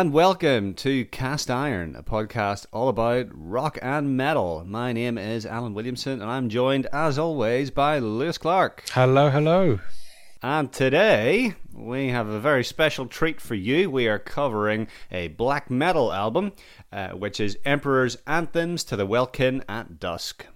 And 0.00 0.14
welcome 0.14 0.72
to 0.76 1.04
Cast 1.04 1.50
Iron, 1.50 1.94
a 1.94 2.02
podcast 2.02 2.64
all 2.72 2.88
about 2.88 3.26
rock 3.32 3.78
and 3.82 4.16
metal. 4.16 4.64
My 4.66 4.94
name 4.94 5.18
is 5.18 5.44
Alan 5.44 5.74
Williamson, 5.74 6.22
and 6.22 6.30
I'm 6.30 6.48
joined, 6.48 6.86
as 6.90 7.18
always, 7.18 7.70
by 7.70 7.98
Lewis 7.98 8.38
Clark. 8.38 8.84
Hello, 8.92 9.28
hello. 9.28 9.78
And 10.42 10.72
today 10.72 11.52
we 11.74 12.08
have 12.08 12.28
a 12.28 12.40
very 12.40 12.64
special 12.64 13.08
treat 13.08 13.42
for 13.42 13.54
you. 13.54 13.90
We 13.90 14.08
are 14.08 14.18
covering 14.18 14.88
a 15.10 15.28
black 15.28 15.70
metal 15.70 16.14
album, 16.14 16.52
uh, 16.90 17.10
which 17.10 17.38
is 17.38 17.58
Emperor's 17.66 18.16
Anthems 18.26 18.84
to 18.84 18.96
the 18.96 19.04
Welkin 19.04 19.62
at 19.68 20.00
Dusk. 20.00 20.46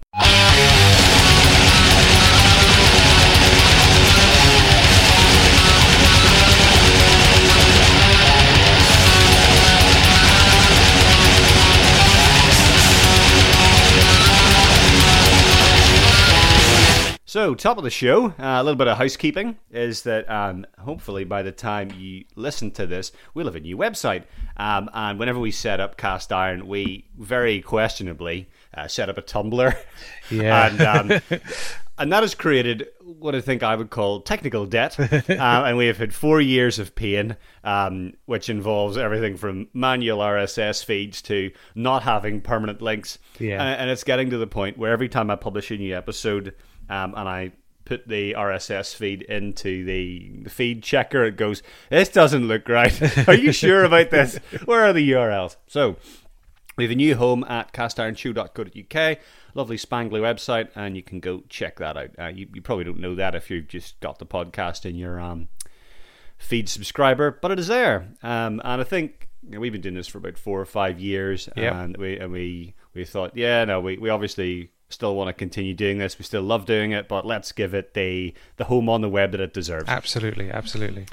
So, 17.34 17.56
top 17.56 17.78
of 17.78 17.82
the 17.82 17.90
show, 17.90 18.26
uh, 18.26 18.32
a 18.38 18.62
little 18.62 18.76
bit 18.76 18.86
of 18.86 18.96
housekeeping 18.96 19.58
is 19.72 20.02
that 20.02 20.30
um, 20.30 20.64
hopefully 20.78 21.24
by 21.24 21.42
the 21.42 21.50
time 21.50 21.90
you 21.98 22.26
listen 22.36 22.70
to 22.70 22.86
this, 22.86 23.10
we'll 23.34 23.46
have 23.46 23.56
a 23.56 23.60
new 23.60 23.76
website. 23.76 24.22
Um, 24.56 24.88
and 24.94 25.18
whenever 25.18 25.40
we 25.40 25.50
set 25.50 25.80
up 25.80 25.96
Cast 25.96 26.32
Iron, 26.32 26.68
we 26.68 27.08
very 27.18 27.60
questionably 27.60 28.48
uh, 28.72 28.86
set 28.86 29.08
up 29.08 29.18
a 29.18 29.22
Tumblr. 29.22 29.76
Yeah. 30.30 30.68
and, 30.68 30.80
um, 30.80 31.40
and 31.98 32.12
that 32.12 32.22
has 32.22 32.34
created 32.36 32.86
what 33.02 33.34
I 33.34 33.40
think 33.40 33.62
I 33.62 33.74
would 33.74 33.90
call 33.90 34.20
technical 34.20 34.64
debt. 34.64 34.98
uh, 35.00 35.18
and 35.28 35.76
we 35.76 35.88
have 35.88 35.98
had 35.98 36.14
four 36.14 36.40
years 36.40 36.78
of 36.78 36.94
pain, 36.94 37.36
um, 37.64 38.14
which 38.26 38.48
involves 38.48 38.96
everything 38.96 39.36
from 39.36 39.68
manual 39.74 40.20
RSS 40.20 40.84
feeds 40.84 41.20
to 41.22 41.50
not 41.74 42.04
having 42.04 42.40
permanent 42.40 42.80
links. 42.80 43.18
Yeah. 43.40 43.60
And, 43.60 43.80
and 43.80 43.90
it's 43.90 44.04
getting 44.04 44.30
to 44.30 44.38
the 44.38 44.46
point 44.46 44.78
where 44.78 44.92
every 44.92 45.08
time 45.08 45.30
I 45.30 45.36
publish 45.36 45.72
a 45.72 45.76
new 45.76 45.96
episode, 45.96 46.54
um, 46.88 47.14
and 47.16 47.28
I 47.28 47.52
put 47.84 48.08
the 48.08 48.32
RSS 48.32 48.94
feed 48.94 49.22
into 49.22 49.84
the, 49.84 50.30
the 50.44 50.50
feed 50.50 50.82
checker. 50.82 51.24
It 51.24 51.36
goes, 51.36 51.62
This 51.90 52.08
doesn't 52.08 52.48
look 52.48 52.68
right. 52.68 53.28
Are 53.28 53.34
you 53.34 53.52
sure 53.52 53.84
about 53.84 54.10
this? 54.10 54.36
Where 54.64 54.84
are 54.84 54.92
the 54.94 55.10
URLs? 55.12 55.56
So 55.66 55.96
we 56.78 56.84
have 56.84 56.90
a 56.90 56.94
new 56.94 57.14
home 57.14 57.44
at 57.44 57.72
castironshow.co.uk. 57.72 59.18
Lovely 59.54 59.76
spangly 59.76 60.20
website, 60.20 60.68
and 60.74 60.96
you 60.96 61.02
can 61.02 61.20
go 61.20 61.42
check 61.48 61.78
that 61.78 61.96
out. 61.96 62.10
Uh, 62.18 62.26
you, 62.26 62.48
you 62.54 62.62
probably 62.62 62.84
don't 62.84 62.98
know 63.00 63.14
that 63.14 63.34
if 63.34 63.50
you've 63.50 63.68
just 63.68 64.00
got 64.00 64.18
the 64.18 64.26
podcast 64.26 64.84
in 64.84 64.96
your 64.96 65.20
um, 65.20 65.48
feed 66.38 66.68
subscriber, 66.68 67.30
but 67.30 67.50
it 67.52 67.58
is 67.58 67.68
there. 67.68 68.08
Um, 68.22 68.60
and 68.64 68.80
I 68.80 68.84
think 68.84 69.28
you 69.44 69.50
know, 69.50 69.60
we've 69.60 69.70
been 69.72 69.80
doing 69.80 69.94
this 69.94 70.08
for 70.08 70.18
about 70.18 70.38
four 70.38 70.60
or 70.60 70.64
five 70.66 70.98
years, 70.98 71.48
Yep. 71.56 71.72
and 71.74 71.96
we 71.98 72.18
and 72.18 72.32
we 72.32 72.74
we 72.94 73.04
thought, 73.04 73.36
yeah, 73.36 73.64
no, 73.64 73.80
we, 73.80 73.96
we 73.98 74.08
obviously 74.10 74.70
still 74.88 75.14
want 75.14 75.28
to 75.28 75.32
continue 75.32 75.74
doing 75.74 75.98
this. 75.98 76.18
We 76.18 76.24
still 76.24 76.42
love 76.42 76.66
doing 76.66 76.92
it, 76.92 77.08
but 77.08 77.26
let's 77.26 77.52
give 77.52 77.74
it 77.74 77.94
the 77.94 78.34
the 78.56 78.64
home 78.64 78.88
on 78.88 79.00
the 79.00 79.08
web 79.08 79.32
that 79.32 79.40
it 79.40 79.52
deserves. 79.54 79.88
Absolutely, 79.88 80.50
absolutely. 80.50 81.06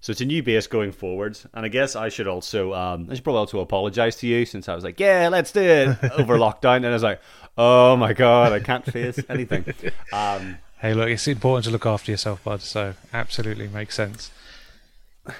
So 0.00 0.12
it's 0.12 0.20
a 0.20 0.24
new 0.24 0.42
base 0.42 0.66
going 0.68 0.92
forwards, 0.92 1.46
and 1.52 1.64
I 1.66 1.68
guess 1.68 1.96
I 1.96 2.08
should 2.10 2.28
also 2.28 2.72
um, 2.74 3.08
I 3.10 3.14
should 3.14 3.24
probably 3.24 3.40
also 3.40 3.60
apologize 3.60 4.16
to 4.16 4.26
you 4.26 4.46
since 4.46 4.68
I 4.68 4.74
was 4.74 4.84
like, 4.84 5.00
yeah, 5.00 5.28
let's 5.28 5.52
do 5.52 5.62
it 5.62 5.98
over 6.18 6.38
lockdown, 6.38 6.76
and 6.76 6.86
I 6.86 6.90
was 6.90 7.02
like, 7.02 7.20
oh 7.58 7.96
my 7.96 8.12
god, 8.12 8.52
I 8.52 8.60
can't 8.60 8.84
face 8.84 9.18
anything. 9.28 9.64
Um, 10.12 10.58
Hey, 10.78 10.92
look, 10.92 11.08
it's 11.08 11.26
important 11.26 11.64
to 11.64 11.70
look 11.70 11.86
after 11.86 12.12
yourself, 12.12 12.44
bud. 12.44 12.60
So, 12.60 12.94
absolutely 13.12 13.66
makes 13.66 13.94
sense. 13.94 14.30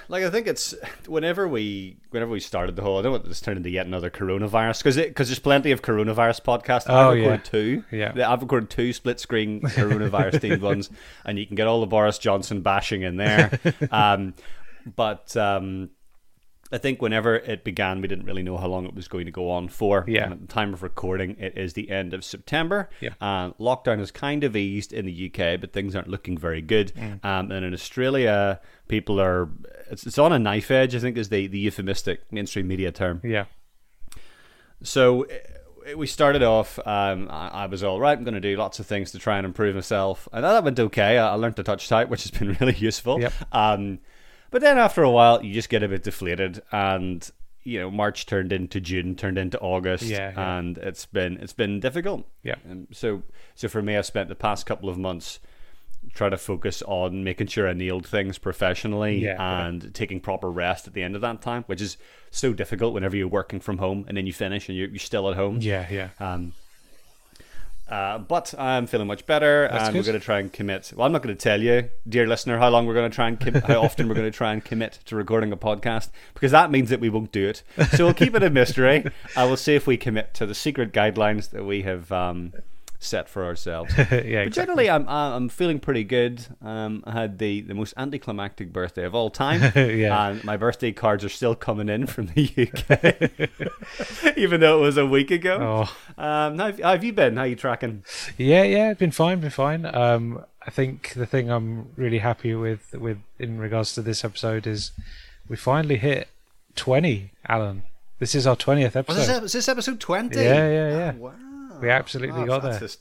Like 0.07 0.23
I 0.23 0.29
think 0.29 0.47
it's 0.47 0.73
whenever 1.07 1.47
we 1.47 1.97
whenever 2.09 2.31
we 2.31 2.39
started 2.39 2.75
the 2.75 2.81
whole 2.81 2.99
I 2.99 3.01
don't 3.01 3.11
want 3.11 3.25
this 3.25 3.41
turned 3.41 3.57
into 3.57 3.69
yet 3.69 3.85
another 3.85 4.09
coronavirus 4.09 4.79
because 4.79 4.95
because 4.95 5.27
there's 5.27 5.39
plenty 5.39 5.71
of 5.71 5.81
coronavirus 5.81 6.41
podcasts. 6.43 6.85
Oh, 6.87 7.11
I've 7.11 7.17
yeah. 7.17 7.23
recorded 7.23 7.45
two. 7.45 7.83
Yeah. 7.91 8.31
I've 8.31 8.41
recorded 8.41 8.69
two 8.69 8.93
split 8.93 9.19
screen 9.19 9.61
coronavirus 9.61 10.33
themed 10.41 10.61
ones, 10.61 10.89
and 11.25 11.37
you 11.37 11.45
can 11.45 11.55
get 11.55 11.67
all 11.67 11.81
the 11.81 11.87
Boris 11.87 12.17
Johnson 12.17 12.61
bashing 12.61 13.01
in 13.01 13.17
there. 13.17 13.59
Um, 13.91 14.33
but 14.95 15.35
um, 15.37 15.89
I 16.71 16.77
think 16.77 17.01
whenever 17.01 17.35
it 17.35 17.63
began, 17.63 18.01
we 18.01 18.07
didn't 18.07 18.25
really 18.25 18.43
know 18.43 18.57
how 18.57 18.67
long 18.67 18.85
it 18.85 18.93
was 18.93 19.07
going 19.07 19.25
to 19.25 19.31
go 19.31 19.49
on 19.49 19.69
for. 19.69 20.03
Yeah. 20.07 20.25
And 20.25 20.33
at 20.33 20.41
the 20.41 20.47
time 20.47 20.73
of 20.73 20.83
recording, 20.83 21.37
it 21.39 21.57
is 21.57 21.73
the 21.73 21.89
end 21.89 22.13
of 22.13 22.25
September. 22.25 22.89
Yeah. 22.99 23.11
And 23.21 23.57
lockdown 23.57 23.99
has 23.99 24.11
kind 24.11 24.43
of 24.43 24.55
eased 24.55 24.91
in 24.91 25.05
the 25.05 25.31
UK, 25.31 25.61
but 25.61 25.71
things 25.71 25.95
aren't 25.95 26.09
looking 26.09 26.37
very 26.37 26.61
good. 26.61 26.93
Mm. 26.95 27.23
Um, 27.23 27.51
and 27.51 27.63
in 27.63 27.73
Australia, 27.73 28.59
people 28.87 29.19
are 29.21 29.49
it's, 29.89 30.05
it's 30.05 30.17
on 30.17 30.33
a 30.33 30.39
knife 30.39 30.69
edge. 30.69 30.95
I 30.95 30.99
think 30.99 31.17
is 31.17 31.29
the 31.29 31.47
the 31.47 31.59
euphemistic 31.59 32.31
mainstream 32.31 32.67
media 32.67 32.91
term. 32.91 33.21
Yeah. 33.23 33.45
So 34.83 35.23
eh, 35.23 35.93
we 35.95 36.05
started 36.05 36.43
off. 36.43 36.79
Um, 36.85 37.29
I, 37.31 37.47
I 37.49 37.65
was 37.67 37.83
all 37.83 37.99
right. 37.99 38.17
I'm 38.17 38.25
going 38.25 38.33
to 38.33 38.41
do 38.41 38.57
lots 38.57 38.79
of 38.79 38.85
things 38.85 39.11
to 39.11 39.19
try 39.19 39.37
and 39.37 39.45
improve 39.45 39.75
myself, 39.75 40.27
and 40.33 40.43
that 40.43 40.63
went 40.63 40.79
okay. 40.79 41.17
I, 41.17 41.31
I 41.31 41.35
learned 41.35 41.55
to 41.57 41.63
touch 41.63 41.87
type, 41.87 42.09
which 42.09 42.23
has 42.23 42.31
been 42.31 42.53
really 42.59 42.75
useful. 42.75 43.21
Yep. 43.21 43.33
Um, 43.53 43.99
but 44.51 44.61
then 44.61 44.77
after 44.77 45.03
a 45.03 45.11
while, 45.11 45.43
you 45.43 45.53
just 45.53 45.69
get 45.69 45.83
a 45.83 45.87
bit 45.87 46.03
deflated, 46.03 46.61
and 46.71 47.29
you 47.63 47.79
know 47.79 47.91
March 47.91 48.25
turned 48.25 48.51
into 48.53 48.79
June, 48.79 49.15
turned 49.15 49.37
into 49.37 49.59
August, 49.59 50.03
Yeah, 50.03 50.31
yeah. 50.35 50.57
and 50.57 50.77
it's 50.77 51.05
been 51.05 51.37
it's 51.37 51.53
been 51.53 51.79
difficult. 51.79 52.25
Yeah. 52.43 52.55
Um, 52.69 52.87
so 52.91 53.23
so 53.55 53.67
for 53.67 53.81
me, 53.81 53.97
I've 53.97 54.05
spent 54.05 54.29
the 54.29 54.35
past 54.35 54.65
couple 54.65 54.89
of 54.89 54.97
months 54.97 55.39
trying 56.13 56.31
to 56.31 56.37
focus 56.37 56.81
on 56.83 57.23
making 57.23 57.47
sure 57.47 57.67
I 57.67 57.73
nailed 57.73 58.07
things 58.07 58.37
professionally 58.37 59.17
Yeah, 59.17 59.33
yeah. 59.33 59.65
and 59.67 59.93
taking 59.93 60.21
proper 60.21 60.49
rest 60.49 60.87
at 60.87 60.93
the 60.93 61.03
end 61.03 61.15
of 61.15 61.21
that 61.21 61.41
time, 61.41 61.63
which 61.65 61.81
is 61.81 61.97
so 62.31 62.53
difficult 62.53 62.93
whenever 62.93 63.17
you're 63.17 63.27
working 63.27 63.59
from 63.59 63.79
home 63.79 64.05
and 64.07 64.15
then 64.15 64.25
you 64.25 64.31
finish 64.31 64.69
and 64.69 64.77
you're, 64.77 64.87
you're 64.87 64.99
still 64.99 65.29
at 65.29 65.35
home. 65.35 65.57
Yeah, 65.59 65.85
yeah. 65.91 66.09
Um, 66.19 66.53
uh, 67.89 68.17
but 68.17 68.53
I'm 68.57 68.87
feeling 68.87 69.07
much 69.07 69.25
better, 69.25 69.67
That's 69.71 69.87
and 69.87 69.95
we're 69.95 70.03
going 70.03 70.19
to 70.19 70.23
try 70.23 70.39
and 70.39 70.51
commit. 70.51 70.91
Well, 70.95 71.05
I'm 71.05 71.11
not 71.11 71.21
going 71.23 71.35
to 71.35 71.41
tell 71.41 71.61
you, 71.61 71.89
dear 72.07 72.27
listener, 72.27 72.57
how 72.57 72.69
long 72.69 72.85
we're 72.85 72.93
going 72.93 73.09
to 73.09 73.15
try 73.15 73.27
and 73.27 73.39
com- 73.39 73.53
how 73.61 73.81
often 73.81 74.07
we're 74.07 74.15
going 74.15 74.29
to 74.29 74.37
try 74.37 74.53
and 74.53 74.63
commit 74.63 74.99
to 75.05 75.15
recording 75.15 75.51
a 75.51 75.57
podcast 75.57 76.09
because 76.33 76.51
that 76.51 76.69
means 76.71 76.89
that 76.89 76.99
we 76.99 77.09
won't 77.09 77.31
do 77.31 77.47
it. 77.47 77.63
So 77.95 78.05
we'll 78.05 78.13
keep 78.13 78.35
it 78.35 78.43
a 78.43 78.49
mystery. 78.49 79.05
I 79.35 79.45
will 79.45 79.57
see 79.57 79.75
if 79.75 79.87
we 79.87 79.97
commit 79.97 80.33
to 80.35 80.45
the 80.45 80.55
secret 80.55 80.91
guidelines 80.91 81.51
that 81.51 81.65
we 81.65 81.83
have 81.83 82.11
um, 82.11 82.53
set 82.99 83.29
for 83.29 83.45
ourselves. 83.45 83.93
yeah, 83.97 84.05
But 84.05 84.11
exactly. 84.25 84.49
generally, 84.51 84.89
I'm 84.89 85.07
I'm 85.07 85.49
feeling 85.49 85.79
pretty 85.79 86.03
good. 86.03 86.45
Um, 86.61 87.03
I 87.05 87.11
had 87.11 87.37
the, 87.37 87.61
the 87.61 87.73
most 87.75 87.93
anticlimactic 87.97 88.73
birthday 88.73 89.03
of 89.05 89.13
all 89.15 89.29
time. 89.29 89.61
Yeah. 89.97 90.29
And 90.29 90.43
my 90.43 90.57
birthday 90.57 90.91
cards 90.91 91.23
are 91.23 91.29
still 91.29 91.53
coming 91.55 91.89
in 91.89 92.07
from 92.07 92.27
the 92.27 92.49
UK, 92.57 94.37
even 94.37 94.59
though 94.61 94.79
it 94.79 94.81
was 94.81 94.97
a 94.97 95.05
week 95.05 95.31
ago. 95.31 95.87
Oh, 96.17 96.21
Um, 96.21 96.57
how, 96.57 96.71
how 96.71 96.91
have 96.91 97.03
you 97.03 97.13
been? 97.13 97.37
How 97.37 97.43
you 97.43 97.55
tracking? 97.55 98.03
yeah, 98.37 98.63
yeah. 98.63 98.93
Been 98.93 99.11
fine, 99.11 99.39
been 99.41 99.49
fine. 99.51 99.85
Um, 99.85 100.43
I 100.65 100.69
think 100.71 101.13
the 101.13 101.25
thing 101.25 101.49
I'm 101.49 101.89
really 101.95 102.19
happy 102.19 102.53
with, 102.55 102.93
with 102.93 103.19
in 103.39 103.57
regards 103.59 103.93
to 103.93 104.01
this 104.01 104.25
episode, 104.25 104.67
is 104.67 104.91
we 105.47 105.55
finally 105.55 105.97
hit 105.97 106.27
20. 106.75 107.31
Alan, 107.47 107.83
this 108.19 108.35
is 108.35 108.45
our 108.47 108.55
20th 108.55 108.95
episode. 108.95 109.17
Was 109.19 109.27
this, 109.27 109.41
was 109.41 109.53
this 109.53 109.67
episode 109.69 109.99
twenty? 109.99 110.39
Yeah, 110.41 110.67
yeah, 110.67 110.89
yeah. 110.89 111.11
wow. 111.13 111.33
We 111.81 111.89
absolutely 111.89 112.45
got 112.45 112.61
that's 112.61 112.79
there. 112.79 112.87
just- 112.87 112.99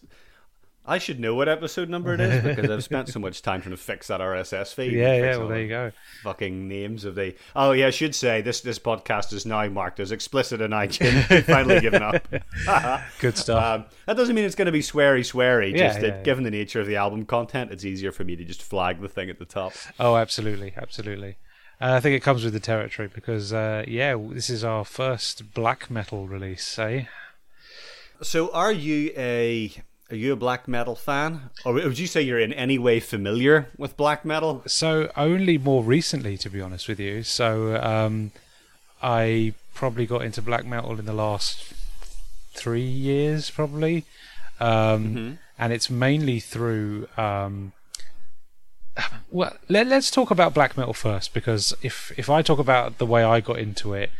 I 0.88 0.98
should 0.98 1.18
know 1.18 1.34
what 1.34 1.48
episode 1.48 1.88
number 1.88 2.14
it 2.14 2.20
is 2.20 2.42
because 2.44 2.70
I've 2.70 2.84
spent 2.84 3.08
so 3.08 3.18
much 3.18 3.42
time 3.42 3.60
trying 3.60 3.72
to 3.72 3.76
fix 3.76 4.06
that 4.06 4.20
RSS 4.20 4.72
feed. 4.72 4.92
Yeah, 4.92 5.16
yeah. 5.16 5.36
Well, 5.36 5.48
there 5.48 5.60
you 5.60 5.68
go. 5.68 5.92
Fucking 6.22 6.68
names 6.68 7.04
of 7.04 7.16
the. 7.16 7.34
Oh 7.56 7.72
yeah, 7.72 7.88
I 7.88 7.90
should 7.90 8.14
say 8.14 8.40
this. 8.40 8.60
This 8.60 8.78
podcast 8.78 9.32
is 9.32 9.44
now 9.44 9.66
marked 9.68 9.98
as 9.98 10.12
explicit 10.12 10.60
in 10.60 10.70
iTunes. 10.70 11.28
I've 11.30 11.44
finally 11.44 11.80
given 11.80 12.02
up. 12.02 12.28
Good 13.18 13.36
stuff. 13.36 13.64
Um, 13.64 13.84
that 14.06 14.16
doesn't 14.16 14.34
mean 14.34 14.44
it's 14.44 14.54
going 14.54 14.66
to 14.66 14.72
be 14.72 14.80
sweary, 14.80 15.20
sweary. 15.20 15.72
Yeah, 15.72 15.88
just 15.88 15.96
yeah, 15.96 16.10
that 16.10 16.16
yeah. 16.18 16.22
given 16.22 16.44
the 16.44 16.52
nature 16.52 16.80
of 16.80 16.86
the 16.86 16.96
album 16.96 17.26
content, 17.26 17.72
it's 17.72 17.84
easier 17.84 18.12
for 18.12 18.22
me 18.22 18.36
to 18.36 18.44
just 18.44 18.62
flag 18.62 19.00
the 19.00 19.08
thing 19.08 19.28
at 19.28 19.40
the 19.40 19.44
top. 19.44 19.72
Oh, 19.98 20.16
absolutely, 20.16 20.72
absolutely. 20.76 21.36
And 21.80 21.92
I 21.92 22.00
think 22.00 22.16
it 22.16 22.20
comes 22.22 22.44
with 22.44 22.52
the 22.52 22.60
territory 22.60 23.10
because, 23.12 23.52
uh, 23.52 23.84
yeah, 23.86 24.16
this 24.30 24.48
is 24.48 24.64
our 24.64 24.84
first 24.84 25.52
black 25.52 25.90
metal 25.90 26.26
release, 26.26 26.78
eh? 26.78 27.04
So, 28.22 28.50
are 28.52 28.72
you 28.72 29.12
a 29.16 29.72
are 30.10 30.16
you 30.16 30.32
a 30.32 30.36
black 30.36 30.68
metal 30.68 30.94
fan, 30.94 31.50
or 31.64 31.74
would 31.74 31.98
you 31.98 32.06
say 32.06 32.22
you're 32.22 32.38
in 32.38 32.52
any 32.52 32.78
way 32.78 33.00
familiar 33.00 33.68
with 33.76 33.96
black 33.96 34.24
metal? 34.24 34.62
So 34.66 35.10
only 35.16 35.58
more 35.58 35.82
recently, 35.82 36.36
to 36.38 36.48
be 36.48 36.60
honest 36.60 36.86
with 36.86 37.00
you. 37.00 37.24
So 37.24 37.76
um, 37.82 38.30
I 39.02 39.54
probably 39.74 40.06
got 40.06 40.22
into 40.22 40.40
black 40.40 40.64
metal 40.64 40.98
in 40.98 41.06
the 41.06 41.12
last 41.12 41.72
three 42.54 42.80
years, 42.80 43.50
probably, 43.50 44.04
um, 44.60 45.38
and 45.58 45.72
it's 45.72 45.90
mainly 45.90 46.38
through. 46.38 47.08
Um, 47.16 47.72
well, 49.30 49.56
let, 49.68 49.88
let's 49.88 50.10
talk 50.10 50.30
about 50.30 50.54
black 50.54 50.76
metal 50.76 50.94
first, 50.94 51.34
because 51.34 51.74
if 51.82 52.12
if 52.16 52.30
I 52.30 52.42
talk 52.42 52.60
about 52.60 52.98
the 52.98 53.06
way 53.06 53.24
I 53.24 53.40
got 53.40 53.58
into 53.58 53.92
it, 53.92 54.10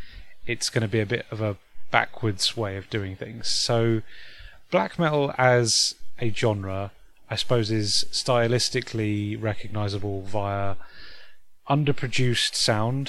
it's 0.46 0.68
going 0.68 0.82
to 0.82 0.88
be 0.88 1.00
a 1.00 1.06
bit 1.06 1.26
of 1.30 1.40
a 1.40 1.56
backwards 1.96 2.44
way 2.62 2.76
of 2.76 2.84
doing 2.90 3.14
things. 3.16 3.48
So, 3.48 4.02
black 4.70 4.98
metal 4.98 5.32
as 5.38 5.94
a 6.18 6.28
genre, 6.40 6.90
I 7.30 7.36
suppose, 7.36 7.70
is 7.70 7.90
stylistically 8.12 9.40
recognizable 9.50 10.22
via 10.22 10.76
underproduced 11.68 12.54
sound, 12.54 13.06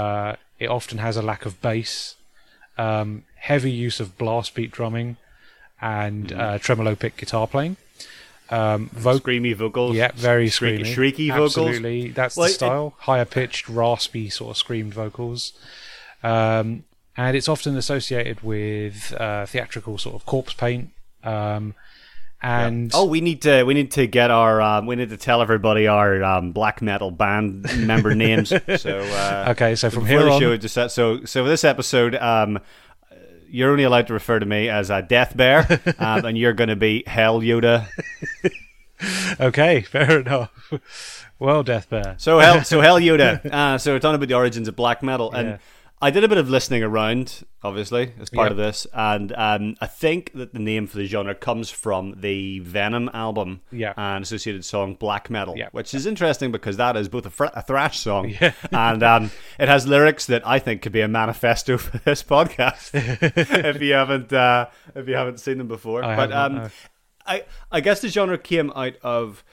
Uh, 0.00 0.36
it 0.58 0.68
often 0.78 0.98
has 1.06 1.14
a 1.18 1.22
lack 1.30 1.44
of 1.44 1.60
bass, 1.60 2.14
um, 2.78 3.08
heavy 3.50 3.70
use 3.86 4.00
of 4.00 4.16
blast 4.16 4.54
beat 4.54 4.70
drumming, 4.70 5.10
and 5.80 6.28
Mm-hmm. 6.28 6.40
uh, 6.40 6.58
tremolo 6.58 6.94
pick 6.94 7.14
guitar 7.18 7.46
playing. 7.46 7.76
Um, 8.48 8.88
vocal, 8.94 9.20
Screamy 9.20 9.54
vocals. 9.54 9.94
yeah, 9.96 10.10
very 10.14 10.48
screamy, 10.48 10.86
shrieky 10.94 11.28
vocals. 11.30 11.56
Absolutely, 11.58 12.08
that's 12.18 12.36
Well, 12.36 12.46
the 12.46 12.52
it- 12.52 12.54
style. 12.54 12.94
Higher 13.00 13.26
pitched, 13.26 13.68
raspy, 13.68 14.30
sort 14.30 14.50
of 14.52 14.56
screamed 14.56 14.94
vocals, 14.94 15.52
um, 16.22 16.84
and 17.16 17.36
it's 17.36 17.48
often 17.48 17.76
associated 17.76 18.42
with 18.42 19.12
uh, 19.18 19.46
theatrical 19.46 19.98
sort 19.98 20.14
of 20.14 20.26
corpse 20.26 20.54
paint. 20.54 20.90
Um, 21.22 21.74
and 22.44 22.90
Oh, 22.92 23.04
we 23.04 23.20
need 23.20 23.42
to 23.42 23.62
we 23.62 23.72
need 23.74 23.92
to 23.92 24.06
get 24.08 24.30
our 24.32 24.60
um, 24.60 24.86
we 24.86 24.96
need 24.96 25.10
to 25.10 25.16
tell 25.16 25.40
everybody 25.42 25.86
our 25.86 26.24
um, 26.24 26.50
black 26.52 26.82
metal 26.82 27.10
band 27.12 27.86
member 27.86 28.14
names. 28.14 28.52
So 28.78 28.98
uh, 28.98 29.46
okay, 29.50 29.76
so 29.76 29.90
from 29.90 30.06
here 30.06 30.28
on, 30.28 30.40
show, 30.40 30.56
just 30.56 30.74
so 30.74 30.88
so 30.88 31.24
for 31.44 31.48
this 31.48 31.62
episode, 31.62 32.16
um, 32.16 32.58
you're 33.48 33.70
only 33.70 33.84
allowed 33.84 34.08
to 34.08 34.12
refer 34.14 34.38
to 34.40 34.46
me 34.46 34.68
as 34.68 34.90
a 34.90 35.02
Death 35.02 35.36
Bear, 35.36 35.66
um, 35.98 36.24
and 36.24 36.36
you're 36.36 36.54
going 36.54 36.70
to 36.70 36.76
be 36.76 37.04
Hell 37.06 37.40
Yoda. 37.40 37.86
okay, 39.40 39.82
fair 39.82 40.20
enough. 40.20 40.50
Well, 41.38 41.62
Death 41.62 41.90
Bear. 41.90 42.14
So 42.18 42.38
Hell 42.38 42.64
so 42.64 42.80
Hell 42.80 42.98
Yoda. 42.98 43.44
Uh, 43.44 43.78
so 43.78 43.92
we're 43.92 43.98
talking 43.98 44.16
about 44.16 44.28
the 44.28 44.34
origins 44.34 44.68
of 44.68 44.74
black 44.76 45.02
metal, 45.02 45.32
and 45.32 45.48
Yeah. 45.50 45.58
I 46.02 46.10
did 46.10 46.24
a 46.24 46.28
bit 46.28 46.36
of 46.36 46.50
listening 46.50 46.82
around, 46.82 47.44
obviously, 47.62 48.12
as 48.20 48.28
part 48.28 48.46
Yep. 48.46 48.50
of 48.50 48.56
this, 48.56 48.86
and 48.92 49.32
um, 49.36 49.76
I 49.80 49.86
think 49.86 50.32
that 50.34 50.52
the 50.52 50.58
name 50.58 50.86
for 50.88 50.96
the 50.98 51.06
genre 51.06 51.34
comes 51.34 51.70
from 51.70 52.16
the 52.20 52.58
Venom 52.58 53.08
album 53.14 53.60
Yeah. 53.70 53.94
and 53.96 54.24
associated 54.24 54.64
song 54.64 54.94
Black 54.96 55.30
Metal, 55.30 55.54
Yeah. 55.56 55.68
which 55.72 55.94
is 55.94 56.04
interesting 56.04 56.50
because 56.50 56.76
that 56.76 56.96
is 56.96 57.08
both 57.08 57.24
a, 57.26 57.30
fr- 57.30 57.44
a 57.54 57.62
thrash 57.62 58.00
song 58.00 58.30
Yeah. 58.40 58.52
and 58.72 59.02
um, 59.02 59.30
it 59.60 59.68
has 59.68 59.86
lyrics 59.86 60.26
that 60.26 60.44
I 60.46 60.58
think 60.58 60.82
could 60.82 60.90
be 60.92 61.02
a 61.02 61.08
manifesto 61.08 61.78
for 61.78 61.98
this 61.98 62.22
podcast. 62.24 62.90
if 63.74 63.80
you 63.80 63.92
haven't, 63.92 64.32
uh, 64.32 64.66
if 64.96 65.06
you 65.06 65.14
haven't 65.14 65.38
seen 65.38 65.58
them 65.58 65.68
before, 65.68 66.02
I 66.04 66.16
but 66.16 66.32
um. 66.32 66.70
I 67.24 67.44
I 67.70 67.80
guess 67.80 68.00
the 68.00 68.08
genre 68.08 68.36
came 68.36 68.72
out 68.74 68.94
of 69.02 69.44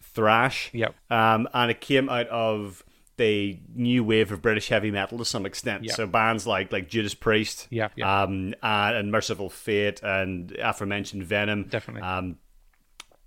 thrash. 0.00 0.70
Yep. 0.72 0.94
Um, 1.10 1.46
and 1.52 1.70
it 1.70 1.80
came 1.82 2.08
out 2.08 2.26
of 2.28 2.82
the 3.18 3.58
new 3.74 4.02
wave 4.02 4.32
of 4.32 4.40
British 4.40 4.68
heavy 4.68 4.90
metal 4.90 5.18
to 5.18 5.24
some 5.24 5.44
extent. 5.44 5.84
Yep. 5.84 5.94
So 5.96 6.06
bands 6.06 6.46
like 6.46 6.72
like 6.72 6.88
Judas 6.88 7.14
Priest, 7.14 7.66
Yep, 7.70 7.92
yep. 7.96 8.06
um, 8.08 8.54
and, 8.62 8.96
and 8.96 9.12
Mercyful 9.12 9.50
Fate, 9.50 10.00
and 10.02 10.52
aforementioned 10.58 11.24
Venom, 11.24 11.64
Definitely. 11.64 12.02
Um, 12.02 12.38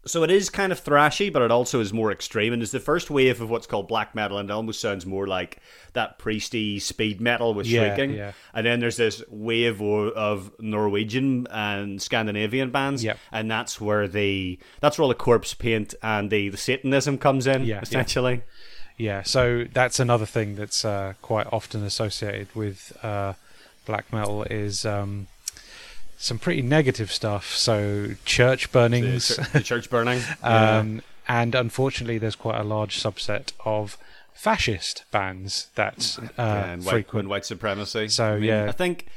so 0.03 0.23
it 0.23 0.31
is 0.31 0.49
kind 0.49 0.71
of 0.71 0.83
thrashy, 0.83 1.31
but 1.31 1.43
it 1.43 1.51
also 1.51 1.79
is 1.79 1.93
more 1.93 2.11
extreme. 2.11 2.53
And 2.53 2.59
there's 2.63 2.71
the 2.71 2.79
first 2.79 3.11
wave 3.11 3.39
of 3.39 3.51
what's 3.51 3.67
called 3.67 3.87
black 3.87 4.15
metal, 4.15 4.39
and 4.39 4.49
it 4.49 4.51
almost 4.51 4.81
sounds 4.81 5.05
more 5.05 5.27
like 5.27 5.59
that 5.93 6.17
priesty 6.17 6.79
speed 6.81 7.21
metal 7.21 7.53
with 7.53 7.67
Yeah, 7.67 7.93
shrieking. 7.93 8.15
yeah. 8.17 8.31
And 8.51 8.65
then 8.65 8.79
there's 8.79 8.97
this 8.97 9.21
wave 9.29 9.79
of 9.79 10.51
Norwegian 10.59 11.45
and 11.51 12.01
Scandinavian 12.01 12.71
bands, 12.71 13.03
Yep. 13.03 13.19
and 13.31 13.51
that's 13.51 13.79
where 13.79 14.07
the 14.07 14.57
that's 14.79 14.97
where 14.97 15.03
all 15.03 15.09
the 15.09 15.13
corpse 15.13 15.53
paint 15.53 15.93
and 16.01 16.31
the, 16.31 16.49
the 16.49 16.57
Satanism 16.57 17.19
comes 17.19 17.45
in, 17.45 17.61
Yeah, 17.65 17.75
yeah. 17.75 17.81
essentially. 17.81 18.33
Yeah, 18.33 18.41
so 19.23 19.65
that's 19.73 19.99
another 19.99 20.25
thing 20.25 20.55
that's 20.55 20.83
uh, 20.85 21.13
quite 21.21 21.47
often 21.51 21.83
associated 21.83 22.47
with 22.55 22.95
uh, 23.03 23.33
black 23.85 24.11
metal 24.13 24.43
is 24.43 24.85
um, 24.85 25.27
some 26.17 26.37
pretty 26.39 26.61
negative 26.61 27.11
stuff. 27.11 27.55
So 27.55 28.11
church 28.25 28.63
The, 28.67 28.71
burnings, 28.73 29.35
chur- 29.35 29.43
the 29.53 29.61
church 29.61 29.89
burning. 29.89 30.21
um, 30.43 31.01
and 31.27 31.55
unfortunately, 31.55 32.17
there's 32.17 32.35
quite 32.35 32.59
a 32.59 32.63
large 32.63 33.01
subset 33.01 33.51
of 33.65 33.97
fascist 34.33 35.03
bands 35.11 35.67
that 35.75 36.17
uh, 36.21 36.27
Yeah, 36.37 36.65
and 36.73 36.85
white, 36.85 36.91
frequent. 36.91 37.19
and 37.23 37.29
white 37.29 37.45
supremacy. 37.45 38.07
So, 38.09 38.25
I 38.25 38.35
mean, 38.35 38.43
yeah. 38.43 38.65
I 38.67 38.71
think 38.71 39.07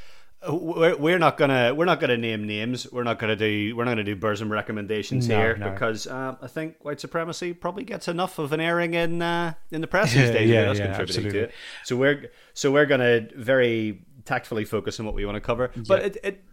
we're, 0.49 0.97
we're 0.97 1.19
not 1.19 1.37
gonna 1.37 1.75
we're 1.75 1.85
not 1.85 2.01
gonna 2.01 2.17
name 2.17 2.47
names. 2.47 2.91
We're 2.93 3.03
not 3.05 3.19
gonna 3.19 3.37
do 3.37 3.75
we're 3.77 3.85
not 3.85 3.93
gonna 3.93 4.05
do 4.05 4.17
Burzum 4.17 4.51
recommendations 4.51 5.29
No, 5.29 5.37
here 5.39 5.57
no. 5.57 5.71
because 5.71 6.07
um, 6.07 6.37
I 6.43 6.47
think 6.49 6.77
white 6.85 7.01
supremacy 7.01 7.53
probably 7.53 7.85
gets 7.85 8.09
enough 8.09 8.39
of 8.39 8.53
an 8.53 8.61
airing 8.61 8.95
in 8.95 9.23
uh, 9.23 9.55
in 9.71 9.81
the 9.81 9.87
press 9.87 10.13
these 10.13 10.31
days. 10.31 10.49
yeah, 10.51 10.65
that's 10.67 10.79
yeah, 10.79 10.87
contributing 10.87 11.27
absolutely. 11.27 11.41
to 11.41 11.45
it. 11.49 11.55
So 11.85 11.97
we're 11.97 12.31
so 12.53 12.71
we're 12.73 12.87
gonna 12.87 13.29
very 13.37 14.05
tactfully 14.25 14.65
focus 14.65 14.99
on 15.01 15.07
what 15.07 15.15
we 15.15 15.25
want 15.25 15.37
to 15.37 15.41
cover. 15.41 15.71
But 15.89 16.03
it, 16.05 16.17
it 16.23 16.45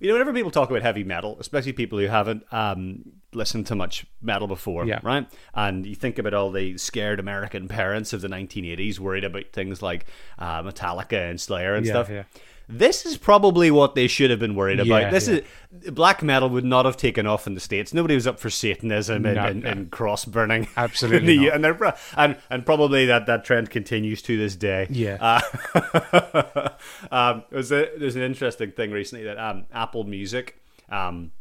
you 0.00 0.08
know 0.08 0.14
whenever 0.14 0.32
people 0.32 0.50
talk 0.50 0.70
about 0.70 0.82
heavy 0.82 1.04
metal, 1.04 1.36
especially 1.40 1.72
people 1.72 1.98
who 1.98 2.06
haven't 2.06 2.44
um, 2.52 3.02
listened 3.32 3.66
to 3.68 3.74
much 3.74 4.06
metal 4.20 4.46
before, 4.48 4.84
Yeah. 4.86 5.00
right? 5.02 5.26
And 5.54 5.86
you 5.86 5.94
think 5.94 6.18
about 6.18 6.34
all 6.34 6.50
the 6.50 6.76
scared 6.78 7.20
American 7.20 7.68
parents 7.68 8.12
of 8.12 8.20
the 8.20 8.28
1980s 8.28 8.98
worried 8.98 9.24
about 9.24 9.44
things 9.52 9.82
like 9.82 10.06
uh, 10.38 10.62
Metallica 10.62 11.30
and 11.30 11.40
Slayer 11.40 11.74
and 11.74 11.86
Yeah, 11.86 11.92
stuff. 12.04 12.10
This 12.68 13.04
is 13.04 13.18
probably 13.18 13.70
what 13.70 13.94
they 13.94 14.06
should 14.06 14.30
have 14.30 14.38
been 14.38 14.54
worried 14.54 14.80
about. 14.80 15.02
Yeah, 15.02 15.10
this 15.10 15.28
yeah. 15.28 15.40
is 15.82 15.90
black 15.90 16.22
metal 16.22 16.48
would 16.48 16.64
not 16.64 16.86
have 16.86 16.96
taken 16.96 17.26
off 17.26 17.46
in 17.46 17.54
the 17.54 17.60
states. 17.60 17.92
Nobody 17.92 18.14
was 18.14 18.26
up 18.26 18.40
for 18.40 18.48
Satanism 18.48 19.26
and, 19.26 19.34
No, 19.36 19.44
and, 19.46 19.62
no. 19.62 19.70
and 19.70 19.90
cross 19.90 20.24
burning. 20.24 20.66
Absolutely 20.76 21.36
not. 21.38 21.62
and 21.64 21.78
pro- 21.78 21.92
and 22.16 22.36
and 22.50 22.64
probably 22.64 23.06
that 23.06 23.26
that 23.26 23.44
trend 23.44 23.68
continues 23.70 24.22
to 24.22 24.38
this 24.38 24.56
day. 24.56 24.86
Yeah. 24.88 25.40
Uh, 25.74 26.68
um, 27.10 27.44
there's, 27.50 27.72
a, 27.72 27.90
there's 27.98 28.16
an 28.16 28.22
interesting 28.22 28.72
thing 28.72 28.90
recently 28.90 29.24
that 29.26 29.38
um, 29.38 29.66
Apple 29.72 30.04
Music, 30.04 30.60
um, 30.88 31.32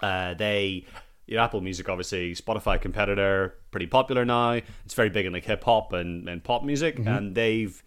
uh, 0.00 0.34
they, 0.34 0.84
you 1.26 1.36
know, 1.36 1.42
Apple 1.42 1.60
Music 1.60 1.88
obviously 1.88 2.34
Spotify 2.34 2.80
competitor, 2.80 3.54
pretty 3.70 3.86
popular 3.86 4.24
now. 4.24 4.52
It's 4.84 4.94
very 4.94 5.10
big 5.10 5.26
in 5.26 5.32
like 5.32 5.44
hip 5.44 5.64
hop 5.64 5.92
and, 5.92 6.28
and 6.28 6.42
pop 6.42 6.64
music, 6.64 6.96
Mm-hmm. 6.96 7.08
and 7.08 7.34
they've 7.34 7.80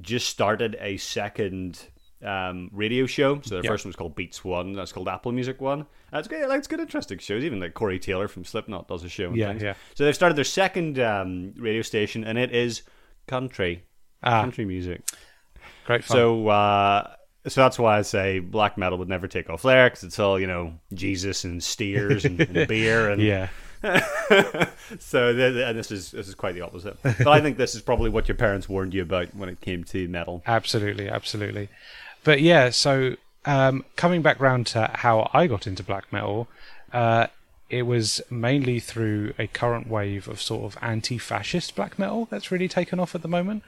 just 0.00 0.28
started 0.28 0.76
a 0.80 0.96
second 0.98 1.86
um, 2.24 2.70
radio 2.72 3.06
show. 3.06 3.40
So 3.42 3.54
their 3.56 3.64
Yeah. 3.64 3.70
first 3.70 3.84
one 3.84 3.90
was 3.90 3.96
called 3.96 4.14
Beats 4.14 4.44
One. 4.44 4.72
That's 4.74 4.92
called 4.92 5.08
Apple 5.08 5.32
Music 5.32 5.60
One. 5.60 5.86
That's 6.12 6.28
good. 6.28 6.48
Like 6.48 6.58
it's 6.58 6.68
good, 6.68 6.80
interesting 6.80 7.18
shows. 7.18 7.44
Even 7.44 7.60
like 7.60 7.74
Corey 7.74 7.98
Taylor 7.98 8.28
from 8.28 8.44
Slipknot 8.44 8.88
does 8.88 9.04
a 9.04 9.08
show. 9.08 9.28
And 9.28 9.36
Yeah, 9.36 9.48
things. 9.50 9.62
yeah. 9.62 9.74
So 9.94 10.04
they've 10.04 10.14
started 10.14 10.36
their 10.36 10.44
second 10.44 10.98
um, 10.98 11.54
radio 11.56 11.82
station, 11.82 12.24
and 12.24 12.36
it 12.38 12.54
is 12.54 12.82
country, 13.26 13.84
Ah, 14.22 14.40
country 14.42 14.64
music. 14.64 15.02
great 15.86 16.04
fun. 16.04 16.16
So, 16.16 16.48
uh, 16.48 17.10
so 17.46 17.62
that's 17.62 17.78
why 17.78 17.98
I 17.98 18.02
say 18.02 18.38
black 18.38 18.76
metal 18.76 18.98
would 18.98 19.08
never 19.08 19.26
take 19.26 19.48
off 19.48 19.62
there 19.62 19.88
because 19.88 20.04
it's 20.04 20.18
all 20.18 20.38
you 20.38 20.46
know, 20.46 20.74
Jesus 20.92 21.44
and 21.44 21.62
steers 21.62 22.24
and, 22.26 22.38
and 22.40 22.68
beer 22.68 23.08
and 23.08 23.22
yeah, 23.22 23.48
so 24.98 25.28
and 25.30 25.78
this 25.78 25.90
is 25.90 26.10
this 26.10 26.28
is 26.28 26.34
quite 26.34 26.54
the 26.54 26.60
opposite. 26.60 26.98
But 27.02 27.28
I 27.28 27.40
think 27.40 27.56
this 27.56 27.74
is 27.74 27.80
probably 27.82 28.10
what 28.10 28.28
your 28.28 28.34
parents 28.34 28.68
warned 28.68 28.92
you 28.94 29.02
about 29.02 29.34
when 29.34 29.48
it 29.48 29.60
came 29.60 29.84
to 29.84 30.06
metal. 30.08 30.42
absolutely, 30.46 31.08
absolutely. 31.08 31.68
But 32.24 32.40
yeah, 32.40 32.70
so 32.70 33.16
um, 33.44 33.84
coming 33.96 34.22
back 34.22 34.40
round 34.40 34.66
to 34.68 34.90
how 34.94 35.30
I 35.32 35.46
got 35.46 35.66
into 35.66 35.82
black 35.82 36.12
metal, 36.12 36.48
uh, 36.92 37.28
it 37.68 37.82
was 37.82 38.20
mainly 38.30 38.80
through 38.80 39.32
a 39.38 39.46
current 39.46 39.88
wave 39.88 40.28
of 40.28 40.40
sort 40.40 40.64
of 40.64 40.82
anti-fascist 40.82 41.76
black 41.76 41.98
metal 41.98 42.26
that's 42.30 42.50
really 42.50 42.68
taken 42.68 42.98
off 42.98 43.14
at 43.14 43.22
the 43.22 43.28
moment. 43.28 43.62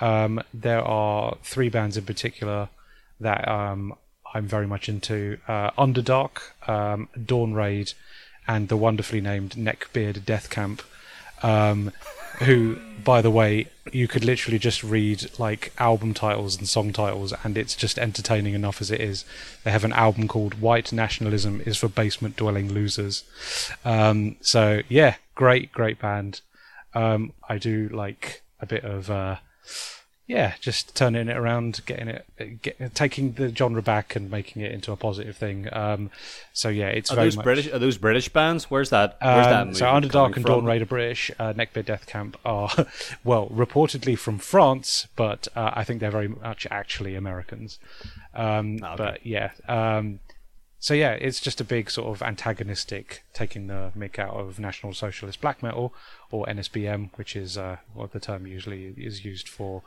Um, 0.00 0.42
there 0.54 0.82
are 0.82 1.36
three 1.42 1.68
bands 1.68 1.96
in 1.96 2.04
particular 2.04 2.70
that 3.20 3.46
um, 3.46 3.94
I'm 4.34 4.46
very 4.46 4.66
much 4.66 4.88
into: 4.88 5.38
uh, 5.46 5.70
Underdark, 5.72 6.68
um, 6.68 7.08
Dawn 7.24 7.52
Raid, 7.52 7.92
and 8.48 8.68
the 8.68 8.76
wonderfully 8.76 9.20
named 9.20 9.52
Neckbeard 9.52 10.24
Death 10.24 10.50
Camp. 10.50 10.82
Who, 12.40 12.78
by 13.04 13.22
the 13.22 13.30
way, 13.30 13.66
you 13.92 14.08
could 14.08 14.24
literally 14.24 14.58
just 14.58 14.82
read 14.82 15.30
like 15.38 15.72
album 15.78 16.14
titles 16.14 16.56
and 16.56 16.68
song 16.68 16.92
titles, 16.92 17.32
and 17.44 17.58
it's 17.58 17.74
just 17.74 17.98
entertaining 17.98 18.54
enough 18.54 18.80
as 18.80 18.90
it 18.90 19.00
is. 19.00 19.24
They 19.64 19.70
have 19.70 19.84
an 19.84 19.92
album 19.92 20.28
called 20.28 20.60
"White 20.60 20.92
Nationalism 20.92 21.62
is 21.66 21.76
for 21.76 21.88
Basement 21.88 22.36
Dwelling 22.36 22.72
Losers." 22.72 23.24
Um, 23.84 24.36
so 24.40 24.82
yeah, 24.88 25.16
great, 25.34 25.72
great 25.72 25.98
band. 25.98 26.40
Um, 26.94 27.32
I 27.48 27.58
do 27.58 27.88
like 27.88 28.42
a 28.60 28.66
bit 28.66 28.84
of. 28.84 29.10
Uh, 29.10 29.36
yeah, 30.26 30.54
just 30.60 30.94
turning 30.94 31.28
it 31.28 31.36
around, 31.36 31.80
getting 31.84 32.08
it, 32.08 32.62
get, 32.62 32.94
taking 32.94 33.32
the 33.32 33.54
genre 33.54 33.82
back 33.82 34.14
and 34.14 34.30
making 34.30 34.62
it 34.62 34.72
into 34.72 34.92
a 34.92 34.96
positive 34.96 35.36
thing. 35.36 35.68
Um, 35.72 36.10
so 36.52 36.68
yeah, 36.68 36.88
it's 36.88 37.10
Are 37.10 37.16
very 37.16 37.26
those 37.26 37.36
much 37.36 37.44
British? 37.44 37.72
Are 37.72 37.78
those 37.78 37.98
British 37.98 38.28
bands? 38.28 38.70
Where's 38.70 38.90
that? 38.90 39.16
Where's 39.20 39.46
that? 39.46 39.62
um, 39.68 39.74
so 39.74 39.86
Underdark 39.86 40.36
and 40.36 40.42
from? 40.42 40.44
Dawn 40.44 40.64
Raid 40.64 40.82
are 40.82 40.86
British. 40.86 41.30
Uh, 41.38 41.52
Neckbeard 41.52 41.86
Death 41.86 42.06
Camp 42.06 42.38
are, 42.44 42.70
well, 43.24 43.48
reportedly 43.48 44.16
from 44.16 44.38
France, 44.38 45.08
but 45.16 45.48
uh, 45.56 45.72
I 45.74 45.84
think 45.84 46.00
they're 46.00 46.10
very 46.10 46.28
much 46.28 46.66
actually 46.70 47.14
Americans. 47.14 47.78
Um, 48.34 48.78
Ah, 48.82 48.94
okay. 48.94 49.04
But 49.04 49.26
yeah, 49.26 49.50
um, 49.68 50.20
so 50.78 50.94
yeah, 50.94 51.12
it's 51.12 51.40
just 51.40 51.60
a 51.60 51.64
big 51.64 51.90
sort 51.90 52.08
of 52.14 52.22
antagonistic, 52.22 53.22
taking 53.34 53.66
the 53.66 53.92
mick 53.96 54.18
out 54.18 54.34
of 54.34 54.58
National 54.58 54.92
Socialist 54.94 55.40
black 55.40 55.62
metal 55.62 55.94
or 56.32 56.46
NSBM, 56.46 57.10
which 57.16 57.36
is 57.36 57.56
uh, 57.56 57.76
what 57.94 58.12
the 58.12 58.20
term 58.20 58.46
usually 58.46 58.94
is 58.96 59.24
used 59.24 59.48
for 59.48 59.82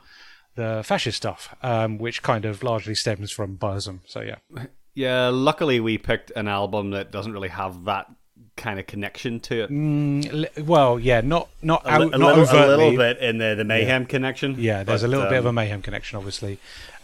the 0.54 0.82
fascist 0.84 1.18
stuff, 1.18 1.54
um, 1.62 1.98
which 1.98 2.22
kind 2.22 2.44
of 2.46 2.62
largely 2.62 2.94
stems 2.94 3.30
from 3.30 3.58
Burzum. 3.58 4.00
So 4.06 4.20
yeah, 4.20 4.36
Yeah, 4.96 5.28
luckily 5.28 5.78
we 5.78 5.98
picked 5.98 6.32
an 6.34 6.48
album 6.48 6.92
that 6.92 7.12
doesn't 7.12 7.34
really 7.34 7.50
have 7.50 7.84
that 7.84 8.10
kind 8.56 8.80
of 8.80 8.86
connection 8.86 9.40
to 9.40 9.64
it. 9.64 9.70
Mm, 9.70 10.64
well, 10.64 10.98
yeah, 10.98 11.20
not 11.20 11.50
not 11.60 11.84
A, 11.84 11.90
out, 11.90 12.00
a 12.14 12.18
not 12.18 12.38
little, 12.38 12.58
a 12.58 12.76
little 12.76 12.96
bit 12.96 13.18
in 13.18 13.36
the, 13.36 13.54
the 13.54 13.64
mayhem 13.64 14.06
connection. 14.06 14.56
Yeah, 14.58 14.84
there's 14.84 15.02
but, 15.02 15.08
a 15.08 15.10
little 15.10 15.28
bit 15.28 15.38
of 15.38 15.44
um, 15.44 15.50
a 15.50 15.60
mayhem 15.60 15.82
connection, 15.82 16.16
obviously. 16.16 16.58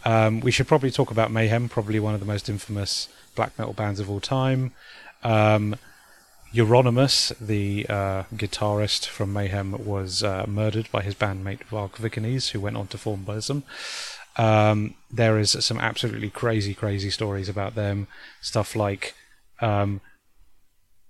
Um, 0.06 0.40
we 0.40 0.50
should 0.50 0.66
probably 0.66 0.90
talk 0.90 1.10
about 1.10 1.30
Mayhem, 1.30 1.68
probably 1.68 2.00
one 2.00 2.14
of 2.14 2.18
the 2.18 2.26
most 2.26 2.48
infamous 2.48 3.08
black 3.36 3.56
metal 3.58 3.74
bands 3.74 4.00
of 4.00 4.10
all 4.10 4.18
time. 4.20 4.72
Um, 5.22 5.76
Euronymous, 6.52 7.32
the 7.38 7.86
uh, 7.88 8.24
guitarist 8.34 9.06
from 9.06 9.32
Mayhem, 9.32 9.84
was 9.86 10.22
uh, 10.22 10.44
murdered 10.46 10.90
by 10.92 11.02
his 11.02 11.14
bandmate 11.14 11.60
Varg 11.70 11.92
Vikernes, 11.92 12.50
who 12.50 12.60
went 12.60 12.76
on 12.76 12.88
to 12.88 12.98
form 12.98 13.24
Burzum. 13.24 13.62
Um, 14.36 14.94
there 15.10 15.38
is 15.38 15.52
some 15.60 15.78
absolutely 15.78 16.28
crazy, 16.28 16.74
crazy 16.74 17.10
stories 17.10 17.48
about 17.48 17.74
them. 17.74 18.06
Stuff 18.42 18.76
like 18.76 19.14
um, 19.60 20.02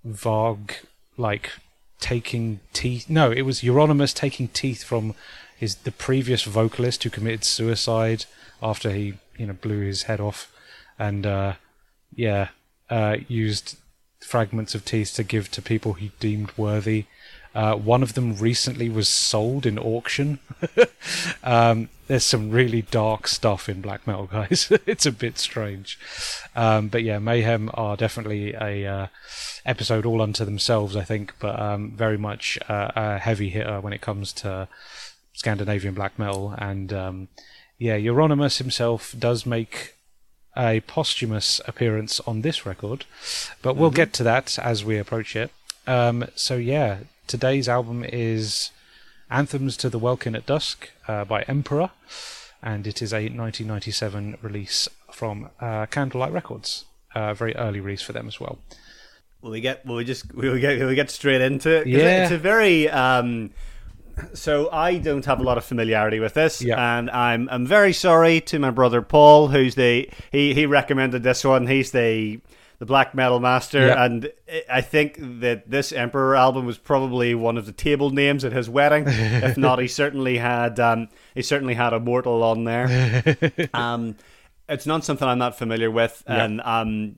Varg, 0.07 0.75
like 1.17 1.51
taking 1.99 2.61
teeth. 2.71 3.09
No, 3.09 3.31
it 3.31 3.41
was 3.41 3.61
Euronymous 3.61 4.13
taking 4.13 4.47
teeth 4.47 4.83
from 4.83 5.13
his 5.57 5.75
the 5.75 5.91
previous 5.91 6.43
vocalist 6.43 7.03
who 7.03 7.09
committed 7.09 7.43
suicide 7.43 8.25
after 8.61 8.91
he, 8.91 9.15
you 9.37 9.47
know, 9.47 9.53
blew 9.53 9.81
his 9.81 10.03
head 10.03 10.21
off, 10.21 10.53
and 10.97 11.25
uh, 11.25 11.53
yeah, 12.15 12.49
uh, 12.89 13.17
used 13.27 13.77
fragments 14.23 14.75
of 14.75 14.85
teeth 14.85 15.13
to 15.15 15.23
give 15.23 15.51
to 15.51 15.61
people 15.61 15.93
he 15.93 16.11
deemed 16.19 16.51
worthy. 16.57 17.05
Uh, 17.55 17.75
one 17.75 18.01
of 18.01 18.15
them 18.15 18.35
recently 18.35 18.89
was 18.89 19.07
sold 19.07 19.65
in 19.65 19.77
auction. 19.77 20.39
um, 21.43 21.89
there's 22.07 22.23
some 22.23 22.49
really 22.49 22.81
dark 22.81 23.27
stuff 23.27 23.69
in 23.69 23.81
black 23.81 24.07
metal, 24.07 24.25
guys. 24.31 24.71
it's 24.87 25.05
a 25.05 25.11
bit 25.11 25.37
strange, 25.37 25.99
um, 26.55 26.87
but 26.87 27.03
yeah, 27.03 27.19
Mayhem 27.19 27.69
are 27.75 27.95
definitely 27.95 28.53
a 28.53 28.85
uh, 28.85 29.07
episode 29.65 30.05
all 30.05 30.21
unto 30.21 30.43
themselves, 30.45 30.95
I 30.95 31.03
think, 31.03 31.33
but 31.39 31.59
um, 31.59 31.91
very 31.91 32.17
much 32.17 32.57
uh, 32.67 32.91
a 32.95 33.19
heavy 33.19 33.49
hitter 33.49 33.79
when 33.79 33.93
it 33.93 34.01
comes 34.01 34.33
to 34.33 34.67
Scandinavian 35.33 35.93
black 35.93 36.17
metal. 36.17 36.55
And 36.57 36.91
um, 36.91 37.27
yeah, 37.77 37.97
Euronymous 37.97 38.57
himself 38.57 39.15
does 39.17 39.45
make 39.45 39.92
a 40.55 40.81
posthumous 40.81 41.61
appearance 41.65 42.19
on 42.21 42.41
this 42.41 42.65
record, 42.65 43.05
but 43.61 43.75
we'll 43.75 43.91
get 43.91 44.13
to 44.13 44.23
that 44.23 44.57
as 44.59 44.85
we 44.85 44.97
approach 44.97 45.35
it. 45.35 45.51
Um, 45.87 46.25
so 46.35 46.55
yeah, 46.55 46.99
today's 47.27 47.67
album 47.67 48.03
is 48.03 48.71
Anthems 49.29 49.75
to 49.77 49.89
the 49.89 49.99
Welkin 49.99 50.35
at 50.35 50.45
Dusk 50.45 50.89
uh, 51.07 51.25
by 51.25 51.41
Emperor, 51.43 51.89
and 52.61 52.85
it 52.85 53.01
is 53.01 53.11
a 53.11 53.17
1997 53.17 54.37
release 54.41 54.87
from 55.11 55.49
uh, 55.59 55.85
Candlelight 55.87 56.31
Records. 56.31 56.85
Uh, 57.15 57.33
very 57.33 57.55
early 57.55 57.79
release 57.79 58.01
for 58.01 58.13
them 58.13 58.27
as 58.27 58.39
well. 58.39 58.57
Will 59.41 59.51
we 59.51 59.61
get? 59.61 59.85
Will 59.85 59.95
we 59.95 60.05
just? 60.05 60.33
Will 60.33 60.53
we 60.53 60.59
get? 60.59 60.79
Will 60.79 60.87
we 60.87 60.95
get 60.95 61.11
straight 61.11 61.41
into 61.41 61.81
it? 61.81 61.87
Yeah. 61.87 62.23
it's 62.23 62.31
a 62.31 62.37
very. 62.37 62.89
Um, 62.89 63.51
so 64.33 64.69
I 64.71 64.97
don't 64.97 65.25
have 65.25 65.39
a 65.39 65.43
lot 65.43 65.57
of 65.57 65.65
familiarity 65.65 66.19
with 66.19 66.33
this, 66.33 66.61
Yeah. 66.61 66.97
and 66.97 67.09
I'm 67.09 67.49
I'm 67.49 67.65
very 67.65 67.93
sorry 67.93 68.41
to 68.41 68.59
my 68.59 68.69
brother 68.69 69.01
Paul, 69.01 69.47
who's 69.49 69.75
the 69.75 70.09
he 70.31 70.53
he 70.53 70.65
recommended 70.65 71.23
this 71.23 71.43
one. 71.43 71.67
He's 71.67 71.91
the 71.91 72.39
the 72.79 72.85
black 72.85 73.15
metal 73.15 73.39
master, 73.39 73.87
Yeah. 73.87 74.03
and 74.03 74.29
I- 74.69 74.81
think 74.81 75.17
that 75.41 75.69
this 75.69 75.91
Emperor 75.93 76.35
album 76.35 76.65
was 76.65 76.77
probably 76.77 77.33
one 77.33 77.57
of 77.57 77.65
the 77.65 77.71
table 77.71 78.09
names 78.09 78.43
at 78.43 78.51
his 78.51 78.69
wedding. 78.69 79.05
if 79.07 79.57
not, 79.57 79.79
he 79.79 79.87
certainly 79.87 80.37
had 80.37 80.79
um, 80.79 81.07
he 81.35 81.41
certainly 81.41 81.75
had 81.75 81.93
a 81.93 81.99
mortal 81.99 82.43
on 82.43 82.63
there. 82.65 83.37
um, 83.73 84.15
it's 84.67 84.85
not 84.85 85.03
something 85.05 85.27
I'm 85.27 85.37
not 85.39 85.57
familiar 85.57 85.89
with, 85.91 86.23
Yeah. 86.27 86.43
and 86.45 86.61
um, 86.61 87.15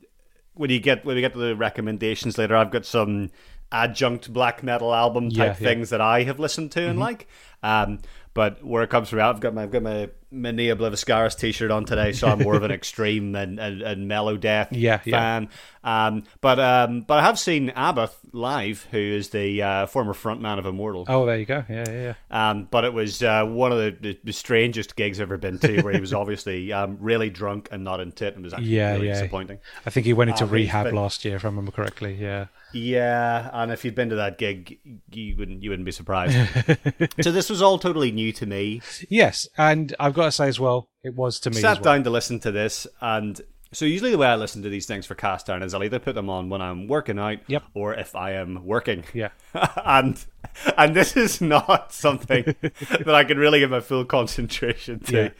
when 0.53 0.69
you 0.69 0.79
get 0.79 1.03
when 1.05 1.15
we 1.15 1.21
get 1.21 1.33
to 1.33 1.39
the 1.39 1.55
recommendations 1.55 2.37
later, 2.37 2.55
I've 2.55 2.71
got 2.71 2.85
some 2.85 3.31
adjunct 3.72 4.31
black 4.31 4.63
metal 4.63 4.93
album 4.93 5.29
type 5.29 5.38
Yeah, 5.38 5.45
Mm-hmm. 5.53 5.63
yeah. 5.63 5.69
things 5.69 5.89
that 5.89 6.01
I 6.01 6.24
have 6.24 6.39
listened 6.39 6.72
to 6.74 6.88
and 6.88 7.00
like. 7.00 7.27
Um, 7.63 8.00
but 8.34 8.63
where 8.65 8.84
it 8.84 8.89
comes 8.89 9.10
from, 9.10 9.22
I've 9.22 9.39
got 9.39 9.53
my 9.53 9.63
I've 9.63 9.72
got 9.72 9.81
my 9.81 10.10
Mania 10.29 10.75
Obliviscaris 10.75 11.39
t-shirt 11.39 11.72
on 11.72 11.86
today, 11.86 12.12
so 12.12 12.27
I'm 12.27 12.39
more 12.39 12.55
of 12.55 12.63
an 12.63 12.72
extreme 12.79 13.34
and, 13.36 13.57
and, 13.57 13.81
and 13.81 14.07
mellow 14.10 14.36
death 14.36 14.74
Yeah, 14.74 15.00
yeah. 15.05 15.17
fan. 15.17 15.50
Um, 15.86 16.24
but 16.41 16.60
um, 16.60 17.01
but 17.03 17.19
I 17.19 17.22
have 17.22 17.39
seen 17.39 17.69
Abbath 17.69 18.13
live, 18.34 18.86
who 18.91 18.98
is 18.98 19.29
the 19.29 19.62
uh, 19.62 19.86
former 19.86 20.13
frontman 20.13 20.60
of 20.60 20.65
Immortal. 20.65 21.05
Oh, 21.07 21.25
there 21.25 21.38
you 21.38 21.45
go. 21.45 21.63
Yeah, 21.69 21.86
yeah, 21.89 22.13
yeah. 22.29 22.50
Um, 22.50 22.67
but 22.69 22.84
it 22.84 22.91
was 22.91 23.24
uh, 23.24 23.45
one 23.45 23.72
of 23.72 23.77
the, 23.77 24.17
the, 24.22 24.34
strangest 24.34 24.98
gigs 24.98 25.22
I've 25.22 25.27
ever 25.27 25.38
been 25.38 25.57
to, 25.60 25.81
where 25.84 25.93
he 25.93 26.01
was 26.01 26.13
obviously 26.22 26.74
um, 26.74 26.98
really 27.00 27.29
drunk 27.29 27.69
and 27.72 27.86
not 27.86 28.01
in 28.01 28.10
it, 28.10 28.22
and 28.36 28.43
was 28.43 28.53
actually 28.53 28.67
Yeah, 28.67 28.93
really 28.95 29.07
yeah. 29.07 29.13
disappointing. 29.13 29.60
I 29.86 29.89
think 29.91 30.05
he 30.05 30.12
went 30.12 30.31
into 30.31 30.43
Um, 30.43 30.50
rehab 30.50 30.88
been- 30.88 30.95
last 30.95 31.24
year, 31.24 31.38
if 31.38 31.45
I 31.45 31.48
remember 31.48 31.72
correctly. 31.72 32.15
Yeah. 32.19 32.48
Yeah, 32.75 33.50
and 33.53 33.72
if 33.72 33.86
you'd 33.86 33.96
been 33.96 34.10
to 34.10 34.15
that 34.17 34.38
gig, 34.38 34.79
you 35.12 35.36
wouldn't 35.38 35.63
you 35.63 35.70
wouldn't 35.70 35.86
be 35.86 35.91
surprised. 35.94 36.36
so 37.22 37.32
this 37.32 37.50
was 37.50 37.62
all 37.62 37.79
totally 37.79 38.12
new 38.12 38.34
to 38.34 38.46
me. 38.46 38.82
Yes, 39.10 39.48
and 39.58 39.96
I've 40.00 40.13
got 40.13 40.25
to 40.25 40.32
say 40.32 40.48
as 40.50 40.60
well, 40.60 40.89
it 41.03 41.15
was 41.15 41.39
to 41.41 41.50
me 41.50 41.55
Sat 41.58 41.77
as 41.79 41.84
well. 41.84 41.96
down 41.96 42.03
to 42.03 42.10
listen 42.10 42.39
to 42.41 42.51
this, 42.51 42.86
and 43.00 43.39
so 43.72 43.86
usually 43.86 44.12
the 44.12 44.17
way 44.17 44.27
I 44.27 44.36
listen 44.36 44.62
to 44.63 44.70
these 44.70 44.86
things 44.86 45.05
for 45.05 45.15
cast 45.15 45.46
down 45.48 45.63
is 45.63 45.74
I'll 45.74 45.84
either 45.84 46.00
put 46.00 46.15
them 46.15 46.29
on 46.29 46.50
when 46.50 46.62
I'm 46.62 46.88
working 46.88 47.17
out, 47.20 47.39
Yep. 47.48 47.63
or 47.74 47.94
if 47.94 48.15
I 48.15 48.32
am 48.34 48.65
working. 48.65 49.03
Yeah. 49.13 49.29
and 49.86 50.24
and 50.77 50.96
this 50.96 51.15
is 51.15 51.39
not 51.41 51.94
something 51.94 52.44
that 52.62 53.10
I 53.15 53.24
can 53.24 53.38
really 53.38 53.60
give 53.60 53.70
my 53.72 53.79
full 53.79 54.03
concentration 54.05 55.00
to, 55.05 55.32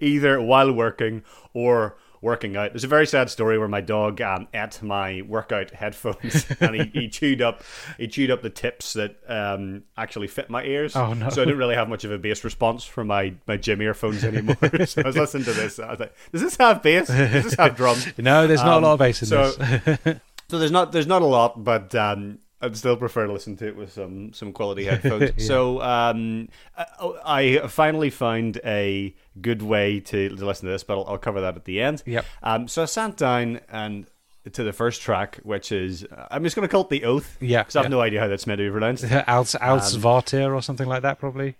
either 0.00 0.40
while 0.42 0.72
working 0.72 1.22
or 1.54 1.96
working 2.26 2.56
out. 2.56 2.72
There's 2.72 2.84
a 2.84 2.88
very 2.88 3.06
sad 3.06 3.30
story 3.30 3.58
where 3.58 3.68
my 3.68 3.80
dog 3.80 4.20
um, 4.20 4.48
ate 4.52 4.82
my 4.82 5.22
workout 5.26 5.70
headphones, 5.70 6.44
and 6.60 6.74
he, 6.74 6.84
he 7.00 7.08
chewed 7.08 7.40
up 7.40 7.62
he 7.96 8.06
chewed 8.08 8.30
up 8.30 8.42
the 8.42 8.50
tips 8.50 8.92
that 8.94 9.16
um, 9.28 9.84
actually 9.96 10.26
fit 10.26 10.50
my 10.50 10.62
ears. 10.64 10.94
Oh, 10.94 11.14
no. 11.14 11.30
So 11.30 11.40
I 11.40 11.44
didn't 11.46 11.58
really 11.58 11.76
have 11.76 11.88
much 11.88 12.04
of 12.04 12.10
a 12.12 12.18
bass 12.18 12.44
response 12.44 12.84
from 12.84 13.06
my 13.06 13.32
my 13.46 13.56
gym 13.56 13.80
earphones 13.80 14.24
anymore. 14.24 14.56
so 14.86 15.00
I 15.02 15.06
was 15.06 15.16
listening 15.16 15.44
to 15.44 15.52
this. 15.54 15.78
I 15.78 15.90
was 15.92 16.00
like, 16.00 16.14
does 16.32 16.42
this 16.42 16.56
have 16.58 16.82
bass? 16.82 17.06
Does 17.06 17.44
this 17.44 17.54
have 17.54 17.76
drums? 17.80 18.06
No, 18.18 18.46
there's 18.46 18.60
not 18.62 18.76
Um, 18.78 18.84
a 18.84 18.86
lot 18.88 18.92
of 18.94 18.98
bass 18.98 19.22
in 19.22 19.28
so- 19.28 19.52
this. 19.52 20.20
So 20.48 20.58
there's 20.58 20.70
not 20.70 20.92
there's 20.92 21.06
not 21.08 21.22
a 21.22 21.26
lot, 21.26 21.64
but 21.64 21.94
um, 21.94 22.38
I'd 22.60 22.76
still 22.76 22.96
prefer 22.96 23.26
to 23.26 23.32
listen 23.32 23.56
to 23.58 23.68
it 23.68 23.76
with 23.76 23.92
some 23.92 24.32
some 24.32 24.52
quality 24.52 24.84
headphones. 24.86 25.44
So 25.44 25.80
um, 25.82 26.48
I, 26.76 27.60
I 27.62 27.66
finally 27.68 28.10
found 28.10 28.60
a 28.64 29.14
good 29.40 29.62
way 29.62 30.00
to, 30.00 30.28
to 30.30 30.44
listen 30.44 30.66
to 30.66 30.72
this, 30.72 30.82
but 30.82 30.98
I'll, 30.98 31.06
I'll 31.06 31.18
cover 31.18 31.40
that 31.42 31.56
at 31.56 31.64
the 31.64 31.80
end. 31.80 32.02
Yep. 32.06 32.24
Um, 32.42 32.68
so 32.68 32.82
I 32.82 32.86
sat 32.86 33.16
down 33.16 33.60
and 33.70 34.06
to 34.52 34.62
the 34.62 34.72
first 34.72 35.02
track, 35.02 35.38
which 35.42 35.72
is 35.72 36.06
I'm 36.30 36.44
just 36.44 36.56
going 36.56 36.66
to 36.66 36.72
call 36.72 36.82
it 36.82 36.88
the 36.88 37.04
Oath. 37.04 37.36
Yeah, 37.40 37.62
because 37.62 37.76
I 37.76 37.80
have 37.80 37.86
yeah. 37.86 37.96
no 37.96 38.00
idea 38.00 38.20
how 38.20 38.28
that's 38.28 38.46
meant 38.46 38.58
to 38.58 38.64
be 38.64 38.70
pronounced. 38.70 39.04
Als 39.26 39.54
Um, 39.54 40.52
or 40.52 40.62
something 40.62 40.86
like 40.86 41.02
that, 41.02 41.18
probably. 41.18 41.56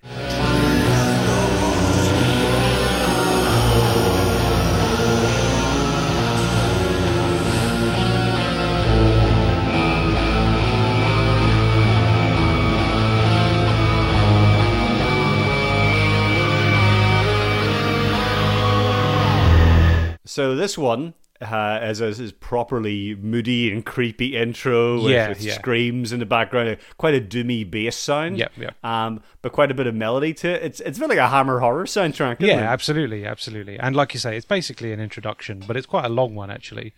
So 20.37 20.55
this 20.55 20.77
one 20.77 21.15
uh, 21.41 21.79
is 21.83 22.03
a 22.03 22.31
properly 22.35 23.15
moody 23.15 23.73
and 23.73 23.83
creepy 23.87 24.37
intro 24.37 25.03
with, 25.03 25.11
Yeah, 25.11 25.31
with 25.31 25.41
yeah. 25.41 25.55
screams 25.55 26.13
in 26.13 26.19
the 26.21 26.27
background, 26.27 26.77
quite 26.99 27.15
a 27.15 27.23
doomy 27.23 27.71
bass 27.71 27.97
sound. 27.97 28.37
Yep, 28.37 28.53
yep. 28.59 28.85
Um, 28.85 29.23
but 29.41 29.53
quite 29.53 29.71
a 29.71 29.75
bit 29.75 29.87
of 29.87 29.95
melody 29.95 30.35
to 30.35 30.51
it. 30.51 30.63
It's 30.63 30.81
it's 30.81 30.99
really 30.99 31.17
like 31.17 31.25
a 31.25 31.31
Hammer 31.31 31.61
horror 31.61 31.87
soundtrack. 31.87 32.37
Yeah, 32.41 32.59
it? 32.59 32.65
absolutely, 32.65 33.25
absolutely. 33.25 33.79
And 33.79 33.97
like 33.97 34.13
you 34.13 34.21
say, 34.21 34.37
it's 34.37 34.45
basically 34.45 34.93
an 34.93 35.01
introduction, 35.01 35.65
but 35.67 35.75
it's 35.75 35.87
quite 35.87 36.05
a 36.05 36.11
long 36.11 36.35
one 36.35 36.51
actually. 36.51 36.93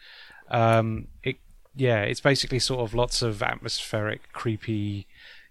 Um, 0.49 1.07
it 1.23 1.37
yeah, 1.77 2.01
it's 2.03 2.21
basically 2.21 2.59
sort 2.59 2.81
of 2.81 2.93
lots 2.93 3.23
of 3.23 3.41
atmospheric, 3.41 4.33
creepy, 4.33 5.07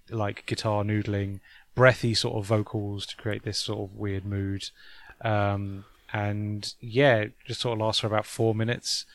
like 0.10 0.46
guitar 0.46 0.84
noodling, 0.84 1.40
breathy 1.74 2.14
sort 2.14 2.36
of 2.36 2.46
vocals 2.48 3.06
to 3.06 3.16
create 3.16 3.44
this 3.44 3.60
sort 3.60 3.90
of 3.90 3.96
weird 3.96 4.26
mood. 4.26 4.72
Um, 5.22 5.86
and 6.14 6.74
yeah, 6.80 7.18
it 7.18 7.34
just 7.46 7.62
sort 7.62 7.80
of 7.80 7.86
lasts 7.86 8.02
for 8.02 8.08
about 8.08 8.26
four 8.26 8.54
minutes. 8.56 9.06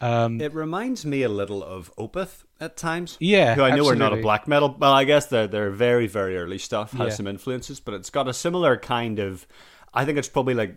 Um, 0.00 0.40
It 0.40 0.52
reminds 0.52 1.06
me 1.06 1.22
a 1.22 1.28
little 1.28 1.62
of 1.62 1.90
Opeth 1.96 2.44
at 2.60 2.76
times. 2.76 3.16
Yeah, 3.20 3.54
who 3.54 3.62
I 3.62 3.74
know 3.74 3.88
are 3.88 3.94
not 3.96 4.12
a 4.12 4.16
black 4.16 4.46
metal. 4.48 4.76
Well, 4.78 4.92
I 4.92 5.04
guess 5.04 5.26
their 5.26 5.46
their 5.46 5.70
very 5.70 6.06
very 6.06 6.36
early 6.36 6.58
stuff 6.58 6.92
has 6.92 7.08
Yeah. 7.12 7.14
some 7.14 7.26
influences, 7.26 7.80
but 7.80 7.94
it's 7.94 8.10
got 8.10 8.28
a 8.28 8.34
similar 8.34 8.76
kind 8.76 9.18
of. 9.18 9.46
I 9.94 10.04
think 10.04 10.18
it's 10.18 10.28
probably 10.28 10.54
like 10.54 10.76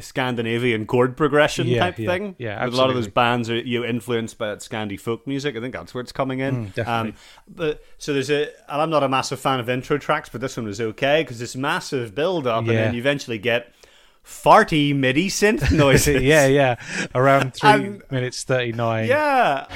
Scandinavian 0.00 0.86
chord 0.86 1.16
progression 1.16 1.66
Yeah, 1.66 1.80
type 1.80 1.98
yeah, 1.98 2.06
thing. 2.06 2.36
yeah, 2.38 2.64
With 2.64 2.74
a 2.74 2.76
lot 2.76 2.88
of 2.88 2.96
those 2.96 3.08
bands 3.08 3.50
are 3.50 3.56
you 3.56 3.80
know, 3.80 3.86
influenced 3.86 4.38
by 4.38 4.48
that 4.48 4.60
Scandi 4.60 4.98
folk 4.98 5.26
music. 5.26 5.54
I 5.56 5.60
think 5.60 5.74
that's 5.74 5.92
where 5.92 6.00
it's 6.00 6.12
coming 6.12 6.40
in. 6.40 6.66
Mm, 6.66 6.74
definitely. 6.74 7.10
Um, 7.10 7.16
but 7.48 7.84
so 7.98 8.12
there's 8.14 8.30
a, 8.30 8.44
and 8.72 8.80
I'm 8.82 8.88
not 8.90 9.02
a 9.02 9.08
massive 9.08 9.38
fan 9.40 9.60
of 9.60 9.68
intro 9.68 9.98
tracks, 9.98 10.28
but 10.30 10.40
this 10.40 10.56
one 10.56 10.64
was 10.66 10.80
okay 10.80 11.22
because 11.22 11.38
this 11.38 11.54
massive 11.56 12.14
build 12.14 12.46
up, 12.46 12.60
and 12.60 12.68
then 12.70 12.94
you 12.94 13.00
eventually 13.00 13.38
get 13.38 13.72
farty 14.24 14.94
MIDI 14.94 15.28
synth 15.28 15.70
noises. 15.76 16.22
yeah, 16.22 16.46
yeah. 16.60 16.76
Around 17.14 17.54
three 17.54 17.70
um, 17.70 18.02
minutes 18.10 18.44
thirty 18.44 18.72
nine. 18.72 19.08
Yeah. 19.08 19.66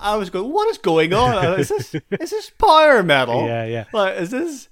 I 0.00 0.16
was 0.16 0.30
going, 0.30 0.50
what 0.52 0.68
is 0.70 0.78
going 0.78 1.12
on? 1.12 1.44
Uh, 1.44 1.56
is 1.56 1.68
this 1.68 1.94
is 2.10 2.30
this 2.30 2.50
power 2.50 3.02
metal? 3.02 3.46
Yeah, 3.46 3.64
yeah. 3.64 3.84
Like, 3.92 4.16
is 4.16 4.30
this? 4.30 4.68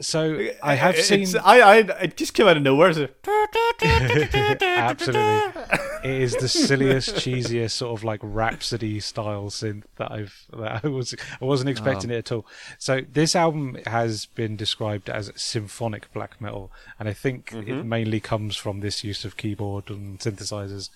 So 0.00 0.48
I 0.62 0.74
have 0.74 0.96
seen. 0.96 1.26
I, 1.44 1.60
I 1.60 1.76
it 1.76 2.16
just 2.16 2.32
came 2.34 2.48
out 2.48 2.56
of 2.56 2.62
nowhere. 2.62 2.88
Absolutely. 3.82 5.62
It 6.04 6.10
is 6.22 6.34
the 6.36 6.48
silliest, 6.48 7.14
cheesiest 7.14 7.70
sort 7.72 7.98
of 7.98 8.02
like 8.04 8.20
rhapsody 8.22 8.98
style 9.00 9.44
synth 9.50 9.84
that 9.96 10.10
I've 10.10 10.46
that 10.52 10.84
I 10.84 10.88
was 10.88 11.14
I 11.40 11.44
wasn't 11.44 11.70
expecting 11.70 12.10
Oh. 12.10 12.14
it 12.14 12.18
at 12.18 12.32
all. 12.32 12.46
So 12.78 13.02
this 13.12 13.36
album 13.36 13.78
has 13.86 14.26
been 14.26 14.56
described 14.56 15.08
as 15.08 15.30
symphonic 15.36 16.12
black 16.12 16.40
metal, 16.40 16.70
and 16.98 17.08
I 17.08 17.12
think 17.12 17.50
Mm-hmm. 17.50 17.70
it 17.70 17.84
mainly 17.84 18.20
comes 18.20 18.56
from 18.56 18.80
this 18.80 19.04
use 19.04 19.24
of 19.24 19.36
keyboard 19.36 19.90
and 19.90 20.18
synthesizers. 20.18 20.88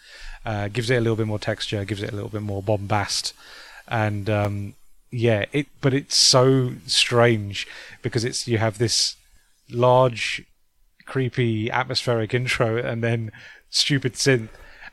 Uh, 0.44 0.68
gives 0.68 0.90
it 0.90 0.96
a 0.96 1.00
little 1.00 1.16
bit 1.16 1.26
more 1.26 1.38
texture, 1.38 1.84
gives 1.84 2.02
it 2.02 2.12
a 2.12 2.14
little 2.14 2.30
bit 2.30 2.42
more 2.42 2.62
bombast, 2.62 3.32
and 3.88 4.28
um, 4.28 4.74
yeah, 5.10 5.44
it. 5.52 5.66
But 5.80 5.94
it's 5.94 6.16
so 6.16 6.72
strange 6.86 7.66
because 8.02 8.24
it's 8.24 8.48
you 8.48 8.58
have 8.58 8.78
this 8.78 9.16
large 9.70 10.42
creepy 11.04 11.70
atmospheric 11.70 12.34
intro 12.34 12.76
and 12.78 13.02
then 13.02 13.30
stupid 13.70 14.14
synth 14.14 14.48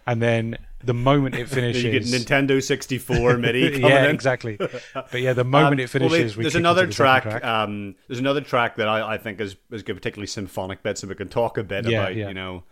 and 0.05 0.22
then 0.22 0.57
the 0.83 0.93
moment 0.93 1.36
it 1.36 1.48
finishes, 1.57 1.83
you 1.83 1.91
get 1.91 2.03
Nintendo 2.03 2.62
64 2.62 3.38
MIDI 3.38 3.79
yeah 3.79 4.03
in. 4.05 4.10
exactly 4.13 4.57
but 4.93 5.13
yeah 5.22 5.33
the 5.33 5.43
moment 5.45 5.75
Um, 5.75 5.79
it 5.79 5.89
finishes 5.89 6.36
wait, 6.36 6.38
we 6.38 6.43
there's 6.43 6.55
another 6.55 6.86
the 6.88 6.93
track. 6.93 7.24
track. 7.24 7.43
Um, 7.43 7.95
there's 8.07 8.19
another 8.19 8.41
track 8.41 8.75
that 8.77 8.88
I, 8.88 9.13
I 9.13 9.17
think 9.17 9.39
is 9.39 9.55
is 9.72 9.83
good, 9.83 9.95
particularly 9.95 10.27
symphonic 10.27 10.83
bits, 10.83 11.03
and 11.03 11.10
we 11.10 11.15
can 11.15 11.29
talk 11.29 11.57
a 11.57 11.63
bit 11.63 11.86
Yeah, 11.86 12.01
about 12.01 12.15
yeah. 12.15 12.27
you 12.27 12.33
know, 12.33 12.63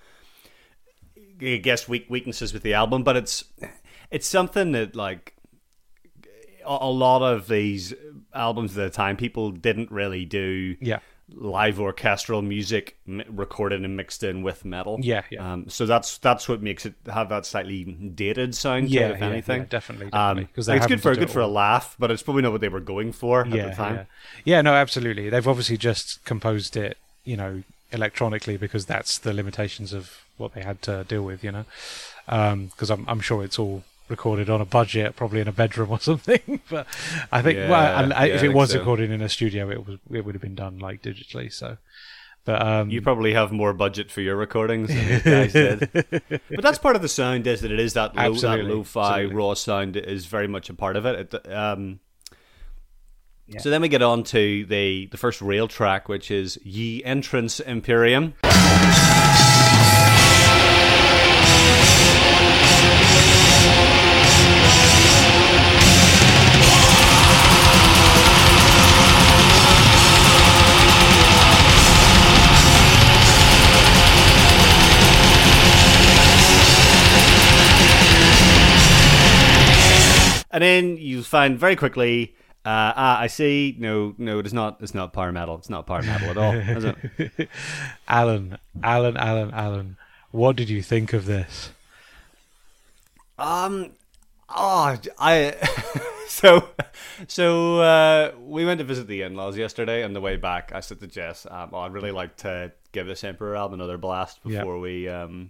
I 1.41 1.57
guess 1.57 1.87
weak 1.87 2.05
weaknesses 2.09 2.53
with 2.53 2.63
the 2.63 2.73
album, 2.73 3.03
but 3.03 3.15
it's 3.17 3.45
it's 4.11 4.27
something 4.27 4.73
that 4.73 4.95
like 4.95 5.33
a, 6.65 6.77
a 6.81 6.91
lot 6.91 7.21
of 7.21 7.47
these 7.47 7.93
albums 8.33 8.77
at 8.77 8.83
the 8.83 8.89
time 8.95 9.17
people 9.17 9.51
didn't 9.51 9.91
really 9.91 10.25
do 10.25 10.75
yeah 10.81 10.99
live 11.33 11.79
orchestral 11.79 12.41
music 12.41 12.97
m- 13.07 13.23
recorded 13.29 13.83
and 13.83 13.95
mixed 13.97 14.23
in 14.23 14.43
with 14.43 14.65
metal. 14.65 14.99
Yeah, 15.01 15.23
yeah. 15.29 15.53
Um, 15.53 15.69
so 15.69 15.85
that's 15.85 16.17
that's 16.19 16.49
what 16.49 16.61
makes 16.61 16.85
it 16.85 16.93
have 17.11 17.29
that 17.29 17.45
slightly 17.45 17.83
dated 17.83 18.53
sound. 18.55 18.89
Yeah, 18.89 19.07
it, 19.09 19.11
if 19.11 19.19
yeah, 19.21 19.25
anything, 19.27 19.61
yeah, 19.61 19.67
definitely, 19.69 20.05
Um, 20.07 20.11
definitely, 20.11 20.53
'cause 20.53 20.67
it's 20.69 20.85
good 20.87 21.01
for 21.01 21.15
good 21.15 21.29
for 21.31 21.39
a 21.39 21.47
laugh, 21.47 21.95
but 21.99 22.11
it's 22.11 22.21
probably 22.23 22.41
not 22.41 22.51
what 22.51 22.61
they 22.61 22.69
were 22.69 22.79
going 22.79 23.11
for 23.11 23.41
at 23.41 23.47
yeah 23.51 23.69
the 23.69 23.75
time. 23.75 23.95
yeah 23.95 24.03
yeah 24.43 24.61
no 24.61 24.73
absolutely 24.73 25.29
they've 25.29 25.47
obviously 25.47 25.77
just 25.77 26.23
composed 26.25 26.75
it 26.75 26.97
you 27.23 27.37
know 27.37 27.63
electronically 27.91 28.57
because 28.57 28.85
that's 28.85 29.17
the 29.17 29.33
limitations 29.33 29.93
of 29.93 30.21
what 30.37 30.53
they 30.53 30.61
had 30.63 30.81
to 30.81 31.03
deal 31.05 31.23
with 31.23 31.43
you 31.43 31.51
know 31.51 31.65
because 32.25 32.89
I'm, 32.89 33.05
I'm 33.07 33.19
sure 33.19 33.43
it's 33.43 33.59
all 33.59 33.83
recorded 34.11 34.49
on 34.49 34.61
a 34.61 34.65
budget 34.65 35.15
probably 35.15 35.39
in 35.41 35.47
a 35.47 35.51
bedroom 35.51 35.89
or 35.89 35.99
something 36.11 36.61
but 36.69 36.85
i 37.31 37.41
think 37.41 37.57
well 37.57 37.81
Yeah, 37.81 37.99
and 38.03 38.13
I- 38.13 38.25
yeah, 38.25 38.35
if 38.35 38.43
it 38.43 38.53
was 38.53 38.71
so. 38.71 38.77
recorded 38.79 39.09
in 39.09 39.21
a 39.21 39.29
studio 39.29 39.69
it 39.71 39.87
was 39.87 39.97
it 40.11 40.23
would 40.23 40.35
have 40.35 40.41
been 40.41 40.53
done 40.55 40.77
like 40.77 41.01
digitally 41.01 41.51
so 41.51 41.77
but 42.45 42.61
um 42.61 42.89
You 42.89 43.01
probably 43.03 43.33
have 43.33 43.51
more 43.51 43.71
budget 43.73 44.09
for 44.11 44.21
your 44.21 44.35
recordings 44.35 44.87
than 44.89 45.07
these 45.07 45.21
guys 45.23 45.53
did. 45.53 45.89
But 46.49 46.61
that's 46.63 46.79
part 46.79 46.95
of 46.95 47.03
the 47.03 47.07
sound 47.07 47.45
is 47.45 47.61
that 47.61 47.71
it 47.71 47.79
is 47.79 47.93
that 47.93 48.15
low, 48.15 48.33
that 48.33 48.65
lo-fi 48.65 49.01
absolutely. 49.21 49.35
raw 49.35 49.53
sound 49.53 49.95
is 49.95 50.25
very 50.25 50.47
much 50.47 50.67
a 50.69 50.73
part 50.73 50.95
of 50.95 51.05
it. 51.05 51.33
it 51.35 51.51
um, 51.53 51.99
Yeah. 53.47 53.59
So 53.59 53.69
then 53.69 53.81
we 53.81 53.89
get 53.89 54.01
on 54.01 54.23
to 54.35 54.65
the 54.65 55.05
the 55.11 55.17
first 55.17 55.39
real 55.41 55.67
track, 55.67 56.09
which 56.09 56.31
is 56.31 56.57
Ye 56.63 57.03
Entrancemperium. 57.03 58.33
And 80.61 80.67
then 80.67 80.97
you 80.97 81.23
find 81.23 81.57
very 81.57 81.75
quickly, 81.75 82.35
uh, 82.63 82.93
ah, 82.95 83.19
I 83.19 83.25
see. 83.25 83.75
No, 83.79 84.13
no, 84.19 84.37
it 84.37 84.45
is 84.45 84.53
not. 84.53 84.77
It's 84.79 84.93
not 84.93 85.11
power 85.11 85.31
metal. 85.31 85.55
It's 85.55 85.71
not 85.71 85.87
power 85.87 86.03
metal 86.03 86.29
at 86.29 86.37
all, 86.37 86.53
is 86.53 86.83
it? 86.83 87.49
alan 88.07 88.59
alan 88.83 89.17
alan 89.17 89.51
alan 89.55 89.97
what 90.29 90.55
did 90.55 90.69
you 90.69 90.83
think 90.83 91.13
of 91.13 91.25
this 91.25 91.71
Um, 93.39 93.93
oh, 94.49 94.99
I 95.17 95.55
so 96.27 96.69
so 97.27 97.79
uh, 97.79 98.31
we 98.39 98.63
went 98.63 98.77
to 98.77 98.83
visit 98.83 99.07
the 99.07 99.23
in-laws 99.23 99.57
yesterday. 99.57 100.03
On 100.03 100.13
the 100.13 100.21
way 100.21 100.35
back, 100.35 100.73
I 100.75 100.81
said 100.81 100.99
to 100.99 101.07
Jess, 101.07 101.47
um, 101.49 101.71
oh, 101.73 101.79
"I'd 101.79 101.93
really 101.93 102.11
like 102.11 102.35
to 102.37 102.71
give 102.91 103.07
this 103.07 103.23
Emperor 103.23 103.55
album 103.55 103.79
another 103.79 103.97
blast 103.97 104.43
before 104.43 104.77
we 104.79 105.09
um 105.09 105.49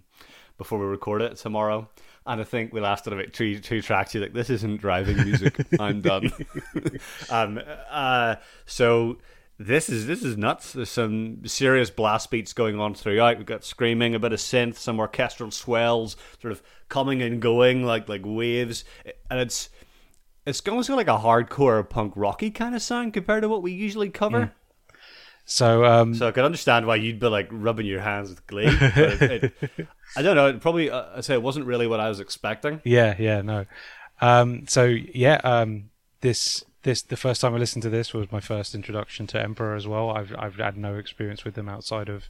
before 0.56 0.78
we 0.78 0.86
record 0.86 1.20
it 1.20 1.36
tomorrow." 1.36 1.86
And 2.26 2.40
I 2.40 2.44
think 2.44 2.72
we 2.72 2.80
lasted 2.80 3.12
about 3.12 3.32
two 3.32 3.58
two 3.58 3.82
tracks. 3.82 4.14
You're 4.14 4.22
like, 4.22 4.32
"This 4.32 4.50
isn't 4.50 4.80
driving 4.80 5.16
music. 5.16 5.64
I'm 5.80 6.00
done." 6.00 6.32
um, 7.30 7.60
uh, 7.90 8.36
so. 8.66 9.18
This 9.58 9.88
is 9.88 10.06
this 10.06 10.24
is 10.24 10.36
nuts. 10.36 10.72
There's 10.72 10.88
some 10.88 11.46
serious 11.46 11.88
blast 11.88 12.32
beats 12.32 12.52
going 12.52 12.80
on 12.80 12.94
throughout. 12.94 13.36
We've 13.36 13.46
got 13.46 13.64
screaming, 13.64 14.12
a 14.12 14.18
bit 14.18 14.32
of 14.32 14.40
synth, 14.40 14.74
some 14.74 14.98
orchestral 14.98 15.52
swells, 15.52 16.16
sort 16.40 16.50
of 16.50 16.62
coming 16.88 17.22
and 17.22 17.40
going 17.40 17.84
like 17.84 18.08
like 18.08 18.22
waves, 18.24 18.84
and 19.30 19.38
it's 19.38 19.68
it's 20.46 20.66
almost 20.66 20.90
like 20.90 21.06
a 21.06 21.18
hardcore 21.18 21.88
punk 21.88 22.14
rocky 22.16 22.50
kind 22.50 22.74
of 22.74 22.82
sound 22.82 23.12
compared 23.12 23.42
to 23.42 23.48
what 23.48 23.62
we 23.62 23.70
usually 23.72 24.10
cover. 24.10 24.52
So 25.44 25.84
um 25.84 26.14
So 26.14 26.28
I 26.28 26.32
can 26.32 26.44
understand 26.44 26.86
why 26.86 26.96
you'd 26.96 27.20
be 27.20 27.26
like 27.28 27.48
rubbing 27.50 27.86
your 27.86 28.00
hands 28.00 28.30
with 28.30 28.46
glee. 28.46 28.76
But 28.78 29.22
it, 29.22 29.52
it, 29.60 29.88
I 30.16 30.22
don't 30.22 30.36
know. 30.36 30.48
It 30.48 30.60
probably 30.60 30.90
uh, 30.90 31.04
I 31.16 31.20
say 31.20 31.34
it 31.34 31.42
wasn't 31.42 31.66
really 31.66 31.86
what 31.86 32.00
I 32.00 32.08
was 32.08 32.20
expecting. 32.20 32.80
Yeah, 32.84 33.14
yeah, 33.18 33.42
no. 33.42 33.66
Um, 34.20 34.66
so 34.68 34.84
yeah, 34.84 35.40
um, 35.44 35.90
this 36.20 36.64
this 36.82 37.02
the 37.02 37.16
first 37.16 37.40
time 37.40 37.54
I 37.54 37.58
listened 37.58 37.82
to 37.82 37.90
this 37.90 38.12
was 38.12 38.30
my 38.30 38.40
first 38.40 38.74
introduction 38.74 39.26
to 39.28 39.40
Emperor 39.40 39.74
as 39.74 39.86
well. 39.86 40.10
I've 40.10 40.34
I've 40.38 40.56
had 40.56 40.76
no 40.76 40.96
experience 40.96 41.44
with 41.44 41.54
them 41.54 41.68
outside 41.68 42.08
of 42.08 42.24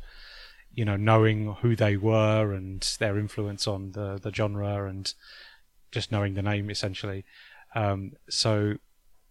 you 0.74 0.84
know 0.84 0.96
knowing 0.96 1.56
who 1.60 1.76
they 1.76 1.96
were 1.96 2.52
and 2.52 2.80
their 2.98 3.18
influence 3.18 3.66
on 3.66 3.92
the 3.92 4.18
the 4.22 4.32
genre 4.32 4.88
and 4.88 5.12
just 5.90 6.10
knowing 6.10 6.34
the 6.34 6.42
name 6.42 6.70
essentially. 6.70 7.24
Um, 7.74 8.12
so 8.28 8.74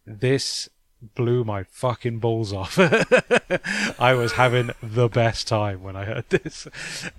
this 0.06 0.70
blew 1.16 1.44
my 1.44 1.64
fucking 1.64 2.20
balls 2.20 2.54
off. 2.54 2.78
I 4.00 4.14
was 4.14 4.34
having 4.34 4.72
the 4.82 5.10
best 5.10 5.48
time 5.48 5.84
when 5.84 5.96
I 5.96 6.06
heard 6.06 6.30
this. 6.30 6.68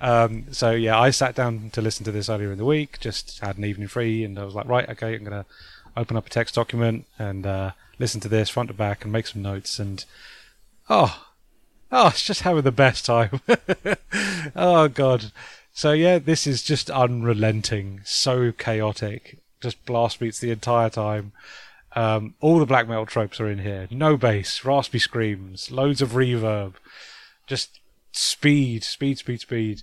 Um, 0.01 0.47
so 0.53 0.71
yeah, 0.71 0.99
I 0.99 1.11
sat 1.11 1.35
down 1.35 1.71
to 1.71 1.83
listen 1.83 2.05
to 2.05 2.13
this 2.13 2.29
earlier 2.29 2.53
in 2.53 2.59
the 2.59 2.65
week. 2.65 3.01
Just 3.01 3.41
had 3.41 3.59
an 3.59 3.65
evening 3.65 3.89
free, 3.89 4.25
and 4.25 4.39
I 4.39 4.45
was 4.45 4.55
like, 4.55 4.67
right, 4.67 4.89
okay, 4.91 5.15
I'm 5.15 5.25
gonna 5.25 5.47
open 5.97 6.17
up 6.17 6.27
a 6.27 6.31
text 6.31 6.55
document 6.55 7.07
and 7.19 7.47
uh, 7.47 7.73
listen 7.99 8.21
to 8.21 8.29
this 8.29 8.49
front 8.49 8.69
to 8.69 8.75
back 8.75 9.05
and 9.05 9.13
make 9.13 9.27
some 9.27 9.43
notes. 9.43 9.79
And 9.79 10.05
oh, 10.89 11.27
oh, 11.91 12.09
it's 12.09 12.25
just 12.25 12.43
having 12.43 12.63
the 12.63 12.73
best 12.73 13.05
time. 13.05 13.41
oh 14.57 14.89
god. 14.89 15.33
So 15.75 15.93
yeah, 15.93 16.19
this 16.19 16.47
is 16.47 16.63
just 16.63 16.91
unrelenting, 16.91 18.03
so 18.05 18.53
chaotic, 18.53 19.39
just 19.61 19.85
blast 19.87 20.21
beats 20.21 20.39
the 20.39 20.51
entire 20.51 20.91
time. 20.91 21.33
Um, 21.95 22.35
all 22.41 22.59
the 22.59 22.67
black 22.67 22.89
metal 22.89 23.07
tropes 23.07 23.41
are 23.41 23.49
in 23.49 23.59
here. 23.59 23.87
No 23.91 24.17
bass, 24.17 24.65
raspy 24.65 24.99
screams, 24.99 25.71
loads 25.71 26.01
of 26.01 26.11
reverb, 26.13 26.75
just 27.47 27.81
speed, 28.13 28.83
speed, 28.85 29.19
speed, 29.19 29.41
speed. 29.41 29.83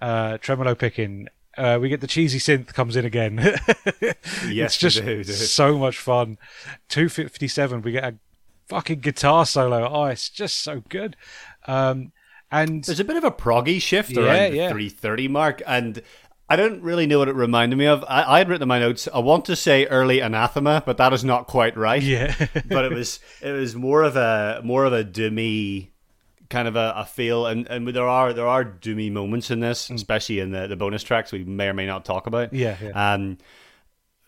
Uh, 0.00 0.38
tremolo 0.38 0.74
picking. 0.74 1.28
Uh, 1.56 1.78
we 1.80 1.88
get 1.88 2.00
the 2.00 2.06
cheesy 2.06 2.38
synth 2.38 2.68
comes 2.74 2.94
in 2.96 3.04
again. 3.04 3.38
Yes, 4.48 4.72
it's 4.74 4.78
just 4.78 4.98
do, 5.04 5.24
do. 5.24 5.32
so 5.32 5.76
much 5.78 5.98
fun. 5.98 6.38
Two 6.88 7.08
fifty 7.08 7.48
seven. 7.48 7.82
We 7.82 7.92
get 7.92 8.04
a 8.04 8.14
fucking 8.68 9.00
guitar 9.00 9.44
solo. 9.44 9.88
Oh, 9.88 10.04
it's 10.04 10.28
just 10.30 10.58
so 10.58 10.82
good. 10.88 11.16
Um, 11.66 12.12
and 12.50 12.84
There's 12.84 13.00
a 13.00 13.04
bit 13.04 13.16
of 13.16 13.24
a 13.24 13.30
proggy 13.30 13.80
shift 13.80 14.10
Yeah, 14.10 14.22
around 14.22 14.50
the 14.52 14.56
yeah. 14.56 14.70
330 14.70 15.28
mark, 15.28 15.62
and 15.66 16.02
I 16.50 16.56
don't 16.56 16.82
really 16.82 17.06
know 17.06 17.18
what 17.18 17.28
it 17.28 17.34
reminded 17.34 17.76
me 17.76 17.86
of. 17.86 18.02
I, 18.08 18.22
I 18.36 18.38
had 18.38 18.48
written 18.48 18.62
in 18.62 18.68
my 18.68 18.78
notes. 18.78 19.06
I 19.12 19.18
want 19.18 19.44
to 19.46 19.56
say 19.56 19.84
early 19.86 20.20
anathema, 20.20 20.82
but 20.86 20.96
that 20.96 21.12
is 21.12 21.22
not 21.24 21.46
quite 21.46 21.76
right. 21.76 22.02
yeah, 22.02 22.34
but 22.68 22.84
it 22.86 22.92
was 22.92 23.20
it 23.42 23.52
was 23.52 23.74
more 23.76 24.02
of 24.02 24.16
a 24.16 24.60
more 24.64 24.84
of 24.84 24.92
a 24.92 25.04
doomy 25.04 25.88
kind 26.50 26.66
of 26.66 26.76
a, 26.76 26.94
a 26.96 27.04
feel 27.04 27.44
and, 27.46 27.66
and 27.68 27.86
there 27.88 28.08
are 28.08 28.32
there 28.32 28.46
are 28.46 28.64
doomy 28.64 29.12
moments 29.12 29.50
in 29.50 29.60
this 29.60 29.90
especially 29.90 30.40
in 30.40 30.50
the, 30.50 30.66
the 30.66 30.76
bonus 30.76 31.02
tracks 31.02 31.30
we 31.30 31.44
may 31.44 31.68
or 31.68 31.74
may 31.74 31.84
not 31.84 32.06
talk 32.06 32.26
about 32.26 32.54
Yeah, 32.54 32.74
yeah. 32.82 33.12
um 33.14 33.36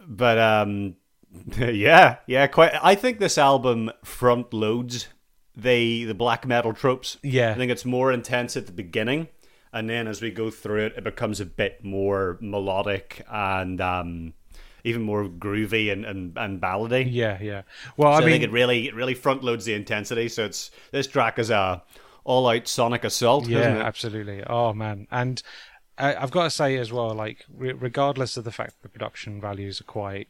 but 0.06 0.36
um 0.36 0.96
yeah 1.56 2.16
yeah 2.26 2.46
quite 2.46 2.72
i 2.82 2.94
think 2.94 3.20
this 3.20 3.38
album 3.38 3.90
front 4.04 4.52
loads 4.52 5.08
the 5.56 6.04
the 6.04 6.12
black 6.14 6.46
metal 6.46 6.74
tropes 6.74 7.16
Yeah. 7.22 7.52
i 7.52 7.54
think 7.54 7.72
it's 7.72 7.86
more 7.86 8.12
intense 8.12 8.54
at 8.54 8.66
the 8.66 8.72
beginning 8.72 9.28
and 9.72 9.88
then 9.88 10.06
as 10.08 10.20
we 10.20 10.30
go 10.30 10.50
through 10.50 10.86
it 10.86 10.94
it 10.96 11.04
becomes 11.04 11.40
a 11.40 11.46
bit 11.46 11.84
more 11.84 12.36
melodic 12.40 13.24
and 13.30 13.80
um 13.80 14.32
even 14.82 15.02
more 15.02 15.24
groovy 15.28 15.92
and 15.92 16.04
and, 16.04 16.36
and 16.38 16.60
ballady. 16.60 17.06
Yeah, 17.10 17.38
yeah. 17.40 17.62
Well, 17.96 18.12
So 18.12 18.22
I 18.22 18.22
I, 18.22 18.26
mean, 18.26 18.40
think 18.40 18.44
it 18.44 18.50
really 18.52 18.88
it 18.88 18.94
really 18.94 19.14
front 19.14 19.44
loads 19.44 19.64
the 19.66 19.74
intensity. 19.74 20.28
So 20.28 20.44
it's 20.46 20.70
this 20.90 21.06
track 21.06 21.38
is 21.38 21.50
a 21.50 21.82
all 22.24 22.48
out 22.48 22.66
sonic 22.66 23.04
assault. 23.04 23.46
yeah, 23.46 23.58
isn't 23.60 23.76
it? 23.76 23.82
absolutely. 23.82 24.42
Oh 24.44 24.72
man, 24.72 25.06
and 25.10 25.42
I, 25.98 26.14
I've 26.16 26.30
got 26.30 26.44
to 26.44 26.50
say 26.50 26.76
as 26.76 26.90
well, 26.92 27.14
like 27.14 27.44
re- 27.54 27.72
regardless 27.72 28.36
of 28.38 28.44
the 28.44 28.52
fact 28.52 28.70
that 28.72 28.82
the 28.82 28.88
production 28.88 29.40
values 29.40 29.80
are 29.80 29.84
quite 29.84 30.28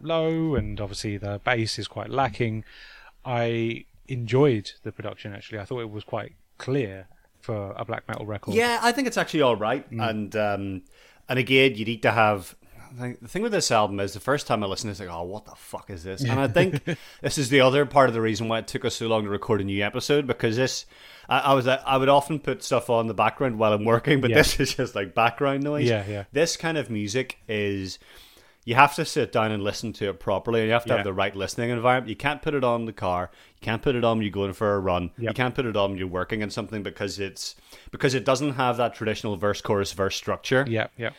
low 0.00 0.54
and 0.54 0.80
obviously 0.80 1.16
the 1.18 1.40
bass 1.44 1.78
is 1.78 1.88
quite 1.88 2.10
lacking, 2.10 2.64
I 3.24 3.86
enjoyed 4.06 4.72
the 4.84 4.92
production. 4.92 5.32
Actually, 5.34 5.58
I 5.58 5.64
thought 5.64 5.80
it 5.80 5.90
was 5.90 6.04
quite 6.04 6.34
clear 6.58 7.08
for 7.40 7.72
a 7.76 7.84
black 7.84 8.06
metal 8.08 8.26
record. 8.26 8.54
Yeah, 8.54 8.78
I 8.82 8.92
think 8.92 9.06
it's 9.08 9.16
actually 9.16 9.42
all 9.42 9.56
right. 9.56 9.88
And 9.90 10.34
um, 10.36 10.82
and 11.28 11.38
again, 11.38 11.74
you 11.74 11.84
need 11.84 12.02
to 12.02 12.10
have. 12.12 12.56
The 12.98 13.14
thing 13.28 13.42
with 13.42 13.52
this 13.52 13.70
album 13.70 14.00
is 14.00 14.14
the 14.14 14.20
first 14.20 14.48
time 14.48 14.64
I 14.64 14.66
listen, 14.66 14.90
it's 14.90 14.98
like, 14.98 15.08
oh, 15.08 15.22
what 15.22 15.44
the 15.44 15.54
fuck 15.54 15.90
is 15.90 16.02
this? 16.02 16.24
And 16.24 16.40
I 16.40 16.48
think 16.48 16.82
this 17.22 17.38
is 17.38 17.48
the 17.48 17.60
other 17.60 17.86
part 17.86 18.08
of 18.08 18.14
the 18.14 18.20
reason 18.20 18.48
why 18.48 18.58
it 18.58 18.66
took 18.66 18.84
us 18.84 18.96
so 18.96 19.06
long 19.06 19.22
to 19.22 19.30
record 19.30 19.60
a 19.60 19.64
new 19.64 19.80
episode 19.84 20.26
because 20.26 20.56
this, 20.56 20.86
I, 21.28 21.38
I 21.38 21.54
was, 21.54 21.68
I 21.68 21.96
would 21.96 22.08
often 22.08 22.40
put 22.40 22.64
stuff 22.64 22.90
on 22.90 23.06
the 23.06 23.14
background 23.14 23.60
while 23.60 23.72
I'm 23.72 23.84
working, 23.84 24.20
but 24.20 24.30
Yeah. 24.30 24.38
this 24.38 24.58
is 24.58 24.74
just 24.74 24.96
like 24.96 25.14
background 25.14 25.62
noise. 25.62 25.88
Yeah, 25.88 26.04
yeah. 26.08 26.24
This 26.32 26.56
kind 26.56 26.76
of 26.76 26.90
music 26.90 27.38
is, 27.48 28.00
you 28.70 28.76
have 28.76 28.94
to 28.94 29.04
sit 29.04 29.32
down 29.32 29.50
and 29.50 29.64
listen 29.64 29.92
to 29.94 30.08
it 30.10 30.20
properly, 30.20 30.60
and 30.60 30.68
you 30.68 30.72
have 30.72 30.84
to 30.84 30.90
Yeah. 30.90 30.96
have 30.98 31.04
the 31.04 31.12
right 31.12 31.34
listening 31.34 31.70
environment. 31.70 32.08
You 32.08 32.14
can't 32.16 32.40
put 32.40 32.54
it 32.54 32.62
on 32.62 32.84
the 32.84 32.92
car. 32.92 33.30
You 33.60 33.64
can't 33.64 33.82
put 33.82 33.96
it 33.96 34.04
on 34.04 34.18
when 34.18 34.24
you're 34.24 34.30
going 34.32 34.52
for 34.52 34.74
a 34.74 34.78
run. 34.78 35.10
You 35.18 35.32
can't 35.32 35.54
put 35.56 35.66
it 35.66 35.76
on 35.76 35.90
when 35.90 35.98
you're 35.98 36.06
working 36.20 36.42
on 36.44 36.50
something 36.50 36.82
because 36.84 37.18
it's 37.18 37.56
because 37.90 38.14
it 38.14 38.24
doesn't 38.24 38.52
have 38.52 38.76
that 38.76 38.94
traditional 38.94 39.36
verse 39.36 39.60
chorus 39.60 39.92
verse 39.92 40.14
structure. 40.14 40.64
yeah, 40.68 40.86
yeah. 40.96 41.10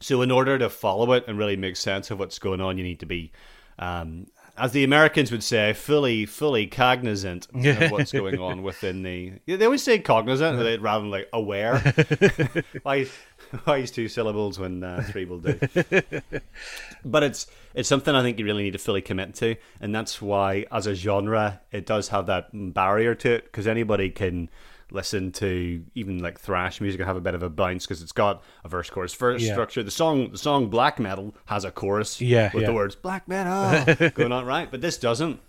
So 0.00 0.22
in 0.22 0.30
order 0.30 0.58
to 0.58 0.68
follow 0.70 1.12
it 1.12 1.24
and 1.28 1.38
really 1.38 1.56
make 1.56 1.76
sense 1.76 2.10
of 2.10 2.18
what's 2.18 2.38
going 2.38 2.60
on, 2.60 2.78
you 2.78 2.82
need 2.84 3.00
to 3.00 3.06
be, 3.06 3.30
um, 3.78 4.26
as 4.56 4.72
the 4.72 4.82
Americans 4.82 5.30
would 5.30 5.42
say, 5.44 5.72
fully 5.74 6.26
fully 6.26 6.66
cognizant 6.66 7.46
of 7.54 7.90
what's 7.92 8.10
going 8.10 8.38
on 8.40 8.62
within 8.62 9.02
the. 9.02 9.34
They 9.46 9.64
always 9.64 9.82
say 9.82 9.98
cognizant 10.00 10.58
rather 10.82 11.00
than 11.02 11.10
like 11.10 11.28
aware. 11.32 11.78
why 12.82 13.06
why 13.64 13.78
use 13.78 13.90
two 13.90 14.08
syllables 14.08 14.58
when 14.58 14.82
uh, 14.84 15.02
three 15.10 15.24
will 15.24 15.38
do? 15.38 15.58
but 17.04 17.22
it's 17.22 17.46
it's 17.74 17.88
something 17.88 18.14
I 18.14 18.22
think 18.22 18.38
you 18.38 18.44
really 18.44 18.62
need 18.64 18.72
to 18.72 18.78
fully 18.78 19.02
commit 19.02 19.34
to, 19.36 19.56
and 19.80 19.94
that's 19.94 20.20
why, 20.20 20.66
as 20.72 20.86
a 20.86 20.94
genre, 20.94 21.60
it 21.72 21.86
does 21.86 22.08
have 22.08 22.26
that 22.26 22.48
barrier 22.52 23.14
to 23.16 23.32
it 23.34 23.44
because 23.44 23.66
anybody 23.66 24.10
can 24.10 24.48
listen 24.92 25.30
to 25.30 25.84
even 25.94 26.18
like 26.18 26.38
thrash 26.40 26.80
music 26.80 26.98
and 27.00 27.06
have 27.06 27.16
a 27.16 27.20
bit 27.20 27.32
of 27.34 27.44
a 27.44 27.48
bounce 27.48 27.86
because 27.86 28.02
it's 28.02 28.10
got 28.10 28.42
a 28.64 28.68
verse 28.68 28.90
chorus 28.90 29.14
verse 29.14 29.40
Yeah. 29.42 29.52
structure. 29.52 29.82
The 29.84 29.90
song 29.90 30.30
the 30.32 30.38
song 30.38 30.68
black 30.68 30.98
metal 30.98 31.34
has 31.46 31.64
a 31.64 31.70
chorus, 31.70 32.20
Yeah, 32.20 32.50
with 32.52 32.62
yeah. 32.62 32.68
the 32.68 32.74
words 32.74 32.96
black 32.96 33.28
metal 33.28 34.10
going 34.14 34.32
on 34.32 34.44
right, 34.46 34.68
but 34.70 34.80
this 34.80 34.98
doesn't. 34.98 35.40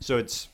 So 0.00 0.18
it's 0.18 0.48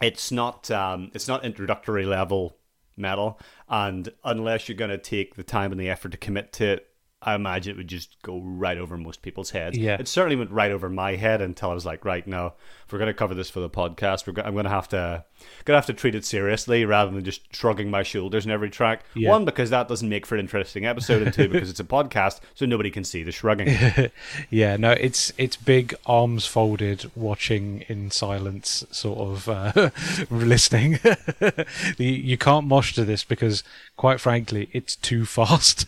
it's 0.00 0.30
not 0.32 0.70
um, 0.70 1.10
it's 1.14 1.28
not 1.28 1.44
introductory 1.44 2.04
level 2.04 2.56
metal, 3.02 3.38
and 3.68 4.08
unless 4.24 4.68
you're 4.68 4.76
going 4.76 4.90
to 4.90 4.98
take 4.98 5.34
the 5.34 5.42
time 5.42 5.72
and 5.72 5.80
the 5.80 5.90
effort 5.90 6.12
to 6.12 6.18
commit 6.18 6.54
to 6.54 6.64
it, 6.72 6.88
I 7.24 7.34
imagine 7.34 7.74
it 7.74 7.76
would 7.76 7.88
just 7.88 8.20
go 8.22 8.40
right 8.40 8.76
over 8.76 8.96
most 8.96 9.22
people's 9.22 9.50
heads. 9.50 9.78
Yeah. 9.78 9.96
it 10.00 10.08
certainly 10.08 10.36
went 10.36 10.50
right 10.50 10.72
over 10.72 10.88
my 10.88 11.14
head 11.16 11.40
until 11.40 11.70
I 11.70 11.74
was 11.74 11.86
like, 11.86 12.04
right 12.04 12.26
now, 12.26 12.54
we're 12.92 12.98
going 12.98 13.08
to 13.08 13.14
cover 13.14 13.34
this 13.34 13.50
for 13.50 13.60
the 13.60 13.70
podcast, 13.70 14.26
we're 14.26 14.34
go- 14.34 14.42
I'm 14.42 14.52
going 14.52 14.64
to 14.64 14.70
have 14.70 14.88
to 14.88 15.24
going 15.64 15.74
to 15.74 15.78
have 15.78 15.86
to 15.86 15.92
treat 15.92 16.14
it 16.14 16.24
seriously 16.24 16.84
rather 16.84 17.10
than 17.10 17.24
just 17.24 17.54
shrugging 17.54 17.90
my 17.90 18.02
shoulders 18.02 18.44
in 18.44 18.50
every 18.50 18.70
track. 18.70 19.04
Yeah. 19.14 19.30
One 19.30 19.44
because 19.44 19.70
that 19.70 19.88
doesn't 19.88 20.08
make 20.08 20.26
for 20.26 20.34
an 20.34 20.40
interesting 20.40 20.86
episode, 20.86 21.22
and 21.22 21.32
two 21.32 21.48
because 21.48 21.70
it's 21.70 21.80
a 21.80 21.84
podcast, 21.84 22.40
so 22.54 22.66
nobody 22.66 22.90
can 22.90 23.04
see 23.04 23.22
the 23.22 23.32
shrugging. 23.32 23.68
Yeah, 24.50 24.76
no, 24.76 24.92
it's 24.92 25.32
it's 25.38 25.56
big 25.56 25.94
arms 26.06 26.46
folded, 26.46 27.10
watching 27.14 27.84
in 27.88 28.10
silence, 28.10 28.84
sort 28.90 29.18
of 29.18 29.48
uh, 29.48 29.90
listening. 30.30 30.98
you, 31.98 32.08
you 32.08 32.38
can't 32.38 32.66
mosh 32.66 32.94
to 32.94 33.04
this 33.04 33.24
because, 33.24 33.62
quite 33.96 34.20
frankly, 34.20 34.68
it's 34.72 34.96
too 34.96 35.24
fast. 35.24 35.86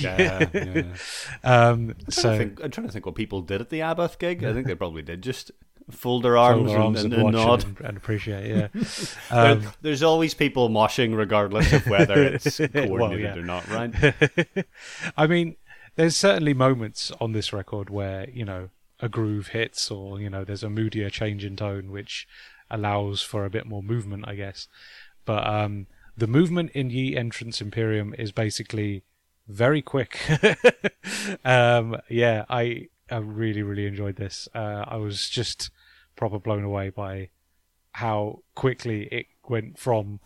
yeah, 0.00 0.48
yeah. 0.52 0.82
um, 1.44 1.94
I 2.06 2.10
so 2.10 2.36
think, 2.36 2.62
I'm 2.62 2.70
trying 2.70 2.86
to 2.86 2.92
think 2.92 3.06
what 3.06 3.14
people 3.14 3.42
did 3.42 3.60
at 3.60 3.70
the 3.70 3.80
Abbath 3.80 4.18
gig. 4.18 4.44
I 4.44 4.52
think 4.52 4.66
they 4.66 4.74
probably 4.74 5.02
did 5.02 5.22
just 5.22 5.50
fold 5.90 6.22
their 6.24 6.36
arms, 6.36 6.58
fold 6.58 6.68
their 6.70 6.78
arms 6.78 7.04
and, 7.04 7.12
and, 7.14 7.22
and, 7.22 7.34
and 7.36 7.46
nod. 7.46 7.64
and, 7.64 7.80
and 7.80 7.96
appreciate. 7.96 8.46
Yeah, 8.46 8.68
There- 9.30 9.52
um, 9.52 9.72
There's 9.80 10.02
always 10.02 10.34
people 10.34 10.68
moshing, 10.68 11.16
regardless 11.16 11.72
of 11.72 11.86
whether 11.86 12.22
it's 12.34 12.58
coordinated 12.58 12.90
Well, 13.00 13.18
yeah. 13.18 13.34
or 13.36 13.42
not, 13.42 13.68
right? 13.68 14.66
I 15.16 15.26
mean, 15.26 15.56
there's 15.96 16.16
certainly 16.16 16.54
moments 16.54 17.10
on 17.20 17.32
this 17.32 17.52
record 17.52 17.90
where 17.90 18.28
you 18.30 18.44
know 18.44 18.70
a 19.00 19.08
groove 19.08 19.48
hits, 19.48 19.90
or 19.90 20.20
you 20.20 20.30
know 20.30 20.44
there's 20.44 20.62
a 20.62 20.70
moodier 20.70 21.10
change 21.10 21.44
in 21.44 21.56
tone, 21.56 21.90
which 21.90 22.26
allows 22.70 23.22
for 23.22 23.44
a 23.44 23.50
bit 23.50 23.66
more 23.66 23.82
movement, 23.82 24.24
I 24.28 24.34
guess. 24.36 24.68
But 25.24 25.46
um, 25.46 25.86
the 26.16 26.26
movement 26.26 26.70
in 26.72 26.90
Ye 26.90 27.14
Entrancemperium 27.14 28.14
is 28.18 28.30
basically 28.32 29.02
very 29.48 29.82
quick. 29.82 30.18
um, 31.44 31.96
yeah, 32.08 32.44
I 32.48 32.88
I 33.10 33.16
really 33.16 33.62
really 33.62 33.86
enjoyed 33.86 34.16
this. 34.16 34.48
Uh, 34.54 34.84
I 34.86 34.96
was 34.96 35.28
just 35.28 35.70
proper 36.20 36.38
blown 36.38 36.62
away 36.62 36.90
by 36.90 37.30
how 37.92 38.40
quickly 38.54 39.08
it 39.10 39.26
went 39.48 39.78
from 39.78 40.20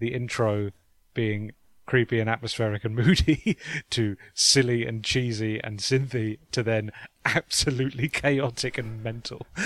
the 0.00 0.12
intro 0.12 0.72
being 1.14 1.52
creepy 1.86 2.18
and 2.18 2.28
atmospheric 2.28 2.84
and 2.84 2.96
moody 3.00 3.56
to 3.88 4.16
silly 4.34 4.84
and 4.84 5.04
cheesy 5.04 5.62
and 5.62 5.78
synthy 5.78 6.38
to 6.50 6.64
then 6.64 6.90
absolutely 7.24 8.08
chaotic 8.22 8.76
and 8.76 9.04
mental. 9.04 9.46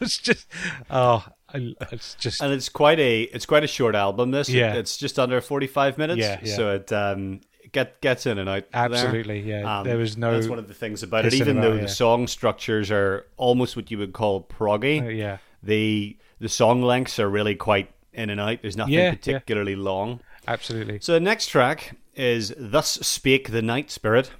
it's 0.00 0.16
just 0.16 0.48
oh, 0.90 1.26
it's 1.52 2.14
just 2.14 2.40
And 2.40 2.50
it's 2.54 2.70
quite 2.70 2.98
a 2.98 3.24
it's 3.24 3.44
quite 3.44 3.64
a 3.64 3.68
short 3.68 3.94
album. 3.94 4.30
This 4.30 4.48
Yeah. 4.48 4.72
it's 4.74 4.96
just 4.96 5.18
under 5.18 5.42
45 5.42 5.98
minutes. 5.98 6.20
Yeah, 6.20 6.40
yeah. 6.42 6.56
So 6.56 6.74
it 6.76 6.90
um 6.90 7.42
get 7.72 8.00
gets 8.00 8.26
in 8.26 8.38
and 8.38 8.48
out. 8.48 8.70
there. 8.70 8.82
absolutely 8.84 9.40
yeah. 9.40 9.80
Um, 9.80 9.86
there 9.86 9.96
was 9.96 10.16
no 10.16 10.32
That's 10.34 10.48
one 10.48 10.58
of 10.58 10.68
the 10.68 10.74
things 10.74 11.02
about 11.02 11.26
it. 11.26 11.34
Even 11.34 11.58
about, 11.58 11.62
though 11.62 11.74
yeah. 11.74 11.82
the 11.82 11.88
song 11.88 12.26
structures 12.26 12.90
are 12.90 13.26
almost 13.36 13.76
what 13.76 13.90
you 13.90 13.98
would 13.98 14.12
call 14.12 14.42
proggy, 14.42 15.04
uh, 15.04 15.08
yeah 15.08 15.38
the 15.62 16.16
the 16.40 16.48
song 16.48 16.82
lengths 16.82 17.18
are 17.18 17.28
really 17.28 17.54
quite 17.54 17.90
in 18.12 18.30
and 18.30 18.40
out. 18.40 18.58
There's 18.62 18.76
nothing 18.76 18.94
Yeah, 18.94 19.00
yeah. 19.04 19.10
particularly 19.12 19.76
long. 19.76 20.20
absolutely. 20.46 20.98
So 21.00 21.12
the 21.12 21.20
next 21.20 21.46
track 21.48 21.96
is 22.14 22.54
"Thus 22.58 22.90
Spake 23.06 23.50
the 23.50 23.62
Night 23.62 23.90
Spirit." 23.90 24.30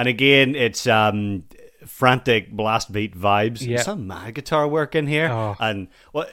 And 0.00 0.08
again, 0.08 0.54
it's 0.56 0.86
um, 0.86 1.44
frantic 1.86 2.50
blast 2.50 2.90
beat 2.90 3.14
vibes. 3.14 3.60
Yeah. 3.60 3.82
Some 3.82 4.06
mad 4.06 4.34
guitar 4.34 4.66
work 4.66 4.94
in 4.94 5.06
here, 5.06 5.28
Oh. 5.28 5.56
and 5.60 5.88
what. 6.12 6.32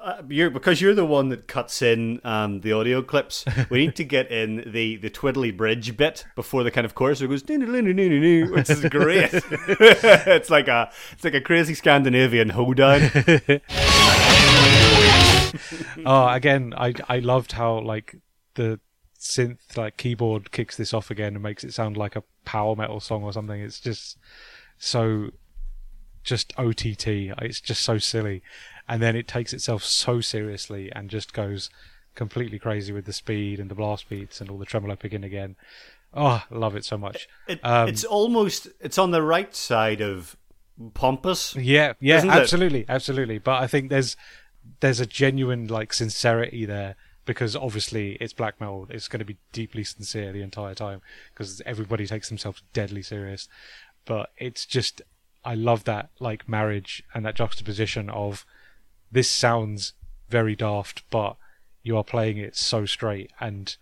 Uh, 0.00 0.22
you're 0.28 0.48
because 0.48 0.80
you're 0.80 0.94
the 0.94 1.04
one 1.04 1.28
that 1.28 1.48
cuts 1.48 1.82
in 1.82 2.20
um, 2.22 2.60
the 2.60 2.70
audio 2.72 3.02
clips. 3.02 3.44
We 3.68 3.78
need 3.80 3.96
to 3.96 4.04
get 4.04 4.30
in 4.30 4.70
the, 4.70 4.94
the 4.94 5.10
twiddly 5.10 5.54
bridge 5.54 5.96
bit 5.96 6.24
before 6.36 6.62
the 6.62 6.70
kind 6.70 6.84
of 6.84 6.94
chorus. 6.94 7.20
It 7.20 7.26
goes, 7.26 7.42
which 7.42 8.70
is 8.70 8.84
great. 8.84 9.30
it's 9.32 10.50
like 10.50 10.68
a 10.68 10.88
it's 11.14 11.24
like 11.24 11.34
a 11.34 11.40
crazy 11.40 11.74
Scandinavian 11.74 12.50
hoedown. 12.50 13.10
oh, 16.06 16.28
again, 16.28 16.74
I 16.78 16.94
I 17.08 17.18
loved 17.18 17.50
how 17.50 17.80
like 17.80 18.14
the 18.54 18.78
synth 19.18 19.76
like 19.76 19.96
keyboard 19.96 20.52
kicks 20.52 20.76
this 20.76 20.94
off 20.94 21.10
again 21.10 21.34
and 21.34 21.42
makes 21.42 21.64
it 21.64 21.74
sound 21.74 21.96
like 21.96 22.14
a 22.16 22.22
power 22.44 22.76
metal 22.76 23.00
song 23.00 23.22
or 23.24 23.32
something. 23.32 23.60
It's 23.60 23.80
just 23.80 24.16
so 24.78 25.30
just 26.22 26.52
OTT. 26.58 27.06
It's 27.42 27.60
just 27.60 27.82
so 27.82 27.98
silly, 27.98 28.42
and 28.88 29.02
then 29.02 29.16
it 29.16 29.26
takes 29.26 29.52
itself 29.52 29.82
so 29.84 30.20
seriously 30.20 30.90
and 30.92 31.10
just 31.10 31.32
goes 31.32 31.70
completely 32.14 32.58
crazy 32.58 32.92
with 32.92 33.04
the 33.04 33.12
speed 33.12 33.60
and 33.60 33.70
the 33.70 33.74
blast 33.74 34.08
beats 34.08 34.40
and 34.40 34.50
all 34.50 34.58
the 34.58 34.66
tremolo 34.66 34.96
picking 34.96 35.24
again. 35.24 35.56
Oh, 36.14 36.42
love 36.50 36.74
it 36.74 36.84
so 36.84 36.96
much. 36.98 37.28
It, 37.46 37.60
Um, 37.62 37.88
it's 37.88 38.04
almost 38.04 38.68
it's 38.80 38.98
on 38.98 39.10
the 39.10 39.22
right 39.22 39.54
side 39.54 40.00
of 40.00 40.36
pompous. 40.94 41.54
Yeah, 41.56 41.94
yeah, 42.00 42.18
Isn't 42.18 42.30
it? 42.30 42.32
absolutely, 42.32 42.84
absolutely. 42.88 43.38
But 43.38 43.62
I 43.62 43.66
think 43.66 43.90
there's 43.90 44.16
there's 44.80 45.00
a 45.00 45.06
genuine 45.06 45.66
like 45.66 45.92
sincerity 45.92 46.64
there 46.66 46.94
because 47.28 47.54
obviously 47.54 48.12
it's 48.22 48.32
black 48.32 48.58
metal. 48.58 48.86
It's 48.88 49.06
going 49.06 49.18
to 49.20 49.24
be 49.26 49.36
deeply 49.52 49.84
sincere 49.84 50.32
the 50.32 50.40
entire 50.40 50.74
time 50.74 51.02
because 51.32 51.60
everybody 51.66 52.06
takes 52.06 52.30
themselves 52.30 52.62
deadly 52.72 53.02
serious. 53.02 53.46
But 54.06 54.30
it's 54.38 54.64
just 54.64 55.02
I 55.44 55.54
love 55.54 55.84
that 55.84 56.08
like 56.18 56.48
marriage 56.48 57.02
and 57.14 57.24
that 57.26 57.34
juxtaposition 57.36 58.08
of 58.08 58.46
this 59.12 59.30
sounds 59.30 59.92
very 60.30 60.56
daft, 60.56 61.02
but 61.10 61.36
you 61.82 61.98
are 61.98 62.04
playing 62.04 62.38
it 62.38 62.56
so 62.56 62.86
straight 62.86 63.30
and 63.38 63.76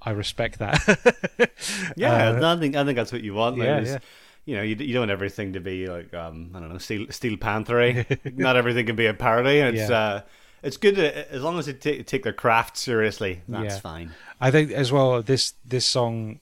I 0.00 0.10
respect 0.10 0.58
that. 0.58 0.80
Yeah, 1.96 2.30
Uh, 2.30 2.54
I 2.56 2.58
think 2.58 2.76
I 2.76 2.84
think 2.84 2.96
that's 2.96 3.12
what 3.12 3.22
you 3.22 3.34
want. 3.34 3.58
Like, 3.58 3.66
yeah, 3.66 3.80
yeah. 3.80 3.98
You 4.46 4.56
know, 4.56 4.62
you, 4.62 4.76
you 4.76 4.92
don't 4.94 5.02
want 5.02 5.10
everything 5.10 5.52
to 5.54 5.60
be 5.60 5.86
like 5.86 6.14
um, 6.14 6.52
I 6.54 6.60
don't 6.60 6.70
know, 6.72 6.78
Steel 6.78 7.06
Steel 7.10 7.36
Panthery. 7.36 8.06
Not 8.24 8.56
everything 8.56 8.86
can 8.86 8.96
be 8.96 9.06
a 9.06 9.14
parody. 9.14 9.58
It's 9.58 9.90
Yeah. 9.90 9.98
uh, 9.98 10.20
it's 10.66 10.76
good 10.76 10.96
to, 10.96 11.32
as 11.32 11.42
long 11.42 11.58
as 11.58 11.66
they 11.66 11.72
take 11.72 12.06
take 12.06 12.22
their 12.24 12.32
craft 12.32 12.76
seriously. 12.76 13.42
That's 13.48 13.74
Yeah. 13.76 13.80
fine. 13.80 14.10
I 14.40 14.50
think 14.50 14.70
as 14.72 14.92
well 14.92 15.22
this 15.22 15.54
this 15.64 15.86
song 15.86 16.40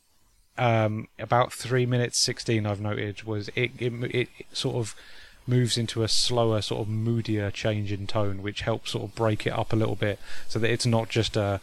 um 0.56 1.08
about 1.18 1.52
3 1.52 1.84
minutes 1.84 2.18
16 2.18 2.64
I've 2.66 2.80
noted 2.80 3.24
was 3.24 3.48
it 3.56 3.72
it, 3.78 3.92
it 4.14 4.28
sort 4.52 4.76
of 4.76 4.94
moves 5.46 5.76
into 5.76 6.02
a 6.04 6.08
slower 6.08 6.62
sort 6.62 6.82
of 6.82 6.88
moodier 6.88 7.50
change 7.50 7.90
in 7.92 8.06
tone 8.06 8.40
which 8.42 8.62
helps 8.62 8.92
sort 8.92 9.04
of 9.04 9.14
break 9.16 9.46
it 9.46 9.52
up 9.52 9.72
a 9.72 9.76
little 9.76 9.96
bit 9.96 10.18
so 10.48 10.58
that 10.60 10.70
it's 10.70 10.86
not 10.86 11.08
just 11.08 11.36
a 11.36 11.60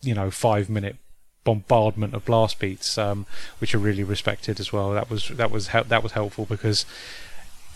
you 0.00 0.14
know 0.14 0.30
5 0.30 0.70
minute 0.70 0.96
bombardment 1.44 2.14
of 2.14 2.24
blast 2.24 2.58
beats 2.58 2.96
um 2.96 3.26
which 3.58 3.74
are 3.74 3.78
really 3.78 4.02
respected 4.04 4.58
as 4.58 4.72
well 4.72 4.92
that 4.94 5.10
was 5.10 5.28
that 5.28 5.50
was 5.50 5.68
that 5.68 6.02
was 6.02 6.12
helpful 6.12 6.46
because 6.46 6.86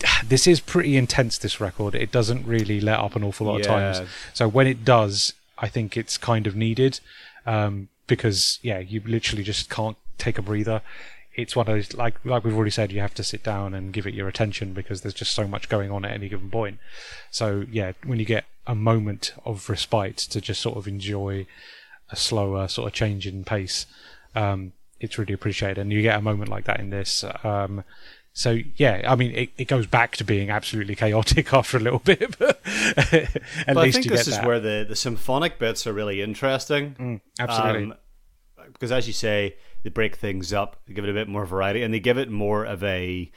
this 0.25 0.47
is 0.47 0.61
pretty 0.61 0.97
intense 0.97 1.39
this 1.39 1.61
record 1.61 1.95
it 1.95 2.13
doesn't 2.13 2.47
really 2.47 2.81
let 2.81 2.99
up 2.99 3.17
an 3.17 3.25
awful 3.25 3.47
lot 3.47 3.61
of 3.61 3.67
times 3.67 4.01
so 4.33 4.49
when 4.49 4.67
it 4.67 4.85
does, 4.85 5.33
I 5.59 5.69
think 5.69 5.97
it's 5.97 6.17
kind 6.17 6.47
of 6.47 6.55
needed 6.55 7.01
um, 7.47 7.89
because 8.07 8.59
yeah, 8.63 8.79
you 8.79 9.03
literally 9.05 9.43
just 9.43 9.71
can't 9.71 9.97
take 10.17 10.39
a 10.39 10.43
breather. 10.43 10.83
It's 11.35 11.55
one 11.55 11.69
of 11.69 11.75
those 11.75 11.95
like 11.95 12.25
like 12.25 12.45
we've 12.45 12.55
already 12.55 12.71
said, 12.71 12.93
you 12.93 13.01
have 13.01 13.15
to 13.15 13.25
sit 13.25 13.43
down 13.43 13.75
and 13.75 13.93
give 13.93 14.07
it 14.07 14.15
your 14.15 14.29
attention 14.29 14.73
because 14.73 15.03
there's 15.03 15.15
just 15.15 15.33
so 15.33 15.47
much 15.47 15.69
going 15.69 15.91
on 15.91 16.05
at 16.05 16.13
any 16.13 16.29
given 16.29 16.51
point. 16.51 16.79
So 17.31 17.65
yeah, 17.71 17.93
when 18.05 18.19
you 18.19 18.25
get 18.25 18.45
a 18.67 18.75
moment 18.75 19.33
of 19.45 19.69
respite 19.69 20.17
to 20.19 20.41
just 20.41 20.61
sort 20.61 20.77
of 20.77 20.87
enjoy 20.87 21.47
a 22.11 22.17
slower 22.17 22.69
sort 22.69 22.89
of 22.89 22.93
change 22.93 23.27
in 23.27 23.45
pace, 23.45 23.87
um, 24.35 24.73
it's 25.01 25.19
really 25.19 25.35
appreciated. 25.35 25.79
And 25.79 25.93
you 25.93 26.03
get 26.03 26.19
a 26.19 26.23
moment 26.23 26.51
like 26.51 26.65
that 26.65 26.81
in 26.81 26.91
this. 26.91 27.25
Um, 27.45 27.85
so 28.39 28.57
yeah, 28.77 29.03
I 29.09 29.17
mean, 29.17 29.33
it, 29.33 29.51
it 29.59 29.65
goes 29.67 29.89
back 29.89 30.17
to 30.19 30.25
being 30.25 30.49
absolutely 30.49 30.95
chaotic 30.95 31.53
after 31.53 31.77
a 31.77 31.81
little 31.81 31.99
bit, 31.99 32.39
but 32.39 32.61
at 32.65 33.35
But 33.67 33.77
I 33.79 33.91
think 33.91 34.07
this 34.07 34.29
is 34.29 34.37
that. 34.37 34.47
where 34.47 34.61
the, 34.61 34.87
the 34.89 34.95
symphonic 34.95 35.59
bits 35.59 35.89
are 35.89 35.93
really 35.93 36.23
interesting. 36.23 36.95
Mm, 36.95 37.21
absolutely. 37.41 37.83
Um, 37.91 37.95
because 38.73 38.93
as 38.93 39.09
you 39.09 39.13
say, 39.13 39.57
they 39.83 39.91
break 39.91 40.15
things 40.15 40.53
up, 40.53 40.77
they 40.87 40.95
give 40.95 41.03
it 41.03 41.11
a 41.11 41.15
bit 41.15 41.27
more 41.27 41.47
variety, 41.47 41.83
and 41.83 41.93
they 41.93 41.99
give 41.99 42.17
it 42.17 42.31
more 42.31 42.63
of 42.65 42.85
a 42.85 43.29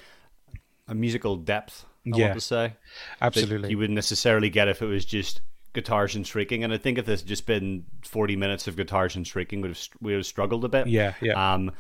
a 0.88 0.94
musical 0.94 1.36
depth. 1.36 1.84
I 2.06 2.18
Yeah. 2.18 2.26
want 2.28 2.34
to 2.36 2.42
say 2.46 2.74
absolutely. 3.22 3.72
you 3.72 3.80
wouldn't 3.80 3.96
necessarily 3.96 4.52
get 4.52 4.68
if 4.68 4.84
it 4.84 4.86
was 4.86 5.04
just 5.04 5.42
guitars 5.74 6.16
and 6.16 6.28
shrieking. 6.28 6.64
And 6.64 6.72
I 6.72 6.78
think 6.78 7.00
if 7.00 7.08
this 7.08 7.22
had 7.22 7.28
just 7.28 7.48
been 7.48 7.86
forty 8.04 8.36
minutes 8.36 8.68
of 8.68 8.76
guitars 8.76 9.16
and 9.16 9.26
shrieking, 9.26 9.62
would 9.62 9.72
have 9.72 9.80
we 10.00 10.12
would 10.12 10.20
have 10.20 10.26
struggled 10.28 10.64
a 10.64 10.70
bit. 10.70 10.86
Yeah, 10.86 11.16
yeah. 11.22 11.54
Um, 11.54 11.72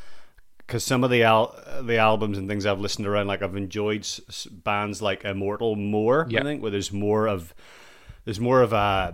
because 0.71 0.86
some 0.86 1.03
of 1.03 1.10
the 1.10 1.23
al- 1.23 1.53
the 1.81 1.97
albums 1.97 2.38
and 2.38 2.47
things 2.47 2.65
I've 2.65 2.79
listened 2.79 3.05
around, 3.05 3.27
like 3.27 3.41
I've 3.41 3.57
enjoyed 3.57 4.01
s- 4.01 4.47
bands 4.49 5.01
like 5.01 5.25
Immortal 5.25 5.75
more. 5.75 6.25
I 6.34 6.43
think 6.43 6.62
where 6.62 6.71
there's 6.71 6.93
more 6.93 7.27
of 7.27 7.53
there's 8.23 8.39
more 8.39 8.62
of 8.62 8.71
a 8.71 9.13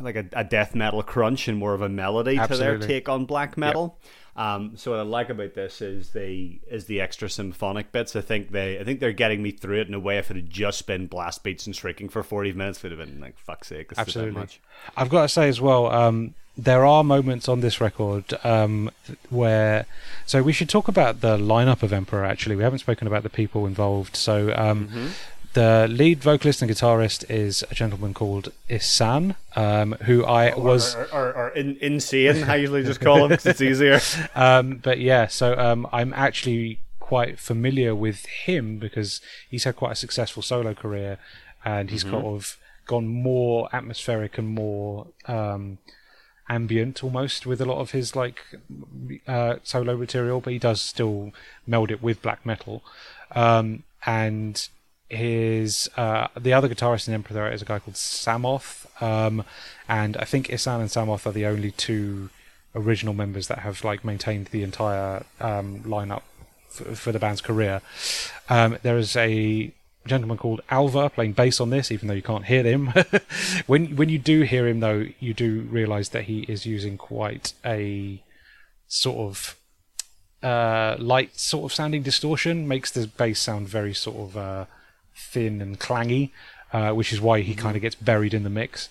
like 0.00 0.16
a, 0.16 0.24
a 0.32 0.44
death 0.44 0.74
metal 0.74 1.02
crunch 1.02 1.46
and 1.46 1.58
more 1.58 1.74
of 1.74 1.82
a 1.82 1.90
melody 1.90 2.38
to 2.38 2.56
their 2.56 2.78
take 2.78 3.10
on 3.10 3.26
black 3.26 3.58
metal. 3.58 3.98
Um, 4.36 4.76
so 4.76 4.92
what 4.92 5.00
I 5.00 5.02
like 5.02 5.28
about 5.28 5.52
this 5.52 5.82
is 5.82 6.10
the 6.10 6.58
is 6.68 6.86
the 6.86 7.02
extra 7.02 7.28
symphonic 7.28 7.92
bits. 7.92 8.16
I 8.16 8.22
think 8.22 8.50
they 8.50 8.80
I 8.80 8.84
think 8.84 9.00
they're 9.00 9.12
getting 9.12 9.42
me 9.42 9.50
through 9.50 9.82
it 9.82 9.88
in 9.88 9.94
a 9.94 10.00
way. 10.00 10.16
If 10.16 10.30
it 10.30 10.36
had 10.36 10.48
just 10.48 10.86
been 10.86 11.06
blast 11.06 11.44
beats 11.44 11.66
and 11.66 11.76
shrieking 11.76 12.08
for 12.08 12.22
forty 12.22 12.52
minutes, 12.54 12.78
it 12.78 12.84
would 12.88 12.98
have 12.98 13.06
been 13.06 13.20
like 13.20 13.38
fuck's 13.38 13.68
sake. 13.68 13.90
This 13.90 13.98
is 13.98 14.02
a 14.02 14.04
bit 14.04 14.08
Absolutely. 14.08 14.40
much. 14.40 14.60
I've 14.96 15.10
got 15.10 15.22
to 15.22 15.28
say 15.28 15.48
as 15.48 15.60
well, 15.60 15.86
um, 15.86 16.34
there 16.56 16.84
are 16.84 17.02
moments 17.02 17.48
on 17.48 17.60
this 17.60 17.80
record 17.80 18.24
um, 18.44 18.90
where. 19.30 19.86
So 20.26 20.42
we 20.42 20.52
should 20.52 20.68
talk 20.68 20.88
about 20.88 21.20
the 21.20 21.36
lineup 21.36 21.82
of 21.82 21.92
Emperor. 21.92 22.24
Actually, 22.24 22.56
we 22.56 22.62
haven't 22.62 22.78
spoken 22.78 23.06
about 23.06 23.22
the 23.22 23.30
people 23.30 23.66
involved. 23.66 24.16
So 24.16 24.54
um, 24.56 24.88
Mm-hmm. 24.88 25.06
the 25.54 25.86
lead 25.88 26.20
vocalist 26.22 26.62
and 26.62 26.70
guitarist 26.70 27.28
is 27.30 27.64
a 27.70 27.74
gentleman 27.74 28.14
called 28.14 28.52
Ihsahn, 28.70 29.36
um, 29.56 29.92
who 30.02 30.24
I 30.24 30.54
was. 30.56 30.94
or, 30.94 31.08
or, 31.12 31.32
or 31.34 31.48
in, 31.50 31.76
insane. 31.80 32.44
I 32.44 32.56
usually 32.56 32.84
just 32.84 33.00
call 33.00 33.24
him 33.24 33.28
because 33.30 33.46
it's 33.46 33.60
easier. 33.60 34.00
um, 34.34 34.76
but 34.82 34.98
yeah, 35.00 35.26
so 35.26 35.56
um, 35.58 35.86
I'm 35.92 36.12
actually 36.14 36.78
quite 37.00 37.38
familiar 37.38 37.94
with 37.94 38.24
him 38.26 38.78
because 38.78 39.20
he's 39.50 39.64
had 39.64 39.76
quite 39.76 39.92
a 39.92 39.96
successful 39.96 40.42
solo 40.42 40.72
career, 40.74 41.18
and 41.64 41.90
he's 41.90 42.04
kind 42.04 42.24
of 42.24 42.56
gone 42.86 43.06
more 43.08 43.68
atmospheric 43.72 44.36
and 44.38 44.48
more 44.48 45.06
um, 45.26 45.78
ambient 46.48 47.02
almost 47.02 47.46
with 47.46 47.60
a 47.60 47.64
lot 47.64 47.78
of 47.78 47.92
his 47.92 48.14
like 48.14 48.40
uh, 49.26 49.56
solo 49.62 49.96
material, 49.96 50.40
but 50.40 50.52
he 50.52 50.58
does 50.58 50.80
still 50.80 51.32
meld 51.66 51.90
it 51.90 52.02
with 52.02 52.22
black 52.22 52.44
metal. 52.44 52.82
Um, 53.32 53.84
and 54.06 54.68
his 55.08 55.88
uh, 55.96 56.28
the 56.38 56.52
other 56.52 56.68
guitarist 56.68 57.08
in 57.08 57.14
Emperor 57.14 57.50
is 57.50 57.62
a 57.62 57.64
guy 57.64 57.78
called 57.78 57.96
Samoth, 57.96 58.86
um, 59.02 59.44
and 59.88 60.16
I 60.16 60.24
think 60.24 60.48
Ihsahn 60.48 60.80
and 60.80 60.90
Samoth 60.90 61.26
are 61.26 61.32
the 61.32 61.46
only 61.46 61.70
two 61.70 62.30
original 62.74 63.14
members 63.14 63.48
that 63.48 63.60
have 63.60 63.84
like 63.84 64.04
maintained 64.04 64.46
the 64.46 64.62
entire 64.62 65.24
um, 65.40 65.80
lineup 65.84 66.22
f- 66.68 66.98
for 66.98 67.12
the 67.12 67.18
band's 67.18 67.40
career. 67.40 67.80
Um, 68.48 68.78
there 68.82 68.98
is 68.98 69.16
a 69.16 69.72
gentleman 70.06 70.36
called 70.36 70.60
Alver 70.70 71.12
playing 71.12 71.32
bass 71.32 71.60
on 71.60 71.70
this, 71.70 71.90
even 71.90 72.08
though 72.08 72.14
you 72.14 72.22
can't 72.22 72.44
hear 72.44 72.62
him. 72.62 72.92
when 73.66 73.96
when 73.96 74.08
you 74.08 74.18
do 74.18 74.42
hear 74.42 74.66
him, 74.66 74.80
though, 74.80 75.06
you 75.20 75.34
do 75.34 75.62
realise 75.62 76.10
that 76.10 76.24
he 76.24 76.40
is 76.42 76.66
using 76.66 76.96
quite 76.96 77.54
a 77.64 78.22
sort 78.86 79.18
of 79.18 79.56
uh, 80.42 80.96
light 80.98 81.38
sort 81.38 81.64
of 81.64 81.74
sounding 81.74 82.02
distortion, 82.02 82.68
makes 82.68 82.90
the 82.90 83.06
bass 83.06 83.40
sound 83.40 83.68
very 83.68 83.94
sort 83.94 84.16
of 84.16 84.36
uh, 84.36 84.64
thin 85.16 85.60
and 85.62 85.80
clangy, 85.80 86.30
uh, 86.72 86.92
which 86.92 87.12
is 87.12 87.20
why 87.20 87.40
he 87.40 87.54
kind 87.54 87.76
of 87.76 87.82
gets 87.82 87.94
buried 87.94 88.34
in 88.34 88.44
the 88.44 88.50
mix. 88.50 88.88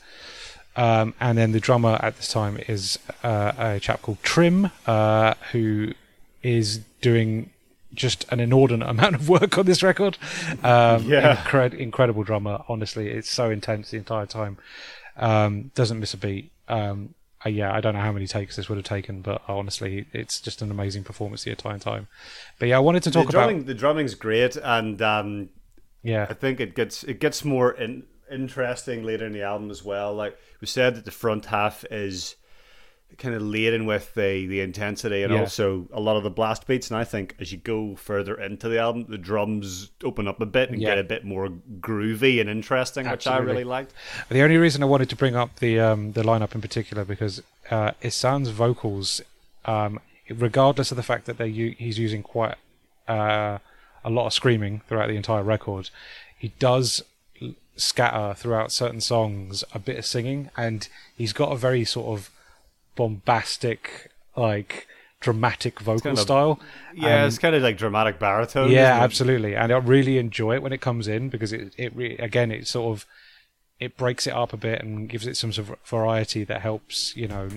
Um, 0.75 1.13
and 1.19 1.37
then 1.37 1.51
the 1.51 1.59
drummer 1.59 1.99
at 2.01 2.17
this 2.17 2.29
time 2.29 2.57
is 2.67 2.97
uh, 3.23 3.51
a 3.57 3.79
chap 3.79 4.01
called 4.01 4.23
Trym, 4.23 4.71
uh, 4.87 5.35
who 5.51 5.93
is 6.41 6.79
doing 7.01 7.51
just 7.93 8.25
an 8.31 8.39
inordinate 8.39 8.89
amount 8.95 9.15
of 9.15 9.29
work 9.29 9.57
on 9.57 9.65
this 9.65 9.83
record. 9.83 10.17
Um, 10.63 11.03
Yeah. 11.05 11.35
incred- 11.37 11.73
incredible 11.73 12.23
drummer. 12.23 12.63
Honestly, 12.67 13.09
it's 13.09 13.29
so 13.29 13.49
intense 13.49 13.91
the 13.91 13.97
entire 13.97 14.25
time. 14.25 14.57
Um, 15.17 15.71
doesn't 15.75 15.99
miss 15.99 16.13
a 16.13 16.17
beat. 16.17 16.51
Um, 16.67 17.13
uh, 17.45 17.49
yeah, 17.49 17.73
I 17.73 17.81
don't 17.81 17.93
know 17.93 17.99
how 18.01 18.11
many 18.11 18.25
takes 18.25 18.55
this 18.55 18.69
would 18.69 18.77
have 18.77 18.85
taken, 18.85 19.21
but 19.21 19.41
honestly, 19.47 20.05
it's 20.13 20.39
just 20.39 20.61
an 20.61 20.71
amazing 20.71 21.03
performance 21.03 21.43
the 21.43 21.51
entire 21.51 21.77
time. 21.77 22.07
But 22.57 22.69
yeah, 22.69 22.77
I 22.77 22.79
wanted 22.79 23.03
to 23.03 23.09
The 23.09 23.13
talk 23.19 23.29
about 23.29 23.31
drumming, 23.47 23.65
the 23.65 23.73
drumming's 23.73 24.15
great, 24.15 24.55
and 24.55 25.01
um, 25.01 25.49
yeah, 26.01 26.25
I 26.29 26.33
think 26.33 26.59
it 26.59 26.73
gets 26.73 27.03
it 27.03 27.19
gets 27.19 27.43
more 27.43 27.71
in, 27.71 28.03
interesting 28.31 29.03
later 29.03 29.25
in 29.25 29.33
the 29.33 29.43
album 29.43 29.69
as 29.71 29.83
well. 29.83 30.13
Like 30.13 30.37
we 30.61 30.67
said, 30.67 30.95
that 30.95 31.05
the 31.05 31.11
front 31.11 31.45
half 31.47 31.83
is 31.91 32.35
kind 33.17 33.35
of 33.35 33.41
laden 33.41 33.85
with 33.85 34.13
the 34.15 34.45
the 34.47 34.61
intensity 34.61 35.23
and 35.23 35.31
Yeah. 35.33 35.39
also 35.41 35.87
a 35.93 35.99
lot 35.99 36.17
of 36.17 36.23
the 36.23 36.29
blast 36.29 36.65
beats. 36.67 36.89
And 36.89 36.97
I 36.97 37.03
think 37.03 37.35
as 37.39 37.51
you 37.51 37.57
go 37.57 37.95
further 37.95 38.35
into 38.39 38.67
the 38.69 38.79
album, 38.79 39.05
the 39.07 39.17
drums 39.17 39.91
open 40.03 40.27
up 40.27 40.41
a 40.41 40.45
bit 40.45 40.69
and 40.69 40.81
Yeah. 40.81 40.89
get 40.89 40.97
a 40.99 41.03
bit 41.03 41.23
more 41.23 41.49
groovy 41.79 42.39
and 42.41 42.49
interesting, 42.49 43.09
which 43.09 43.27
I 43.27 43.37
really 43.37 43.63
liked. 43.63 43.93
The 44.29 44.41
only 44.41 44.57
reason 44.57 44.81
I 44.83 44.87
wanted 44.87 45.09
to 45.09 45.15
bring 45.15 45.35
up 45.35 45.57
the 45.59 45.79
um, 45.79 46.13
the 46.13 46.23
lineup 46.23 46.55
in 46.55 46.61
particular 46.61 47.05
because 47.05 47.41
uh, 47.69 47.91
Ihsahn's 48.01 48.49
vocals, 48.49 49.21
um, 49.65 49.99
regardless 50.29 50.91
of 50.91 50.97
the 50.97 51.03
fact 51.03 51.25
that 51.25 51.37
they 51.37 51.47
u- 51.47 51.75
he's 51.77 51.97
using 51.99 52.23
quite 52.23 52.55
uh, 53.07 53.57
a 54.05 54.09
lot 54.09 54.25
of 54.27 54.33
screaming 54.33 54.81
throughout 54.87 55.07
the 55.07 55.15
entire 55.15 55.43
record, 55.43 55.89
he 56.37 56.49
does 56.59 57.03
scatter 57.75 58.33
throughout 58.35 58.71
certain 58.71 59.01
songs 59.01 59.63
a 59.73 59.79
bit 59.79 59.97
of 59.97 60.05
singing, 60.05 60.49
and 60.55 60.87
he's 61.17 61.33
got 61.33 61.51
a 61.51 61.55
very 61.55 61.83
sort 61.83 62.17
of 62.19 62.29
bombastic, 62.95 64.11
like 64.35 64.87
dramatic 65.19 65.79
vocal 65.79 66.01
kind 66.01 66.17
of- 66.17 66.21
style. 66.23 66.59
Yeah, 66.93 67.21
Um, 67.21 67.27
it's 67.27 67.37
kind 67.39 67.55
of 67.55 67.63
like 67.63 67.77
dramatic 67.77 68.19
baritone. 68.19 68.71
yeah, 68.71 69.01
absolutely, 69.01 69.55
and 69.55 69.71
I 69.71 69.77
really 69.77 70.17
enjoy 70.17 70.55
it 70.55 70.61
when 70.61 70.73
it 70.73 70.81
comes 70.81 71.07
in 71.07 71.29
because 71.29 71.53
it 71.53 71.73
it 71.77 71.95
re- 71.95 72.17
again 72.17 72.51
it 72.51 72.67
sort 72.67 72.95
of 72.97 73.05
it 73.79 73.97
breaks 73.97 74.27
it 74.27 74.33
up 74.33 74.53
a 74.53 74.57
bit 74.57 74.81
and 74.81 75.09
gives 75.09 75.25
it 75.27 75.35
some 75.37 75.51
sort 75.51 75.69
of 75.69 75.75
variety 75.85 76.43
that 76.43 76.61
helps 76.61 77.15
you 77.17 77.27
know 77.27 77.49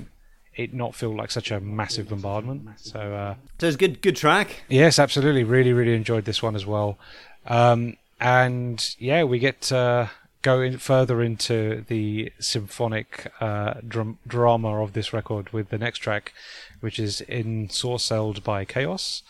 it 0.54 0.72
not 0.72 0.94
feel 0.94 1.14
like 1.14 1.30
such 1.30 1.50
a 1.50 1.60
massive 1.60 2.08
bombardment. 2.08 2.66
So 2.80 2.98
uh, 3.00 3.34
So 3.58 3.66
it's 3.68 3.76
good 3.76 4.00
good 4.00 4.16
track. 4.16 4.62
yes, 4.68 4.98
absolutely, 4.98 5.44
really 5.44 5.72
really 5.72 5.94
enjoyed 5.94 6.24
this 6.24 6.42
one 6.42 6.54
as 6.56 6.64
well. 6.66 6.98
Um, 7.46 7.96
and 8.20 8.94
yeah, 8.98 9.24
we 9.24 9.38
get 9.38 9.70
uh, 9.70 10.06
go 10.46 10.60
in 10.60 10.78
further 10.78 11.20
into 11.20 11.84
the 11.88 12.32
symphonic 12.38 13.32
uh, 13.40 13.74
dram- 13.86 14.16
drama 14.28 14.80
of 14.80 14.92
this 14.92 15.12
record 15.12 15.52
with 15.52 15.70
the 15.70 15.78
next 15.78 15.98
track, 15.98 16.32
which 16.78 17.00
is 17.00 17.20
Ensorcelled 17.28 18.44
by 18.44 18.64
Khaos. 18.64 19.22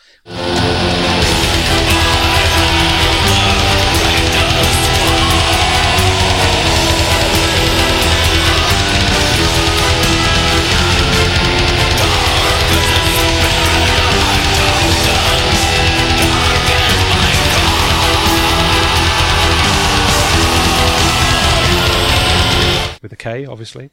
K, 23.14 23.46
obviously. 23.46 23.90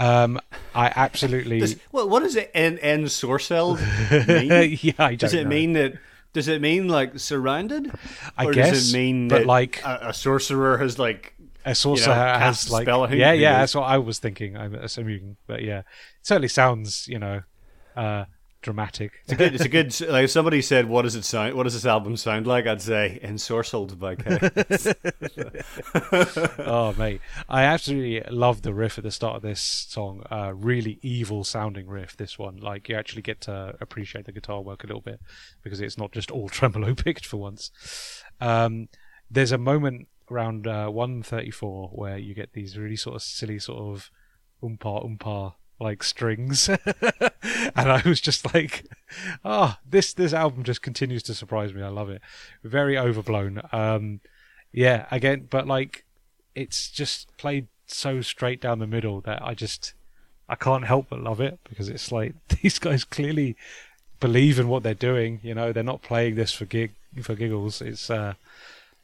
Um, 0.00 0.40
I 0.74 0.92
absolutely. 0.96 1.60
Does, 1.60 1.76
what, 1.92 2.08
what 2.08 2.24
does 2.24 2.34
it 2.34 2.50
en, 2.54 2.78
ensorcelled 2.78 3.78
mean? 4.26 4.78
yeah, 4.82 4.92
I 4.98 5.10
don't 5.10 5.18
does 5.20 5.34
it 5.34 5.44
know. 5.44 5.50
mean 5.50 5.74
that? 5.74 5.92
Does 6.32 6.48
it 6.48 6.60
mean 6.60 6.88
like 6.88 7.20
surrounded? 7.20 7.92
I 8.36 8.46
or 8.46 8.52
guess, 8.52 8.70
does 8.70 8.92
it 8.92 8.96
mean 8.96 9.28
but 9.28 9.38
that 9.40 9.46
like- 9.46 9.82
a, 9.84 10.08
a 10.08 10.12
sorcerer 10.12 10.78
has 10.78 10.98
like 10.98 11.34
a 11.64 11.74
sorcerer 11.74 12.14
you 12.14 12.18
know, 12.18 12.38
has 12.38 12.70
like 12.70 12.86
yeah 12.86 13.32
yeah 13.32 13.58
that's 13.58 13.74
what 13.74 13.82
I 13.82 13.98
was 13.98 14.18
thinking 14.18 14.56
I'm 14.56 14.74
assuming 14.74 15.36
but 15.46 15.62
yeah 15.62 15.80
it 15.80 15.84
certainly 16.22 16.48
sounds 16.48 17.06
you 17.06 17.18
know 17.18 17.42
uh 17.94 18.24
dramatic 18.60 19.12
It's 19.24 19.32
a 19.32 19.36
good. 19.36 19.54
It's 19.54 19.64
a 19.64 19.68
good. 19.68 19.94
Like 20.10 20.24
if 20.24 20.30
somebody 20.30 20.62
said, 20.62 20.88
"What 20.88 21.02
does 21.02 21.14
it 21.14 21.24
sound? 21.24 21.54
What 21.54 21.64
does 21.64 21.74
this 21.74 21.86
album 21.86 22.16
sound 22.16 22.46
like?" 22.46 22.66
I'd 22.66 22.82
say 22.82 23.18
"Ensorcelled" 23.22 23.98
by 23.98 24.16
K. 24.16 24.38
oh 26.64 26.94
mate 26.94 27.20
I 27.48 27.64
absolutely 27.64 28.22
love 28.30 28.62
the 28.62 28.74
riff 28.74 28.98
at 28.98 29.04
the 29.04 29.10
start 29.10 29.36
of 29.36 29.42
this 29.42 29.60
song 29.60 30.22
uh 30.30 30.52
really 30.54 30.98
evil 31.02 31.44
sounding 31.44 31.86
riff 31.88 32.16
this 32.16 32.38
one 32.38 32.56
like 32.56 32.88
you 32.88 32.96
actually 32.96 33.22
get 33.22 33.40
to 33.42 33.74
appreciate 33.80 34.26
the 34.26 34.32
guitar 34.32 34.60
work 34.60 34.84
a 34.84 34.86
little 34.86 35.00
bit 35.02 35.20
because 35.62 35.80
it's 35.80 35.98
not 35.98 36.12
just 36.12 36.30
all 36.30 36.48
tremolo 36.56 36.94
picked 36.94 37.26
for 37.26 37.38
once 37.38 37.70
um 38.40 38.88
there's 39.30 39.52
a 39.52 39.58
moment 39.58 40.08
around 40.30 40.66
uh 40.66 40.88
134 40.88 41.88
where 41.92 42.18
you 42.18 42.34
get 42.34 42.52
these 42.52 42.76
really 42.78 42.96
sort 42.96 43.16
of 43.16 43.22
silly 43.22 43.58
sort 43.58 43.80
of 43.80 44.10
umpa 44.62 45.04
oompa 45.04 45.54
like 45.80 46.02
strings. 46.02 46.68
And 47.74 47.90
i 47.90 48.02
was 48.04 48.20
just 48.20 48.52
like 48.54 48.84
oh 49.44 49.76
this 49.88 50.12
this 50.12 50.32
album 50.32 50.62
just 50.64 50.82
continues 50.82 51.22
to 51.24 51.34
surprise 51.34 51.72
me. 51.72 51.82
I 51.82 51.88
love 51.88 52.10
it. 52.10 52.20
Very 52.62 52.98
overblown. 52.98 53.62
Um 53.72 54.20
yeah 54.72 55.06
again 55.10 55.48
but 55.50 55.66
like 55.66 56.04
it's 56.54 56.90
just 56.90 57.36
played 57.36 57.66
so 57.86 58.20
straight 58.20 58.60
down 58.60 58.78
the 58.78 58.86
middle 58.86 59.20
that 59.22 59.42
i 59.42 59.52
just 59.52 59.94
i 60.48 60.54
can't 60.54 60.84
help 60.84 61.06
but 61.10 61.20
love 61.20 61.40
it 61.40 61.58
because 61.68 61.88
it's 61.88 62.12
like 62.12 62.34
these 62.62 62.78
guys 62.78 63.02
clearly 63.02 63.56
believe 64.20 64.60
in 64.60 64.68
what 64.68 64.82
they're 64.84 64.94
doing 64.94 65.40
you 65.42 65.54
know? 65.54 65.72
They're 65.72 65.82
not 65.82 66.02
playing 66.02 66.36
this 66.36 66.52
for 66.52 66.66
gig 66.66 66.92
for 67.22 67.34
giggles. 67.34 67.80
It's 67.80 68.10
uh 68.10 68.34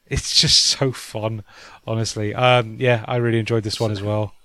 it's 0.06 0.40
just 0.40 0.64
so 0.66 0.92
fun 0.92 1.42
honestly. 1.86 2.34
Um 2.34 2.76
yeah 2.78 3.04
i 3.08 3.16
really 3.16 3.40
enjoyed 3.40 3.64
this 3.64 3.80
one 3.80 3.90
as 3.90 4.02
well 4.02 4.35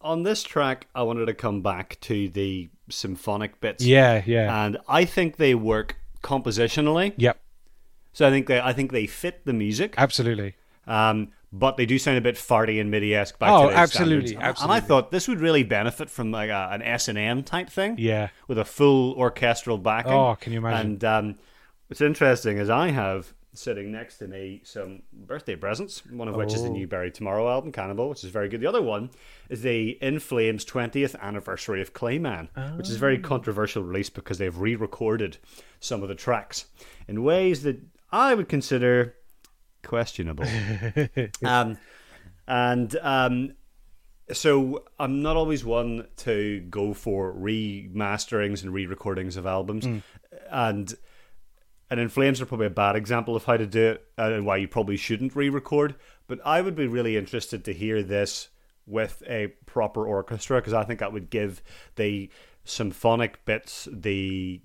On 0.00 0.22
this 0.22 0.42
track, 0.42 0.86
I 0.94 1.02
wanted 1.02 1.26
to 1.26 1.34
come 1.34 1.60
back 1.62 1.98
to 2.02 2.28
the 2.28 2.68
symphonic 2.88 3.60
bits. 3.60 3.84
yeah 3.84 4.22
yeah 4.24 4.64
and 4.64 4.78
I 4.88 5.04
think 5.04 5.36
they 5.36 5.54
work 5.54 5.96
compositionally. 6.22 7.12
yep 7.16 7.40
So 8.12 8.26
I 8.26 8.30
think 8.30 8.46
they, 8.46 8.60
I 8.60 8.72
think 8.72 8.92
they 8.92 9.06
fit 9.06 9.44
the 9.44 9.52
music. 9.52 9.94
absolutely 9.98 10.54
Um, 10.86 11.32
but 11.52 11.76
they 11.76 11.86
do 11.86 11.98
sound 11.98 12.16
a 12.18 12.20
bit 12.20 12.36
farty 12.36 12.80
and 12.80 12.90
MIDI-esque 12.90 13.38
by 13.38 13.48
Oh, 13.50 13.64
today's 13.64 13.78
absolutely, 13.78 14.28
standards. 14.28 14.60
I- 14.60 14.64
And. 14.64 14.72
I 14.72 14.80
thought 14.80 15.10
this 15.10 15.28
would 15.28 15.40
really 15.40 15.62
benefit 15.64 16.08
from 16.10 16.30
like 16.30 16.50
a, 16.50 16.68
an 16.72 16.82
S 16.82 17.08
and 17.08 17.18
M 17.18 17.42
type 17.42 17.68
thing. 17.70 17.96
yeah 17.98 18.28
with 18.46 18.58
a 18.58 18.64
full 18.64 19.12
orchestral 19.14 19.78
backing. 19.78 20.12
Oh, 20.12 20.36
can 20.40 20.52
you 20.52 20.58
imagine? 20.58 20.92
And 20.92 21.04
um, 21.04 21.34
what's 21.88 22.00
interesting 22.00 22.58
is 22.58 22.68
I 22.70 22.88
have 22.90 23.32
sitting 23.54 23.90
next 23.90 24.18
to 24.18 24.28
me 24.28 24.60
some 24.64 25.02
birthday 25.12 25.56
presents, 25.56 26.04
one 26.06 26.28
of 26.28 26.34
which 26.36 26.54
is 26.54 26.62
the 26.62 26.68
Oh. 26.68 26.72
new 26.72 26.86
Bury 26.86 27.10
Tomorrow 27.10 27.48
album, 27.48 27.72
Cannibal, 27.72 28.08
which 28.08 28.22
is 28.22 28.30
very 28.30 28.48
good. 28.48 28.60
The 28.60 28.66
other 28.66 28.82
one 28.82 29.10
is 29.48 29.62
the 29.62 29.98
In 30.02 30.18
Flames 30.20 30.64
20th 30.64 31.16
anniversary 31.20 31.80
of 31.80 31.92
Clayman, 31.94 32.48
which 32.76 32.88
is 32.88 32.94
a 32.94 32.98
Oh. 32.98 33.00
very 33.00 33.18
controversial 33.18 33.82
release 33.82 34.10
because 34.10 34.38
they've 34.38 34.56
re 34.56 34.76
recorded 34.76 35.38
some 35.80 36.02
of 36.02 36.08
the 36.08 36.14
tracks 36.14 36.66
in 37.08 37.22
ways 37.24 37.62
that 37.62 37.80
I 38.12 38.34
would 38.34 38.48
consider 38.48 39.14
questionable. 39.82 40.44
um, 41.44 41.78
and 42.46 42.96
um, 43.02 43.52
so 44.32 44.84
I'm 44.98 45.22
not 45.22 45.36
always 45.36 45.64
one 45.64 46.06
to 46.18 46.60
go 46.68 46.92
for 46.94 47.32
remasterings 47.32 48.62
and 48.62 48.72
re-recordings 48.74 49.36
of 49.36 49.46
albums, 49.46 49.86
and 50.50 50.94
and 51.90 51.98
In 51.98 52.08
Flames 52.08 52.40
are 52.40 52.46
probably 52.46 52.66
a 52.66 52.70
bad 52.70 52.96
example 52.96 53.34
of 53.34 53.44
how 53.44 53.56
to 53.56 53.66
do 53.66 53.90
it 53.90 54.06
and 54.16 54.44
why 54.44 54.56
you 54.56 54.68
probably 54.68 54.96
shouldn't 54.96 55.34
re-record. 55.34 55.94
But 56.26 56.40
I 56.44 56.60
would 56.60 56.74
be 56.74 56.86
really 56.86 57.16
interested 57.16 57.64
to 57.64 57.72
hear 57.72 58.02
this 58.02 58.48
with 58.86 59.22
a 59.26 59.48
proper 59.66 60.06
orchestra 60.06 60.58
because 60.58 60.74
I 60.74 60.84
think 60.84 61.00
that 61.00 61.12
would 61.12 61.30
give 61.30 61.62
the 61.96 62.30
symphonic 62.64 63.44
bits 63.44 63.88
the 63.90 64.60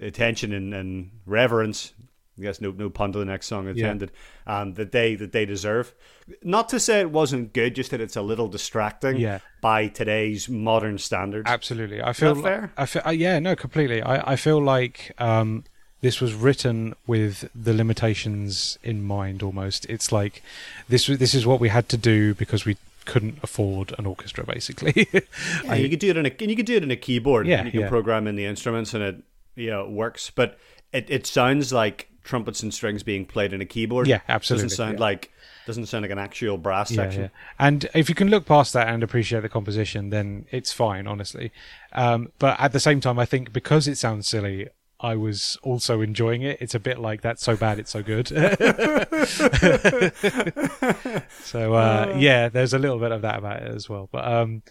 attention 0.00 0.52
and, 0.52 0.74
and 0.74 1.10
reverence. 1.26 1.94
I 2.38 2.42
guess 2.42 2.62
no 2.62 2.70
no 2.70 2.88
pun 2.88 3.12
to 3.12 3.18
the 3.18 3.26
next 3.26 3.46
song 3.46 3.68
intended. 3.68 4.10
Um, 4.46 4.72
that 4.74 4.90
they 4.90 5.14
that 5.16 5.32
they 5.32 5.44
deserve. 5.44 5.94
Not 6.42 6.70
to 6.70 6.80
say 6.80 7.00
it 7.00 7.10
wasn't 7.10 7.52
good, 7.52 7.74
just 7.74 7.90
that 7.90 8.00
it's 8.00 8.16
a 8.16 8.22
little 8.22 8.48
distracting. 8.48 9.18
Yeah. 9.18 9.40
By 9.60 9.88
today's 9.88 10.48
modern 10.48 10.96
standards. 10.96 11.48
Absolutely, 11.48 12.02
I 12.02 12.14
feel 12.14 12.34
that 12.34 12.42
fair? 12.42 12.72
I 12.76 12.86
feel 12.86 13.02
uh, 13.04 13.10
yeah, 13.10 13.38
no, 13.38 13.54
completely. 13.54 14.02
I 14.02 14.32
I 14.32 14.36
feel 14.36 14.62
like 14.62 15.12
um, 15.18 15.64
this 16.02 16.20
was 16.20 16.34
written 16.34 16.94
with 17.06 17.48
the 17.54 17.72
limitations 17.72 18.78
in 18.82 19.02
mind. 19.02 19.42
Almost, 19.42 19.86
it's 19.86 20.12
like 20.12 20.42
this 20.88 21.06
this 21.06 21.34
is 21.34 21.46
what 21.46 21.60
we 21.60 21.70
had 21.70 21.88
to 21.88 21.96
do 21.96 22.34
because 22.34 22.64
we 22.64 22.76
couldn't 23.04 23.38
afford 23.42 23.94
an 23.98 24.06
orchestra, 24.06 24.44
basically. 24.44 25.08
Yeah, 25.64 25.74
you 25.74 25.88
could 25.88 26.00
do 26.00 26.10
it 26.10 26.16
in 26.16 26.26
a 26.26 26.30
and 26.40 26.50
you 26.50 26.56
could 26.56 26.66
do 26.66 26.76
it 26.76 26.82
in 26.82 26.90
a 26.90 26.96
keyboard. 26.96 27.46
Yeah, 27.46 27.58
and 27.58 27.66
you 27.66 27.72
can 27.72 27.80
yeah. 27.82 27.88
program 27.88 28.26
in 28.26 28.36
the 28.36 28.44
instruments 28.44 28.92
and 28.92 29.02
it 29.02 29.16
you 29.54 29.70
know 29.70 29.84
it 29.84 29.90
works. 29.90 30.30
But 30.30 30.58
it, 30.92 31.08
it 31.08 31.26
sounds 31.26 31.72
like 31.72 32.08
trumpets 32.24 32.62
and 32.62 32.72
strings 32.72 33.02
being 33.02 33.24
played 33.24 33.52
in 33.52 33.60
a 33.60 33.64
keyboard. 33.64 34.06
Yeah, 34.06 34.20
absolutely, 34.28 34.66
Doesn't 34.66 34.76
sound 34.76 34.94
yeah. 34.94 35.04
like 35.04 35.30
doesn't 35.66 35.86
sound 35.86 36.02
like 36.02 36.10
an 36.10 36.18
actual 36.18 36.58
brass 36.58 36.90
yeah, 36.90 36.96
section. 36.96 37.22
yeah. 37.22 37.28
And 37.58 37.88
if 37.94 38.08
you 38.08 38.14
can 38.14 38.28
look 38.28 38.46
past 38.46 38.72
that 38.72 38.88
and 38.88 39.02
appreciate 39.02 39.40
the 39.40 39.48
composition, 39.48 40.10
then 40.10 40.46
it's 40.50 40.72
fine, 40.72 41.06
honestly. 41.06 41.52
Um, 41.92 42.32
but 42.38 42.58
at 42.58 42.72
the 42.72 42.80
same 42.80 43.00
time, 43.00 43.18
I 43.18 43.24
think 43.24 43.52
because 43.52 43.86
it 43.86 43.96
sounds 43.96 44.26
silly. 44.26 44.68
I 45.02 45.16
was 45.16 45.58
also 45.62 46.00
enjoying 46.00 46.42
it. 46.42 46.58
It's 46.60 46.76
a 46.76 46.80
bit 46.80 47.00
like 47.00 47.22
that's 47.22 47.42
so 47.42 47.56
bad, 47.56 47.80
it's 47.80 47.90
so 47.90 48.04
good. 48.04 48.28
so 51.42 51.74
uh, 51.74 52.14
yeah, 52.16 52.48
there's 52.48 52.72
a 52.72 52.78
little 52.78 53.00
bit 53.00 53.10
of 53.10 53.22
that 53.22 53.38
about 53.38 53.62
it 53.62 53.74
as 53.74 53.88
well. 53.88 54.08
But 54.12 54.24
um, 54.24 54.62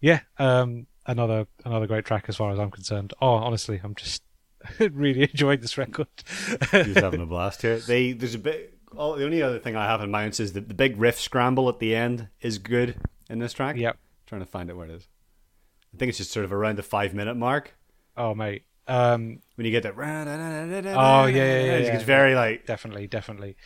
yeah, 0.00 0.20
um, 0.38 0.86
another 1.06 1.48
another 1.64 1.88
great 1.88 2.04
track 2.04 2.26
as 2.28 2.36
far 2.36 2.52
as 2.52 2.60
I'm 2.60 2.70
concerned. 2.70 3.12
Oh, 3.20 3.34
honestly, 3.34 3.80
I'm 3.82 3.96
just 3.96 4.22
really 4.78 5.22
enjoying 5.22 5.60
this 5.60 5.76
record. 5.76 6.06
Just 6.16 7.00
having 7.00 7.20
a 7.20 7.26
blast 7.26 7.62
here. 7.62 7.80
They 7.80 8.12
there's 8.12 8.36
a 8.36 8.38
bit. 8.38 8.78
Oh, 8.96 9.16
the 9.16 9.24
only 9.24 9.42
other 9.42 9.58
thing 9.58 9.74
I 9.74 9.86
have 9.86 10.00
in 10.00 10.10
mind 10.10 10.38
is 10.38 10.52
that 10.52 10.68
the 10.68 10.74
big 10.74 10.96
riff 10.98 11.18
scramble 11.18 11.68
at 11.68 11.80
the 11.80 11.96
end 11.96 12.28
is 12.40 12.58
good 12.58 12.94
in 13.28 13.40
this 13.40 13.54
track. 13.54 13.76
yep. 13.76 13.98
trying 14.26 14.42
to 14.42 14.46
find 14.46 14.70
it 14.70 14.76
where 14.76 14.86
it 14.86 14.92
is. 14.92 15.08
I 15.92 15.98
think 15.98 16.10
it's 16.10 16.18
just 16.18 16.30
sort 16.30 16.44
of 16.44 16.52
around 16.52 16.78
the 16.78 16.82
five 16.82 17.14
minute 17.14 17.36
mark 17.36 17.74
Oh 18.16 18.34
mate. 18.34 18.64
Um, 18.88 19.40
when 19.54 19.64
you 19.64 19.70
get 19.70 19.84
that. 19.84 19.94
Oh, 19.96 21.26
yeah, 21.26 21.26
yeah, 21.26 21.44
yeah, 21.44 21.72
It's, 21.74 21.88
yeah. 21.88 22.04
very 22.04 22.34
like 22.34 22.66
definitely, 22.66 23.06
definitely. 23.06 23.56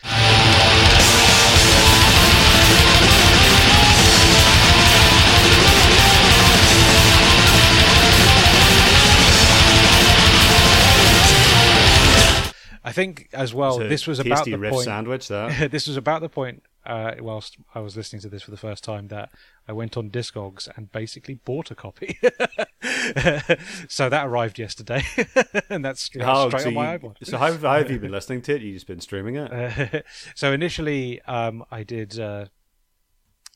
I 12.83 12.93
think 12.93 13.27
as 13.33 13.53
well. 13.53 13.79
This 13.79 14.07
was 14.07 14.19
about 14.19 14.45
the 14.45 14.55
riff 14.55 14.71
point. 14.71 14.85
sandwich. 14.85 15.27
That 15.27 15.71
this 15.71 15.87
was 15.87 15.97
about 15.97 16.21
the 16.21 16.29
point. 16.29 16.63
Uh, 16.87 17.15
whilst 17.19 17.57
I 17.75 17.79
was 17.81 17.97
listening 17.97 18.21
to 18.21 18.29
this 18.29 18.43
for 18.43 18.51
the 18.51 18.57
first 18.57 18.83
time, 18.83 19.09
that 19.09 19.29
I 19.67 19.73
went 19.73 19.97
on 19.97 20.09
Discogs 20.09 20.69
and 20.77 20.91
basically 20.91 21.35
bought 21.35 21.69
a 21.69 21.75
copy. 21.75 22.17
so 23.89 24.09
that 24.09 24.25
arrived 24.27 24.57
yesterday, 24.57 25.03
and 25.69 25.83
that's 25.83 26.01
straight, 26.01 26.25
Oh, 26.25 26.47
straight 26.49 26.61
so 26.63 26.67
on 26.69 26.73
my 26.75 26.93
you- 26.93 26.99
iPod. 26.99 27.15
So 27.27 27.37
how, 27.37 27.51
how 27.57 27.77
have 27.77 27.91
you 27.91 27.99
been 27.99 28.11
listening 28.17 28.41
to 28.43 28.55
it? 28.55 28.61
You 28.61 28.73
just 28.73 28.87
been 28.87 29.01
streaming 29.01 29.35
it? 29.35 29.51
Uh, 29.51 30.01
so 30.35 30.51
initially, 30.53 31.21
um, 31.23 31.63
I 31.71 31.83
did, 31.83 32.17
uh, 32.19 32.45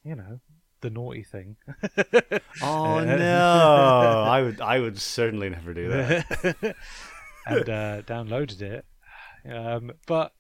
you 0.04 0.16
know, 0.16 0.40
the 0.82 0.90
naughty 0.90 1.24
thing. 1.24 1.58
oh 2.62 3.04
no! 3.04 4.26
I 4.28 4.42
would 4.42 4.60
I 4.62 4.80
would 4.80 5.00
certainly 5.00 5.50
never 5.50 5.74
do 5.74 5.90
that. 5.90 6.76
and 7.46 7.70
uh, 7.70 8.02
downloaded 8.04 8.62
it. 8.62 8.86
Um, 9.50 9.92
but 10.08 10.34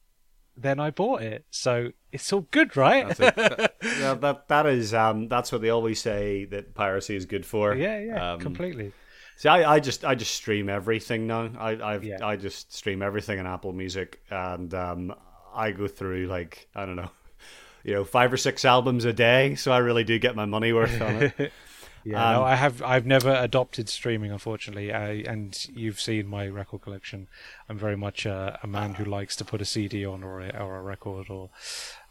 then 0.61 0.79
I 0.79 0.91
bought 0.91 1.21
it, 1.21 1.45
so 1.51 1.91
it's 2.11 2.31
all 2.33 2.47
good, 2.51 2.75
right? 2.77 3.07
That, 3.17 3.73
yeah, 3.83 4.13
that 4.15 4.47
that 4.47 4.65
is 4.65 4.93
um 4.93 5.27
that's 5.27 5.51
what 5.51 5.61
they 5.61 5.69
always 5.69 5.99
say 6.01 6.45
that 6.45 6.73
piracy 6.75 7.15
is 7.15 7.25
good 7.25 7.45
for. 7.45 7.75
yeah, 7.75 7.99
yeah, 7.99 8.33
Um, 8.33 8.39
completely. 8.39 8.91
See, 9.37 9.49
I, 9.49 9.73
I 9.75 9.79
just 9.79 10.05
I 10.05 10.13
just 10.15 10.35
stream 10.35 10.69
everything 10.69 11.25
now. 11.27 11.49
I 11.57 11.93
I've, 11.93 12.03
Yeah. 12.03 12.17
I 12.25 12.35
just 12.35 12.73
stream 12.73 13.01
everything 13.01 13.39
in 13.39 13.47
Apple 13.47 13.73
Music, 13.73 14.21
and 14.29 14.73
um, 14.73 15.15
I 15.53 15.71
go 15.71 15.87
through 15.87 16.27
like 16.27 16.67
I 16.75 16.85
don't 16.85 16.95
know, 16.95 17.09
you 17.83 17.93
know, 17.93 18.03
five 18.05 18.31
or 18.31 18.37
six 18.37 18.65
albums 18.65 19.05
a 19.05 19.13
day. 19.13 19.55
So 19.55 19.71
I 19.71 19.79
really 19.79 20.03
do 20.03 20.19
get 20.19 20.35
my 20.35 20.45
money 20.45 20.73
worth 20.73 21.01
on 21.01 21.31
it. 21.37 21.51
Yeah, 22.03 22.25
Um, 22.27 22.33
no, 22.35 22.43
I 22.43 22.55
have. 22.55 22.81
I've 22.81 23.05
never 23.05 23.31
adopted 23.33 23.87
streaming, 23.89 24.31
unfortunately. 24.31 24.91
I, 24.91 25.09
and 25.27 25.67
you've 25.75 25.99
seen 25.99 26.27
my 26.27 26.47
record 26.47 26.81
collection. 26.81 27.27
I'm 27.69 27.77
very 27.77 27.95
much 27.97 28.25
a, 28.25 28.59
a 28.63 28.67
man 28.67 28.95
who 28.95 29.05
likes 29.05 29.35
to 29.37 29.45
put 29.45 29.61
a 29.61 29.65
CD 29.65 30.05
on 30.05 30.23
or 30.23 30.41
a, 30.41 30.49
or 30.63 30.77
a 30.77 30.81
record 30.81 31.29
or, 31.29 31.49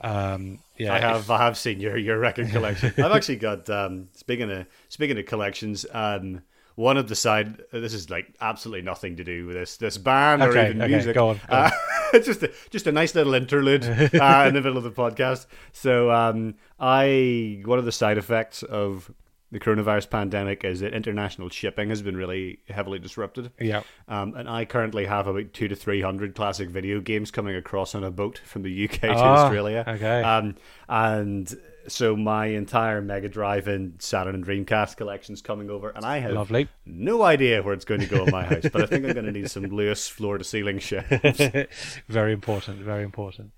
um, 0.00 0.60
yeah. 0.76 0.92
I 0.94 0.96
if- 0.96 1.02
have 1.02 1.30
I 1.30 1.38
have 1.44 1.56
seen 1.58 1.80
your 1.80 1.96
your 1.96 2.18
record 2.18 2.50
collection. 2.52 2.92
I've 2.98 3.12
actually 3.12 3.36
got 3.36 3.68
um, 3.70 4.08
speaking 4.12 4.50
of 4.50 4.66
speaking 4.88 5.18
of 5.18 5.26
collections. 5.26 5.86
Um, 5.92 6.42
one 6.76 6.96
of 6.96 7.08
the 7.08 7.16
side. 7.16 7.60
This 7.72 7.92
is 7.92 8.08
like 8.08 8.32
absolutely 8.40 8.82
nothing 8.82 9.16
to 9.16 9.24
do 9.24 9.46
with 9.46 9.56
this 9.56 9.76
this 9.76 9.98
band 9.98 10.42
or 10.42 10.50
even 10.56 10.80
okay, 10.80 10.90
music. 10.92 11.14
go 11.14 11.30
on, 11.30 11.36
go 11.36 11.40
Uh, 11.56 11.70
it's 12.14 12.26
just 12.26 12.42
a 12.42 12.50
just 12.70 12.86
a 12.86 12.92
nice 12.92 13.14
little 13.14 13.34
interlude 13.34 13.84
uh, 13.84 14.44
in 14.48 14.54
the 14.54 14.60
middle 14.62 14.78
of 14.78 14.84
the 14.84 14.90
podcast. 14.90 15.44
So 15.72 16.10
um, 16.10 16.54
I 16.78 17.60
one 17.66 17.78
of 17.78 17.84
the 17.84 17.92
side 17.92 18.16
effects 18.16 18.62
of 18.62 19.10
the 19.52 19.58
coronavirus 19.60 20.10
pandemic 20.10 20.64
is 20.64 20.80
that 20.80 20.94
international 20.94 21.48
shipping 21.48 21.88
has 21.90 22.02
been 22.02 22.16
really 22.16 22.60
heavily 22.68 22.98
disrupted. 22.98 23.50
Yeah. 23.60 23.82
Um, 24.08 24.34
and 24.34 24.48
I 24.48 24.64
currently 24.64 25.06
have 25.06 25.26
about 25.26 25.52
two 25.52 25.68
to 25.68 25.74
three 25.76 26.00
hundred 26.02 26.34
classic 26.34 26.68
video 26.70 27.00
games 27.00 27.30
coming 27.30 27.56
across 27.56 27.94
on 27.94 28.04
a 28.04 28.10
boat 28.10 28.38
from 28.44 28.62
the 28.62 28.84
UK 28.84 29.00
to 29.00 29.08
Ah, 29.14 29.44
Australia. 29.44 29.84
okay. 29.88 30.22
Um, 30.22 30.54
and 30.88 31.52
so 31.88 32.14
my 32.14 32.46
entire 32.46 33.00
Mega 33.00 33.28
Drive 33.28 33.66
and 33.66 34.00
Saturn 34.00 34.34
and 34.34 34.44
Dreamcast 34.46 34.96
collection's 34.96 35.40
coming 35.42 35.70
over, 35.70 35.88
and 35.90 36.04
I 36.04 36.18
have 36.18 36.32
Lovely. 36.32 36.68
no 36.84 37.22
idea 37.22 37.62
where 37.62 37.72
it's 37.74 37.86
going 37.86 38.00
to 38.02 38.06
go 38.06 38.24
in 38.24 38.30
my 38.30 38.44
house. 38.44 38.66
But 38.70 38.82
I 38.82 38.86
think 38.86 39.04
I'm 39.06 39.14
going 39.14 39.24
to 39.26 39.32
need 39.32 39.50
some 39.50 39.64
Lewis 39.64 40.06
floor 40.06 40.38
to 40.38 40.44
ceiling 40.44 40.78
shit. 40.78 41.04
very 42.08 42.32
important. 42.32 42.78
Very 42.78 43.02
important. 43.02 43.52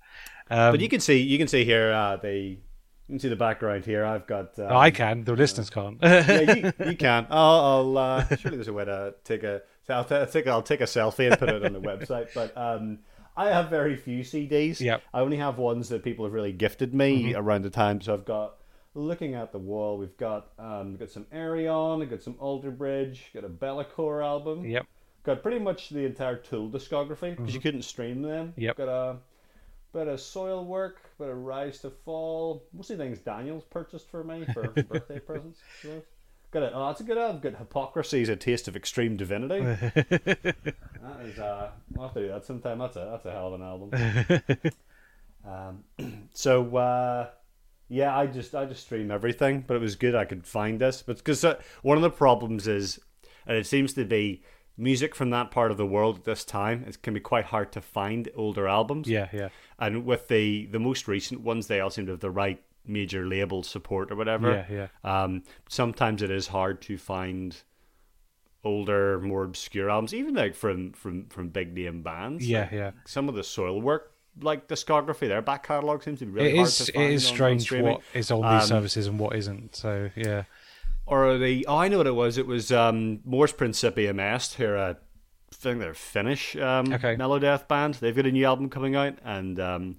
Um, 0.49 0.71
but 0.73 0.79
you 0.81 0.89
can 0.89 1.01
see, 1.01 1.19
you 1.21 1.37
can 1.37 1.47
see 1.47 1.65
here 1.65 1.91
uh, 1.91 2.15
the. 2.17 2.57
You 3.07 3.13
can 3.13 3.19
see 3.19 3.29
the 3.29 3.35
background 3.35 3.85
here. 3.85 4.05
I've 4.05 4.25
got. 4.27 4.57
Um, 4.57 4.71
I 4.71 4.89
can. 4.89 5.25
The 5.25 5.33
listeners 5.33 5.69
can't. 5.69 5.97
yeah, 6.01 6.53
you, 6.53 6.73
you 6.85 6.95
can. 6.95 7.27
I'll, 7.29 7.59
I'll 7.59 7.97
uh, 7.97 8.35
surely 8.37 8.57
there's 8.57 8.69
a 8.69 8.73
way 8.73 8.85
to 8.85 9.13
take 9.23 9.43
a. 9.43 9.61
I'll, 9.89 10.05
t- 10.05 10.25
take, 10.31 10.47
I'll 10.47 10.61
take 10.61 10.79
a 10.79 10.85
selfie 10.85 11.29
and 11.29 11.37
put 11.37 11.49
it 11.49 11.65
on 11.65 11.73
the 11.73 11.81
website. 11.81 12.29
But 12.33 12.57
um, 12.57 12.99
I 13.35 13.49
have 13.49 13.69
very 13.69 13.97
few 13.97 14.23
CDs. 14.23 14.79
Yep. 14.79 15.03
I 15.13 15.19
only 15.19 15.35
have 15.35 15.57
ones 15.57 15.89
that 15.89 16.03
people 16.03 16.23
have 16.23 16.33
really 16.33 16.53
gifted 16.53 16.93
me 16.93 17.35
around 17.35 17.63
the 17.63 17.69
time. 17.69 18.01
So 18.01 18.13
I've 18.13 18.25
got. 18.25 18.55
Looking 18.95 19.33
at 19.33 19.51
the 19.51 19.57
wall, 19.57 19.97
we've 19.97 20.15
got 20.17 20.51
um, 20.59 20.91
we've 20.91 20.99
got 20.99 21.09
some 21.09 21.25
Arion, 21.31 21.97
we've 21.97 22.11
got 22.11 22.21
some 22.21 22.35
Alter 22.37 22.69
Bridge, 22.69 23.31
got 23.33 23.43
a 23.43 23.49
Be'lakor 23.49 24.23
album, 24.23 24.63
yep. 24.63 24.85
got 25.23 25.41
pretty 25.41 25.57
much 25.57 25.89
the 25.89 26.05
entire 26.05 26.35
Tool 26.35 26.69
discography 26.69 27.35
because 27.35 27.55
you 27.55 27.59
couldn't 27.59 27.81
stream 27.81 28.21
them. 28.21 28.53
Yep. 28.55 28.77
Got 28.77 28.89
a 28.89 29.17
bit 29.93 30.07
of 30.07 30.19
Soilwork, 30.19 30.95
bit 31.19 31.29
of 31.29 31.37
Rise 31.37 31.79
to 31.79 31.91
Fall, 31.91 32.63
mostly 32.73 32.97
things 32.97 33.19
Daniel's 33.19 33.63
purchased 33.63 34.09
for 34.09 34.23
me 34.23 34.45
for 34.53 34.67
birthday 34.89 35.19
presents. 35.19 35.59
Got 36.51 36.63
a, 36.63 36.73
oh, 36.73 36.87
that's 36.87 37.01
a 37.01 37.03
good 37.03 37.17
album. 37.17 37.41
Got 37.41 37.55
Hypocrisy's 37.57 38.29
A 38.29 38.35
Taste 38.35 38.67
of 38.67 38.75
Extreme 38.75 39.17
Divinity. 39.17 39.63
that 39.95 40.55
is, 41.23 41.39
uh, 41.39 41.71
I'll 41.97 42.03
have 42.03 42.13
to 42.13 42.21
do 42.21 42.27
that 42.27 42.45
sometime. 42.45 42.79
That's 42.79 42.95
a 42.95 43.09
that's 43.11 43.25
a 43.25 43.31
hell 43.31 43.47
of 43.47 43.53
an 43.53 43.63
album. 43.63 44.73
um, 45.99 46.29
so 46.33 46.75
uh, 46.75 47.29
yeah, 47.89 48.15
I 48.15 48.27
just 48.27 48.53
I 48.53 48.65
just 48.65 48.85
stream 48.85 49.09
everything, 49.09 49.63
but 49.65 49.75
it 49.75 49.79
was 49.79 49.95
good 49.95 50.13
I 50.13 50.25
could 50.25 50.45
find 50.45 50.79
this. 50.79 51.01
But 51.01 51.17
because 51.17 51.43
uh, 51.43 51.59
one 51.81 51.97
of 51.97 52.03
the 52.03 52.11
problems 52.11 52.67
is, 52.67 52.99
and 53.47 53.57
it 53.57 53.65
seems 53.65 53.93
to 53.93 54.05
be 54.05 54.43
music 54.77 55.13
from 55.15 55.29
that 55.29 55.51
part 55.51 55.69
of 55.71 55.77
the 55.77 55.85
world 55.85 56.17
at 56.19 56.23
this 56.23 56.43
time, 56.43 56.83
it 56.87 57.01
can 57.01 57.13
be 57.13 57.19
quite 57.19 57.45
hard 57.45 57.71
to 57.73 57.81
find 57.81 58.27
older 58.35 58.67
albums. 58.67 59.07
Yeah. 59.07 59.27
Yeah. 59.31 59.49
And 59.79 60.05
with 60.05 60.27
the 60.27 60.65
the 60.67 60.79
most 60.79 61.07
recent 61.07 61.41
ones, 61.41 61.67
they 61.67 61.79
all 61.79 61.89
seem 61.89 62.05
to 62.07 62.13
have 62.13 62.19
the 62.21 62.31
right 62.31 62.61
major 62.85 63.25
label 63.25 63.63
support 63.63 64.11
or 64.11 64.15
whatever. 64.15 64.65
Yeah. 64.69 64.87
Yeah. 65.05 65.23
Um, 65.23 65.43
sometimes 65.69 66.21
it 66.21 66.29
is 66.31 66.47
hard 66.47 66.81
to 66.83 66.97
find 66.97 67.55
older, 68.63 69.19
more 69.19 69.43
obscure 69.43 69.89
albums, 69.89 70.13
even 70.13 70.33
like 70.35 70.55
from 70.55 70.91
from 70.93 71.25
from 71.27 71.49
big 71.49 71.73
name 71.73 72.01
bands. 72.01 72.47
Yeah. 72.47 72.61
Like, 72.61 72.71
Yeah. 72.71 72.91
some 73.05 73.27
of 73.29 73.35
the 73.35 73.41
Soilwork 73.41 74.01
like 74.41 74.67
discography, 74.67 75.27
their 75.27 75.43
back 75.43 75.63
catalogue 75.67 76.01
seems 76.03 76.17
to 76.19 76.25
be 76.25 76.31
really 76.31 76.49
It 76.49 76.55
hard 76.55 76.67
is. 76.67 76.77
to 76.85 76.91
find. 76.91 77.13
is 77.13 77.25
on- 77.25 77.29
on 77.29 77.35
strange 77.35 77.71
what 77.71 78.01
is 78.15 78.31
on 78.31 78.41
these 78.41 78.63
Um, 78.63 78.67
services 78.67 79.05
and 79.07 79.19
what 79.19 79.35
isn't. 79.35 79.75
So 79.75 80.09
yeah. 80.15 80.43
Or 81.05 81.37
the? 81.37 81.65
Oh, 81.67 81.77
I 81.77 81.87
know 81.87 81.97
what 81.97 82.07
it 82.07 82.15
was. 82.15 82.37
It 82.37 82.47
was 82.47 82.71
um, 82.71 83.19
Mors 83.25 83.51
Principium 83.53 84.19
Est, 84.19 84.55
who 84.57 84.65
are 84.65 84.75
a 84.75 84.97
I 85.51 85.55
think 85.55 85.79
they're 85.79 85.93
Finnish 85.93 86.55
um, 86.55 86.91
Okay. 86.93 87.15
Melodeath 87.15 87.67
band. 87.67 87.95
They've 87.95 88.15
got 88.15 88.25
a 88.25 88.31
new 88.31 88.45
album 88.45 88.69
coming 88.69 88.95
out, 88.95 89.17
and 89.23 89.59
um, 89.59 89.97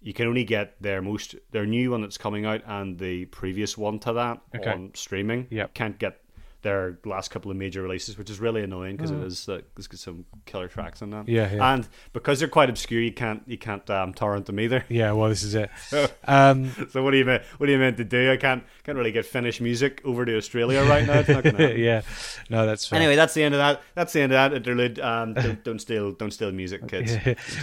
you 0.00 0.12
can 0.12 0.26
only 0.28 0.44
get 0.44 0.80
their 0.80 1.02
most 1.02 1.34
their 1.50 1.66
new 1.66 1.90
one 1.90 2.02
that's 2.02 2.18
coming 2.18 2.44
out 2.46 2.62
and 2.66 2.98
the 2.98 3.24
previous 3.26 3.76
one 3.76 3.98
to 4.00 4.12
that 4.12 4.40
Okay. 4.54 4.70
on 4.70 4.90
streaming. 4.94 5.46
Yep. 5.50 5.74
can't 5.74 5.98
get 5.98 6.20
their 6.62 6.98
last 7.04 7.30
couple 7.30 7.50
of 7.50 7.56
major 7.56 7.82
releases, 7.82 8.16
which 8.16 8.30
is 8.30 8.40
really 8.40 8.62
annoying 8.62 8.96
because 8.96 9.10
it 9.10 9.18
is 9.18 9.48
uh, 9.48 9.60
it's 9.76 10.00
some 10.00 10.24
killer 10.46 10.68
tracks 10.68 11.02
in 11.02 11.10
that. 11.10 11.26
Mm. 11.26 11.28
Yeah, 11.28 11.54
yeah. 11.54 11.74
and 11.74 11.88
because 12.12 12.38
they're 12.38 12.48
quite 12.48 12.70
obscure, 12.70 13.00
you 13.00 13.12
can't 13.12 13.42
you 13.46 13.58
can't 13.58 13.88
um, 13.90 14.14
torrent 14.14 14.46
them 14.46 14.60
either. 14.60 14.84
Yeah. 14.88 15.12
Well, 15.12 15.28
this 15.28 15.42
is 15.42 15.54
it. 15.54 15.70
Um, 16.24 16.70
So 16.90 17.02
what 17.02 17.10
do 17.10 17.16
you 17.18 17.24
mean? 17.24 17.40
What 17.58 17.66
do 17.66 17.72
you 17.72 17.78
meant 17.78 17.96
to 17.96 18.04
do? 18.04 18.30
I 18.30 18.36
can't 18.36 18.64
can't 18.84 18.96
really 18.96 19.12
get 19.12 19.26
Finnish 19.26 19.60
music 19.60 20.00
over 20.04 20.24
to 20.24 20.36
Australia 20.36 20.82
right 20.84 21.06
now. 21.06 21.18
It's 21.20 21.28
not 21.28 21.44
yeah. 21.78 22.02
No, 22.48 22.66
that's 22.66 22.86
fair. 22.86 22.98
Anyway, 22.98 23.16
that's 23.16 23.34
the 23.34 23.42
end 23.42 23.54
of 23.54 23.58
that. 23.58 23.82
That's 23.94 24.12
the 24.12 24.20
end 24.20 24.32
of 24.32 24.36
that 24.36 24.56
interlude. 24.56 25.00
Um, 25.00 25.34
don't, 25.34 25.64
don't 25.64 25.78
steal, 25.80 26.12
don't 26.12 26.30
steal 26.30 26.52
music, 26.52 26.86
kids. 26.88 27.16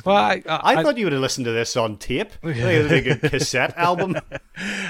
well, 0.06 0.16
I, 0.16 0.44
I, 0.48 0.76
I 0.76 0.84
thought 0.84 0.98
you 0.98 1.06
would 1.06 1.14
have 1.14 1.22
listened 1.22 1.46
to 1.46 1.52
this 1.52 1.76
on 1.78 1.98
tape. 1.98 2.32
I 2.44 2.54
think 2.54 3.08
it 3.08 3.22
was 3.22 3.24
a 3.24 3.30
cassette 3.30 3.78
album. 3.78 4.18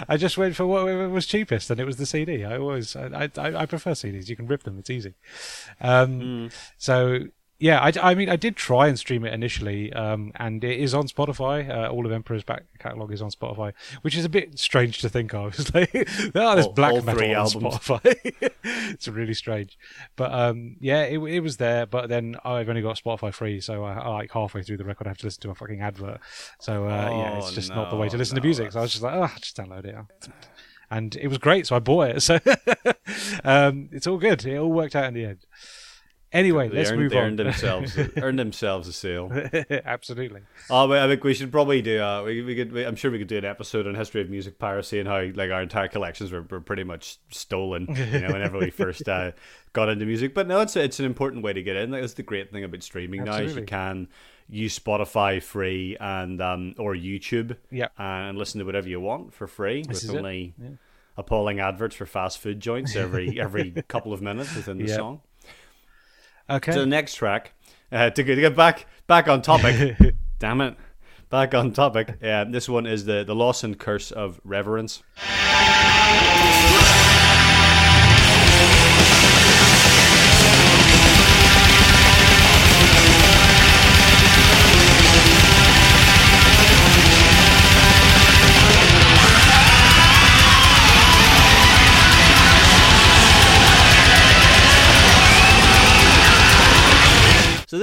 I 0.08 0.18
just 0.18 0.38
went 0.38 0.56
for 0.56 0.66
what 0.66 0.86
was 1.10 1.26
cheapest, 1.26 1.70
and 1.70 1.80
it 1.80 1.86
was 1.86 1.98
the 1.98 2.06
CD. 2.06 2.44
I 2.44 2.58
always, 2.58 2.96
I, 2.96 3.30
I, 3.38 3.62
I 3.62 3.66
prefer 3.66 3.94
CDs. 4.02 4.28
You 4.30 4.36
can 4.36 4.48
rip 4.48 4.64
them; 4.64 4.78
it's 4.80 4.90
easy. 4.90 5.14
Um, 5.82 6.50
So 6.78 7.20
yeah, 7.62 7.82
I, 7.82 7.92
I 8.12 8.16
mean, 8.16 8.30
I 8.30 8.38
did 8.38 8.56
try 8.56 8.88
and 8.88 8.98
stream 8.98 9.26
it 9.26 9.34
initially, 9.34 9.92
um, 9.92 10.32
and 10.36 10.64
it 10.64 10.80
is 10.80 10.94
on 10.94 11.10
Spotify. 11.10 11.70
Uh, 11.70 11.90
all 11.90 12.06
of 12.06 12.12
Emperor's 12.14 12.46
back 12.46 12.64
catalog 12.80 13.12
is 13.12 13.22
on 13.22 13.32
Spotify, 13.32 13.74
which 14.02 14.16
is 14.16 14.24
a 14.24 14.30
bit 14.30 14.58
strange 14.58 15.00
to 15.02 15.10
think 15.10 15.34
of. 15.34 15.60
It's 15.60 15.74
like, 15.76 15.92
oh, 15.94 16.54
there's 16.56 16.68
All- 16.68 16.72
black 16.72 16.94
all 16.94 17.02
metal 17.02 17.22
on 17.22 17.32
albums. 17.36 17.76
Spotify. 17.76 18.52
it's 18.94 19.10
really 19.10 19.34
strange, 19.34 19.78
but 20.16 20.32
um, 20.32 20.78
yeah, 20.80 21.02
it, 21.02 21.18
it 21.20 21.42
was 21.42 21.58
there. 21.58 21.86
But 21.86 22.08
then 22.08 22.38
I've 22.46 22.70
only 22.70 22.82
got 22.82 22.96
Spotify 22.98 23.34
free, 23.34 23.60
so 23.60 23.84
I, 23.84 23.92
I 23.94 24.08
like 24.08 24.32
halfway 24.32 24.64
through 24.64 24.78
the 24.78 24.86
record, 24.86 25.08
I 25.08 25.10
have 25.10 25.18
to 25.18 25.26
listen 25.26 25.42
to 25.42 25.50
a 25.50 25.56
fucking 25.56 25.82
advert. 25.82 26.22
So 26.62 26.86
uh, 26.86 27.10
yeah, 27.12 27.38
it's 27.40 27.50
Oh, 27.50 27.52
just 27.52 27.70
not 27.72 27.90
the 27.90 27.98
way 27.98 28.08
to 28.08 28.16
no, 28.16 28.20
listen 28.20 28.36
to 28.36 28.42
no, 28.42 28.46
music. 28.46 28.72
So 28.72 28.80
I 28.80 28.84
was 28.84 28.92
just 28.92 29.04
like, 29.04 29.16
oh, 29.16 29.32
just 29.38 29.58
download 29.58 29.84
it 29.84 29.96
and 30.92 31.16
it 31.16 31.28
was 31.28 31.38
great, 31.38 31.68
so 31.68 31.76
I 31.76 31.80
bought 31.80 32.10
it. 32.10 32.22
So 32.24 32.40
um, 33.44 33.90
it's 33.92 34.08
all 34.08 34.18
good. 34.18 34.46
It 34.46 34.58
all 34.58 34.72
worked 34.72 34.96
out 34.96 35.06
in 35.06 35.14
the 35.14 35.26
end. 35.26 35.46
Anyway, 36.32 36.70
They 36.70 36.78
let's 36.78 36.92
earned, 36.92 37.00
move 37.02 37.12
they 37.12 37.18
on. 37.18 37.24
earned 37.24 37.40
themselves, 37.40 37.98
earned 38.18 38.38
themselves 38.38 38.88
a 38.88 38.94
sale. 38.94 39.32
Absolutely. 39.86 40.42
Oh, 40.70 40.92
I 40.92 41.08
think 41.08 41.24
we 41.24 41.34
should 41.34 41.52
probably 41.52 41.82
do. 41.82 42.00
Uh, 42.02 42.24
we, 42.24 42.44
we 42.44 42.56
could. 42.56 42.72
We, 42.72 42.86
I'm 42.86 42.96
sure 42.96 43.10
we 43.10 43.18
could 43.18 43.28
do 43.28 43.40
an 43.40 43.46
episode 43.46 43.88
on 43.88 43.96
history 43.96 44.22
of 44.22 44.30
music 44.30 44.60
piracy 44.60 45.00
and 45.00 45.08
how 45.10 45.22
like 45.34 45.50
our 45.50 45.62
entire 45.64 45.88
collections 45.88 46.32
were, 46.32 46.44
were 46.44 46.62
pretty 46.62 46.84
much 46.84 47.18
stolen. 47.32 47.88
You 47.90 48.20
know, 48.20 48.28
whenever 48.32 48.60
we 48.60 48.70
first 48.84 49.10
uh, 49.10 49.32
got 49.74 49.90
into 49.90 50.06
music. 50.06 50.36
But 50.36 50.48
no, 50.48 50.60
it's 50.60 50.76
it's 50.76 51.00
an 51.00 51.06
important 51.06 51.44
way 51.44 51.54
to 51.54 51.64
get 51.64 51.76
in. 51.76 51.90
Like, 51.90 52.02
that's 52.02 52.14
the 52.14 52.22
great 52.24 52.52
thing 52.52 52.64
about 52.64 52.84
streaming 52.84 53.24
now 53.24 53.38
is 53.38 53.56
you 53.56 53.64
can 53.64 54.08
use 54.48 54.78
Spotify 54.78 55.42
free 55.42 55.98
and 56.00 56.40
um, 56.42 56.76
or 56.78 56.94
YouTube. 56.94 57.58
Yeah. 57.72 57.88
and 57.98 58.38
listen 58.38 58.60
to 58.60 58.66
whatever 58.66 58.88
you 58.88 59.00
want 59.02 59.34
for 59.34 59.48
free 59.48 59.82
This 59.88 60.04
is 60.04 60.10
with 60.10 60.18
it. 60.18 60.20
only 60.20 60.54
appalling 61.18 61.60
adverts 61.60 61.96
for 61.96 62.06
fast 62.06 62.38
food 62.40 62.60
joints 62.60 62.96
every 62.96 63.40
every 63.42 63.72
couple 63.88 64.14
of 64.14 64.22
minutes 64.22 64.56
within 64.56 64.78
the 64.78 64.86
Yeah. 64.86 64.96
song. 64.96 65.22
Okay. 66.50 66.72
So 66.72 66.80
the 66.80 66.86
next 66.86 67.16
track, 67.16 67.54
uh, 67.92 68.10
to, 68.10 68.24
get, 68.24 68.36
to 68.36 68.42
get 68.42 68.56
back 68.56 68.88
back 69.08 69.28
on 69.28 69.42
topic. 69.42 69.98
damn 70.40 70.62
it, 70.62 70.76
back 71.30 71.54
on 71.54 71.74
topic. 71.74 72.18
Uh, 72.24 72.46
this 72.46 72.68
one 72.68 72.86
is 72.86 73.06
the 73.06 73.24
the 73.24 73.36
loss 73.36 73.64
and 73.64 73.78
curse 73.78 74.12
of 74.12 74.42
reverence. 74.44 75.04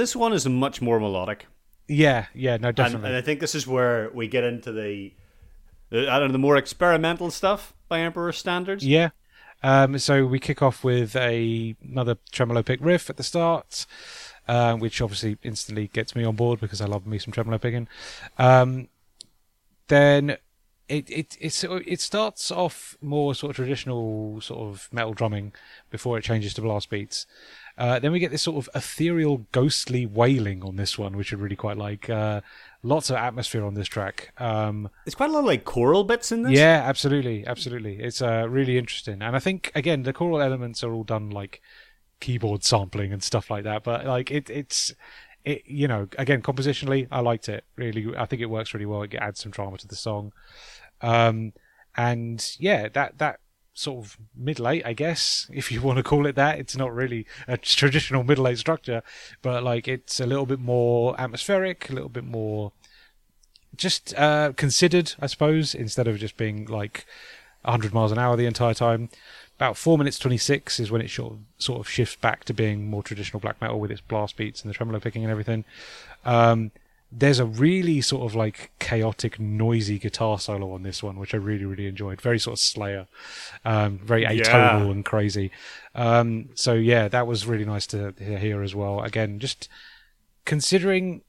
This 0.07 0.15
one 0.15 0.31
is 0.31 0.47
much 0.47 0.81
more 0.81 0.99
melodic. 1.01 1.47
yeah, 1.89 2.27
yeah, 2.33 2.55
no, 2.55 2.69
And, 2.69 2.77
definitely. 2.77 3.09
and 3.09 3.17
I 3.17 3.21
think 3.21 3.41
this 3.41 3.53
is 3.53 3.67
where 3.67 4.09
we 4.13 4.29
get 4.29 4.45
into 4.45 4.71
the, 4.71 5.11
the 5.89 6.07
I 6.09 6.17
don't 6.17 6.29
know 6.29 6.31
the 6.31 6.37
more 6.37 6.55
experimental 6.55 7.29
stuff 7.29 7.73
by 7.89 7.99
Emperor 7.99 8.31
standards. 8.31 8.85
yeah. 8.87 9.09
Um, 9.63 9.97
so 9.97 10.25
we 10.25 10.39
kick 10.39 10.61
off 10.61 10.83
with 10.83 11.13
a 11.15 11.75
another 11.83 12.15
tremolo 12.31 12.63
pick 12.63 12.79
riff 12.81 13.09
at 13.09 13.17
the 13.17 13.23
start, 13.23 13.85
uh, 14.47 14.75
which 14.75 15.01
obviously 15.01 15.37
instantly 15.43 15.87
gets 15.89 16.15
me 16.15 16.23
on 16.23 16.35
board 16.37 16.61
because 16.61 16.79
I 16.79 16.85
love 16.85 17.05
me 17.05 17.17
some 17.19 17.33
tremolo 17.33 17.57
picking. 17.57 17.87
Um, 18.37 18.87
then 19.87 20.37
it 20.89 21.09
it 21.09 21.37
it's, 21.39 21.63
it 21.63 22.01
starts 22.01 22.51
off 22.51 22.97
more 23.01 23.35
sort 23.35 23.51
of 23.51 23.55
traditional 23.55 24.39
sort 24.41 24.61
of 24.61 24.89
metal 24.91 25.13
drumming 25.13 25.53
before 25.89 26.17
it 26.17 26.23
changes 26.23 26.53
to 26.55 26.61
blast 26.61 26.89
beats. 26.89 27.25
Uh, 27.77 27.99
then 27.99 28.11
we 28.11 28.19
get 28.19 28.31
this 28.31 28.41
sort 28.41 28.57
of 28.57 28.69
ethereal, 28.73 29.45
ghostly 29.51 30.05
wailing 30.05 30.63
on 30.63 30.77
this 30.77 30.97
one, 30.97 31.15
which 31.15 31.31
I 31.31 31.35
really 31.35 31.55
quite 31.55 31.77
like. 31.77 32.09
Uh, 32.09 32.41
lots 32.81 33.11
of 33.11 33.17
atmosphere 33.17 33.63
on 33.63 33.75
this 33.75 33.87
track. 33.87 34.31
Um, 34.39 34.89
There's 35.05 35.13
quite 35.13 35.29
a 35.29 35.33
lot 35.33 35.39
of 35.39 35.45
like 35.45 35.63
choral 35.63 36.03
bits 36.03 36.31
in 36.31 36.41
this. 36.41 36.53
yeah, 36.53 36.81
absolutely, 36.85 37.45
absolutely. 37.45 37.99
It's 37.99 38.21
uh, 38.21 38.47
really 38.49 38.77
interesting, 38.77 39.21
and 39.21 39.35
I 39.35 39.39
think 39.39 39.71
again 39.75 40.03
the 40.03 40.13
choral 40.13 40.41
elements 40.41 40.83
are 40.83 40.91
all 40.91 41.03
done 41.03 41.29
like 41.29 41.61
keyboard 42.19 42.63
sampling 42.63 43.13
and 43.13 43.21
stuff 43.21 43.51
like 43.51 43.63
that. 43.65 43.83
But 43.83 44.05
like 44.05 44.31
it, 44.31 44.49
it's 44.49 44.93
it, 45.45 45.63
you 45.65 45.87
know, 45.87 46.07
again 46.17 46.41
compositionally, 46.41 47.07
I 47.11 47.21
liked 47.21 47.47
it 47.47 47.63
really. 47.75 48.15
I 48.17 48.25
think 48.25 48.41
it 48.41 48.47
works 48.49 48.73
really 48.73 48.85
well. 48.85 49.03
It 49.03 49.13
adds 49.15 49.39
some 49.39 49.51
drama 49.51 49.77
to 49.77 49.87
the 49.87 49.95
song, 49.95 50.33
um, 51.01 51.53
and 51.95 52.55
yeah, 52.59 52.87
that 52.89 53.17
that 53.17 53.39
sort 53.73 54.05
of 54.05 54.17
middle 54.35 54.67
eight, 54.67 54.85
I 54.85 54.93
guess, 54.93 55.49
if 55.53 55.71
you 55.71 55.81
want 55.81 55.97
to 55.97 56.03
call 56.03 56.25
it 56.25 56.35
that. 56.35 56.59
It's 56.59 56.75
not 56.75 56.93
really 56.93 57.25
a 57.47 57.57
traditional 57.57 58.23
middle 58.23 58.47
eight 58.47 58.57
structure, 58.57 59.03
but 59.41 59.63
like 59.63 59.87
it's 59.87 60.19
a 60.19 60.25
little 60.25 60.45
bit 60.45 60.59
more 60.59 61.19
atmospheric, 61.19 61.89
a 61.89 61.93
little 61.93 62.09
bit 62.09 62.25
more 62.25 62.71
just 63.75 64.13
uh, 64.17 64.53
considered, 64.55 65.13
I 65.19 65.27
suppose, 65.27 65.75
instead 65.75 66.07
of 66.07 66.17
just 66.17 66.35
being 66.37 66.65
like 66.65 67.05
100 67.61 67.93
miles 67.93 68.11
an 68.11 68.17
hour 68.17 68.35
the 68.35 68.45
entire 68.45 68.73
time. 68.73 69.09
About 69.57 69.77
four 69.77 69.97
minutes 69.97 70.19
26 70.19 70.79
is 70.79 70.91
when 70.91 71.01
it 71.01 71.09
sort 71.09 71.33
of, 71.33 71.39
sort 71.57 71.79
of 71.79 71.89
shifts 71.89 72.15
back 72.15 72.43
to 72.45 72.53
being 72.53 72.89
more 72.89 73.03
traditional 73.03 73.39
black 73.39 73.59
metal 73.61 73.79
with 73.79 73.91
its 73.91 74.01
blast 74.01 74.37
beats 74.37 74.61
and 74.61 74.69
the 74.69 74.73
tremolo 74.73 74.99
picking 74.99 75.23
and 75.23 75.31
everything. 75.31 75.65
Um, 76.25 76.71
there's 77.11 77.39
a 77.39 77.45
really 77.45 78.01
sort 78.01 78.29
of 78.29 78.35
like 78.35 78.71
chaotic, 78.79 79.39
noisy 79.39 79.97
guitar 79.97 80.37
solo 80.39 80.73
on 80.73 80.83
this 80.83 81.01
one, 81.01 81.17
which 81.17 81.33
I 81.33 81.37
really, 81.37 81.63
really 81.65 81.87
enjoyed. 81.87 82.19
Very 82.21 82.37
sort 82.37 82.55
of 82.55 82.59
Slayer, 82.59 83.07
um, 83.63 83.99
very 83.99 84.23
atonal 84.25 84.85
Yeah. 84.85 84.91
and 84.91 85.05
crazy. 85.05 85.51
Um, 85.95 86.49
so 86.53 86.73
yeah, 86.73 87.07
that 87.07 87.25
was 87.25 87.45
really 87.45 87.65
nice 87.65 87.87
to 87.87 88.13
hear 88.19 88.61
as 88.61 88.75
well. 88.75 89.01
Again, 89.01 89.39
just 89.39 89.69
considering 90.45 91.21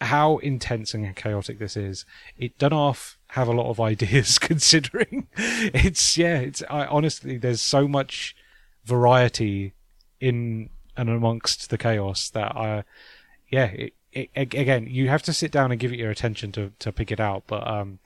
how 0.00 0.38
intense 0.38 0.94
and 0.94 1.16
chaotic 1.16 1.58
this 1.58 1.76
is, 1.76 2.04
it 2.36 2.58
done 2.58 2.72
off 2.72 3.18
have 3.30 3.48
a 3.48 3.52
lot 3.52 3.68
of 3.70 3.80
ideas. 3.92 4.38
Considering 4.52 5.26
it's 5.36 6.16
yeah, 6.16 6.38
it's 6.38 6.62
I 6.70 6.86
honestly 6.86 7.36
there's 7.36 7.60
so 7.62 7.88
much 7.88 8.36
variety 8.84 9.72
in 10.20 10.70
and 10.96 11.10
amongst 11.10 11.68
the 11.70 11.76
chaos 11.78 12.30
that 12.30 12.54
I 12.56 12.84
yeah 13.50 13.66
it, 13.66 13.92
it, 14.34 14.54
again 14.54 14.86
you 14.88 15.08
have 15.08 15.22
to 15.24 15.32
sit 15.32 15.50
down 15.52 15.70
and 15.70 15.78
give 15.80 15.92
it 15.92 15.98
your 15.98 16.10
attention 16.10 16.52
to 16.52 16.72
to 16.78 16.92
pick 16.92 17.10
it 17.12 17.20
out. 17.20 17.44
But 17.46 17.66
um, 17.66 17.98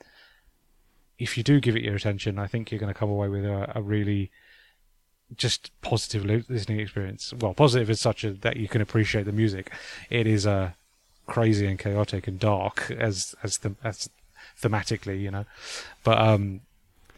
if 1.17 1.37
you 1.37 1.43
do 1.43 1.59
give 1.59 1.75
it 1.75 1.83
your 1.83 1.95
attention, 1.95 2.39
I 2.39 2.47
think 2.47 2.71
you're 2.71 2.79
going 2.79 2.93
to 2.93 2.99
come 2.99 3.09
away 3.09 3.29
with 3.29 3.45
a, 3.45 3.71
a 3.75 3.81
really 3.81 4.31
just 5.37 5.71
positive 5.81 6.25
listening 6.49 6.79
experience. 6.79 7.33
Well, 7.39 7.53
positive 7.53 7.89
is 7.89 8.01
such 8.01 8.23
a, 8.23 8.33
that 8.33 8.57
you 8.57 8.67
can 8.67 8.81
appreciate 8.81 9.23
the 9.25 9.31
music. 9.31 9.71
It 10.09 10.27
is 10.27 10.45
uh, 10.45 10.71
crazy 11.27 11.65
and 11.67 11.79
chaotic 11.79 12.27
and 12.27 12.39
dark 12.39 12.91
as 12.91 13.35
as 13.43 13.59
the 13.59 13.75
as 13.83 14.09
thematically, 14.61 15.21
you 15.21 15.31
know. 15.31 15.45
But 16.03 16.17
um, 16.17 16.61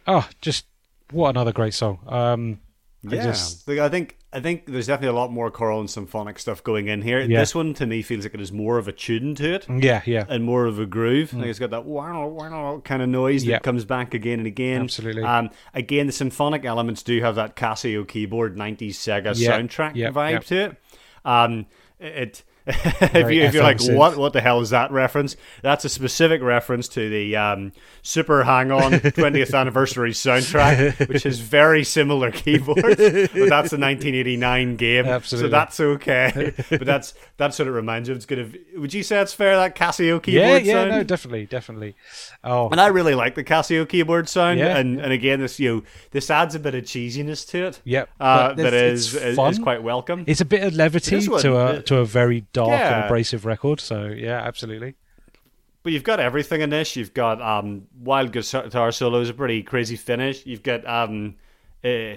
oh, 0.05 0.27
just 0.41 0.65
what 1.11 1.29
another 1.29 1.51
great 1.51 1.73
song. 1.73 1.99
Um, 2.07 2.59
I 3.09 3.15
Yeah, 3.15 3.23
just- 3.23 3.67
I 3.69 3.89
think 3.89 4.17
I 4.34 4.39
think 4.39 4.65
there's 4.65 4.88
definitely 4.88 5.15
a 5.15 5.19
lot 5.19 5.31
more 5.31 5.51
choral 5.51 5.79
and 5.79 5.89
symphonic 5.89 6.39
stuff 6.39 6.63
going 6.63 6.88
in 6.88 7.01
here. 7.01 7.21
Yeah. 7.21 7.39
This 7.39 7.53
one 7.53 7.73
to 7.75 7.86
me 7.86 8.01
feels 8.01 8.25
like 8.25 8.34
it 8.34 8.39
has 8.39 8.51
more 8.51 8.77
of 8.77 8.88
a 8.88 8.91
tune 8.91 9.36
to 9.36 9.53
it 9.55 9.65
yeah, 9.69 10.01
yeah, 10.05 10.25
and 10.27 10.43
more 10.43 10.65
of 10.65 10.79
a 10.79 10.86
groove. 10.86 11.34
Like 11.34 11.45
it's 11.47 11.59
got 11.59 11.69
that 11.71 11.86
wow 11.86 12.27
wow 12.27 12.81
kind 12.84 13.01
of 13.01 13.09
noise 13.09 13.43
Mm. 13.43 13.47
Yeah. 13.47 13.55
that 13.57 13.63
comes 13.63 13.86
back 13.86 14.13
again 14.13 14.39
and 14.39 14.47
again. 14.47 14.81
Absolutely. 14.81 15.23
Um, 15.23 15.49
again, 15.73 16.07
the 16.07 16.13
symphonic 16.13 16.65
elements 16.65 17.03
do 17.03 17.19
have 17.21 17.36
that 17.36 17.55
Casio 17.55 18.07
keyboard 18.07 18.57
'90s 18.57 18.89
Sega 18.95 19.34
Yeah. 19.36 19.59
soundtrack 19.59 19.95
vibe 20.13 20.43
to 20.45 20.55
it. 20.65 20.77
Um, 21.25 21.65
it. 21.99 22.43
if, 22.68 23.30
you, 23.30 23.41
if 23.41 23.53
you're 23.53 23.64
like, 23.64 23.84
what 23.84 24.16
what 24.16 24.32
the 24.32 24.39
hell 24.39 24.61
is 24.61 24.70
that 24.70 24.89
reference? 24.91 25.36
That's 25.61 25.84
a 25.84 25.89
specific 25.89 26.41
reference 26.41 26.88
to 26.89 27.09
the 27.09 27.36
um, 27.36 27.74
Super 28.03 28.43
Hang 28.43 28.72
On 28.72 28.91
20th 28.91 29.53
Anniversary 29.53 30.11
soundtrack, 30.11 31.09
which 31.09 31.24
has 31.24 31.39
very 31.39 31.84
similar 31.84 32.32
keyboards. 32.32 32.82
But 32.82 33.49
that's 33.49 33.74
a 33.74 33.78
1989 33.78 34.78
game, 34.78 35.05
Absolutely. 35.05 35.47
so 35.49 35.51
that's 35.51 35.80
okay. 35.80 36.53
but 36.70 36.86
that's 36.86 37.14
that's 37.36 37.59
what 37.59 37.68
it 37.68 37.72
reminds 37.72 38.07
you. 38.07 38.14
of. 38.14 38.18
It's 38.18 38.26
good. 38.26 38.39
Of, 38.39 38.55
would 38.78 38.93
you 38.93 39.03
say 39.03 39.20
it's 39.20 39.34
fair 39.34 39.57
that 39.57 39.76
Casio 39.76 40.24
keyboard 40.24 40.47
yeah, 40.47 40.57
yeah. 40.57 40.74
sound? 40.74 40.89
No, 40.91 41.03
definitely, 41.03 41.45
definitely. 41.47 41.95
Oh, 42.45 42.70
And 42.70 42.80
I 42.80 42.88
really 42.88 43.16
like 43.16 43.36
the 43.36 43.43
Casio 43.43 43.88
keyboard 43.88 44.30
sound, 44.30 44.59
Yeah. 44.59 44.78
and, 44.78 45.01
and 45.01 45.11
again, 45.11 45.41
this 45.41 45.59
you 45.59 45.76
know, 45.76 45.84
this 46.11 46.30
adds 46.30 46.55
a 46.55 46.59
bit 46.59 46.76
of 46.76 46.86
cheesiness 46.86 47.45
to 47.49 47.66
it. 47.68 47.82
Yep, 47.84 48.09
uh, 48.22 48.47
but 48.49 48.57
that 48.57 48.74
is, 48.74 49.14
is 49.16 49.38
is 49.38 49.59
quite 49.59 49.84
welcome. 49.84 50.24
it's 50.28 50.39
a 50.41 50.45
bit 50.45 50.64
of 50.64 50.74
levity 50.76 51.20
to 51.20 51.57
a 51.57 51.82
to 51.82 51.97
a 51.97 52.05
very 52.05 52.45
dark 52.54 52.72
and 52.80 53.06
abrasive 53.06 53.45
record. 53.45 53.80
So 53.80 54.06
yeah, 54.06 54.39
absolutely. 54.41 54.95
But 55.84 55.91
you've 55.91 56.04
got 56.04 56.20
everything 56.22 56.62
in 56.62 56.70
this. 56.70 56.95
You've 56.95 57.14
got 57.14 57.41
um, 57.41 57.88
wild 57.99 58.32
guitar 58.32 58.91
solos, 58.93 59.30
a 59.30 59.34
pretty 59.34 59.62
crazy 59.64 59.97
finish. 59.97 60.45
You've 60.45 60.64
got 60.64 60.88
um, 60.88 61.36
uh, 61.84 62.16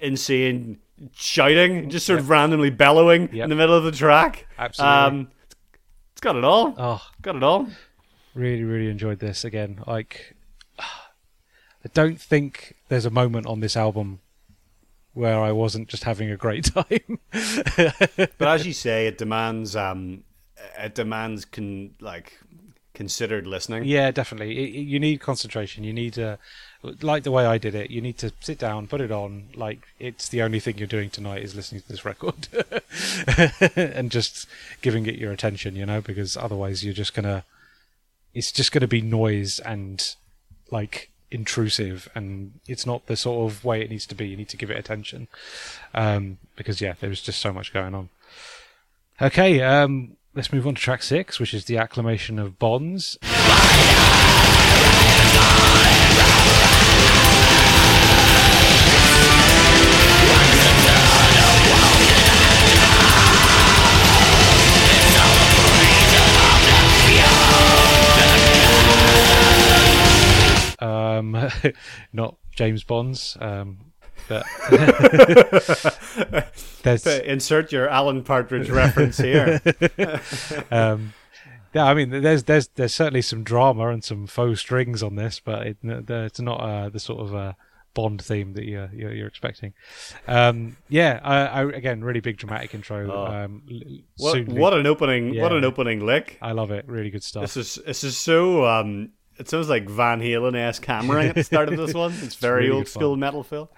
insane 0.00 0.78
shouting, 1.14 1.90
just 1.90 2.06
sort 2.06 2.20
of 2.20 2.28
randomly 2.30 2.70
bellowing 2.70 3.22
Yep. 3.32 3.42
in 3.44 3.50
the 3.50 3.56
middle 3.56 3.74
of 3.74 3.82
the 3.82 3.90
track. 3.90 4.46
Absolutely. 4.56 4.96
Um, 4.96 5.28
it's 6.12 6.20
got 6.20 6.36
it 6.36 6.44
all. 6.44 6.74
Oh, 6.78 7.02
Got 7.22 7.34
it 7.36 7.42
all. 7.42 7.66
really, 8.34 8.62
really 8.62 8.88
enjoyed 8.88 9.18
this 9.18 9.44
again. 9.44 9.82
Like, 9.84 10.36
I 10.78 11.88
don't 11.92 12.20
think 12.20 12.76
there's 12.88 13.04
a 13.06 13.10
moment 13.10 13.46
on 13.46 13.58
this 13.58 13.76
album 13.76 14.20
where 15.14 15.38
I 15.40 15.52
wasn't 15.52 15.88
just 15.88 16.04
having 16.04 16.30
a 16.30 16.36
great 16.36 16.64
time. 16.74 17.18
But 18.38 18.48
as 18.48 18.66
you 18.66 18.72
say, 18.72 19.06
it 19.06 19.18
demands 19.18 19.76
um, 19.76 20.24
it 20.78 20.94
demands 20.94 21.44
con 21.44 21.90
like 22.00 22.38
considered 22.94 23.46
listening. 23.46 23.84
yeah, 23.84 24.10
definitely. 24.10 24.56
It, 24.58 24.74
it- 24.76 24.82
you 24.82 25.00
need 25.00 25.20
concentration. 25.20 25.82
You 25.84 25.92
need 25.94 26.12
to, 26.14 26.38
like 27.00 27.22
the 27.24 27.30
way 27.30 27.46
I 27.46 27.56
did 27.58 27.74
it. 27.74 27.90
You 27.90 28.00
need 28.02 28.18
to 28.18 28.32
sit 28.40 28.58
down, 28.58 28.86
put 28.86 29.00
it 29.00 29.10
on. 29.10 29.48
Like 29.54 29.86
it's 29.98 30.28
the 30.28 30.42
only 30.42 30.60
thing 30.60 30.76
you're 30.78 30.86
doing 30.86 31.08
tonight 31.10 31.42
is 31.42 31.54
listening 31.54 31.80
to 31.82 31.88
this 31.88 32.04
record, 32.04 32.48
and 33.76 34.10
just 34.10 34.46
giving 34.82 35.06
it 35.06 35.16
your 35.16 35.32
attention. 35.32 35.76
You 35.76 35.86
know, 35.86 36.00
because 36.00 36.36
otherwise 36.36 36.84
you're 36.84 36.94
just 36.94 37.14
gonna. 37.14 37.44
It's 38.34 38.50
just 38.52 38.72
gonna 38.72 38.88
be 38.88 39.02
noise 39.02 39.58
and 39.60 40.14
like 40.70 41.10
intrusive 41.32 42.08
and 42.14 42.52
it's 42.66 42.86
not 42.86 43.06
the 43.06 43.16
sort 43.16 43.50
of 43.50 43.64
way 43.64 43.80
it 43.82 43.90
needs 43.90 44.06
to 44.06 44.14
be. 44.14 44.28
You 44.28 44.36
need 44.36 44.48
to 44.50 44.56
give 44.56 44.70
it 44.70 44.78
attention. 44.78 45.28
Um 45.94 46.38
because 46.56 46.80
yeah 46.80 46.94
there's 47.00 47.22
just 47.22 47.40
so 47.40 47.52
much 47.52 47.72
going 47.72 47.94
on. 47.94 48.08
Okay 49.20 49.60
um 49.62 50.16
let's 50.34 50.52
move 50.52 50.66
on 50.66 50.74
to 50.74 50.80
track 50.80 51.02
six 51.02 51.38
which 51.38 51.52
is 51.52 51.66
the 51.66 51.76
acclamation 51.76 52.38
of 52.38 52.58
bonds 52.58 53.18
um 71.18 71.50
not 72.12 72.36
james 72.54 72.84
bonds 72.84 73.36
um 73.40 73.78
but 74.28 74.46
there's 76.82 77.06
Insert 77.06 77.72
your 77.72 77.88
Alan 77.88 78.22
Partridge 78.22 78.70
reference 78.70 79.18
here. 79.18 79.60
um, 80.70 81.12
yeah, 81.74 81.84
I 81.84 81.94
mean, 81.94 82.10
there's 82.10 82.44
there's 82.44 82.68
there's 82.68 82.94
certainly 82.94 83.22
some 83.22 83.42
drama 83.44 83.88
and 83.88 84.04
some 84.04 84.26
faux 84.26 84.60
strings 84.60 85.02
on 85.02 85.16
this, 85.16 85.40
but 85.40 85.66
it, 85.66 85.76
it's 85.82 86.40
not 86.40 86.60
uh, 86.60 86.88
the 86.90 87.00
sort 87.00 87.20
of 87.20 87.34
uh, 87.34 87.52
Bond 87.94 88.22
theme 88.22 88.54
that 88.54 88.64
you're 88.64 88.90
you're, 88.92 89.12
you're 89.12 89.26
expecting. 89.26 89.72
Um, 90.26 90.76
yeah, 90.88 91.20
I, 91.22 91.46
I, 91.46 91.62
again, 91.64 92.02
really 92.04 92.20
big 92.20 92.36
dramatic 92.36 92.74
intro. 92.74 93.10
Oh. 93.10 93.26
Um, 93.26 93.62
What, 94.16 94.48
what 94.48 94.74
an 94.74 94.86
opening! 94.86 95.38
What 95.38 95.52
an 95.52 95.64
opening 95.64 96.04
lick! 96.04 96.38
I 96.40 96.52
love 96.52 96.70
it. 96.70 96.86
Really 96.86 97.10
good 97.10 97.22
stuff. 97.22 97.42
This 97.42 97.56
is 97.56 97.78
this 97.86 98.04
is 98.04 98.16
so. 98.16 98.66
Um, 98.66 99.10
it 99.38 99.48
sounds 99.48 99.68
like 99.68 99.88
Van 99.88 100.20
Halen 100.20 100.54
esque 100.56 100.84
hammering 100.84 101.28
at 101.28 101.34
the 101.34 101.44
start 101.44 101.68
of 101.68 101.76
this 101.76 101.94
one. 102.02 102.12
It's 102.22 102.36
very 102.36 102.64
really 102.64 102.72
old 102.72 102.84
good 102.84 102.90
school 102.90 103.16
metal 103.16 103.42
feel. 103.42 103.70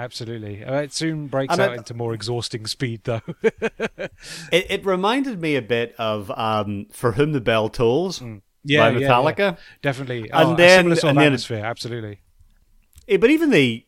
Absolutely. 0.00 0.62
Uh, 0.64 0.80
it 0.82 0.92
soon 0.92 1.28
breaks 1.28 1.52
And 1.52 1.60
out 1.62 1.72
it- 1.72 1.78
into 1.78 1.94
more 1.94 2.14
exhausting 2.14 2.66
speed, 2.66 3.02
though. 3.04 3.20
It, 4.52 4.66
it 4.70 4.86
reminded 4.86 5.40
me 5.40 5.56
a 5.56 5.62
bit 5.62 5.94
of 5.98 6.30
um, 6.32 6.86
"For 6.90 7.12
Whom 7.12 7.32
the 7.32 7.40
Bell 7.40 7.68
Tolls" 7.68 8.22
yeah, 8.64 8.90
by 8.90 8.96
Metallica. 8.96 9.38
yeah. 9.38 9.56
definitely. 9.82 10.30
And 10.30 10.50
Oh, 10.50 10.54
then- 10.56 10.80
similar 10.80 10.96
sort 10.96 11.10
and 11.10 11.18
of 11.18 11.22
then- 11.22 11.26
atmosphere. 11.32 11.64
Absolutely. 11.64 12.20
Eh, 13.08 13.16
but 13.18 13.30
even 13.30 13.50
the 13.50 13.86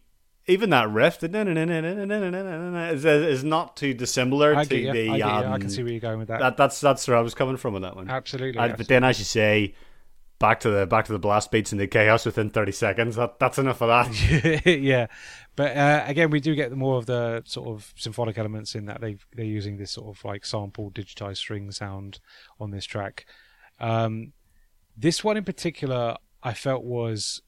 even 0.48 0.70
that 0.70 0.88
riff 0.90 1.24
is, 1.24 3.04
is 3.04 3.42
not 3.44 3.76
too 3.76 3.94
dissimilar 3.94 4.54
I 4.54 4.64
to 4.64 4.80
get 4.80 4.92
the. 4.92 5.08
I, 5.10 5.16
you. 5.16 5.24
I 5.24 5.44
um, 5.46 5.60
can 5.60 5.70
see 5.70 5.82
where 5.82 5.90
you're 5.90 6.00
going 6.00 6.18
with 6.20 6.28
that. 6.28 6.38
that 6.38 6.56
that's 6.56 6.80
that's 6.80 7.08
where 7.08 7.16
I 7.16 7.20
was 7.20 7.34
coming 7.34 7.56
from 7.56 7.74
with 7.74 7.82
that 7.82 7.96
one. 7.96 8.08
Absolutely. 8.08 8.60
And- 8.60 8.76
but 8.76 8.86
then, 8.88 9.02
as 9.02 9.18
you 9.18 9.24
say, 9.24 9.74
back 10.38 10.60
to 10.60 10.70
the 10.70 10.86
back 10.86 11.06
to 11.06 11.12
the 11.12 11.18
blast 11.18 11.50
beats 11.50 11.72
and 11.72 11.80
the 11.80 11.86
chaos 11.86 12.24
within 12.26 12.50
thirty 12.50 12.72
seconds. 12.72 13.16
That 13.16 13.38
that's 13.38 13.58
enough 13.58 13.82
of 13.82 13.88
that. 13.88 14.62
yeah, 14.66 15.06
but 15.56 15.76
uh, 15.76 16.04
again, 16.06 16.30
we 16.30 16.40
do 16.40 16.54
get 16.54 16.70
more 16.72 16.98
of 16.98 17.06
the 17.06 17.42
sort 17.44 17.68
of 17.68 17.92
symphonic 17.96 18.38
elements 18.38 18.74
in 18.74 18.86
that 18.86 19.00
they 19.00 19.16
they're 19.34 19.44
using 19.44 19.78
this 19.78 19.90
sort 19.92 20.16
of 20.16 20.24
like 20.24 20.44
sample 20.44 20.90
digitized 20.92 21.38
string 21.38 21.70
sound 21.72 22.20
on 22.60 22.70
this 22.70 22.84
track. 22.84 23.26
Um, 23.80 24.32
this 24.96 25.22
one 25.22 25.36
in 25.36 25.44
particular, 25.44 26.16
I 26.42 26.54
felt 26.54 26.84
was 26.84 27.42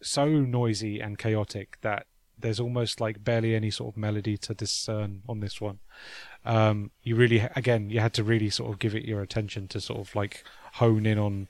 so 0.00 0.28
noisy 0.28 1.00
and 1.00 1.18
chaotic 1.18 1.78
that 1.82 2.06
there's 2.38 2.60
almost 2.60 3.00
like 3.00 3.22
barely 3.24 3.54
any 3.54 3.70
sort 3.70 3.94
of 3.94 3.96
melody 3.96 4.36
to 4.36 4.54
discern 4.54 5.22
on 5.28 5.40
this 5.40 5.60
one. 5.60 5.78
Um, 6.44 6.90
you 7.02 7.14
really, 7.16 7.48
again, 7.56 7.88
you 7.88 8.00
had 8.00 8.14
to 8.14 8.24
really 8.24 8.50
sort 8.50 8.72
of 8.72 8.78
give 8.78 8.94
it 8.94 9.04
your 9.04 9.22
attention 9.22 9.68
to 9.68 9.80
sort 9.80 10.00
of 10.00 10.14
like 10.14 10.44
hone 10.74 11.06
in 11.06 11.18
on 11.18 11.48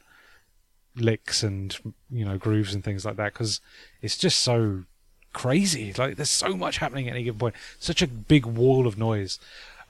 licks 0.95 1.43
and 1.43 1.79
you 2.11 2.23
know 2.23 2.37
grooves 2.37 2.75
and 2.75 2.85
things 2.85 3.03
like 3.07 3.17
that 3.17 3.33
because 3.33 3.61
it's 4.03 4.19
just 4.19 4.39
so 4.41 4.85
crazy. 5.33 5.93
Like 5.93 6.17
there's 6.17 6.31
so 6.31 6.57
much 6.57 6.79
happening 6.79 7.09
at 7.09 7.15
any 7.15 7.25
given 7.25 7.39
point. 7.39 7.55
Such 7.79 8.03
a 8.03 8.07
big 8.07 8.47
wall 8.47 8.87
of 8.87 8.99
noise. 8.99 9.39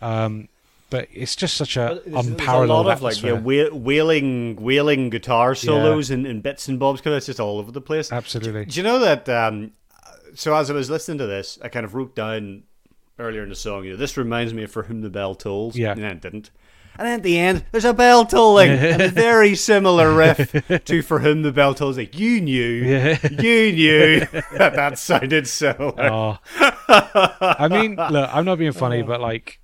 Um, 0.01 0.49
but 0.93 1.09
it's 1.13 1.35
just 1.35 1.57
such 1.57 1.77
a 1.77 2.01
There's- 2.07 2.27
unparalleled 2.27 2.87
There's 2.87 3.01
a 3.01 3.03
lot 3.05 3.13
of 3.13 3.25
like 3.25 3.45
yeah, 3.51 3.69
wailing, 3.73 4.57
wailing 4.57 5.11
guitar 5.11 5.55
solos 5.57 6.11
and, 6.11 6.27
and 6.27 6.43
bits 6.43 6.69
and 6.69 6.79
bobs 6.79 7.01
because 7.01 7.17
it's 7.17 7.27
just 7.27 7.41
all 7.41 7.59
over 7.59 7.73
the 7.73 7.81
place. 7.81 8.13
Absolutely. 8.13 8.67
Do 8.67 8.79
you 8.79 8.85
know 8.85 9.01
that? 9.01 9.29
Um, 9.29 9.73
so 10.35 10.55
as 10.55 10.71
I 10.71 10.75
was 10.75 10.89
listening 10.89 11.19
to 11.19 11.27
this, 11.27 11.59
I 11.63 11.69
kind 11.69 11.85
of 11.85 11.95
wrote 11.95 12.15
down 12.15 12.63
earlier 13.19 13.43
in 13.43 13.49
the 13.49 13.55
song, 13.57 13.85
you 13.85 13.91
know, 13.91 13.97
this 13.97 14.17
reminds 14.17 14.55
me 14.55 14.63
of 14.63 14.71
"For 14.71 14.85
Whom 14.85 15.01
the 15.01 15.11
Bell 15.11 15.35
Tolls." 15.35 15.77
Yeah. 15.77 15.93
and 15.93 16.03
then 16.03 16.11
it 16.13 16.21
didn't. 16.21 16.51
And 16.99 17.07
then 17.09 17.15
at 17.21 17.23
the 17.23 17.39
end, 17.39 17.65
there's 17.73 17.87
a 17.87 17.95
bell 17.95 18.27
tolling, 18.27 18.71
and 18.71 19.01
a 19.01 19.09
very 19.29 19.55
similar 19.55 20.13
riff 20.15 20.53
to 20.85 21.01
"For 21.03 21.21
Whom 21.21 21.41
the 21.41 21.51
Bell 21.53 21.75
Tolls." 21.75 21.97
Like 21.97 22.19
you 22.19 22.41
knew, 22.43 22.69
Yeah. 22.69 23.19
you 23.31 23.73
knew 23.73 24.21
that 24.21 24.75
that 24.75 24.99
sounded 24.99 25.47
similar. 25.49 25.95
Oh. 25.99 26.39
I 26.89 27.69
mean, 27.71 27.97
look, 27.97 28.29
I'm 28.35 28.45
not 28.45 28.59
being 28.59 28.73
funny, 28.73 29.01
but 29.03 29.23
like, 29.23 29.59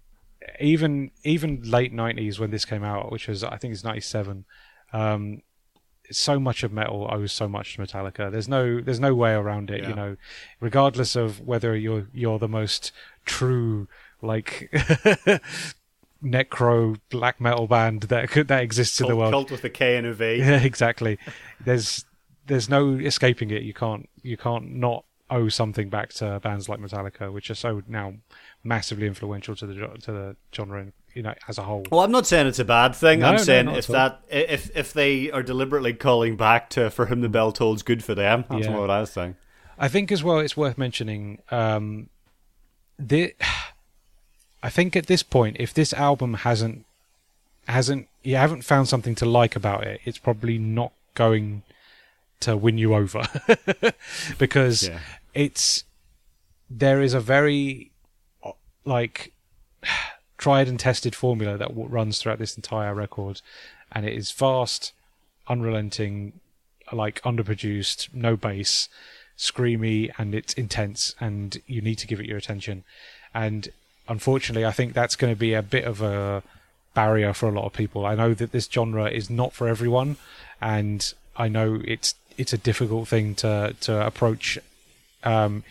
even 0.61 1.11
even 1.25 1.63
late 1.63 1.95
'90s 1.95 2.39
when 2.39 2.51
this 2.51 2.65
came 2.65 2.85
out, 2.85 3.11
which 3.11 3.29
was 3.29 3.45
I 3.45 3.57
think 3.57 3.75
it's 3.75 3.85
'97, 3.85 4.45
um, 4.93 5.43
so 6.11 6.39
much 6.39 6.63
of 6.63 6.73
metal 6.73 7.09
owes 7.11 7.33
so 7.33 7.49
much 7.49 7.77
to 7.77 7.83
Metallica. 7.83 8.31
There's 8.31 8.49
no 8.49 8.81
there's 8.81 9.01
no 9.01 9.15
way 9.15 9.33
around 9.33 9.71
it. 9.71 9.83
Yeah. 9.83 9.89
You 9.91 9.95
know, 9.95 10.17
regardless 10.61 11.17
of 11.17 11.41
whether 11.41 11.77
you're 11.77 12.09
you're 12.13 12.39
the 12.39 12.49
most 12.49 12.93
true 13.25 13.89
like 14.23 14.71
necro 16.23 16.99
black 17.11 17.41
metal 17.41 17.67
band 17.67 18.03
that 18.03 18.31
could, 18.31 18.49
that 18.49 18.63
exists 18.63 19.01
in 19.01 19.07
the 19.07 19.17
world. 19.17 19.33
cult 19.33 19.51
with 19.51 19.65
a 19.65 19.71
K 19.71 19.97
and 19.97 20.07
a 20.07 20.15
V. 20.15 20.25
Yeah, 20.39 20.63
exactly. 20.63 21.19
There's 21.61 22.05
there's 22.47 22.69
no 22.69 22.95
escaping 22.95 23.51
it. 23.51 23.63
You 23.63 23.75
can't 23.75 24.09
you 24.23 24.37
can't 24.37 24.75
not 24.75 25.05
owe 25.31 25.49
something 25.49 25.91
back 25.91 26.11
to 26.15 26.41
bands 26.41 26.69
like 26.69 26.81
Metallica, 26.81 27.33
which 27.33 27.51
are 27.51 27.55
so 27.55 27.83
now 27.87 28.15
massively 28.65 29.07
influential 29.07 29.55
to 29.57 29.67
the 29.67 29.75
to 29.75 30.13
the 30.13 30.37
genre, 30.55 30.87
you 31.15 31.23
know, 31.23 31.35
as 31.49 31.59
a 31.59 31.63
whole. 31.63 31.85
Well, 31.91 32.01
I'm 32.01 32.11
not 32.13 32.27
saying 32.27 32.47
it's 32.47 32.59
a 32.59 32.65
bad 32.65 32.95
thing. 32.95 33.21
No, 33.21 33.29
I'm 33.29 33.39
saying 33.39 33.69
if 33.69 33.87
that 33.89 34.21
if 34.31 34.75
if 34.77 34.93
they 34.93 35.31
are 35.31 35.43
deliberately 35.43 35.95
calling 35.95 36.37
back 36.37 36.71
to 36.71 36.91
"For 36.91 37.07
Whom 37.07 37.21
the 37.21 37.29
Bell 37.29 37.53
Tolls," 37.53 37.83
good 37.83 38.03
for 38.05 38.15
them. 38.15 38.45
That's 38.51 38.67
Yeah. 38.67 38.77
what 38.79 38.91
I 38.91 39.01
was 39.01 39.11
saying. 39.13 39.37
I 39.79 39.89
think 39.89 40.11
as 40.11 40.25
well 40.25 40.39
it's 40.41 40.57
worth 40.57 40.77
mentioning 40.77 41.39
um 41.51 42.09
the 42.99 43.35
I 44.63 44.71
think 44.71 44.97
at 44.97 45.07
this 45.07 45.23
point 45.23 45.57
if 45.61 45.73
this 45.73 45.93
album 45.93 46.35
hasn't 46.35 46.85
hasn't 47.69 48.09
you 48.25 48.35
haven't 48.37 48.63
found 48.63 48.89
something 48.89 49.15
to 49.15 49.25
like 49.25 49.55
about 49.55 49.85
it 49.87 50.01
it's 50.05 50.19
probably 50.19 50.59
not 50.59 50.91
going 51.15 51.63
to 52.41 52.57
win 52.57 52.77
you 52.79 52.95
over 52.95 53.23
because 54.39 54.89
Yeah. 54.89 54.99
it's 55.35 55.85
there 56.71 57.01
is 57.01 57.15
a 57.15 57.21
very 57.21 57.88
like 58.89 59.33
tried 60.39 60.69
and 60.69 60.79
tested 60.79 61.15
formula 61.15 61.57
that 61.57 61.69
w- 61.69 61.89
runs 61.89 62.19
throughout 62.19 62.39
this 62.39 62.57
entire 62.57 62.95
record 62.95 63.41
and 63.93 64.07
it 64.07 64.15
is 64.15 64.31
fast 64.31 64.93
unrelenting 65.49 66.33
like 66.93 67.21
underproduced 67.23 68.09
no 68.15 68.37
bass 68.37 68.89
screamy 69.37 70.11
and 70.19 70.35
it's 70.35 70.55
intense 70.55 71.15
and 71.21 71.61
you 71.67 71.81
need 71.81 71.97
to 71.97 72.07
give 72.07 72.21
it 72.21 72.27
your 72.27 72.39
attention. 72.39 72.85
And 73.35 73.69
unfortunately 74.09 74.65
i 74.65 74.73
think 74.73 74.95
that's 74.95 75.17
going 75.17 75.33
to 75.33 75.39
be 75.39 75.53
a 75.53 75.63
bit 75.63 75.85
of 75.85 76.01
a 76.01 76.43
barrier 76.95 77.33
for 77.33 77.49
a 77.49 77.53
lot 77.53 77.67
of 77.67 77.73
people. 77.73 78.07
I 78.07 78.15
know 78.15 78.35
that 78.35 78.53
this 78.53 78.67
genre 78.67 79.09
is 79.09 79.31
not 79.31 79.53
for 79.53 79.69
everyone 79.69 80.17
and 80.61 81.13
i 81.37 81.47
know 81.47 81.81
it's 81.85 82.15
it's 82.37 82.53
a 82.53 82.59
difficult 82.59 83.07
thing 83.07 83.35
to 83.35 83.77
to 83.81 84.07
approach 84.07 84.59
um 85.25 85.63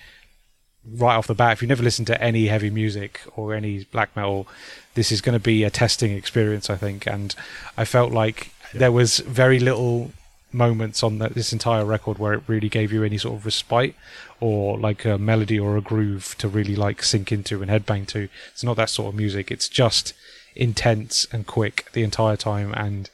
right 0.95 1.15
off 1.15 1.27
the 1.27 1.35
bat 1.35 1.53
if 1.53 1.61
you've 1.61 1.69
never 1.69 1.83
listen 1.83 2.05
to 2.05 2.21
any 2.21 2.47
heavy 2.47 2.69
music 2.69 3.21
or 3.35 3.53
any 3.53 3.83
black 3.85 4.15
metal 4.15 4.47
this 4.93 5.11
is 5.11 5.21
going 5.21 5.38
to 5.38 5.43
be 5.43 5.63
a 5.63 5.69
testing 5.69 6.11
experience 6.11 6.69
i 6.69 6.75
think. 6.75 7.05
And 7.05 7.35
i 7.77 7.85
felt 7.85 8.11
like 8.11 8.51
there 8.73 8.91
was 8.91 9.19
very 9.19 9.59
little 9.59 10.11
moments 10.51 11.03
on 11.03 11.19
that 11.19 11.33
this 11.33 11.53
entire 11.53 11.85
record 11.85 12.17
where 12.17 12.33
it 12.33 12.43
really 12.47 12.69
gave 12.69 12.91
you 12.91 13.03
any 13.03 13.17
sort 13.17 13.35
of 13.35 13.45
respite 13.45 13.95
or 14.39 14.77
like 14.79 15.05
a 15.05 15.17
melody 15.17 15.59
or 15.59 15.77
a 15.77 15.81
groove 15.81 16.35
to 16.38 16.47
really 16.47 16.75
like 16.75 17.03
sink 17.03 17.31
into 17.31 17.61
and 17.61 17.69
headbang 17.69 18.07
to. 18.07 18.29
It's 18.51 18.63
not 18.63 18.77
that 18.77 18.89
sort 18.89 19.13
of 19.13 19.15
music. 19.15 19.51
It's 19.51 19.69
just 19.69 20.13
intense 20.55 21.27
and 21.31 21.45
quick 21.45 21.89
the 21.93 22.03
entire 22.03 22.38
time. 22.38 22.73
And 22.73 23.09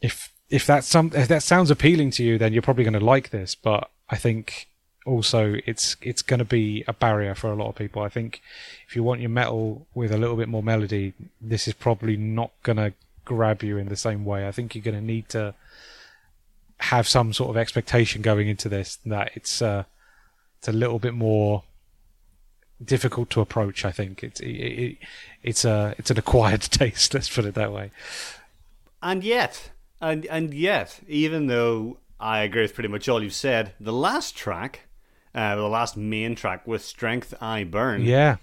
if 0.00 0.32
if 0.48 0.66
that's 0.66 0.86
some 0.86 1.12
if 1.14 1.28
that 1.28 1.42
sounds 1.42 1.70
appealing 1.70 2.10
to 2.10 2.24
you 2.24 2.36
then 2.38 2.52
you're 2.52 2.62
probably 2.62 2.84
going 2.84 2.94
to 2.94 3.04
like 3.04 3.30
this. 3.30 3.54
But 3.54 3.90
i 4.08 4.16
think 4.16 4.68
also 5.06 5.56
it's 5.66 5.96
it's 6.02 6.22
going 6.22 6.38
to 6.38 6.44
be 6.44 6.84
a 6.86 6.92
barrier 6.92 7.34
for 7.34 7.50
a 7.50 7.56
lot 7.56 7.68
of 7.68 7.74
people. 7.74 8.02
I 8.02 8.08
think 8.08 8.42
if 8.86 8.94
you 8.94 9.02
want 9.02 9.20
your 9.20 9.30
metal 9.30 9.86
with 9.94 10.12
a 10.12 10.18
little 10.18 10.36
bit 10.36 10.48
more 10.48 10.62
melody 10.62 11.14
this 11.40 11.66
is 11.66 11.74
probably 11.74 12.16
not 12.16 12.50
going 12.62 12.76
to 12.76 12.92
grab 13.24 13.62
you 13.62 13.78
in 13.78 13.88
the 13.88 13.96
same 13.96 14.24
way. 14.24 14.46
I 14.46 14.52
think 14.52 14.74
you're 14.74 14.84
going 14.84 14.96
to 14.96 15.04
need 15.04 15.28
to 15.30 15.54
have 16.78 17.06
some 17.06 17.32
sort 17.32 17.50
of 17.50 17.56
expectation 17.56 18.22
going 18.22 18.48
into 18.48 18.68
this 18.68 18.96
that 19.06 19.30
it's 19.34 19.60
uh 19.60 19.84
it's 20.58 20.68
a 20.68 20.72
little 20.72 20.98
bit 20.98 21.14
more 21.14 21.62
difficult 22.82 23.28
to 23.30 23.40
approach 23.40 23.84
i 23.84 23.90
think. 23.90 24.22
It's 24.22 24.40
it, 24.40 24.46
it, 24.48 24.96
it's 25.42 25.64
a 25.64 25.94
it's 25.98 26.10
an 26.10 26.18
acquired 26.18 26.60
taste 26.80 27.14
let's 27.14 27.34
put 27.34 27.44
it 27.44 27.54
that 27.54 27.72
way. 27.72 27.90
And 29.02 29.24
yet, 29.24 29.70
and 30.00 30.26
and 30.26 30.52
yet, 30.52 31.00
even 31.08 31.46
though 31.46 31.96
I 32.18 32.40
agree 32.40 32.62
with 32.62 32.74
pretty 32.74 32.88
much 32.88 33.08
all 33.08 33.22
you've 33.22 33.32
said, 33.32 33.72
the 33.80 33.94
last 33.94 34.36
track, 34.36 34.80
uh, 35.34 35.56
the 35.56 35.68
last 35.68 35.96
main 35.96 36.34
track 36.34 36.66
with 36.66 36.84
"Strength 36.84 37.34
I 37.40 37.64
Burn," 37.64 38.02
yeah. 38.02 38.36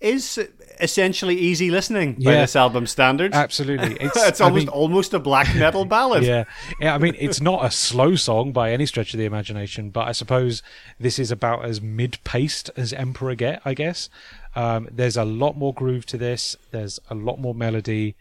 Is 0.00 0.38
essentially 0.80 1.36
easy 1.36 1.70
listening 1.70 2.14
by 2.14 2.32
this 2.32 2.56
album 2.56 2.86
standards. 2.86 3.34
absolutely 3.34 3.96
it's, 4.00 4.16
it's 4.16 4.40
I 4.40 4.44
almost 4.44 4.66
mean- 4.66 4.68
almost 4.68 5.14
a 5.14 5.18
black 5.18 5.54
metal 5.54 5.84
ballad. 5.96 6.24
yeah. 6.24 6.44
yeah, 6.80 6.94
I 6.94 6.98
mean, 6.98 7.14
it's 7.18 7.40
not 7.40 7.64
a 7.64 7.70
slow 7.70 8.14
song 8.16 8.52
by 8.52 8.72
any 8.72 8.86
stretch 8.86 9.14
of 9.14 9.18
the 9.18 9.24
imagination, 9.24 9.90
but 9.90 10.08
I 10.08 10.12
suppose 10.12 10.62
this 10.98 11.18
is 11.18 11.30
about 11.30 11.64
as 11.64 11.80
mid-paced 11.80 12.70
as 12.76 12.92
Emperor 12.92 13.34
get, 13.34 13.60
I 13.64 13.74
guess. 13.74 14.08
Um, 14.54 14.88
there's 14.90 15.16
a 15.16 15.24
lot 15.24 15.56
more 15.56 15.74
groove 15.74 16.06
to 16.06 16.16
this. 16.18 16.56
There's 16.70 16.98
a 17.10 17.14
lot 17.14 17.38
more 17.38 17.54
melody. 17.54 18.16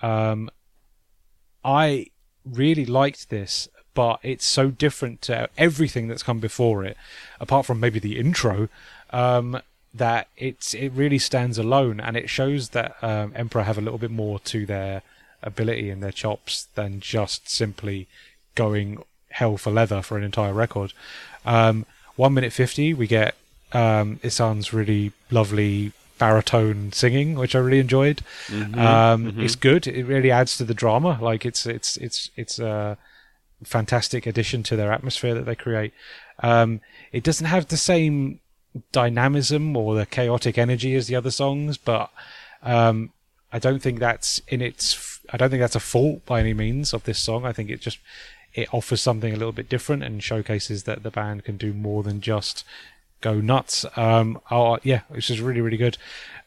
Um, 0.00 0.50
I 1.64 2.06
really 2.44 2.84
liked 2.86 3.30
this, 3.30 3.68
but 3.94 4.18
it's 4.22 4.44
so 4.44 4.70
different 4.70 5.22
to 5.22 5.48
everything 5.56 6.08
that's 6.08 6.22
come 6.22 6.40
before 6.40 6.84
it, 6.84 6.96
apart 7.40 7.66
from 7.66 7.80
maybe 7.80 7.98
the 7.98 8.18
intro. 8.18 8.68
Um, 9.10 9.60
that 9.94 10.28
it's 10.36 10.74
it 10.74 10.90
really 10.90 11.18
stands 11.18 11.56
alone, 11.58 12.00
and 12.00 12.16
it 12.16 12.28
shows 12.28 12.70
that 12.70 12.96
um, 13.02 13.32
Emperor 13.36 13.62
have 13.62 13.78
a 13.78 13.80
little 13.80 13.98
bit 13.98 14.10
more 14.10 14.38
to 14.40 14.66
their 14.66 15.02
ability 15.42 15.90
and 15.90 16.02
their 16.02 16.12
chops 16.12 16.66
than 16.74 17.00
just 17.00 17.48
simply 17.48 18.08
going 18.54 19.02
hell 19.30 19.56
for 19.56 19.70
leather 19.70 20.02
for 20.02 20.16
an 20.16 20.24
entire 20.24 20.52
record. 20.52 20.92
Um, 21.44 21.86
one 22.16 22.34
minute 22.34 22.52
fifty, 22.52 22.92
we 22.94 23.06
get 23.06 23.34
um, 23.72 24.18
Ihsahn's 24.22 24.72
really 24.72 25.12
lovely 25.30 25.92
baritone 26.18 26.92
singing, 26.92 27.34
which 27.34 27.54
I 27.54 27.58
really 27.58 27.80
enjoyed. 27.80 28.22
Mm-hmm, 28.46 28.78
um, 28.78 29.40
It's 29.40 29.56
good. 29.56 29.86
It 29.86 30.04
really 30.04 30.30
adds 30.30 30.56
to 30.58 30.64
the 30.64 30.74
drama. 30.74 31.18
Like 31.20 31.44
it's 31.44 31.66
it's 31.66 31.96
it's 31.98 32.30
it's 32.36 32.58
a 32.58 32.96
fantastic 33.64 34.26
addition 34.26 34.62
to 34.64 34.76
their 34.76 34.92
atmosphere 34.92 35.34
that 35.34 35.46
they 35.46 35.54
create. 35.54 35.92
Um, 36.40 36.80
it 37.12 37.22
doesn't 37.22 37.46
have 37.46 37.68
the 37.68 37.76
same 37.76 38.40
dynamism 38.92 39.76
or 39.76 39.94
the 39.94 40.06
chaotic 40.06 40.58
energy 40.58 40.94
as 40.94 41.06
the 41.06 41.16
other 41.16 41.30
songs, 41.30 41.76
but 41.76 42.10
um, 42.62 43.10
I 43.52 43.58
don't 43.58 43.80
think 43.80 43.98
that's 43.98 44.40
in 44.48 44.60
its. 44.60 45.20
I 45.32 45.36
don't 45.36 45.50
think 45.50 45.60
that's 45.60 45.76
a 45.76 45.80
fault 45.80 46.26
by 46.26 46.40
any 46.40 46.54
means 46.54 46.92
of 46.92 47.04
this 47.04 47.18
song. 47.18 47.44
I 47.44 47.52
think 47.52 47.70
it 47.70 47.80
just 47.80 47.98
it 48.52 48.72
offers 48.72 49.00
something 49.00 49.32
a 49.32 49.36
little 49.36 49.52
bit 49.52 49.68
different 49.68 50.02
and 50.02 50.22
showcases 50.22 50.84
that 50.84 51.02
the 51.02 51.10
band 51.10 51.44
can 51.44 51.56
do 51.56 51.72
more 51.72 52.02
than 52.02 52.20
just 52.20 52.64
go 53.20 53.40
nuts. 53.40 53.84
Um, 53.96 54.40
oh 54.50 54.78
yeah, 54.82 55.00
which 55.08 55.30
is 55.30 55.40
really 55.40 55.60
really 55.60 55.76
good. 55.76 55.98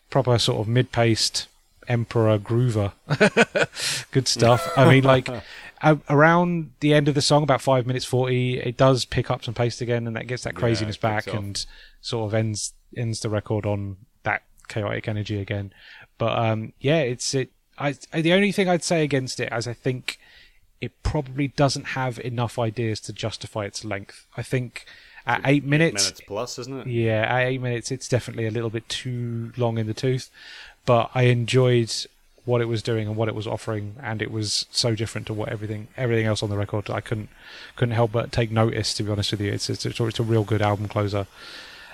Proper 0.10 0.38
sort 0.38 0.62
of 0.62 0.68
mid-paced 0.68 1.48
Emperor 1.90 2.38
groover, 2.38 2.92
good 4.12 4.28
stuff. 4.28 4.70
I 4.76 4.90
mean, 4.90 5.06
like 5.06 5.30
around 5.84 6.72
the 6.80 6.94
end 6.94 7.08
of 7.08 7.16
the 7.16 7.22
song, 7.22 7.44
about 7.44 7.62
five 7.62 7.86
minutes 7.86 8.06
forty, 8.06 8.60
it 8.60 8.78
does 8.78 9.06
pick 9.06 9.30
up 9.30 9.44
some 9.44 9.54
pace 9.54 9.82
again, 9.82 10.08
and 10.08 10.16
that 10.16 10.28
gets 10.28 10.44
that 10.44 10.56
craziness 10.56 10.96
it 10.96 11.02
back 11.02 11.28
and 11.28 11.66
sort 12.02 12.28
of 12.28 12.34
ends 12.34 12.74
ends 12.96 13.20
the 13.20 13.30
record 13.30 13.66
on 13.66 13.98
that 14.24 14.44
chaotic 14.68 15.08
energy 15.08 15.40
again. 15.40 15.74
But 16.18 16.38
um, 16.38 16.74
yeah, 16.80 17.00
it's 17.00 17.34
it. 17.34 17.52
I, 17.78 17.96
the 18.12 18.34
only 18.34 18.52
thing 18.52 18.68
I'd 18.68 18.84
say 18.84 19.04
against 19.04 19.40
it, 19.40 19.50
as 19.52 19.68
I 19.68 19.74
think 19.74 20.20
it 20.82 20.92
probably 21.04 21.50
doesn't 21.50 21.86
have 21.90 22.20
enough 22.20 22.58
ideas 22.58 23.00
to 23.02 23.14
justify 23.14 23.66
its 23.66 23.86
length. 23.86 24.26
I 24.36 24.44
think 24.44 24.86
at 25.26 25.42
eight 25.46 25.64
minutes, 25.64 26.04
minutes 26.04 26.22
plus, 26.26 26.58
isn't 26.60 26.82
it? 26.82 26.88
yeah, 26.88 27.22
at 27.28 27.48
eight 27.48 27.62
minutes, 27.62 27.92
it's 27.92 28.08
definitely 28.08 28.48
a 28.48 28.52
little 28.52 28.70
bit 28.70 28.88
too 28.90 29.52
long 29.58 29.78
in 29.78 29.88
the 29.88 29.94
tooth. 29.94 30.30
But 30.86 31.12
I 31.14 31.24
enjoyed 31.24 31.94
what 32.48 32.62
it 32.62 32.66
was 32.66 32.82
doing 32.82 33.08
and 33.08 33.16
what 33.16 33.28
it 33.28 33.36
was 33.36 33.46
offering, 33.46 33.96
and 34.02 34.22
it 34.22 34.32
was 34.32 34.66
so 34.72 34.96
different 34.96 35.28
to 35.28 35.34
what 35.34 35.50
everything 35.50 35.88
everything 35.98 36.26
else 36.26 36.42
on 36.42 36.50
the 36.50 36.58
record. 36.58 36.90
I 36.90 37.02
couldn't 37.02 37.30
couldn't 37.76 37.94
help 37.94 38.12
but 38.14 38.32
take 38.32 38.50
notice. 38.52 38.94
To 38.96 39.04
be 39.04 39.12
honest 39.12 39.32
with 39.32 39.42
you, 39.42 39.52
it's 39.52 39.70
it's, 39.70 39.86
it's, 39.86 40.00
a- 40.00 40.06
it's 40.08 40.20
a 40.20 40.24
real 40.24 40.44
good 40.44 40.62
album 40.62 40.88
closer. 40.88 41.28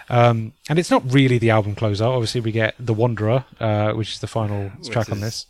Um, 0.09 0.51
and 0.69 0.77
it's 0.79 0.91
not 0.91 1.01
really 1.11 1.37
the 1.37 1.49
album 1.49 1.75
closer. 1.75 2.03
Obviously, 2.03 2.41
we 2.41 2.51
get 2.51 2.75
The 2.77 2.93
Wanderer, 2.93 3.45
uh, 3.59 3.93
which 3.93 4.11
is 4.13 4.19
the 4.19 4.27
final 4.27 4.71
track 4.91 5.09
on 5.09 5.21
this. 5.21 5.45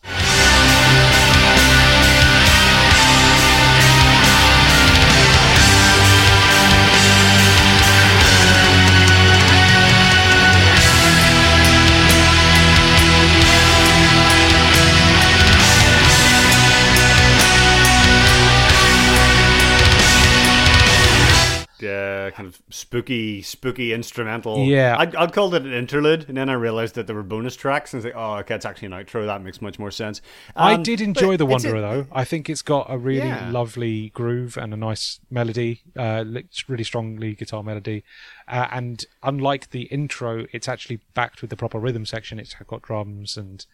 Kind 22.34 22.48
of 22.48 22.60
spooky, 22.70 23.42
spooky 23.44 23.94
instrumental. 23.94 24.66
Yeah. 24.66 24.96
I'd, 24.98 25.16
I'd 25.16 25.34
called 25.34 25.54
it 25.54 25.62
an 25.62 25.72
interlude, 25.74 26.28
and 26.28 26.36
then 26.36 26.50
I 26.50 26.54
realized 26.54 26.96
that 26.96 27.06
there 27.06 27.16
were 27.16 27.22
bonus 27.24 27.56
tracks, 27.56 27.94
and 27.94 28.00
I 28.00 28.00
was 28.00 28.06
like, 28.06 28.16
oh, 28.18 28.34
okay, 28.40 28.56
it's 28.56 28.66
actually 28.66 28.88
an 28.88 28.94
outro. 28.94 29.26
That 29.26 29.44
makes 29.44 29.62
much 29.62 29.78
more 29.78 29.92
sense. 29.92 30.20
I 30.56 30.74
Um, 30.74 30.84
did 30.84 31.00
enjoy 31.00 31.38
The 31.38 31.46
it's 31.46 31.64
a- 31.64 31.70
Wanderer 31.70 31.82
though. 31.82 32.08
I 32.12 32.26
think 32.26 32.50
it's 32.50 32.64
got 32.64 32.88
a 32.90 32.98
really 32.98 33.28
Yeah. 33.28 33.52
lovely 33.52 34.10
groove 34.10 34.58
and 34.58 34.74
a 34.74 34.78
nice 34.78 35.20
melody, 35.30 35.82
uh, 35.96 36.26
really 36.68 36.84
strong 36.84 37.18
lead 37.18 37.38
guitar 37.38 37.62
melody. 37.62 38.04
Uh, 38.48 38.68
and 38.72 39.06
unlike 39.22 39.70
the 39.70 39.84
intro, 39.84 40.46
it's 40.52 40.68
actually 40.68 41.00
backed 41.14 41.42
with 41.42 41.50
the 41.50 41.56
proper 41.56 41.80
rhythm 41.80 42.06
section. 42.06 42.40
It's 42.40 42.56
got 42.68 42.82
drums 42.82 43.38
and 43.38 43.66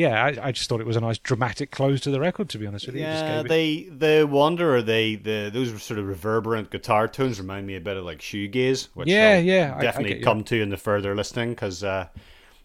yeah, 0.00 0.24
I, 0.24 0.48
I 0.48 0.52
just 0.52 0.68
thought 0.68 0.80
it 0.80 0.86
was 0.86 0.96
a 0.96 1.00
nice 1.00 1.18
dramatic 1.18 1.70
close 1.70 2.00
to 2.02 2.10
the 2.10 2.20
record. 2.20 2.48
To 2.50 2.58
be 2.58 2.66
honest 2.66 2.86
with 2.86 2.96
you, 2.96 3.02
Yeah, 3.02 3.42
they 3.42 3.84
the 3.84 4.26
Wanderer, 4.30 4.82
they 4.82 5.16
the 5.16 5.50
those 5.52 5.82
sort 5.82 5.98
of 6.00 6.06
reverberant 6.06 6.70
guitar 6.70 7.08
tones 7.08 7.38
remind 7.40 7.66
me 7.66 7.76
a 7.76 7.80
bit 7.80 7.96
of 7.96 8.04
like 8.04 8.18
shoegaze, 8.18 8.88
which 8.94 9.08
Yeah, 9.08 9.34
I'll 9.36 9.40
yeah, 9.42 9.74
I- 9.74 9.78
I 9.78 9.82
definitely 9.82 10.18
you. 10.18 10.24
come 10.24 10.44
to 10.44 10.60
in 10.60 10.70
the 10.70 10.76
further 10.76 11.14
listening 11.14 11.50
because 11.50 11.84
uh, 11.84 12.08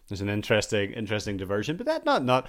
there's 0.08 0.20
an 0.20 0.28
interesting 0.28 0.92
interesting 0.92 1.36
diversion, 1.36 1.76
but 1.76 1.86
that 1.86 2.04
not 2.04 2.24
not 2.24 2.48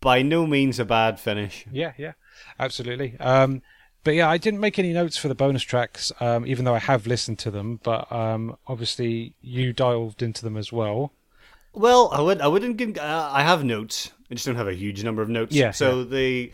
by 0.00 0.22
no 0.22 0.46
means 0.46 0.78
a 0.78 0.84
bad 0.84 1.20
finish. 1.20 1.66
Yeah, 1.70 1.92
yeah, 1.98 2.12
absolutely. 2.58 3.16
Um, 3.20 3.62
but 4.04 4.14
yeah, 4.14 4.28
I 4.28 4.36
didn't 4.38 4.60
make 4.60 4.78
any 4.78 4.92
notes 4.92 5.16
for 5.16 5.28
the 5.28 5.34
bonus 5.34 5.62
tracks, 5.62 6.12
um, 6.20 6.46
even 6.46 6.64
though 6.64 6.74
I 6.74 6.78
have 6.78 7.06
listened 7.06 7.38
to 7.40 7.50
them. 7.50 7.80
But 7.82 8.10
um, 8.12 8.56
obviously, 8.66 9.34
you 9.40 9.72
dived 9.72 10.22
into 10.22 10.42
them 10.42 10.56
as 10.56 10.70
well. 10.72 11.12
Well, 11.74 12.08
I 12.12 12.20
would 12.20 12.40
I 12.40 12.46
wouldn't 12.46 12.76
give, 12.76 12.96
uh, 12.96 13.30
I 13.32 13.42
have 13.42 13.64
notes. 13.64 14.12
I 14.30 14.34
just 14.34 14.46
don't 14.46 14.56
have 14.56 14.68
a 14.68 14.74
huge 14.74 15.04
number 15.04 15.22
of 15.22 15.28
notes. 15.28 15.54
Yeah, 15.54 15.72
So 15.72 16.04
the 16.04 16.52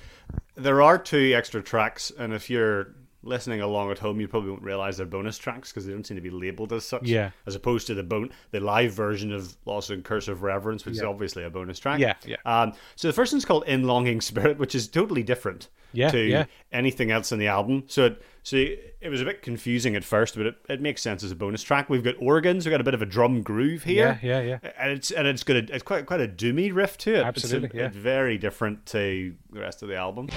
there 0.57 0.83
are 0.83 0.99
two 0.99 1.33
extra 1.35 1.63
tracks, 1.63 2.11
and 2.19 2.33
if 2.33 2.51
you're 2.51 2.95
listening 3.23 3.61
along 3.61 3.91
at 3.91 3.99
home, 3.99 4.21
you 4.21 4.29
probably 4.29 4.51
won't 4.51 4.63
realize 4.63 4.97
they're 4.97 5.07
bonus 5.07 5.37
tracks 5.39 5.71
because 5.71 5.87
they 5.87 5.93
don't 5.93 6.07
seem 6.07 6.17
to 6.17 6.21
be 6.23 6.31
labeled 6.31 6.73
as 6.73 6.85
such. 6.85 7.03
Yeah. 7.05 7.31
As 7.47 7.55
opposed 7.55 7.87
to 7.89 7.95
the 7.95 8.03
bone 8.03 8.31
the 8.51 8.61
live 8.61 8.93
version 8.93 9.33
of 9.33 9.57
Loss 9.67 9.91
and 9.91 10.03
Curse 10.05 10.29
of 10.29 10.43
Reverence, 10.43 10.85
which 10.85 10.95
is 10.97 11.03
obviously 11.03 11.45
a 11.45 11.51
bonus 11.51 11.79
track. 11.79 11.99
Yeah, 12.01 12.15
yeah. 12.27 12.37
Um, 12.47 12.73
so 12.97 13.09
the 13.09 13.15
first 13.15 13.33
one's 13.33 13.45
called 13.45 13.65
In 13.67 13.85
Longing 13.85 14.21
Spirit, 14.21 14.59
which 14.59 14.75
is 14.75 14.89
totally 14.89 15.23
different 15.23 15.69
Yeah, 15.93 16.11
to 16.11 16.19
yeah. 16.21 16.45
anything 16.73 17.11
else 17.11 17.33
in 17.33 17.39
the 17.39 17.49
album. 17.49 17.85
So 17.89 18.07
it, 18.07 18.23
so 18.43 18.57
it 18.57 19.09
was 19.11 19.21
a 19.21 19.25
bit 19.27 19.43
confusing 19.43 19.97
at 19.97 20.05
first, 20.05 20.35
but 20.35 20.47
it, 20.47 20.55
it 20.71 20.81
makes 20.81 21.03
sense 21.03 21.23
as 21.23 21.31
a 21.31 21.37
bonus 21.37 21.63
track. 21.63 21.91
We've 21.91 22.03
got 22.03 22.15
organs, 22.21 22.65
we've 22.65 22.71
got 22.73 22.81
a 22.81 22.85
bit 22.85 22.95
of 22.95 23.03
a 23.03 23.07
drum 23.07 23.43
groove 23.43 23.83
here 23.83 24.19
Yeah, 24.23 24.41
yeah, 24.41 24.59
yeah. 24.63 24.71
and 24.79 24.93
it's 24.93 25.11
and 25.11 25.27
it's 25.29 25.43
got 25.43 25.57
a, 25.57 25.75
it's 25.75 25.83
quite 25.83 26.07
quite 26.07 26.21
a 26.21 26.29
doomy 26.29 26.75
riff 26.75 26.97
to 26.99 27.17
it. 27.17 27.23
Absolutely, 27.25 27.67
it's, 27.67 27.75
a- 27.75 27.79
yeah. 27.79 27.87
it's 27.89 27.97
very 27.97 28.39
different 28.39 28.87
to 28.87 29.35
the 29.53 29.61
rest 29.61 29.83
of 29.83 29.89
the 29.91 29.97
album. 29.97 30.29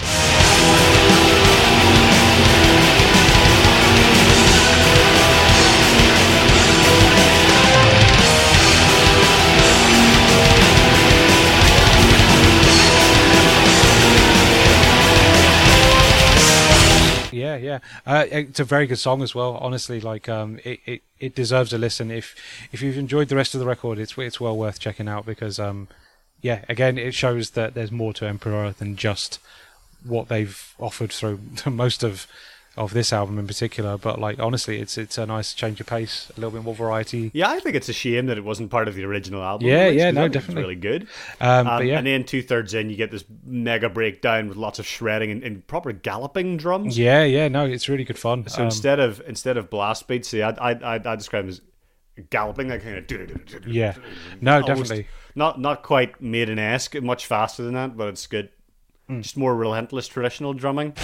Yeah, 17.34 17.56
yeah. 17.56 17.78
Uh, 18.06 18.26
it's 18.30 18.60
a 18.60 18.64
very 18.64 18.86
good 18.86 18.98
song 18.98 19.22
as 19.22 19.34
well. 19.34 19.56
Honestly, 19.56 20.00
like 20.00 20.28
um, 20.28 20.60
it, 20.64 20.80
it, 20.86 21.02
it 21.18 21.34
deserves 21.34 21.72
a 21.72 21.78
listen. 21.78 22.10
If 22.10 22.34
if 22.72 22.80
you've 22.80 22.96
enjoyed 22.96 23.28
the 23.28 23.36
rest 23.36 23.54
of 23.54 23.60
the 23.60 23.66
record, 23.66 23.98
it's 23.98 24.16
it's 24.16 24.40
well 24.40 24.56
worth 24.56 24.78
checking 24.78 25.08
out 25.08 25.26
because 25.26 25.58
um, 25.58 25.88
yeah, 26.42 26.64
again, 26.68 26.96
it 26.96 27.14
shows 27.14 27.50
that 27.50 27.74
there's 27.74 27.90
more 27.90 28.12
to 28.14 28.26
Emperor 28.26 28.72
than 28.72 28.96
just 28.96 29.40
what 30.04 30.28
they've 30.28 30.74
offered 30.78 31.10
through 31.10 31.40
most 31.66 32.02
of 32.02 32.26
of 32.76 32.92
this 32.92 33.12
album 33.12 33.38
in 33.38 33.46
particular. 33.46 33.96
But 33.96 34.20
like 34.20 34.38
honestly, 34.40 34.80
it's 34.80 34.98
it's 34.98 35.16
a 35.18 35.26
nice 35.26 35.54
change 35.54 35.80
of 35.80 35.86
pace, 35.86 36.30
a 36.36 36.40
little 36.40 36.50
bit 36.50 36.62
more 36.64 36.74
variety. 36.74 37.30
Yeah, 37.34 37.50
I 37.50 37.60
think 37.60 37.76
it's 37.76 37.88
a 37.88 37.92
shame 37.92 38.26
that 38.26 38.36
it 38.38 38.44
wasn't 38.44 38.70
part 38.70 38.88
of 38.88 38.94
the 38.94 39.04
original 39.04 39.42
album. 39.42 39.68
Yeah, 39.68 39.86
yeah, 39.88 40.10
no, 40.10 40.22
I 40.22 40.24
think 40.24 40.36
it's 40.36 40.44
definitely. 40.46 40.62
really 40.62 40.74
good. 40.76 41.02
Um, 41.40 41.66
Um, 41.68 41.78
but 41.78 41.86
yeah, 41.86 41.98
And 41.98 42.06
then 42.06 42.24
two 42.24 42.42
thirds 42.42 42.74
in, 42.74 42.90
you 42.90 42.96
get 42.96 43.10
this 43.10 43.24
mega 43.44 43.88
breakdown 43.88 44.48
with 44.48 44.56
lots 44.56 44.78
of 44.78 44.86
shredding 44.86 45.30
and, 45.30 45.42
and 45.44 45.66
proper 45.66 45.92
galloping 45.92 46.56
drums. 46.56 46.98
yeah, 46.98 47.22
yeah. 47.24 47.48
No, 47.48 47.64
it's 47.64 47.88
really 47.88 48.04
good 48.04 48.18
fun. 48.18 48.46
So 48.48 48.58
Um, 48.60 48.64
instead 48.66 48.98
of 49.00 49.22
instead 49.26 49.56
of 49.56 49.70
blast 49.70 50.08
beats, 50.08 50.28
see, 50.28 50.42
I 50.42 50.50
I 50.50 50.70
I 50.72 50.94
I 51.04 51.16
describe 51.16 51.44
them 51.44 51.50
as 51.50 51.60
galloping, 52.30 52.68
like 52.68 52.82
kind 52.82 52.98
of 52.98 53.66
yeah, 53.68 53.94
no, 54.40 54.62
definitely. 54.62 55.06
not 55.34 55.60
not 55.60 55.82
quite 55.82 56.20
maiden 56.20 56.58
esque, 56.58 57.00
much 57.02 57.26
faster 57.26 57.62
than 57.62 57.74
that, 57.74 57.96
but 57.96 58.08
it's 58.08 58.26
good. 58.26 58.50
Hmm. 59.08 59.20
Just 59.20 59.36
more 59.36 59.54
relentless 59.54 60.08
traditional 60.08 60.54
drumming. 60.54 60.94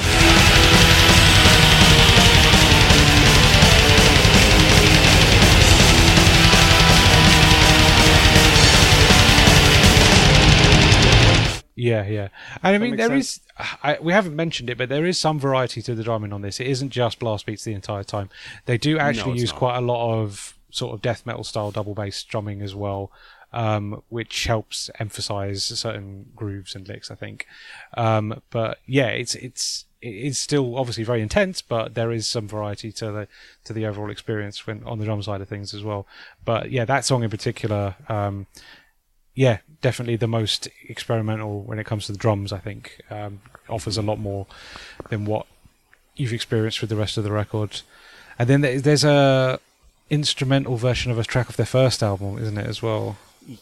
Yeah, 11.81 12.07
yeah. 12.07 12.29
And 12.63 12.75
I 12.75 12.79
mean, 12.79 12.97
there 12.97 13.09
sense? 13.09 13.37
is. 13.37 13.41
I, 13.83 13.99
we 14.03 14.13
haven't 14.13 14.37
mentioned 14.37 14.69
it, 14.69 14.77
but 14.77 14.91
there 14.91 15.07
is 15.07 15.17
some 15.17 15.41
variety 15.41 15.81
to 15.83 15.95
the 15.95 16.03
drumming 16.03 16.33
on 16.33 16.43
this. 16.43 16.61
It 16.61 16.67
isn't 16.67 16.91
just 16.91 17.19
blast 17.19 17.47
beats 17.47 17.65
the 17.65 17.73
entire 17.73 18.05
time. 18.05 18.29
They 18.67 18.77
do 18.77 18.99
actually 18.99 19.33
it's 19.33 19.41
use 19.41 19.53
not. 19.53 19.59
quite 19.59 19.77
a 19.79 19.81
lot 19.81 20.21
of 20.21 20.59
sort 20.71 20.95
of 20.95 21.01
death 21.01 21.25
metal 21.25 21.43
style 21.43 21.71
double 21.71 21.95
bass 21.95 22.23
drumming 22.23 22.61
as 22.61 22.75
well, 22.75 23.11
um, 23.55 24.03
which 24.11 24.45
helps 24.45 24.91
emphasize 24.99 25.65
certain 25.65 26.27
grooves 26.37 26.75
and 26.75 26.87
licks. 26.87 27.11
I 27.11 27.15
think. 27.15 27.47
Um, 27.97 28.43
but 28.51 28.79
yeah, 28.85 29.09
it's 29.09 29.35
it's 29.35 29.87
it 30.03 30.15
is 30.15 30.39
still 30.39 30.77
obviously 30.77 31.05
very 31.05 31.23
intense, 31.23 31.63
but 31.63 31.95
there 31.95 32.13
is 32.13 32.27
some 32.27 32.47
variety 32.47 32.93
to 32.93 33.07
the 33.07 33.29
to 33.65 33.73
the 33.73 33.87
overall 33.87 34.11
experience 34.11 34.67
when 34.67 34.85
on 34.85 34.99
the 34.99 35.07
drum 35.07 35.23
side 35.23 35.41
of 35.41 35.49
things 35.49 35.73
as 35.73 35.83
well. 35.83 36.07
But 36.45 36.71
yeah, 36.71 36.85
that 36.85 37.07
song 37.07 37.25
in 37.25 37.31
particular. 37.31 37.97
Um, 38.07 38.49
yeah, 39.41 39.61
definitely 39.81 40.17
the 40.17 40.27
most 40.27 40.69
experimental 40.87 41.63
when 41.63 41.79
it 41.79 41.87
comes 41.87 42.05
to 42.05 42.13
the 42.13 42.19
drums. 42.19 42.53
I 42.53 42.59
think 42.59 43.01
um, 43.09 43.41
offers 43.71 43.97
a 43.97 44.03
lot 44.03 44.19
more 44.19 44.47
than 45.09 45.25
what 45.25 45.47
you've 46.15 46.35
experienced 46.35 46.83
with 46.83 46.91
the 46.91 46.97
rest 46.97 47.17
of 47.17 47.25
the 47.25 47.33
record. 47.33 47.81
And 48.39 48.51
then 48.51 48.61
there's 48.61 49.03
a 49.03 49.59
instrumental 50.11 50.77
version 50.77 51.11
of 51.11 51.19
a 51.19 51.25
track 51.25 51.49
of 51.49 51.57
their 51.57 51.65
first 51.65 52.03
album, 52.03 52.37
isn't 52.37 52.59
it 52.59 52.67
as 52.67 52.83
well? 52.83 53.17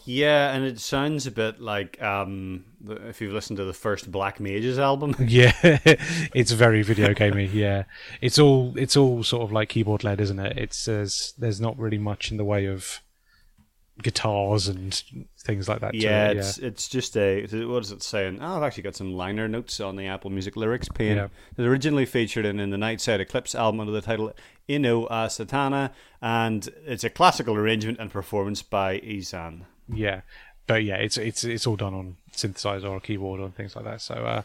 Yeah, 0.04 0.52
and 0.52 0.64
it 0.64 0.80
sounds 0.80 1.28
a 1.28 1.30
bit 1.30 1.60
like 1.60 2.02
um, 2.02 2.64
if 3.06 3.20
you've 3.20 3.32
listened 3.32 3.58
to 3.58 3.64
the 3.64 3.72
first 3.72 4.10
Black 4.10 4.40
Mages 4.40 4.80
album. 4.80 5.14
Yeah, 5.28 5.52
it's 5.62 6.50
very 6.50 6.82
video 6.82 7.14
gamey. 7.14 7.46
Yeah, 7.46 7.84
it's 8.20 8.40
all 8.40 8.76
it's 8.76 8.96
all 8.96 9.22
sort 9.22 9.44
of 9.44 9.52
like 9.52 9.68
keyboard 9.68 10.02
led, 10.02 10.20
isn't 10.20 10.40
it? 10.40 10.58
It's 10.58 10.86
there's 10.86 11.34
there's 11.38 11.60
not 11.60 11.78
really 11.78 11.98
much 11.98 12.32
in 12.32 12.36
the 12.36 12.44
way 12.44 12.66
of 12.66 13.00
guitars 14.03 14.68
and 14.68 15.03
things 15.38 15.68
like 15.68 15.80
that. 15.80 15.94
Yeah, 15.94 16.30
it, 16.30 16.36
it's 16.38 16.59
it's 16.59 16.88
just 16.88 17.16
a 17.16 17.46
what 17.66 17.82
is 17.82 17.92
it 17.92 18.03
saying? 18.03 18.38
Oh, 18.40 18.57
I've 18.57 18.62
actually 18.62 18.84
got 18.84 18.96
some 18.96 19.12
liner 19.12 19.49
notes 19.49 19.80
on 19.80 19.96
the 19.96 20.07
Apple 20.07 20.30
Music 20.30 20.57
lyrics 20.57 20.88
page. 20.88 21.16
Yeah. 21.16 21.24
It 21.24 21.59
was 21.59 21.66
originally 21.66 22.07
featured 22.07 22.44
in, 22.44 22.61
in 22.61 22.70
the 22.70 22.76
Nightside 22.76 23.20
Eclipse 23.20 23.55
album 23.55 23.80
under 23.80 23.92
the 23.92 24.01
title 24.01 24.32
Inno 24.68 25.07
a 25.07 25.26
Satana, 25.26 25.90
and 26.20 26.68
it's 26.86 27.05
a 27.05 27.11
classical 27.11 27.57
arrangement 27.57 27.99
and 27.99 28.11
performance 28.11 28.62
by 28.62 29.01
Ihsahn. 29.01 29.62
Yeah, 29.92 30.20
but 30.66 30.84
yeah, 30.84 30.96
it's 30.96 31.16
it's 31.16 31.44
it's 31.44 31.66
all 31.66 31.76
done 31.76 31.94
on 31.94 32.16
synthesizer 32.32 32.88
or 32.88 33.01
keyboard 33.01 33.40
and 33.40 33.55
things 33.55 33.74
like 33.74 33.86
that. 33.86 34.01
So 34.01 34.14
uh, 34.14 34.42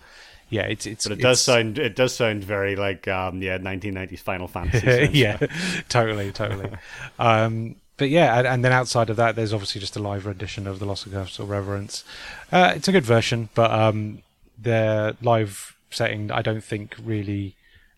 yeah, 0.49 0.63
it's 0.63 0.85
it's. 0.85 1.07
But 1.07 1.19
it 1.19 1.21
does 1.21 1.41
sound 1.41 1.77
it 1.77 1.95
does 1.95 2.15
sound 2.15 2.43
very 2.43 2.75
like 2.75 3.07
um, 3.07 3.41
yeah 3.41 3.57
1990s 3.57 4.19
Final 4.19 4.47
Fantasy. 4.47 5.09
yeah, 5.17 5.37
totally, 5.89 6.31
totally. 6.31 6.71
um, 7.19 7.75
but 7.97 8.09
yeah, 8.09 8.37
and, 8.37 8.47
and, 8.47 8.65
then 8.65 8.71
outside 8.71 9.09
of 9.09 9.17
that, 9.17 9.35
there's 9.35 9.53
obviously 9.53 9.79
just 9.79 9.95
a 9.95 10.01
live 10.01 10.25
rendition 10.25 10.67
of 10.67 10.79
the 10.79 10.85
Loss 10.85 11.05
of 11.05 11.11
Capital 11.11 11.45
Reverence. 11.45 12.03
Uh, 12.51 12.73
it's 12.75 12.87
a 12.87 12.91
good 12.91 13.05
version, 13.05 13.49
but 13.53 13.71
um, 13.71 14.23
the 14.61 15.15
live 15.21 15.75
setting 15.91 16.31
I 16.31 16.41
don't 16.41 16.63
think 16.63 16.95
really 17.03 17.55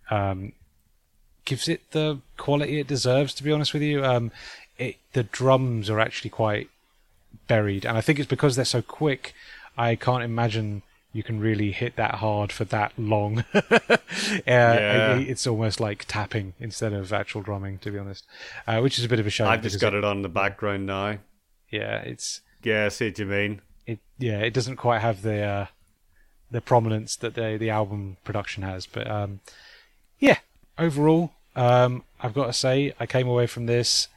um, 0.10 0.52
gives 1.46 1.70
it 1.70 1.92
the 1.92 2.20
quality 2.38 2.80
it 2.80 2.88
deserves. 2.88 3.34
To 3.36 3.44
be 3.44 3.52
honest 3.52 3.74
with 3.74 3.84
you, 3.84 4.04
um, 4.04 4.32
it, 4.78 4.98
the 5.14 5.24
drums 5.24 5.90
are 5.90 6.00
actually 6.00 6.32
quite 6.32 6.70
buried, 7.48 7.86
and 7.86 7.98
I 7.98 8.02
think 8.02 8.20
it's 8.20 8.30
because 8.30 8.56
they're 8.56 8.66
so 8.66 8.82
quick. 8.82 9.34
I 9.78 9.96
can't 9.96 10.24
imagine 10.24 10.82
you 11.16 11.24
can 11.24 11.40
really 11.40 11.72
hit 11.72 11.96
that 11.96 12.16
hard 12.16 12.52
for 12.52 12.66
that 12.66 12.92
long. 12.98 13.46
uh, 13.54 13.98
yeah. 14.46 15.16
It's 15.16 15.48
almost 15.48 15.80
like 15.80 16.04
tapping 16.10 16.56
instead 16.60 16.92
of 16.92 17.14
actual 17.14 17.42
drumming, 17.42 17.78
to 17.80 17.92
be 17.92 17.98
honest, 17.98 18.26
uh, 18.68 18.82
which 18.82 19.00
is 19.00 19.06
a 19.06 19.08
bit 19.08 19.22
of 19.22 19.26
a 19.26 19.30
shame. 19.30 19.48
I've 19.48 19.62
just 19.62 19.80
got 19.80 19.94
it, 19.94 20.00
it, 20.00 20.04
on 20.04 20.24
the 20.24 20.30
background 20.30 20.88
now. 20.88 21.20
Yeah, 21.72 22.02
it's. 22.02 22.42
Yeah, 22.64 22.84
I 22.84 22.88
see 22.90 23.08
what 23.08 23.20
you 23.20 23.28
mean. 23.28 23.62
It 23.88 24.00
yeah, 24.18 24.40
it 24.40 24.54
doesn't 24.54 24.76
quite 24.76 25.00
have 25.00 25.22
the 25.22 25.42
uh, 25.42 25.66
the 26.52 26.60
prominence 26.60 27.16
that 27.16 27.36
the 27.36 27.56
the 27.58 27.70
album 27.70 28.18
production 28.26 28.64
has, 28.64 28.86
but 28.86 29.10
um, 29.10 29.40
yeah, 30.20 30.40
overall, 30.78 31.32
um, 31.56 32.04
I've 32.20 32.34
got 32.34 32.48
to 32.48 32.54
say, 32.54 32.94
I 33.00 33.06
came 33.06 33.30
away 33.30 33.48
from 33.48 33.68
this 33.68 34.10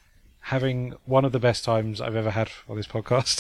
having 0.49 0.95
one 1.05 1.27
of 1.27 1.33
the 1.33 1.39
best 1.39 1.63
times 1.63 2.01
I've 2.01 2.17
ever 2.17 2.31
had 2.31 2.49
on 2.71 2.77
this 2.77 2.87
podcast. 2.87 3.37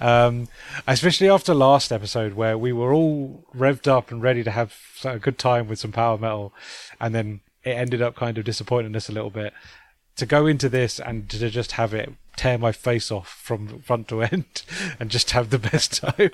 um, 0.00 0.48
especially 0.86 1.28
after 1.28 1.52
last 1.52 1.92
episode 1.92 2.32
where 2.32 2.56
we 2.56 2.72
were 2.72 2.94
all 2.94 3.44
revved 3.54 3.86
up 3.86 4.10
and 4.10 4.22
ready 4.22 4.42
to 4.42 4.50
have 4.50 4.74
a 5.04 5.18
good 5.18 5.36
time 5.38 5.68
with 5.68 5.78
some 5.78 5.92
power 5.92 6.16
metal, 6.16 6.54
and 6.98 7.14
then 7.14 7.40
it 7.62 7.72
ended 7.72 8.00
up 8.00 8.16
kind 8.16 8.38
of 8.38 8.44
disappointing 8.46 8.96
us 8.96 9.10
a 9.10 9.12
little 9.12 9.28
bit. 9.28 9.52
To 10.16 10.24
go 10.24 10.46
into 10.46 10.70
this 10.70 10.98
and 10.98 11.28
to 11.28 11.50
just 11.50 11.72
have 11.72 11.92
it 11.92 12.14
tear 12.36 12.56
my 12.56 12.72
face 12.72 13.10
off 13.10 13.28
from 13.28 13.80
front 13.82 14.08
to 14.08 14.22
end 14.32 14.62
and 14.98 15.10
just 15.10 15.32
have 15.32 15.50
the 15.50 15.58
best 15.58 16.00
time, 16.00 16.30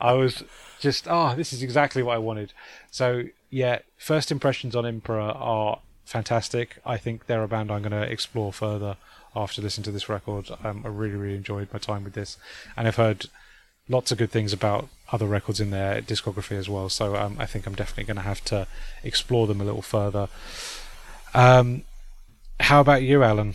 I 0.00 0.12
was 0.14 0.42
just, 0.80 1.06
oh, 1.08 1.36
this 1.36 1.52
is 1.52 1.62
exactly 1.62 2.02
what 2.02 2.16
I 2.16 2.18
wanted. 2.18 2.52
So, 2.90 3.24
yeah, 3.48 3.78
first 3.96 4.32
impressions 4.32 4.74
on 4.74 4.84
Emperor 4.84 5.20
are 5.20 5.78
fantastic. 6.04 6.78
I 6.84 6.96
think 6.96 7.26
they're 7.26 7.42
a 7.42 7.48
band 7.48 7.70
I'm 7.70 7.82
going 7.82 7.92
to 7.92 8.10
explore 8.10 8.52
further 8.52 8.96
after 9.34 9.60
listening 9.62 9.84
to 9.84 9.92
this 9.92 10.08
record. 10.08 10.50
Um, 10.62 10.82
I 10.84 10.88
really, 10.88 11.16
really 11.16 11.36
enjoyed 11.36 11.68
my 11.72 11.78
time 11.78 12.04
with 12.04 12.14
this, 12.14 12.36
and 12.76 12.86
I've 12.86 12.96
heard 12.96 13.26
lots 13.88 14.10
of 14.10 14.18
good 14.18 14.30
things 14.30 14.52
about 14.52 14.88
other 15.12 15.26
records 15.26 15.60
in 15.60 15.70
their 15.70 16.00
discography 16.00 16.56
as 16.56 16.68
well. 16.68 16.88
So 16.88 17.16
um, 17.16 17.36
I 17.38 17.46
think 17.46 17.66
I'm 17.66 17.74
definitely 17.74 18.04
going 18.04 18.16
to 18.16 18.22
have 18.22 18.44
to 18.46 18.66
explore 19.02 19.46
them 19.46 19.60
a 19.60 19.64
little 19.64 19.82
further. 19.82 20.28
Um, 21.34 21.84
how 22.60 22.80
about 22.80 23.02
you, 23.02 23.22
Alan? 23.22 23.54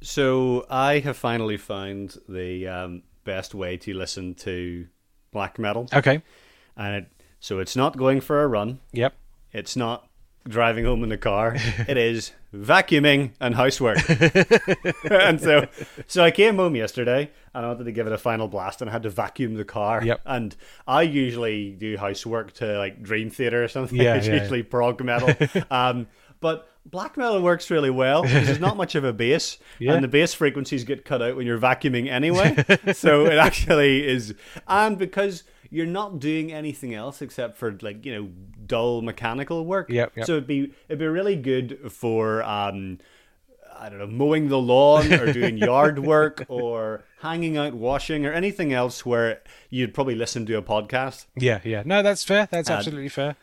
So 0.00 0.66
I 0.70 1.00
have 1.00 1.16
finally 1.16 1.56
found 1.56 2.18
the 2.28 2.66
um, 2.68 3.02
best 3.24 3.54
way 3.54 3.76
to 3.78 3.94
listen 3.94 4.34
to 4.36 4.86
black 5.32 5.58
metal. 5.58 5.88
Okay, 5.92 6.22
and 6.76 6.96
it 6.96 7.06
so 7.42 7.58
it's 7.58 7.74
not 7.74 7.96
going 7.96 8.20
for 8.20 8.42
a 8.42 8.46
run. 8.46 8.78
Yep. 8.92 9.14
It's 9.52 9.76
not 9.76 10.08
driving 10.48 10.84
home 10.84 11.02
in 11.02 11.08
the 11.08 11.18
car. 11.18 11.54
it 11.88 11.96
is 11.96 12.32
vacuuming 12.54 13.32
and 13.40 13.54
housework. 13.54 13.98
and 15.10 15.40
so, 15.40 15.66
so 16.06 16.24
I 16.24 16.30
came 16.30 16.56
home 16.56 16.76
yesterday 16.76 17.30
and 17.54 17.64
I 17.64 17.68
wanted 17.68 17.84
to 17.84 17.92
give 17.92 18.06
it 18.06 18.12
a 18.12 18.18
final 18.18 18.48
blast 18.48 18.80
and 18.80 18.90
I 18.90 18.92
had 18.92 19.02
to 19.04 19.10
vacuum 19.10 19.54
the 19.54 19.64
car. 19.64 20.04
Yep. 20.04 20.20
And 20.26 20.56
I 20.86 21.02
usually 21.02 21.70
do 21.70 21.96
housework 21.96 22.52
to 22.54 22.78
like 22.78 23.02
Dream 23.02 23.30
Theater 23.30 23.62
or 23.62 23.68
something. 23.68 23.98
Yeah, 23.98 24.14
it's 24.16 24.26
yeah, 24.26 24.40
usually 24.40 24.60
yeah. 24.60 24.70
prog 24.70 25.02
metal. 25.02 25.34
um, 25.70 26.08
but 26.40 26.68
black 26.84 27.16
metal 27.16 27.40
works 27.40 27.70
really 27.70 27.90
well 27.90 28.22
because 28.22 28.46
there's 28.46 28.60
not 28.60 28.76
much 28.76 28.96
of 28.96 29.04
a 29.04 29.12
bass, 29.12 29.58
yeah. 29.78 29.94
and 29.94 30.02
the 30.02 30.08
bass 30.08 30.34
frequencies 30.34 30.82
get 30.82 31.04
cut 31.04 31.22
out 31.22 31.36
when 31.36 31.46
you're 31.46 31.58
vacuuming 31.58 32.10
anyway. 32.10 32.56
so 32.92 33.26
it 33.26 33.38
actually 33.38 34.06
is, 34.06 34.34
and 34.66 34.98
because 34.98 35.44
you're 35.72 35.86
not 35.86 36.18
doing 36.18 36.52
anything 36.52 36.94
else 36.94 37.22
except 37.22 37.56
for 37.56 37.76
like 37.80 38.04
you 38.04 38.14
know 38.14 38.28
dull 38.66 39.00
mechanical 39.00 39.64
work. 39.64 39.88
Yep, 39.88 40.12
yep. 40.16 40.26
So 40.26 40.32
it'd 40.32 40.46
be 40.46 40.72
it'd 40.88 40.98
be 40.98 41.06
really 41.06 41.34
good 41.34 41.90
for 41.90 42.42
um, 42.42 42.98
I 43.76 43.88
don't 43.88 43.98
know 43.98 44.06
mowing 44.06 44.48
the 44.48 44.58
lawn 44.58 45.12
or 45.12 45.32
doing 45.32 45.56
yard 45.70 45.98
work 45.98 46.44
or 46.48 47.04
hanging 47.20 47.56
out 47.56 47.72
washing 47.72 48.26
or 48.26 48.32
anything 48.32 48.72
else 48.74 49.06
where 49.06 49.40
you'd 49.70 49.94
probably 49.94 50.14
listen 50.14 50.44
to 50.46 50.58
a 50.58 50.62
podcast. 50.62 51.24
Yeah, 51.36 51.60
yeah. 51.64 51.82
No, 51.86 52.02
that's 52.02 52.22
fair. 52.22 52.46
That's 52.50 52.68
absolutely 52.68 53.08
fair. 53.08 53.36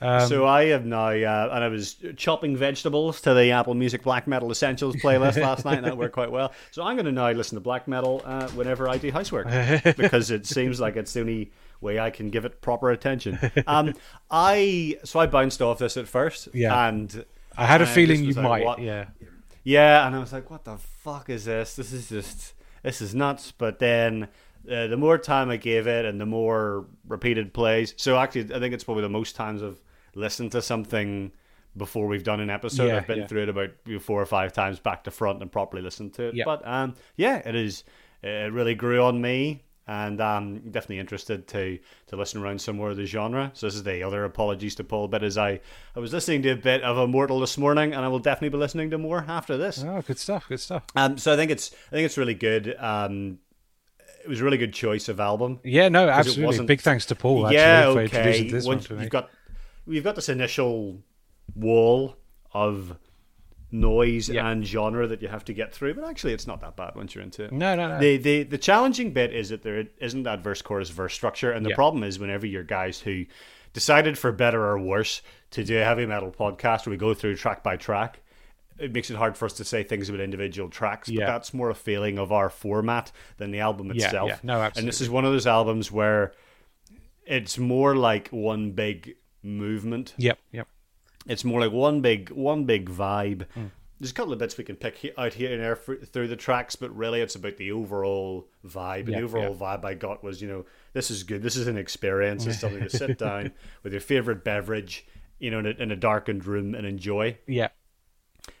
Um, 0.00 0.28
so 0.28 0.46
I 0.46 0.66
have 0.66 0.84
now, 0.84 1.08
uh, 1.08 1.50
and 1.52 1.64
I 1.64 1.68
was 1.68 1.96
chopping 2.16 2.54
vegetables 2.56 3.20
to 3.22 3.32
the 3.32 3.50
Apple 3.52 3.74
Music 3.74 4.02
Black 4.02 4.26
Metal 4.26 4.50
Essentials 4.50 4.94
playlist 4.96 5.40
last 5.40 5.64
night, 5.64 5.78
and 5.78 5.86
that 5.86 5.96
worked 5.96 6.12
quite 6.12 6.30
well. 6.30 6.52
So 6.70 6.82
I'm 6.82 6.96
going 6.96 7.06
to 7.06 7.12
now 7.12 7.30
listen 7.30 7.56
to 7.56 7.60
black 7.60 7.88
metal 7.88 8.20
uh, 8.24 8.48
whenever 8.48 8.90
I 8.90 8.98
do 8.98 9.10
housework 9.10 9.46
because 9.96 10.30
it 10.30 10.46
seems 10.46 10.80
like 10.80 10.96
it's 10.96 11.14
the 11.14 11.20
only 11.20 11.50
way 11.80 11.98
I 11.98 12.10
can 12.10 12.28
give 12.28 12.44
it 12.44 12.60
proper 12.60 12.90
attention. 12.90 13.38
Um, 13.66 13.94
I 14.30 14.98
so 15.02 15.18
I 15.18 15.26
bounced 15.26 15.62
off 15.62 15.78
this 15.78 15.96
at 15.96 16.06
first, 16.06 16.48
yeah, 16.52 16.88
and 16.88 17.24
I 17.56 17.64
had 17.64 17.80
a 17.80 17.86
feeling 17.86 18.22
you 18.22 18.32
like, 18.34 18.44
might, 18.44 18.64
what? 18.64 18.80
yeah, 18.80 19.06
yeah, 19.64 20.06
and 20.06 20.14
I 20.14 20.18
was 20.18 20.32
like, 20.32 20.50
what 20.50 20.64
the 20.64 20.76
fuck 20.76 21.30
is 21.30 21.46
this? 21.46 21.74
This 21.74 21.92
is 21.92 22.08
just 22.08 22.52
this 22.82 23.00
is 23.00 23.14
nuts. 23.14 23.52
But 23.56 23.78
then. 23.78 24.28
Uh, 24.68 24.88
the 24.88 24.96
more 24.96 25.16
time 25.16 25.48
I 25.48 25.58
gave 25.58 25.86
it 25.86 26.04
and 26.04 26.20
the 26.20 26.26
more 26.26 26.86
repeated 27.06 27.54
plays. 27.54 27.94
So 27.96 28.18
actually, 28.18 28.52
I 28.52 28.58
think 28.58 28.74
it's 28.74 28.82
probably 28.82 29.04
the 29.04 29.08
most 29.08 29.36
times 29.36 29.62
I've 29.62 29.80
listened 30.16 30.52
to 30.52 30.62
something 30.62 31.32
before 31.76 32.06
we've 32.06 32.24
done 32.24 32.40
an 32.40 32.50
episode. 32.50 32.88
Yeah, 32.88 32.96
I've 32.96 33.06
been 33.06 33.18
yeah. 33.20 33.26
through 33.26 33.42
it 33.44 33.48
about 33.48 33.70
four 34.00 34.20
or 34.20 34.26
five 34.26 34.52
times 34.52 34.80
back 34.80 35.04
to 35.04 35.10
front 35.10 35.42
and 35.42 35.52
properly 35.52 35.82
listened 35.82 36.14
to 36.14 36.28
it. 36.28 36.34
Yeah. 36.34 36.44
But 36.44 36.66
um, 36.66 36.94
yeah, 37.16 37.36
it 37.46 37.54
is. 37.54 37.84
It 38.22 38.52
really 38.52 38.74
grew 38.74 39.02
on 39.02 39.20
me 39.20 39.62
and 39.86 40.20
I'm 40.20 40.70
definitely 40.70 40.98
interested 40.98 41.46
to 41.48 41.78
to 42.08 42.16
listen 42.16 42.42
around 42.42 42.60
some 42.60 42.76
more 42.76 42.90
of 42.90 42.96
the 42.96 43.06
genre. 43.06 43.50
So 43.54 43.66
this 43.66 43.74
is 43.74 43.84
the 43.84 44.02
other 44.02 44.24
apologies 44.24 44.74
to 44.76 44.84
Paul 44.84 45.08
but 45.08 45.22
as 45.22 45.38
I 45.38 45.60
I 45.94 46.00
was 46.00 46.12
listening 46.12 46.42
to 46.42 46.50
a 46.50 46.56
bit 46.56 46.82
of 46.82 46.98
Immortal 46.98 47.40
this 47.40 47.56
morning, 47.56 47.94
and 47.94 48.04
I 48.04 48.08
will 48.08 48.18
definitely 48.18 48.50
be 48.50 48.58
listening 48.58 48.90
to 48.90 48.98
more 48.98 49.24
after 49.28 49.56
this. 49.56 49.84
Oh, 49.86 50.02
good 50.02 50.18
stuff, 50.18 50.48
good 50.48 50.60
stuff. 50.60 50.84
Um, 50.94 51.18
so 51.18 51.32
I 51.32 51.36
think 51.36 51.50
it's 51.50 51.72
I 51.88 51.90
think 51.90 52.06
it's 52.06 52.18
really 52.18 52.34
good. 52.34 52.74
Um, 52.78 53.38
it 54.24 54.28
was 54.28 54.40
a 54.40 54.44
really 54.44 54.58
good 54.58 54.74
choice 54.74 55.08
of 55.08 55.20
album. 55.20 55.60
Yeah, 55.62 55.88
no, 55.88 56.08
absolutely. 56.08 56.66
Big 56.66 56.80
thanks 56.80 57.06
to 57.06 57.14
Paul. 57.14 57.46
Actually, 57.46 57.56
yeah, 57.56 57.82
for 57.84 58.00
okay. 58.00 58.02
introducing 58.02 58.48
this 58.48 58.66
Once 58.66 58.90
one 58.90 58.98
to 58.98 59.02
you've 59.04 59.12
got 59.12 59.30
we've 59.86 60.04
got 60.04 60.14
this 60.16 60.28
initial 60.28 61.02
wall 61.54 62.16
of 62.52 62.96
noise 63.70 64.28
Yeah. 64.28 64.48
and 64.48 64.64
genre 64.66 65.06
that 65.06 65.22
you 65.22 65.28
have 65.28 65.44
to 65.46 65.52
get 65.52 65.72
through, 65.74 65.94
but 65.94 66.04
actually 66.04 66.32
it's 66.32 66.46
not 66.46 66.60
that 66.60 66.76
bad 66.76 66.94
once 66.94 67.14
you're 67.14 67.24
into 67.24 67.44
it. 67.44 67.52
No, 67.52 67.74
no, 67.74 67.88
no. 67.88 67.98
The, 67.98 68.16
the 68.16 68.42
the 68.44 68.58
challenging 68.58 69.12
bit 69.12 69.34
is 69.34 69.48
that 69.50 69.62
there 69.62 69.84
isn't 70.00 70.22
that 70.22 70.40
verse 70.42 70.62
chorus 70.62 70.90
verse 70.90 71.14
structure, 71.14 71.50
and 71.52 71.64
the 71.64 71.70
Yeah. 71.70 71.76
problem 71.76 72.02
is 72.04 72.18
whenever 72.18 72.46
you're 72.46 72.62
guys 72.62 73.00
who 73.00 73.26
decided 73.72 74.16
for 74.16 74.32
better 74.32 74.64
or 74.64 74.78
worse 74.78 75.20
to 75.50 75.64
do 75.64 75.78
a 75.80 75.84
heavy 75.84 76.06
metal 76.06 76.30
podcast 76.30 76.86
where 76.86 76.92
we 76.92 76.96
go 76.96 77.12
through 77.12 77.36
track 77.36 77.62
by 77.62 77.76
track, 77.76 78.20
it 78.78 78.92
makes 78.92 79.10
it 79.10 79.16
hard 79.16 79.36
for 79.36 79.44
us 79.46 79.52
to 79.54 79.64
say 79.64 79.82
things 79.82 80.08
about 80.08 80.20
individual 80.20 80.68
tracks. 80.70 81.08
Yeah. 81.08 81.26
But 81.26 81.32
that's 81.32 81.52
more 81.52 81.68
a 81.70 81.74
feeling 81.74 82.18
of 82.18 82.32
our 82.32 82.48
format 82.48 83.10
than 83.36 83.50
the 83.50 83.60
album 83.60 83.90
itself. 83.90 84.28
yeah. 84.30 84.38
No, 84.42 84.54
absolutely. 84.60 84.80
And 84.80 84.88
this 84.88 85.00
is 85.00 85.10
one 85.10 85.24
of 85.24 85.32
those 85.32 85.46
albums 85.46 85.90
where 85.92 86.32
it's 87.26 87.58
more 87.58 87.96
like 87.96 88.28
one 88.28 88.70
big 88.72 89.16
movement 89.42 90.14
Yep, 90.18 90.38
yep. 90.52 90.68
it's 91.26 91.44
more 91.44 91.60
like 91.60 91.72
one 91.72 92.00
big 92.00 92.30
one 92.30 92.64
big 92.64 92.90
vibe. 92.90 93.46
Hmm. 93.54 93.66
There's 93.98 94.10
a 94.10 94.14
couple 94.14 94.34
of 94.34 94.38
bits 94.38 94.58
we 94.58 94.64
can 94.64 94.76
pick 94.76 95.14
out 95.16 95.32
here 95.32 95.52
and 95.52 95.62
there 95.62 95.74
through 95.74 96.28
the 96.28 96.36
tracks, 96.36 96.76
but 96.76 96.94
really 96.94 97.22
it's 97.22 97.34
about 97.34 97.56
the 97.56 97.72
overall 97.72 98.46
vibe. 98.62 99.06
And 99.06 99.14
the 99.14 99.22
overall 99.22 99.54
vibe 99.54 99.86
I 99.86 99.94
got 99.94 100.22
was, 100.22 100.42
you 100.42 100.48
know, 100.48 100.66
this 100.92 101.10
is 101.10 101.22
good. 101.22 101.42
This 101.42 101.56
is 101.56 101.66
an 101.66 101.78
experience. 101.78 102.44
It's 102.44 102.58
something 102.60 102.82
to 102.82 102.90
sit 102.90 103.16
down 103.16 103.52
with 103.82 103.94
your 103.94 104.02
favorite 104.02 104.44
beverage, 104.44 105.06
you 105.38 105.50
know, 105.50 105.60
in 105.60 105.66
a, 105.66 105.70
in 105.70 105.90
a 105.90 105.96
darkened 105.96 106.44
room 106.44 106.74
and 106.74 106.86
enjoy. 106.86 107.38
Yeah, 107.46 107.68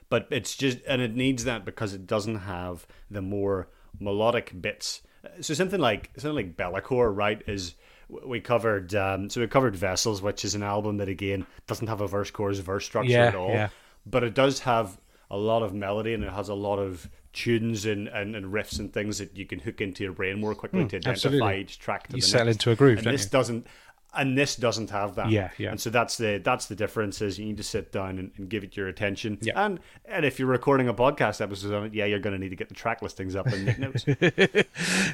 But 0.08 0.26
it's 0.30 0.56
just, 0.56 0.78
and 0.88 1.02
it 1.02 1.14
needs 1.14 1.44
that 1.44 1.66
because 1.66 1.92
it 1.92 2.06
doesn't 2.06 2.38
have 2.38 2.86
the 3.10 3.20
more 3.20 3.68
melodic 4.00 4.58
bits. 4.58 5.02
So 5.42 5.52
something 5.52 5.80
like 5.80 6.12
something 6.16 6.34
like 6.34 6.56
Be'lakor, 6.56 7.14
right? 7.14 7.42
Is 7.46 7.74
we 8.08 8.40
covered 8.40 8.94
um, 8.94 9.28
so 9.30 9.40
we 9.40 9.46
covered 9.48 9.74
Vessels, 9.76 10.22
which 10.22 10.44
is 10.44 10.54
an 10.54 10.62
album 10.62 10.98
that 10.98 11.08
again 11.08 11.46
doesn't 11.66 11.86
have 11.88 12.00
a 12.00 12.06
verse 12.06 12.30
chorus 12.30 12.58
verse 12.58 12.84
structure 12.84 13.10
Yeah, 13.10 13.26
at 13.26 13.34
all, 13.34 13.50
yeah. 13.50 13.68
but 14.04 14.22
it 14.24 14.34
does 14.34 14.60
have 14.60 14.98
a 15.30 15.36
lot 15.36 15.62
of 15.62 15.74
melody 15.74 16.14
and 16.14 16.22
it 16.22 16.32
has 16.32 16.48
a 16.48 16.54
lot 16.54 16.78
of 16.78 17.08
tunes 17.32 17.84
and, 17.84 18.08
and, 18.08 18.34
and 18.36 18.46
riffs 18.46 18.78
and 18.78 18.92
things 18.92 19.18
that 19.18 19.36
you 19.36 19.44
can 19.44 19.58
hook 19.58 19.80
into 19.80 20.04
your 20.04 20.12
brain 20.12 20.40
more 20.40 20.54
quickly 20.54 20.86
to 20.86 20.96
identify 20.96 21.10
absolutely. 21.10 21.60
each 21.60 21.78
track. 21.78 22.06
To 22.08 22.14
You 22.16 22.20
the 22.22 22.26
settle 22.26 22.46
next. 22.46 22.56
into 22.56 22.70
a 22.70 22.76
groove, 22.76 22.98
and 22.98 23.06
this 23.08 23.24
you? 23.24 23.30
doesn't. 23.30 23.66
And 24.14 24.36
this 24.36 24.56
doesn't 24.56 24.90
have 24.90 25.16
that. 25.16 25.30
Yeah, 25.30 25.50
yeah. 25.58 25.70
And 25.70 25.80
so 25.80 25.90
that's 25.90 26.16
the 26.16 26.40
that's 26.42 26.66
the 26.66 26.74
difference 26.74 27.20
is 27.20 27.38
you 27.38 27.44
need 27.44 27.58
to 27.58 27.62
sit 27.62 27.92
down 27.92 28.18
and, 28.18 28.30
and 28.38 28.48
give 28.48 28.64
it 28.64 28.76
your 28.76 28.88
attention. 28.88 29.36
Yeah. 29.42 29.62
And 29.62 29.78
and 30.06 30.24
if 30.24 30.38
you're 30.38 30.48
recording 30.48 30.88
a 30.88 30.94
podcast 30.94 31.42
episode 31.42 31.74
on 31.74 31.84
it, 31.86 31.94
yeah, 31.94 32.06
you're 32.06 32.18
going 32.18 32.32
to 32.32 32.38
need 32.38 32.48
to 32.48 32.56
get 32.56 32.68
the 32.68 32.74
track 32.74 33.02
listings 33.02 33.36
up 33.36 33.46
and 33.46 33.64
make 33.66 33.78
notes. 33.78 34.06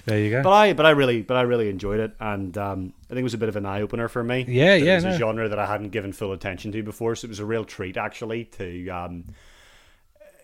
There 0.04 0.18
you 0.18 0.30
go. 0.30 0.42
But 0.42 0.52
I 0.52 0.72
but 0.72 0.86
I 0.86 0.90
really 0.90 1.22
but 1.22 1.36
I 1.36 1.42
really 1.42 1.68
enjoyed 1.68 2.00
it, 2.00 2.14
and 2.20 2.56
um, 2.58 2.92
I 3.06 3.08
think 3.08 3.20
it 3.20 3.24
was 3.24 3.34
a 3.34 3.38
bit 3.38 3.48
of 3.48 3.56
an 3.56 3.66
eye 3.66 3.82
opener 3.82 4.08
for 4.08 4.22
me. 4.22 4.44
Yeah, 4.48 4.74
yeah. 4.74 4.92
It 4.92 4.94
was 4.96 5.04
no. 5.04 5.10
a 5.10 5.18
genre 5.18 5.48
that 5.48 5.58
I 5.58 5.66
hadn't 5.66 5.90
given 5.90 6.12
full 6.12 6.32
attention 6.32 6.72
to 6.72 6.82
before, 6.82 7.14
so 7.14 7.26
it 7.26 7.28
was 7.28 7.40
a 7.40 7.46
real 7.46 7.64
treat 7.64 7.96
actually 7.96 8.44
to. 8.44 8.88
Um, 8.88 9.24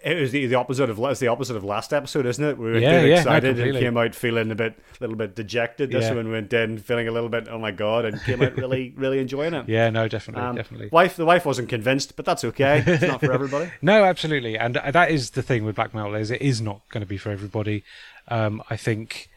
it 0.05 0.20
was 0.20 0.30
the, 0.32 0.46
the 0.46 0.55
opposite 0.55 0.88
of 0.90 0.99
it's 0.99 1.20
the 1.20 1.28
opposite 1.28 1.57
of 1.57 1.64
last 1.64 1.92
episode, 1.92 2.26
isn't 2.26 2.44
it? 2.44 2.57
We 2.59 2.66
were 2.66 2.78
Yeah, 2.78 3.01
yeah, 3.03 3.14
no, 3.14 3.14
excited 3.20 3.59
and 3.59 3.72
came 3.78 3.96
out 3.96 4.14
feeling 4.14 4.51
a 4.51 4.55
bit, 4.55 4.74
little 5.01 5.16
bit 5.16 5.34
dejected. 5.34 5.90
This 5.90 6.05
Yeah. 6.05 6.14
one 6.14 6.30
went 6.30 6.53
in 6.53 6.78
feeling 6.78 7.09
a 7.09 7.11
little 7.11 7.28
bit, 7.28 7.49
oh 7.51 7.59
my 7.59 7.70
god, 7.72 8.05
and 8.05 8.20
came 8.22 8.42
out 8.42 8.57
really, 8.57 8.92
really 8.96 9.18
enjoying 9.18 9.55
it. 9.55 9.68
yeah, 9.68 9.90
no, 9.90 10.07
definitely, 10.09 10.42
Um, 10.44 10.57
definitely. 10.57 10.88
Wife, 10.92 11.16
the 11.16 11.24
wife 11.24 11.44
wasn't 11.44 11.68
convinced, 11.68 12.16
but 12.16 12.24
that's 12.24 12.44
okay. 12.44 12.82
It's 12.86 13.03
not 13.03 13.20
for 13.20 13.32
everybody. 13.32 13.70
No, 13.82 14.05
absolutely, 14.05 14.57
and 14.59 14.74
that 14.76 15.11
is 15.11 15.30
the 15.30 15.42
thing 15.42 15.64
with 15.64 15.76
black 15.76 15.92
metal 15.94 16.14
is 16.14 16.30
it 16.30 16.42
is 16.42 16.61
not 16.61 16.80
going 16.90 17.03
to 17.03 17.07
be 17.07 17.16
for 17.18 17.30
everybody. 17.30 17.82
Um, 18.28 18.62
I 18.70 18.76
think 18.76 19.28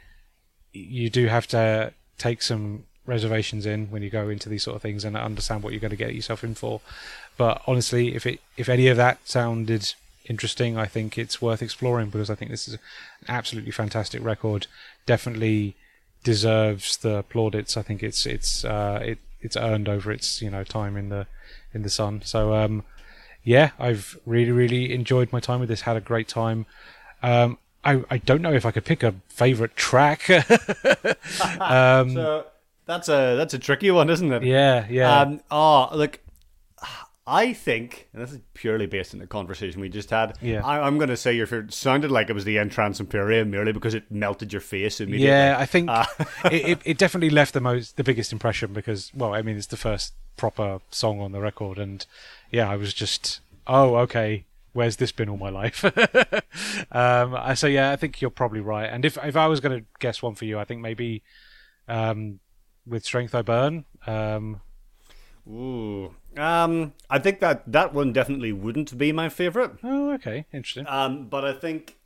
you 0.74 1.09
do 1.09 1.28
have 1.28 1.47
to 1.47 1.93
take 2.18 2.41
some 2.41 2.86
reservations 3.05 3.66
in 3.66 3.88
when 3.88 4.03
you 4.03 4.09
go 4.09 4.30
into 4.30 4.47
these 4.47 4.64
sort 4.64 4.76
of 4.76 4.82
things 4.82 5.03
and 5.03 5.18
understand 5.18 5.64
what 5.64 5.74
you're 5.74 5.80
going 5.80 5.89
to 5.89 5.95
get 5.97 6.14
yourself 6.14 6.43
in 6.43 6.53
for. 6.55 6.82
But 7.38 7.62
honestly, 7.68 8.16
if 8.16 8.26
it 8.26 8.39
if 8.57 8.70
any 8.70 8.88
of 8.88 8.97
that 8.97 9.18
sounded 9.28 9.93
interesting, 10.26 10.78
I 10.78 10.86
think 10.86 11.18
it's 11.18 11.42
worth 11.42 11.62
exploring 11.62 12.10
because 12.10 12.30
I 12.30 12.36
think 12.36 12.52
this 12.52 12.68
is 12.68 12.76
an 12.76 12.80
absolutely 13.28 13.72
fantastic 13.72 14.24
record. 14.24 14.68
Definitely 15.06 15.76
deserves 16.24 16.98
the 16.98 17.24
plaudits. 17.24 17.78
I 17.78 17.82
think 17.82 18.04
it's 18.04 18.26
it's 18.26 18.64
uh, 18.64 19.00
it 19.04 19.20
it's 19.42 19.58
earned 19.58 19.90
over 19.90 20.12
its 20.12 20.42
you 20.42 20.50
know 20.50 20.64
time 20.64 20.96
in 20.98 21.10
the 21.10 21.28
in 21.74 21.82
the 21.84 21.90
sun. 21.90 22.22
So 22.24 22.54
um, 22.54 22.84
yeah, 23.44 23.72
I've 23.80 24.18
really, 24.26 24.52
really 24.52 24.94
enjoyed 24.94 25.32
my 25.32 25.40
time 25.40 25.60
with 25.60 25.70
this. 25.70 25.82
Had 25.82 25.98
a 25.98 26.02
great 26.02 26.28
time. 26.28 26.66
Um, 27.24 27.58
I, 27.84 28.04
I 28.10 28.18
don't 28.18 28.42
know 28.42 28.54
if 28.54 28.66
I 28.66 28.72
could 28.72 28.86
pick 28.86 29.02
a 29.04 29.16
favorite 29.30 29.76
track. 29.76 30.30
um, 31.60 32.14
So 32.14 32.46
that's 32.86 33.10
a 33.10 33.36
that's 33.36 33.54
a 33.54 33.60
tricky 33.60 33.90
one, 33.92 34.10
isn't 34.10 34.32
it? 34.32 34.44
yeah, 34.44 34.86
yeah, 34.90 35.22
Um, 35.22 35.42
oh, 35.50 35.90
look, 35.94 36.20
I 37.34 37.54
think, 37.54 38.10
and 38.14 38.22
this 38.22 38.32
is 38.34 38.40
purely 38.54 38.86
based 38.88 39.14
on 39.14 39.20
the 39.22 39.28
conversation 39.28 39.80
we 39.80 39.88
just 39.90 40.10
had. 40.10 40.38
Yeah. 40.42 40.66
I, 40.66 40.86
I'm 40.86 40.98
going 40.98 41.10
to 41.10 41.16
say 41.18 41.34
your 41.34 41.48
favorite 41.48 41.74
sounded 41.74 42.12
like 42.12 42.30
it 42.30 42.34
was 42.34 42.44
the 42.46 42.58
Entrancemperium 42.58 43.50
merely 43.50 43.72
because 43.72 43.94
it 43.94 44.12
melted 44.12 44.52
your 44.52 44.62
face 44.62 45.00
immediately. 45.00 45.28
yeah. 45.28 45.56
I 45.58 45.66
think 45.66 45.90
Uh, 45.90 46.06
it, 46.46 46.66
it, 46.70 46.80
it 46.86 46.98
definitely 46.98 47.30
left 47.30 47.54
the 47.54 47.62
most, 47.62 47.96
the 47.96 48.04
biggest 48.04 48.32
impression 48.34 48.74
because, 48.74 49.12
well, 49.16 49.34
I 49.34 49.42
mean, 49.42 49.56
it's 49.56 49.68
the 49.68 49.78
first 49.78 50.14
proper 50.36 50.80
song 50.90 51.22
on 51.22 51.32
the 51.32 51.40
record, 51.40 51.78
and 51.78 52.06
yeah, 52.52 52.70
I 52.70 52.76
was 52.76 52.94
just, 52.94 53.40
oh, 53.68 53.96
okay. 53.98 54.46
Where's 54.74 54.96
this 54.98 55.12
been 55.12 55.28
all 55.30 55.38
my 55.38 55.50
life? 55.50 55.84
um, 56.92 57.36
I- 57.36 57.54
so 57.56 57.68
yeah, 57.68 57.92
I 57.92 57.96
think 57.98 58.22
you're 58.22 58.30
probably 58.32 58.62
right. 58.62 58.90
And 58.90 59.04
if 59.06 59.18
if 59.24 59.36
I 59.36 59.48
was 59.48 59.60
going 59.60 59.80
to 59.80 59.86
guess 60.00 60.22
one 60.22 60.36
for 60.36 60.46
you, 60.46 60.58
I 60.60 60.64
think 60.66 60.82
maybe 60.82 61.24
um, 61.88 62.40
with 62.88 63.04
Strength 63.06 63.36
I 63.36 63.42
Burn. 63.42 63.86
Um, 64.08 64.62
Ooh. 65.48 66.14
Um, 66.38 66.94
I 67.10 67.20
think 67.20 67.40
that 67.40 67.70
that 67.72 67.94
one 67.94 68.14
definitely 68.14 68.54
wouldn't 68.54 68.98
be 68.98 69.12
my 69.12 69.30
favorite. 69.30 69.72
oh, 69.84 70.14
okay, 70.14 70.46
interesting. 70.54 70.86
Um, 70.88 71.26
but 71.28 71.44
I 71.44 71.54
think 71.54 71.98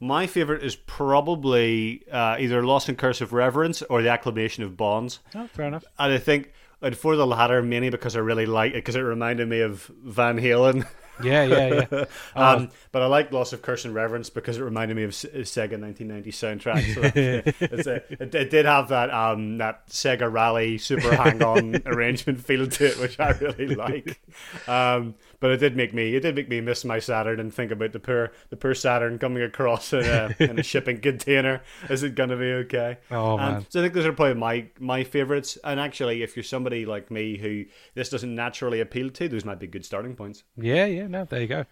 my 0.00 0.26
favorite 0.26 0.62
is 0.62 0.76
probably 0.76 2.04
uh, 2.10 2.36
either 2.38 2.64
Lost 2.64 2.88
in 2.88 2.96
of 2.96 3.32
Reverence 3.32 3.82
or 3.82 4.02
The 4.02 4.08
Acclamation 4.08 4.64
of 4.64 4.76
Bonds. 4.76 5.20
Oh, 5.34 5.46
fair 5.46 5.66
enough. 5.66 5.84
And 5.98 6.12
I 6.12 6.18
think 6.18 6.52
and 6.84 6.96
for 6.96 7.16
the 7.16 7.26
latter, 7.26 7.62
mainly 7.62 7.88
because 7.88 8.14
I 8.14 8.20
really 8.20 8.46
like 8.46 8.72
it, 8.72 8.76
because 8.76 8.96
it 8.96 9.00
reminded 9.00 9.48
me 9.48 9.60
of 9.60 9.90
Van 10.04 10.38
Halen. 10.38 10.86
Yeah, 11.22 11.44
yeah, 11.44 11.86
yeah. 11.90 12.04
um, 12.36 12.70
but 12.92 13.02
I 13.02 13.06
like 13.06 13.32
Loss 13.32 13.52
of 13.52 13.62
Curse 13.62 13.84
and 13.84 13.94
Reverence 13.94 14.30
because 14.30 14.58
it 14.58 14.62
reminded 14.62 14.96
me 14.96 15.04
of 15.04 15.10
S- 15.10 15.24
Sega 15.24 15.78
1990 15.80 16.30
soundtrack. 16.32 16.94
So 16.94 17.00
it's 17.74 17.86
a, 17.86 17.96
it, 18.22 18.34
it 18.34 18.50
did 18.50 18.66
have 18.66 18.88
that 18.88 19.10
um, 19.10 19.58
that 19.58 19.86
Sega 19.88 20.30
Rally 20.32 20.78
Super 20.78 21.14
Hang-On 21.14 21.82
arrangement 21.86 22.40
feel 22.44 22.66
to 22.66 22.86
it, 22.86 22.98
which 22.98 23.20
I 23.20 23.30
really 23.30 23.74
like. 23.74 24.20
Um, 24.66 25.14
but 25.40 25.50
it 25.50 25.58
did 25.58 25.76
make 25.76 25.92
me 25.94 26.14
it 26.14 26.20
did 26.20 26.34
make 26.34 26.48
me 26.48 26.60
miss 26.60 26.84
my 26.84 26.98
Saturn 26.98 27.40
and 27.40 27.52
think 27.52 27.70
about 27.70 27.92
the 27.92 28.00
poor 28.00 28.32
the 28.50 28.56
poor 28.56 28.74
Saturn 28.74 29.18
coming 29.18 29.42
across 29.42 29.92
in 29.92 30.04
a, 30.04 30.34
in 30.42 30.58
a 30.58 30.62
shipping 30.62 31.00
container. 31.00 31.62
Is 31.90 32.02
it 32.02 32.14
going 32.14 32.30
to 32.30 32.36
be 32.36 32.52
okay? 32.64 32.98
Oh, 33.10 33.38
Um, 33.38 33.52
man. 33.52 33.66
so 33.68 33.80
I 33.80 33.82
think 33.82 33.94
those 33.94 34.06
are 34.06 34.12
probably 34.12 34.34
my 34.34 34.66
my 34.78 35.04
favorites. 35.04 35.58
And 35.64 35.78
actually, 35.80 36.22
if 36.22 36.36
you're 36.36 36.42
somebody 36.44 36.86
like 36.86 37.10
me 37.10 37.36
who 37.38 37.64
this 37.94 38.08
doesn't 38.08 38.34
naturally 38.34 38.80
appeal 38.80 39.10
to, 39.10 39.28
those 39.28 39.44
might 39.44 39.58
be 39.60 39.66
good 39.66 39.84
starting 39.84 40.14
points. 40.16 40.44
Yeah, 40.56 40.86
yeah, 40.86 41.06
no, 41.06 41.24
there 41.24 41.40
you 41.40 41.48
go. 41.48 41.64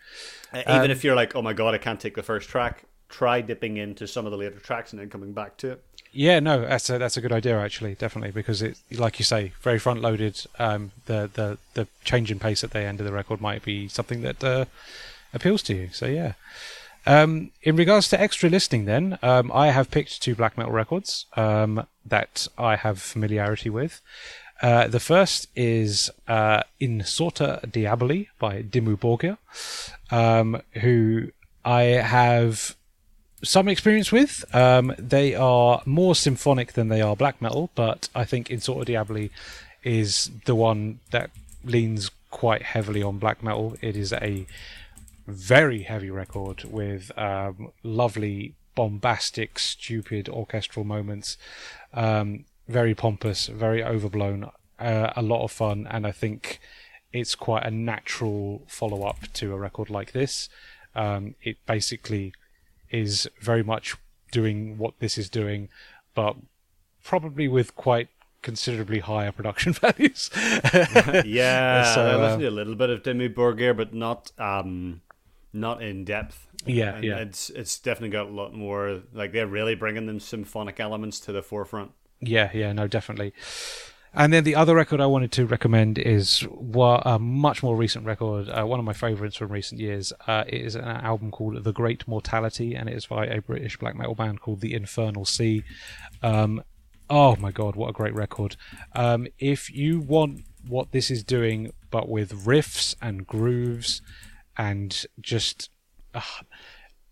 Uh, 0.52 0.62
Um, 0.66 0.76
Even 0.78 0.90
if 0.90 1.04
you're 1.04 1.16
like, 1.16 1.34
oh 1.36 1.42
my 1.42 1.52
god, 1.52 1.74
I 1.74 1.78
can't 1.78 2.00
take 2.00 2.14
the 2.14 2.22
first 2.22 2.48
track, 2.48 2.84
try 3.08 3.40
dipping 3.40 3.76
into 3.76 4.06
some 4.06 4.24
of 4.26 4.32
the 4.32 4.38
later 4.38 4.58
tracks 4.58 4.92
and 4.92 5.00
then 5.00 5.08
coming 5.10 5.32
back 5.32 5.56
to 5.58 5.72
it. 5.72 5.84
Yeah, 6.12 6.40
no, 6.40 6.60
that's 6.60 6.90
a, 6.90 6.98
that's 6.98 7.16
a 7.16 7.22
good 7.22 7.32
idea 7.32 7.58
actually, 7.58 7.94
definitely, 7.94 8.32
because 8.32 8.60
it, 8.60 8.78
like 8.90 9.18
you 9.18 9.24
say, 9.24 9.52
very 9.62 9.78
front 9.78 10.02
loaded. 10.02 10.44
Um, 10.58 10.92
the 11.06 11.30
the 11.32 11.58
the 11.74 11.88
change 12.04 12.30
in 12.30 12.38
pace 12.38 12.62
at 12.62 12.72
the 12.72 12.80
end 12.80 13.00
of 13.00 13.06
the 13.06 13.12
record 13.12 13.40
might 13.40 13.64
be 13.64 13.88
something 13.88 14.20
that 14.22 14.44
uh, 14.44 14.66
appeals 15.32 15.62
to 15.64 15.74
you. 15.74 15.88
So 15.92 16.06
yeah. 16.06 16.34
Um, 17.04 17.50
in 17.62 17.76
regards 17.76 18.08
to 18.10 18.20
extra 18.20 18.48
listening, 18.48 18.84
then 18.84 19.18
um, 19.22 19.50
I 19.52 19.70
have 19.70 19.90
picked 19.90 20.22
two 20.22 20.36
black 20.36 20.56
metal 20.56 20.72
records 20.72 21.26
um, 21.36 21.86
that 22.06 22.46
I 22.56 22.76
have 22.76 23.00
familiarity 23.00 23.70
with. 23.70 24.00
Uh, 24.60 24.86
the 24.86 25.00
first 25.00 25.48
is 25.56 26.10
uh, 26.28 26.62
In 26.78 27.00
Sorte 27.00 27.60
Diaboli 27.66 28.28
by 28.38 28.62
Dimmu 28.62 28.96
Borgir, 28.96 29.38
um, 30.12 30.62
who 30.74 31.32
I 31.64 31.82
have 31.82 32.76
some 33.42 33.68
experience 33.68 34.12
with. 34.12 34.44
Um, 34.54 34.94
they 34.98 35.34
are 35.34 35.82
more 35.84 36.14
symphonic 36.14 36.72
than 36.72 36.88
they 36.88 37.00
are 37.00 37.16
black 37.16 37.40
metal, 37.42 37.70
but 37.74 38.08
I 38.14 38.24
think 38.24 38.50
In 38.50 38.60
Sorte 38.60 38.86
Diaboli 38.86 39.30
is 39.82 40.30
the 40.44 40.54
one 40.54 41.00
that 41.10 41.30
leans 41.64 42.10
quite 42.30 42.62
heavily 42.62 43.02
on 43.02 43.18
black 43.18 43.42
metal. 43.42 43.76
It 43.80 43.96
is 43.96 44.12
a 44.12 44.46
very 45.26 45.82
heavy 45.82 46.10
record 46.10 46.64
with 46.64 47.16
um, 47.18 47.72
lovely, 47.82 48.54
bombastic, 48.74 49.58
stupid 49.58 50.28
orchestral 50.28 50.84
moments. 50.84 51.36
Um, 51.92 52.44
very 52.68 52.94
pompous, 52.94 53.48
very 53.48 53.82
overblown, 53.82 54.50
uh, 54.78 55.12
a 55.14 55.22
lot 55.22 55.44
of 55.44 55.52
fun, 55.52 55.86
and 55.90 56.06
I 56.06 56.12
think 56.12 56.58
it's 57.12 57.34
quite 57.34 57.64
a 57.64 57.70
natural 57.70 58.62
follow 58.66 59.04
up 59.04 59.32
to 59.34 59.52
a 59.52 59.58
record 59.58 59.90
like 59.90 60.12
this. 60.12 60.48
Um, 60.94 61.34
it 61.42 61.56
basically 61.66 62.32
is 62.92 63.28
very 63.40 63.62
much 63.62 63.96
doing 64.30 64.78
what 64.78 64.98
this 65.00 65.18
is 65.18 65.28
doing, 65.28 65.68
but 66.14 66.36
probably 67.02 67.48
with 67.48 67.74
quite 67.74 68.08
considerably 68.42 68.98
higher 69.00 69.32
production 69.32 69.72
values. 69.84 70.30
Yeah, 71.24 71.94
So, 71.94 72.06
I 72.06 72.16
listened 72.16 72.42
to 72.42 72.48
a 72.48 72.50
little 72.50 72.74
bit 72.74 72.90
of 72.90 73.02
Dimmu 73.02 73.34
Borgir, 73.34 73.76
but 73.76 73.94
not 73.94 74.32
um, 74.38 75.00
not 75.52 75.82
in 75.82 76.04
depth. 76.04 76.46
Yeah, 76.64 76.94
And 76.96 77.04
yeah. 77.04 77.18
It's 77.18 77.50
it's 77.50 77.78
definitely 77.78 78.10
got 78.10 78.26
a 78.26 78.30
lot 78.32 78.54
more. 78.54 79.02
Like 79.12 79.32
they're 79.32 79.46
really 79.46 79.74
bringing 79.74 80.06
them 80.06 80.20
symphonic 80.20 80.78
elements 80.78 81.18
to 81.20 81.32
the 81.32 81.42
forefront. 81.42 81.92
Yeah, 82.20 82.50
yeah, 82.54 82.72
no, 82.72 82.86
definitely. 82.86 83.32
And 84.14 84.30
then 84.30 84.44
the 84.44 84.56
other 84.56 84.74
record 84.74 85.00
I 85.00 85.06
wanted 85.06 85.32
to 85.32 85.46
recommend 85.46 85.98
is 85.98 86.46
a 86.74 87.18
much 87.18 87.62
more 87.62 87.74
recent 87.76 88.04
record, 88.04 88.48
uh, 88.50 88.64
one 88.64 88.78
of 88.78 88.84
my 88.84 88.92
favourites 88.92 89.36
from 89.36 89.50
recent 89.50 89.80
years. 89.80 90.12
Uh, 90.26 90.44
it 90.46 90.60
is 90.60 90.74
an 90.74 90.84
album 90.84 91.30
called 91.30 91.64
The 91.64 91.72
Great 91.72 92.06
Mortality, 92.06 92.74
and 92.74 92.90
it 92.90 92.96
is 92.96 93.06
by 93.06 93.26
a 93.26 93.40
British 93.40 93.78
black 93.78 93.96
metal 93.96 94.14
band 94.14 94.42
called 94.42 94.60
The 94.60 94.74
Infernal 94.74 95.24
Sea. 95.24 95.64
Um, 96.22 96.62
oh 97.08 97.36
my 97.36 97.52
god, 97.52 97.74
what 97.74 97.88
a 97.88 97.92
great 97.92 98.14
record! 98.14 98.56
Um, 98.94 99.28
if 99.38 99.70
you 99.70 100.00
want 100.00 100.44
what 100.68 100.92
this 100.92 101.10
is 101.10 101.24
doing, 101.24 101.72
but 101.90 102.06
with 102.06 102.44
riffs 102.44 102.94
and 103.00 103.26
grooves 103.26 104.02
and 104.58 105.06
just. 105.20 105.70
Uh, 106.14 106.20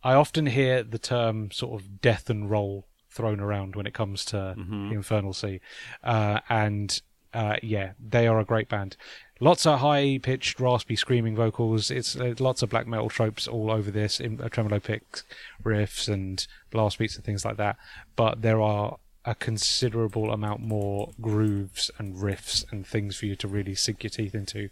I 0.02 0.14
often 0.14 0.46
hear 0.46 0.82
the 0.82 0.98
term 0.98 1.50
sort 1.50 1.80
of 1.80 2.00
death 2.00 2.30
and 2.30 2.50
roll 2.50 2.86
thrown 3.10 3.40
around 3.40 3.76
when 3.76 3.86
it 3.86 3.94
comes 3.94 4.24
to 4.26 4.54
the 4.90 4.94
Infernal 4.94 5.32
Sea, 5.32 5.60
uh, 6.04 6.40
and 6.48 7.00
uh, 7.32 7.56
yeah, 7.62 7.92
they 7.98 8.26
are 8.26 8.40
a 8.40 8.44
great 8.44 8.68
band. 8.68 8.96
Lots 9.42 9.64
of 9.66 9.80
high 9.80 10.18
pitched, 10.22 10.60
raspy, 10.60 10.96
screaming 10.96 11.34
vocals. 11.34 11.90
It's 11.90 12.14
uh, 12.14 12.34
lots 12.38 12.62
of 12.62 12.68
black 12.70 12.86
metal 12.86 13.08
tropes 13.08 13.48
all 13.48 13.70
over 13.70 13.90
this, 13.90 14.20
in, 14.20 14.40
uh, 14.40 14.48
tremolo 14.48 14.80
picks, 14.80 15.24
riffs, 15.64 16.08
and 16.08 16.46
blast 16.70 16.98
beats 16.98 17.16
and 17.16 17.24
things 17.24 17.44
like 17.44 17.56
that. 17.56 17.76
But 18.16 18.42
there 18.42 18.60
are 18.60 18.98
a 19.24 19.34
considerable 19.34 20.32
amount 20.32 20.60
more 20.60 21.12
grooves 21.20 21.90
and 21.98 22.16
riffs 22.16 22.64
and 22.70 22.86
things 22.86 23.16
for 23.16 23.26
you 23.26 23.36
to 23.36 23.46
really 23.46 23.74
sink 23.74 24.02
your 24.02 24.10
teeth 24.10 24.34
into. 24.34 24.70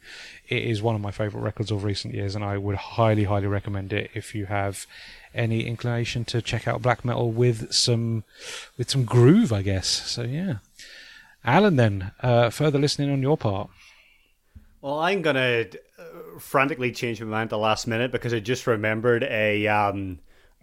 It 0.49 0.62
is 0.62 0.80
one 0.80 0.94
of 0.94 1.01
my 1.01 1.11
favourite 1.11 1.44
records 1.44 1.70
of 1.70 1.84
recent 1.84 2.14
years, 2.14 2.34
and 2.34 2.42
I 2.42 2.57
would 2.57 2.76
highly, 2.76 3.24
highly 3.24 3.46
recommend 3.46 3.92
it 3.92 4.11
if 4.14 4.34
you 4.34 4.46
have 4.46 4.86
any 5.34 5.66
inclination 5.66 6.24
to 6.26 6.40
check 6.40 6.66
out 6.66 6.80
black 6.80 7.05
metal 7.05 7.30
with 7.30 7.72
some 7.72 8.24
with 8.78 8.88
some 8.88 9.05
groove, 9.05 9.53
I 9.53 9.62
guess. 9.62 9.86
So 9.86 10.22
yeah, 10.22 10.59
Alan, 11.44 11.76
then 11.76 12.12
uh, 12.20 12.49
further 12.49 12.78
listening 12.78 13.11
on 13.11 13.20
your 13.20 13.36
part. 13.36 13.68
Well, 14.80 14.99
I'm 14.99 15.20
gonna 15.20 15.66
uh, 15.99 16.38
frantically 16.38 16.92
change 16.92 17.20
my 17.20 17.26
mind 17.26 17.49
at 17.49 17.51
the 17.51 17.59
last 17.59 17.86
minute 17.86 18.12
because 18.12 18.32
I 18.32 18.40
just 18.40 18.66
remembered 18.66 19.24
a 19.24 19.66
um, 19.66 20.20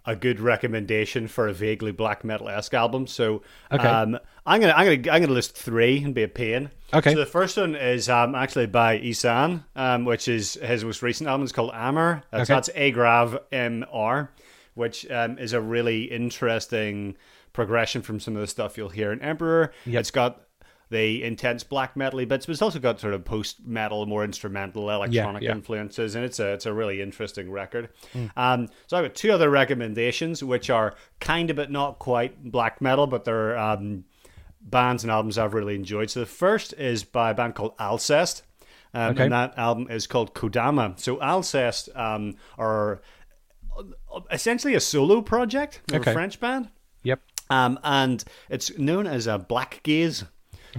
a 0.08 0.16
good 0.16 0.40
recommendation 0.40 1.28
for 1.28 1.48
a 1.48 1.54
vaguely 1.54 1.92
black 1.92 2.24
metal 2.24 2.48
esque 2.50 2.74
album. 2.74 3.08
So 3.08 3.42
Okay. 3.72 3.88
um, 3.88 4.20
I'm 4.46 4.62
gonna 4.62 4.74
I'm 4.74 4.86
gonna 4.86 5.14
I'm 5.16 5.22
gonna 5.22 5.34
list 5.34 5.56
three 5.58 6.04
and 6.04 6.14
be 6.14 6.24
a 6.24 6.28
pain. 6.28 6.70
Okay. 6.94 7.14
So 7.14 7.20
the 7.20 7.26
first 7.26 7.58
one 7.58 7.76
is 7.76 8.08
um, 8.10 8.36
actually 8.36 8.68
by 8.68 9.00
Ihsahn, 9.00 9.64
um, 9.76 10.06
which 10.06 10.28
is 10.28 10.54
his 10.56 10.84
most 10.86 11.02
recent 11.02 11.28
album. 11.28 11.44
It's 11.44 11.52
called 11.52 11.72
Amr. 11.72 12.24
That's, 12.32 12.44
Okay. 12.50 12.54
that's 12.56 12.70
A 12.76 12.92
Grav 12.92 13.40
M 13.52 13.84
R, 13.92 14.32
which 14.76 15.10
um, 15.10 15.40
is 15.40 15.54
a 15.54 15.62
really 15.62 16.04
interesting 16.04 17.18
progression 17.54 18.02
from 18.02 18.20
some 18.20 18.36
of 18.36 18.42
the 18.42 18.48
stuff 18.48 18.78
you'll 18.78 18.90
hear 18.90 19.12
in 19.12 19.22
Emperor. 19.22 19.72
Yep. 19.86 20.00
It's 20.02 20.12
got 20.12 20.42
the 20.90 21.24
intense 21.24 21.64
black 21.64 21.96
metal 21.96 22.26
bits, 22.26 22.46
but 22.46 22.54
it's 22.54 22.62
also 22.62 22.80
got 22.80 23.00
sort 23.00 23.14
of 23.14 23.26
post 23.26 23.66
metal, 23.66 24.06
more 24.06 24.24
instrumental 24.24 24.90
electronic 24.90 25.44
yeah. 25.44 25.52
influences, 25.52 26.16
and 26.16 26.24
it's 26.24 26.40
a 26.40 26.54
it's 26.54 26.66
a 26.66 26.74
really 26.74 27.02
interesting 27.02 27.52
record. 27.52 27.90
Um, 28.36 28.70
so 28.88 28.98
I've 28.98 29.04
got 29.06 29.16
two 29.16 29.32
other 29.32 29.50
recommendations, 29.50 30.44
which 30.44 30.70
are 30.70 30.96
kind 31.20 31.50
of 31.50 31.56
but 31.56 31.72
not 31.72 32.00
quite 32.00 32.52
black 32.52 32.82
metal, 32.82 33.08
but 33.08 33.26
they're 33.26 33.58
um, 33.58 34.06
bands 34.62 35.04
and 35.04 35.12
albums 35.12 35.38
I've 35.38 35.54
really 35.54 35.76
enjoyed. 35.76 36.10
So 36.10 36.20
the 36.20 36.26
first 36.26 36.74
is 36.74 37.04
by 37.04 37.32
a 37.32 37.34
band 37.34 37.56
called 37.56 37.78
Alcest. 37.78 38.42
Um, 38.94 39.12
Okay. 39.12 39.24
And 39.24 39.34
that 39.34 39.58
album 39.58 39.88
is 39.90 40.08
called 40.08 40.34
Kodama. 40.34 40.98
So 41.00 41.18
Alcest 41.18 41.90
um, 41.98 42.36
are 42.58 43.02
essentially 44.32 44.76
a 44.76 44.80
solo 44.80 45.22
project. 45.22 45.82
Okay. 45.92 46.12
a 46.12 46.14
French 46.14 46.40
band. 46.40 46.70
Yep. 47.04 47.22
Um, 47.50 47.80
and 47.84 48.24
it's 48.50 48.78
known 48.78 49.06
as 49.06 49.28
a 49.28 49.38
black 49.38 49.82
gaze. 49.84 50.24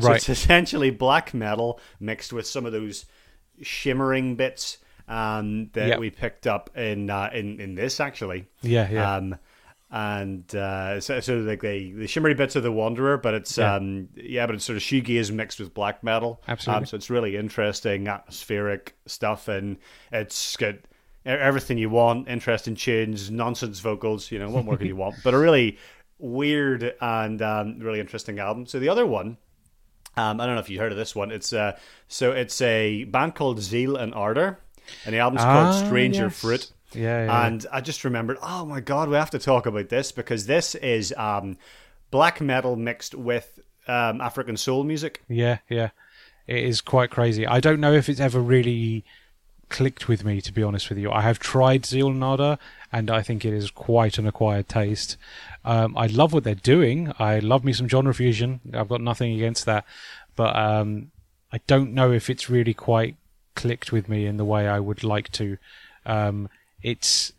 So 0.00 0.08
Right. 0.08 0.16
it's 0.16 0.28
essentially 0.28 0.90
black 0.90 1.32
metal 1.34 1.80
mixed 2.00 2.32
with 2.32 2.46
some 2.46 2.66
of 2.66 2.72
those 2.72 3.06
shimmering 3.62 4.36
bits 4.36 4.78
um, 5.08 5.70
that 5.72 5.88
Yep. 5.88 5.98
we 6.00 6.10
picked 6.10 6.46
up 6.46 6.76
in 6.76 7.10
uh, 7.10 7.30
in 7.32 7.60
in 7.60 7.74
this 7.74 8.00
actually. 8.00 8.46
Yeah, 8.62 8.90
yeah. 8.90 9.16
Um, 9.16 9.36
and 9.88 10.52
uh, 10.56 11.00
so, 11.00 11.20
so 11.20 11.36
like 11.38 11.60
the 11.60 11.92
the 11.92 12.08
shimmery 12.08 12.34
bits 12.34 12.56
of 12.56 12.64
the 12.64 12.72
Wanderer, 12.72 13.16
but 13.18 13.32
it's 13.34 13.56
Yeah. 13.56 13.74
um 13.76 14.08
yeah, 14.16 14.44
but 14.46 14.56
it's 14.56 14.64
sort 14.64 14.76
of 14.76 14.82
shoegaze 14.82 15.30
mixed 15.30 15.60
with 15.60 15.72
black 15.74 16.02
metal. 16.02 16.42
Absolutely. 16.48 16.80
Um, 16.80 16.86
so 16.86 16.96
it's 16.96 17.08
really 17.08 17.36
interesting, 17.36 18.08
atmospheric 18.08 18.96
stuff, 19.06 19.46
and 19.48 19.76
it's 20.10 20.56
got 20.56 20.74
everything 21.24 21.78
you 21.78 21.88
want: 21.88 22.28
interesting 22.28 22.74
tunes, 22.74 23.30
nonsense 23.30 23.78
vocals. 23.78 24.32
You 24.32 24.40
know, 24.40 24.50
what 24.50 24.64
more 24.64 24.76
could 24.76 24.88
you 24.88 24.96
want? 25.04 25.14
But 25.22 25.34
a 25.34 25.38
really 25.38 25.78
weird 26.18 26.94
and 27.00 27.40
um, 27.42 27.78
really 27.78 28.00
interesting 28.00 28.38
album. 28.40 28.66
So 28.66 28.78
the 28.80 28.88
other 28.88 29.06
one. 29.06 29.36
Um, 30.16 30.40
I 30.40 30.46
don't 30.46 30.54
know 30.54 30.60
if 30.60 30.70
you 30.70 30.78
heard 30.78 30.92
of 30.92 30.98
this 30.98 31.14
one. 31.14 31.30
It's 31.30 31.52
uh, 31.52 31.78
so 32.08 32.32
it's 32.32 32.60
a 32.62 33.04
band 33.04 33.34
called 33.34 33.60
Zeal 33.60 33.96
and 33.96 34.14
Ardor, 34.14 34.58
and 35.04 35.14
the 35.14 35.18
album's 35.18 35.42
called 35.42 35.74
Ah, 35.74 35.86
Stranger 35.86 36.24
yes. 36.24 36.40
Fruit. 36.40 36.70
Yeah, 36.94 37.26
yeah. 37.26 37.46
And 37.46 37.66
I 37.70 37.80
just 37.80 38.04
remembered, 38.04 38.38
oh 38.42 38.64
my 38.64 38.80
god, 38.80 39.08
we 39.08 39.16
have 39.16 39.30
to 39.30 39.38
talk 39.38 39.66
about 39.66 39.88
this 39.88 40.12
because 40.12 40.46
this 40.46 40.74
is 40.76 41.12
um, 41.16 41.58
black 42.10 42.40
metal 42.40 42.76
mixed 42.76 43.14
with 43.14 43.58
um, 43.88 44.20
African 44.20 44.56
soul 44.56 44.84
music. 44.84 45.22
Yeah, 45.28 45.58
yeah. 45.68 45.90
It 46.46 46.64
is 46.64 46.80
quite 46.80 47.10
crazy. 47.10 47.46
I 47.46 47.60
don't 47.60 47.80
know 47.80 47.92
if 47.92 48.08
it's 48.08 48.20
ever 48.20 48.40
really 48.40 49.04
clicked 49.68 50.08
with 50.08 50.24
me, 50.24 50.40
to 50.40 50.52
be 50.52 50.62
honest 50.62 50.88
with 50.88 50.98
you. 50.98 51.10
I 51.10 51.22
have 51.22 51.40
tried 51.40 51.84
Zeal 51.84 52.10
Nada, 52.10 52.58
and 52.92 53.10
I 53.10 53.20
think 53.20 53.44
it 53.44 53.52
is 53.52 53.70
quite 53.70 54.16
an 54.16 54.26
acquired 54.26 54.68
taste. 54.68 55.16
Um, 55.66 55.98
I 55.98 56.06
love 56.06 56.32
what 56.32 56.44
they're 56.44 56.54
doing. 56.54 57.12
I 57.18 57.40
love 57.40 57.64
me 57.64 57.72
some 57.72 57.88
genre 57.88 58.14
fusion. 58.14 58.60
I've 58.72 58.88
got 58.88 59.00
nothing 59.00 59.34
against 59.34 59.66
that. 59.66 59.84
But 60.36 60.54
um, 60.54 61.10
I 61.52 61.60
don't 61.66 61.92
know 61.92 62.12
if 62.12 62.30
it's 62.30 62.48
really 62.48 62.72
quite 62.72 63.16
clicked 63.56 63.90
with 63.90 64.08
me 64.08 64.26
in 64.26 64.36
the 64.36 64.44
way 64.44 64.68
I 64.68 64.78
would 64.78 65.02
like 65.02 65.32
to. 65.32 65.58
Um, 66.06 66.48
it's, 66.82 67.32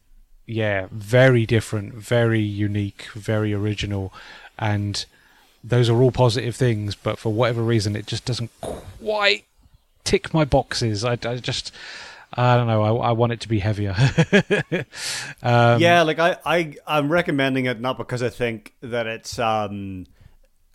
yeah, 0.46 0.88
very 0.92 1.46
different, 1.46 1.94
very 1.94 2.42
unique, 2.42 3.04
very 3.14 3.54
original. 3.54 4.14
And 4.60 5.06
those 5.64 5.90
are 5.90 6.02
all 6.02 6.12
positive 6.12 6.56
things, 6.56 6.96
but 6.96 7.18
for 7.18 7.32
whatever 7.32 7.62
reason, 7.62 7.96
it 7.96 8.08
just 8.08 8.26
doesn't 8.26 8.52
quite 8.60 9.46
tick 10.04 10.34
my 10.34 10.44
boxes. 10.44 11.06
I, 11.06 11.14
I 11.14 11.38
just, 11.38 11.72
I 12.34 12.58
don't 12.58 12.68
know. 12.68 12.82
I, 13.00 13.10
I 13.10 13.12
want 13.14 13.32
it 13.34 13.40
to 13.42 13.48
be 13.50 13.60
heavier. 13.60 13.96
um, 15.42 15.80
yeah, 15.82 16.02
like 16.04 16.20
I, 16.20 16.38
I, 16.46 16.76
I'm 16.86 17.12
recommending 17.12 17.66
it 17.66 17.80
not 17.80 17.98
because 17.98 18.22
I 18.24 18.30
think 18.30 18.74
that 18.82 19.08
it's 19.08 19.40
um, 19.40 20.06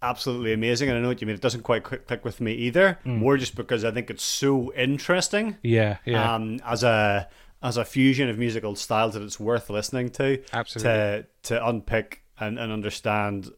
absolutely 0.01 0.53
amazing, 0.53 0.89
and 0.89 0.99
I 0.99 1.01
know 1.03 1.09
what 1.09 1.21
you 1.21 1.27
mean. 1.27 1.37
It 1.37 1.43
doesn't 1.43 1.63
quite 1.63 1.83
click, 1.85 2.25
with 2.25 2.41
me 2.41 2.53
either. 2.55 2.99
More 3.05 3.37
just 3.37 3.55
because 3.55 3.85
I 3.85 3.91
think 3.91 4.11
it's 4.11 4.25
so 4.25 4.73
interesting. 4.75 5.57
yeah, 5.63 5.99
yeah, 6.05 6.35
um, 6.35 6.59
as 6.65 6.83
a 6.83 7.29
as 7.63 7.77
a 7.77 7.85
fusion 7.85 8.29
of 8.29 8.39
musical 8.39 8.75
styles 8.75 9.15
that 9.15 9.23
it's 9.23 9.39
worth 9.39 9.71
listening 9.71 10.11
to. 10.11 10.43
Absolutely. 10.53 10.91
To 10.93 11.27
to 11.45 11.67
unpick 11.69 12.23
and, 12.41 12.59
and 12.59 12.73
understand 12.73 13.51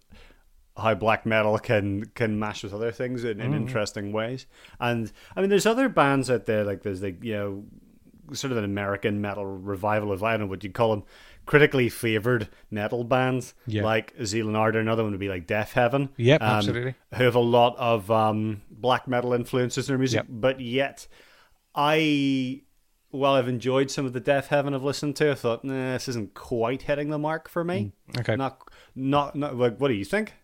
how 0.77 0.93
black 0.95 1.25
metal 1.25 1.59
can 1.59 2.05
can 2.15 2.39
mash 2.39 2.65
with 2.65 2.75
other 2.75 2.91
things 2.93 3.23
in, 3.25 3.41
in 3.41 3.53
Mm. 3.53 3.57
interesting 3.57 4.13
ways. 4.13 4.47
And 4.81 5.11
I 5.37 5.41
mean, 5.41 5.49
there's 5.51 5.67
other 5.67 5.89
bands 5.89 6.31
out 6.31 6.47
there 6.47 6.65
like 6.65 6.83
there's 6.83 7.01
like 7.03 7.23
you 7.23 7.33
know 7.35 7.65
sort 8.33 8.51
of 8.53 8.59
an 8.59 8.65
American 8.65 9.21
metal 9.21 9.45
revival 9.45 10.13
of 10.13 10.23
I 10.23 10.33
don't 10.33 10.41
know 10.43 10.47
what 10.47 10.65
you'd 10.65 10.75
call 10.75 10.91
them. 10.91 11.05
Critically 11.47 11.91
favored 11.91 12.49
metal 12.71 13.05
bands 13.05 13.53
Yeah. 13.67 13.85
like 13.85 14.15
Zealand 14.25 14.57
another 14.77 15.03
one 15.03 15.13
would 15.13 15.21
be 15.21 15.29
like 15.29 15.47
Deafheaven. 15.47 16.09
Yep, 16.17 16.41
um, 16.41 16.49
absolutely. 16.49 16.95
Who 17.15 17.25
have 17.25 17.35
a 17.35 17.41
lot 17.41 17.77
of 17.77 18.11
um, 18.11 18.63
black 18.71 19.07
metal 19.07 19.35
influences 19.35 19.89
in 19.89 19.93
their 19.93 19.99
music, 19.99 20.17
Yep. 20.19 20.27
but 20.31 20.61
yet 20.61 21.07
I, 21.75 22.63
while 23.11 23.35
I've 23.35 23.49
enjoyed 23.49 23.91
some 23.91 24.07
of 24.07 24.13
the 24.13 24.21
Deafheaven 24.21 24.75
I've 24.75 24.83
listened 24.85 25.17
to, 25.17 25.33
I 25.33 25.35
thought, 25.35 25.65
nah, 25.65 25.93
this 25.93 26.09
isn't 26.09 26.35
quite 26.35 26.83
hitting 26.83 27.11
the 27.11 27.19
mark 27.19 27.49
for 27.49 27.65
me. 27.65 27.93
okay. 28.19 28.37
Not, 28.37 28.69
not, 28.95 29.35
not. 29.37 29.57
Like, 29.57 29.79
what 29.79 29.89
do 29.89 29.95
you 29.95 30.05
think? 30.05 30.35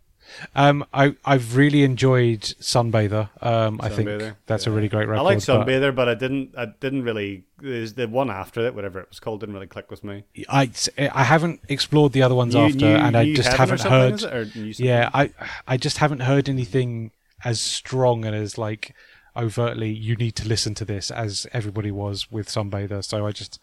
Um, 0.54 0.84
I 0.92 1.14
I've 1.24 1.56
really 1.56 1.82
enjoyed 1.82 2.42
Sunbather. 2.42 3.28
Um, 3.42 3.80
I 3.82 3.88
think 3.88 4.34
that's 4.46 4.66
a 4.66 4.70
really 4.70 4.88
great 4.88 5.08
record. 5.08 5.20
I 5.20 5.24
like 5.24 5.38
Sunbather, 5.38 5.94
but 5.94 6.08
I 6.08 6.14
didn't. 6.14 6.54
I 6.56 6.66
didn't 6.66 7.02
really. 7.02 7.44
There's 7.58 7.94
the 7.94 8.08
one 8.08 8.30
after 8.30 8.66
it, 8.66 8.74
whatever 8.74 9.00
it 9.00 9.08
was 9.08 9.20
called, 9.20 9.40
didn't 9.40 9.54
really 9.54 9.66
click 9.66 9.90
with 9.90 10.04
me. 10.04 10.24
I 10.48 10.70
I 10.98 11.24
haven't 11.24 11.60
explored 11.68 12.12
the 12.12 12.22
other 12.22 12.34
ones 12.34 12.54
after, 12.54 12.86
and 12.86 13.16
I 13.16 13.32
just 13.32 13.52
haven't 13.52 13.82
heard. 13.82 14.14
is 14.14 14.24
it? 14.24 14.32
Or 14.32 14.44
New 14.54 14.72
Yeah. 14.78 15.10
I 15.12 15.30
I 15.66 15.76
just 15.76 15.98
haven't 15.98 16.20
heard 16.20 16.48
anything 16.48 17.10
as 17.44 17.60
strong 17.60 18.24
and 18.24 18.34
as 18.34 18.58
like 18.58 18.94
overtly 19.36 19.90
you 19.90 20.16
need 20.16 20.32
to 20.36 20.46
listen 20.46 20.74
to 20.74 20.84
this 20.84 21.10
as 21.10 21.46
everybody 21.52 21.90
was 21.90 22.30
with 22.30 22.48
Sunbather. 22.48 23.04
So 23.04 23.26
I 23.26 23.32
just 23.32 23.58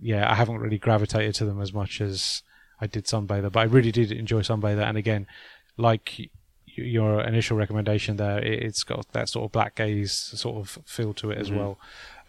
yeah, 0.00 0.30
I 0.30 0.34
haven't 0.34 0.58
really 0.58 0.78
gravitated 0.78 1.34
to 1.36 1.44
them 1.44 1.60
as 1.60 1.72
much 1.72 2.00
as 2.00 2.42
I 2.80 2.86
did 2.86 3.04
Sunbather, 3.04 3.52
but 3.52 3.60
I 3.60 3.64
really 3.64 3.92
did 3.92 4.10
enjoy 4.10 4.40
Sunbather. 4.40 4.82
And 4.82 4.98
again, 4.98 5.26
like 5.76 6.30
your 6.66 7.20
initial 7.22 7.56
recommendation 7.56 8.16
there, 8.16 8.38
it- 8.38 8.62
it's 8.62 8.82
got 8.82 9.10
that 9.12 9.28
sort 9.28 9.44
of 9.44 9.52
black 9.52 9.74
gaze 9.76 10.12
sort 10.12 10.56
of 10.56 10.78
feel 10.86 11.12
to 11.14 11.30
it 11.30 11.34
Mm-hmm. 11.34 11.40
as 11.42 11.50
well. 11.52 11.78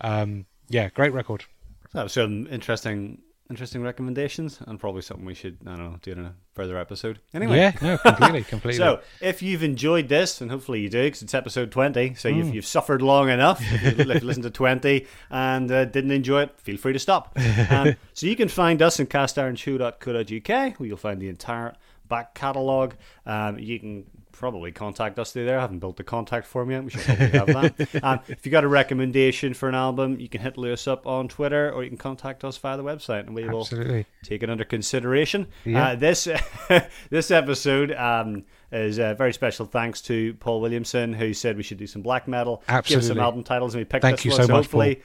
Um, 0.02 0.46
yeah, 0.70 0.90
great 0.90 1.14
record. 1.14 1.46
That 1.94 2.04
was 2.04 2.14
some 2.14 2.48
interesting, 2.48 3.22
interesting 3.50 3.84
recommendations, 3.84 4.60
and 4.66 4.80
probably 4.80 5.02
something 5.04 5.26
we 5.26 5.36
should, 5.36 5.58
I 5.66 5.76
don't 5.76 5.92
know, 5.92 6.00
do 6.02 6.12
in 6.14 6.20
a 6.26 6.34
further 6.56 6.78
episode. 6.78 7.20
Anyway, 7.34 7.58
Yeah, 7.58 7.74
no, 7.82 7.98
completely, 8.00 8.44
completely. 8.50 8.78
So, 8.80 9.00
if 9.22 9.42
you've 9.44 9.64
enjoyed 9.64 10.08
this, 10.10 10.42
and 10.42 10.50
hopefully 10.50 10.82
you 10.82 10.90
do, 10.90 11.04
because 11.04 11.22
it's 11.22 11.34
episode 11.36 11.72
20, 11.72 12.16
so 12.16 12.30
Hmm. 12.32 12.38
you've, 12.38 12.56
you've 12.56 12.66
suffered 12.66 13.02
long 13.02 13.30
enough. 13.30 13.62
If 13.62 13.98
you've 14.00 14.24
listened 14.24 14.44
to 14.44 14.50
20 14.50 15.06
and 15.30 15.72
uh, 15.72 15.86
didn't 15.86 16.12
enjoy 16.12 16.42
it, 16.44 16.60
feel 16.60 16.78
free 16.78 16.94
to 16.94 17.00
stop. 17.00 17.38
Um, 17.70 17.96
so, 18.14 18.26
you 18.28 18.36
can 18.36 18.50
find 18.50 18.82
us 18.82 19.00
in 19.00 19.06
castironshow.co.uk, 19.08 20.80
where 20.80 20.88
you'll 20.88 20.98
find 20.98 21.22
the 21.22 21.30
entire 21.30 21.76
back 22.14 22.36
catalogue. 22.36 22.94
Um, 23.26 23.58
you 23.58 23.80
can 23.80 24.06
probably 24.32 24.72
contact 24.72 25.18
us 25.18 25.32
through 25.34 25.46
there. 25.46 25.58
I 25.58 25.62
haven't 25.62 25.80
built 25.80 25.98
the 25.98 26.04
contact 26.04 26.46
form 26.46 26.70
yet. 26.70 26.84
We 26.84 26.92
should 26.92 27.02
probably 27.02 27.28
have 27.30 27.48
that. 27.48 27.96
um, 28.04 28.20
if 28.28 28.46
you 28.46 28.52
got 28.52 28.64
a 28.64 28.68
recommendation 28.68 29.56
for 29.56 29.68
an 29.68 29.74
album, 29.74 30.20
you 30.20 30.30
can 30.30 30.42
hit 30.42 30.56
Lewis 30.56 30.88
up 30.88 31.08
on 31.08 31.28
Twitter 31.28 31.72
or 31.72 31.84
you 31.84 31.90
can 31.90 31.98
contact 31.98 32.44
us 32.44 32.56
via 32.58 32.78
the 32.78 32.84
website 32.84 33.22
and 33.22 33.34
we 33.34 33.50
will 33.50 33.62
Absolutely. 33.62 34.06
take 34.22 34.44
it 34.44 34.50
under 34.52 34.64
consideration. 34.64 35.48
Yeah. 35.66 35.88
Uh, 35.88 35.96
this 35.96 36.28
this 37.10 37.32
episode 37.32 37.92
um, 37.94 38.44
is 38.72 39.00
a 39.00 39.16
very 39.16 39.34
special 39.34 39.66
thanks 39.66 40.02
to 40.02 40.36
Paul 40.36 40.62
Williamson 40.62 41.14
who 41.14 41.34
said 41.34 41.58
we 41.58 41.64
should 41.64 41.80
do 41.80 41.88
some 41.88 42.04
black 42.04 42.28
metal, 42.28 42.62
give 42.86 43.00
us 43.00 43.08
some 43.08 43.20
album 43.20 43.44
titles, 43.44 43.74
and 43.74 43.82
we 43.82 43.86
picked 43.86 44.04
Thank 44.04 44.18
this 44.18 44.26
you 44.26 44.32
one. 44.32 44.42
so 44.42 44.48
much, 44.54 44.66
hopefully, 44.66 45.02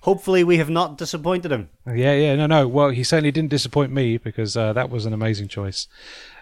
hopefully 0.00 0.44
we 0.44 0.56
have 0.58 0.70
not 0.70 0.96
disappointed 0.96 1.52
him. 1.52 1.68
Yeah, 1.86 2.14
yeah, 2.14 2.36
no, 2.36 2.46
no. 2.46 2.68
Well, 2.68 2.90
he 2.90 3.04
certainly 3.04 3.32
didn't 3.32 3.50
disappoint 3.50 3.92
me 3.92 4.18
because 4.18 4.56
uh, 4.56 4.72
that 4.72 4.88
was 4.90 5.04
an 5.04 5.12
amazing 5.12 5.48
choice. 5.48 5.88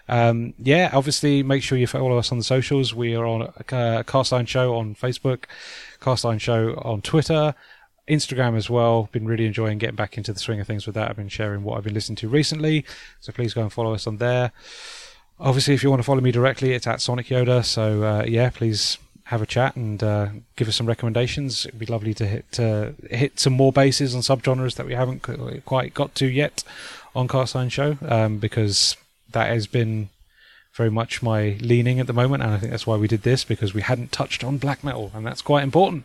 Um, 0.08 0.54
yeah, 0.58 0.90
obviously, 0.92 1.42
make 1.42 1.62
sure 1.62 1.76
you 1.76 1.86
follow 1.86 2.18
us 2.18 2.30
on 2.30 2.38
the 2.38 2.44
socials. 2.44 2.94
We 2.94 3.14
are 3.14 3.26
on 3.26 3.52
uh, 3.72 4.02
Cast 4.06 4.32
Iron 4.32 4.46
Show 4.46 4.76
on 4.76 4.94
Facebook, 4.94 5.44
Cast 6.00 6.24
Iron 6.24 6.38
Show 6.38 6.74
on 6.84 7.02
Twitter, 7.02 7.54
Instagram 8.08 8.56
as 8.56 8.70
well. 8.70 9.08
Been 9.12 9.26
really 9.26 9.46
enjoying 9.46 9.78
getting 9.78 9.96
back 9.96 10.16
into 10.16 10.32
the 10.32 10.38
swing 10.38 10.60
of 10.60 10.66
things 10.66 10.86
with 10.86 10.94
that. 10.94 11.10
I've 11.10 11.16
been 11.16 11.28
sharing 11.28 11.64
what 11.64 11.76
I've 11.76 11.84
been 11.84 11.94
listening 11.94 12.16
to 12.16 12.28
recently, 12.28 12.84
so 13.20 13.32
please 13.32 13.52
go 13.52 13.62
and 13.62 13.72
follow 13.72 13.94
us 13.94 14.06
on 14.06 14.18
there. 14.18 14.52
Obviously, 15.38 15.74
if 15.74 15.82
you 15.82 15.90
want 15.90 16.00
to 16.00 16.06
follow 16.06 16.20
me 16.20 16.32
directly, 16.32 16.72
it's 16.72 16.86
at 16.86 17.00
Sonic 17.00 17.26
Yoda. 17.26 17.64
So 17.64 18.04
uh, 18.04 18.24
yeah, 18.26 18.50
please 18.50 18.98
have 19.24 19.42
a 19.42 19.46
chat 19.46 19.74
and 19.74 20.04
uh, 20.04 20.28
give 20.54 20.68
us 20.68 20.76
some 20.76 20.86
recommendations. 20.86 21.66
It'd 21.66 21.80
be 21.80 21.86
lovely 21.86 22.14
to 22.14 22.26
hit 22.26 22.56
hit 23.10 23.40
some 23.40 23.52
more 23.52 23.72
bases 23.72 24.14
on 24.14 24.20
subgenres 24.20 24.76
that 24.76 24.86
we 24.86 24.94
haven't 24.94 25.26
quite 25.64 25.94
got 25.94 26.14
to 26.14 26.26
yet 26.26 26.62
on 27.14 27.26
Cast 27.26 27.56
Iron 27.56 27.68
Show, 27.68 27.98
um, 28.02 28.38
because 28.38 28.96
that 29.30 29.48
has 29.48 29.66
been 29.66 30.08
very 30.74 30.90
much 30.90 31.22
my 31.22 31.56
leaning 31.60 32.00
at 32.00 32.06
the 32.06 32.12
moment, 32.12 32.42
and 32.42 32.52
I 32.52 32.58
think 32.58 32.70
that's 32.70 32.86
why 32.86 32.96
we 32.96 33.08
did 33.08 33.22
this 33.22 33.44
because 33.44 33.72
we 33.72 33.80
hadn't 33.80 34.12
touched 34.12 34.44
on 34.44 34.58
black 34.58 34.84
metal, 34.84 35.10
and 35.14 35.26
that's 35.26 35.42
quite 35.42 35.62
important. 35.64 36.04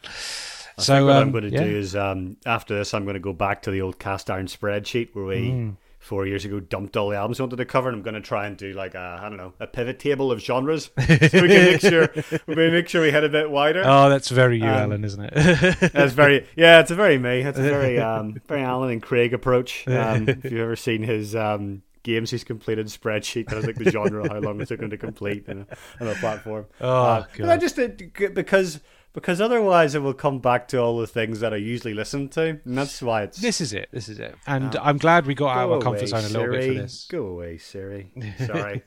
I 0.78 0.82
so 0.82 1.06
what 1.06 1.18
I'm 1.18 1.24
um, 1.24 1.32
going 1.32 1.44
to 1.44 1.50
yeah. 1.52 1.64
do 1.64 1.78
is 1.78 1.96
um, 1.96 2.38
after 2.46 2.78
this, 2.78 2.94
I'm 2.94 3.04
going 3.04 3.16
to 3.16 3.20
go 3.20 3.34
back 3.34 3.64
to 3.64 3.72
the 3.72 3.82
old 3.82 4.00
cast 4.00 4.30
iron 4.32 4.48
spreadsheet 4.48 5.10
where 5.14 5.26
we 5.26 5.50
Mm. 5.50 5.76
four 6.00 6.26
years 6.26 6.46
ago 6.46 6.62
dumped 6.62 6.96
all 6.96 7.10
the 7.10 7.18
albums 7.18 7.40
we 7.40 7.44
wanted 7.44 7.58
to 7.58 7.66
cover, 7.66 7.90
and 7.90 7.98
I'm 7.98 8.02
going 8.02 8.14
to 8.16 8.22
try 8.22 8.48
and 8.48 8.56
do 8.56 8.72
like 8.72 8.96
a 8.96 9.20
I 9.22 9.28
don't 9.28 9.38
know 9.38 9.54
a 9.60 9.68
pivot 9.68 10.00
table 10.00 10.32
of 10.32 10.40
genres 10.40 10.86
so 10.98 11.06
we 11.10 11.28
can 11.28 11.48
make 11.48 11.82
sure 11.82 12.10
we 12.48 12.56
make 12.56 12.88
sure 12.88 13.02
we 13.02 13.12
head 13.12 13.26
a 13.26 13.30
bit 13.30 13.52
wider. 13.52 13.84
Oh, 13.86 14.10
that's 14.10 14.30
very 14.30 14.58
you, 14.58 14.64
Um, 14.64 14.70
Alan, 14.70 15.04
isn't 15.04 15.22
it? 15.22 15.34
That's 15.92 16.14
very 16.14 16.48
yeah, 16.56 16.80
it's 16.80 16.92
a 16.92 16.96
very 16.96 17.18
me. 17.18 17.42
It's 17.42 17.60
a 17.60 17.62
very 17.62 18.00
um, 18.12 18.42
very 18.48 18.64
Alan 18.64 18.90
and 18.90 19.04
Craig 19.04 19.34
approach. 19.34 19.86
Um, 19.88 20.30
if 20.30 20.46
you've 20.46 20.62
ever 20.62 20.78
seen 20.78 21.04
his 21.04 21.36
um, 21.36 21.84
games 22.04 22.32
he's 22.32 22.44
completed 22.44 22.88
spreadsheet, 22.88 23.48
That 23.50 23.58
was 23.58 23.66
like 23.66 23.76
the 23.78 23.90
genre, 23.92 24.28
how 24.28 24.40
long 24.40 24.60
it 24.62 24.68
took 24.68 24.82
him 24.82 24.90
to 24.90 24.98
complete 24.98 25.48
on 25.50 25.66
a, 25.70 26.04
on 26.04 26.08
a 26.08 26.16
platform. 26.16 26.66
Oh, 26.82 26.88
Uh, 26.90 27.26
but 27.38 27.46
I 27.46 27.48
God. 27.56 27.62
just 27.62 27.76
did 27.76 28.12
because 28.34 28.80
because 29.14 29.42
otherwise 29.42 29.94
it 29.94 30.00
will 30.02 30.14
come 30.14 30.40
back 30.40 30.70
to 30.70 30.78
all 30.78 30.98
the 30.98 31.06
things 31.06 31.42
that 31.42 31.54
I 31.54 31.58
usually 31.58 31.94
listen 31.94 32.30
to, 32.30 32.62
and 32.64 32.78
that's 32.78 33.02
why 33.02 33.24
it's. 33.24 33.42
this 33.42 33.60
is 33.60 33.74
it. 33.74 33.90
This 33.92 34.08
is 34.08 34.20
it. 34.20 34.36
And 34.48 34.74
Um, 34.78 34.82
I'm 34.88 34.98
glad 34.98 35.26
we 35.26 35.36
got 35.36 35.56
out 35.58 35.66
of 35.66 35.72
our 35.74 35.82
comfort 35.82 36.08
zone 36.08 36.24
a 36.24 36.30
little 36.30 36.48
bit 36.50 36.64
for 36.76 36.82
this. 36.82 37.08
Go 37.12 37.26
away, 37.26 37.58
Siri. 37.58 38.10
Sorry, 38.46 38.82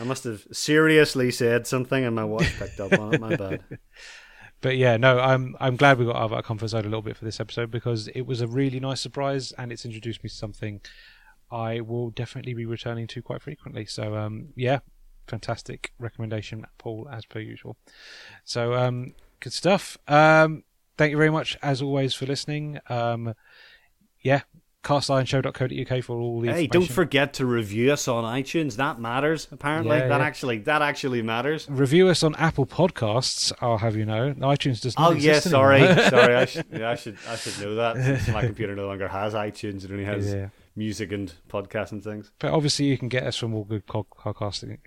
I 0.00 0.02
must 0.04 0.24
have 0.24 0.44
seriously 0.50 1.30
said 1.30 1.66
something, 1.68 2.04
and 2.04 2.16
my 2.16 2.24
watch 2.24 2.58
picked 2.58 2.80
up 2.80 2.92
on 2.98 3.14
it. 3.14 3.20
My 3.20 3.36
bad. 3.36 3.62
But 4.62 4.78
yeah, 4.78 4.96
no, 4.96 5.20
I'm 5.20 5.54
I'm 5.60 5.76
glad 5.76 5.98
we 5.98 6.06
got 6.06 6.16
out 6.16 6.22
of 6.22 6.32
our 6.32 6.42
comfort 6.42 6.68
zone 6.68 6.80
a 6.80 6.84
little 6.88 7.02
bit 7.02 7.16
for 7.16 7.24
this 7.26 7.38
episode 7.40 7.70
because 7.70 8.08
it 8.08 8.22
was 8.22 8.40
a 8.40 8.46
really 8.48 8.80
nice 8.80 9.02
surprise 9.02 9.52
and 9.52 9.70
it's 9.70 9.84
introduced 9.84 10.24
me 10.24 10.30
to 10.30 10.34
something 10.34 10.80
I 11.50 11.80
will 11.80 12.10
definitely 12.10 12.54
be 12.54 12.66
returning 12.66 13.06
to 13.08 13.22
quite 13.22 13.42
frequently. 13.42 13.86
So 13.86 14.16
um, 14.16 14.48
yeah, 14.56 14.80
fantastic 15.26 15.92
recommendation, 15.98 16.64
Paul, 16.78 17.08
as 17.10 17.24
per 17.24 17.40
usual. 17.40 17.76
So 18.44 18.74
um, 18.74 19.14
good 19.40 19.52
stuff. 19.52 19.96
Um, 20.08 20.64
thank 20.96 21.10
you 21.10 21.16
very 21.16 21.30
much 21.30 21.56
as 21.62 21.82
always 21.82 22.14
for 22.14 22.26
listening. 22.26 22.78
Um, 22.88 23.34
yeah, 24.20 24.40
castironshow.co.uk 24.82 26.04
for 26.04 26.18
all 26.20 26.40
the 26.40 26.52
Hey, 26.52 26.66
don't 26.66 26.88
forget 26.88 27.34
to 27.34 27.46
review 27.46 27.92
us 27.92 28.06
on 28.08 28.24
iTunes. 28.24 28.76
That 28.76 29.00
matters. 29.00 29.48
Apparently, 29.50 29.96
Yeah, 29.96 30.08
that 30.08 30.20
yeah. 30.20 30.26
actually 30.26 30.58
that 30.58 30.82
actually 30.82 31.22
matters. 31.22 31.66
Review 31.68 32.08
us 32.08 32.22
on 32.22 32.34
Apple 32.36 32.66
Podcasts. 32.66 33.52
I'll 33.60 33.78
have 33.78 33.96
you 33.96 34.04
know, 34.04 34.34
iTunes 34.38 34.80
does 34.80 34.96
not 34.96 35.12
Oh 35.12 35.14
yeah, 35.14 35.40
sorry, 35.40 35.80
sorry. 36.08 36.34
I 36.36 36.44
should, 36.44 36.66
yeah, 36.72 36.90
I 36.90 36.94
should, 36.94 37.18
I 37.28 37.36
should 37.36 37.60
know 37.60 37.74
that. 37.76 38.28
My 38.32 38.42
computer 38.46 38.74
no 38.74 38.86
longer 38.86 39.08
has 39.08 39.34
iTunes; 39.34 39.84
it 39.84 39.90
only 39.90 40.04
has 40.04 40.32
Yeah. 40.32 40.48
Music 40.76 41.10
and 41.12 41.32
podcasts 41.48 41.92
and 41.92 42.04
things. 42.04 42.30
But 42.38 42.52
obviously, 42.52 42.86
you 42.86 42.98
can 42.98 43.08
get 43.08 43.24
us 43.24 43.36
from 43.36 43.54
all 43.54 43.64
good 43.64 43.86
podcasting, 43.86 44.78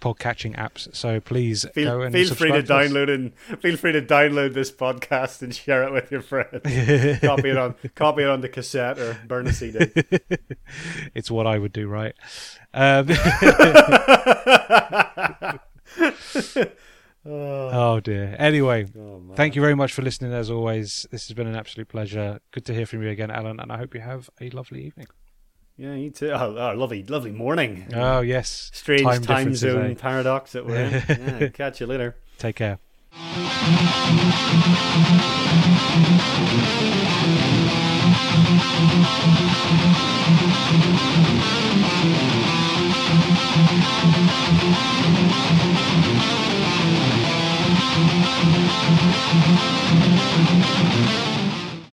podcatching 0.00 0.56
apps. 0.56 0.94
So 0.94 1.20
please 1.20 1.64
go 1.64 1.70
Feel, 1.72 2.02
and 2.02 2.12
feel 2.12 2.34
free 2.34 2.50
to 2.52 2.58
us. 2.58 2.64
download 2.64 3.08
and 3.14 3.32
feel 3.60 3.76
free 3.76 3.92
to 3.92 4.02
download 4.02 4.52
this 4.52 4.70
podcast 4.70 5.40
and 5.42 5.54
share 5.64 5.84
it 5.84 5.92
with 5.92 6.10
your 6.10 6.20
friends. 6.20 6.50
copy 7.20 7.50
it 7.50 7.56
on, 7.56 7.74
copy 7.94 8.22
it 8.22 8.28
on 8.28 8.40
the 8.42 8.48
cassette 8.48 8.98
or 8.98 9.16
burn 9.26 9.46
a 9.46 9.52
CD. 9.52 9.90
It's 11.14 11.30
what 11.30 11.46
I 11.46 11.58
would 11.58 11.72
do, 11.72 11.86
right? 11.88 12.14
Um, 12.74 13.08
oh 17.24 18.00
dear. 18.00 18.36
Anyway, 18.38 18.86
Oh, 18.98 19.22
thank 19.34 19.54
you 19.56 19.62
very 19.62 19.74
much 19.74 19.92
for 19.92 20.02
listening. 20.02 20.32
As 20.32 20.50
always, 20.50 21.06
this 21.10 21.28
has 21.28 21.34
been 21.34 21.46
an 21.46 21.56
absolute 21.56 21.88
pleasure. 21.88 22.40
Good 22.52 22.64
to 22.66 22.74
hear 22.74 22.86
from 22.86 23.02
you 23.02 23.08
again, 23.10 23.30
Alan, 23.30 23.60
and 23.60 23.72
I 23.72 23.78
hope 23.78 23.94
you 23.94 24.00
have 24.00 24.28
a 24.40 24.50
lovely 24.50 24.84
evening. 24.84 25.06
Yeah, 25.78 25.94
you 25.94 26.10
too. 26.10 26.30
Oh, 26.30 26.56
oh, 26.56 26.74
lovely, 26.74 27.02
lovely 27.02 27.32
morning. 27.32 27.86
Oh 27.94 28.20
yes, 28.20 28.70
Strange 28.72 29.02
time, 29.02 29.20
differences, 29.20 29.60
zone 29.60 29.90
eh? 29.90 29.94
paradox 29.94 30.52
that 30.52 30.64
we're 30.64 30.76
in. 30.76 30.92
Yeah, 31.40 31.48
catch 31.48 31.80
you 31.80 31.86
later. 31.86 32.16
Take 32.38 32.56
care. 32.56 32.78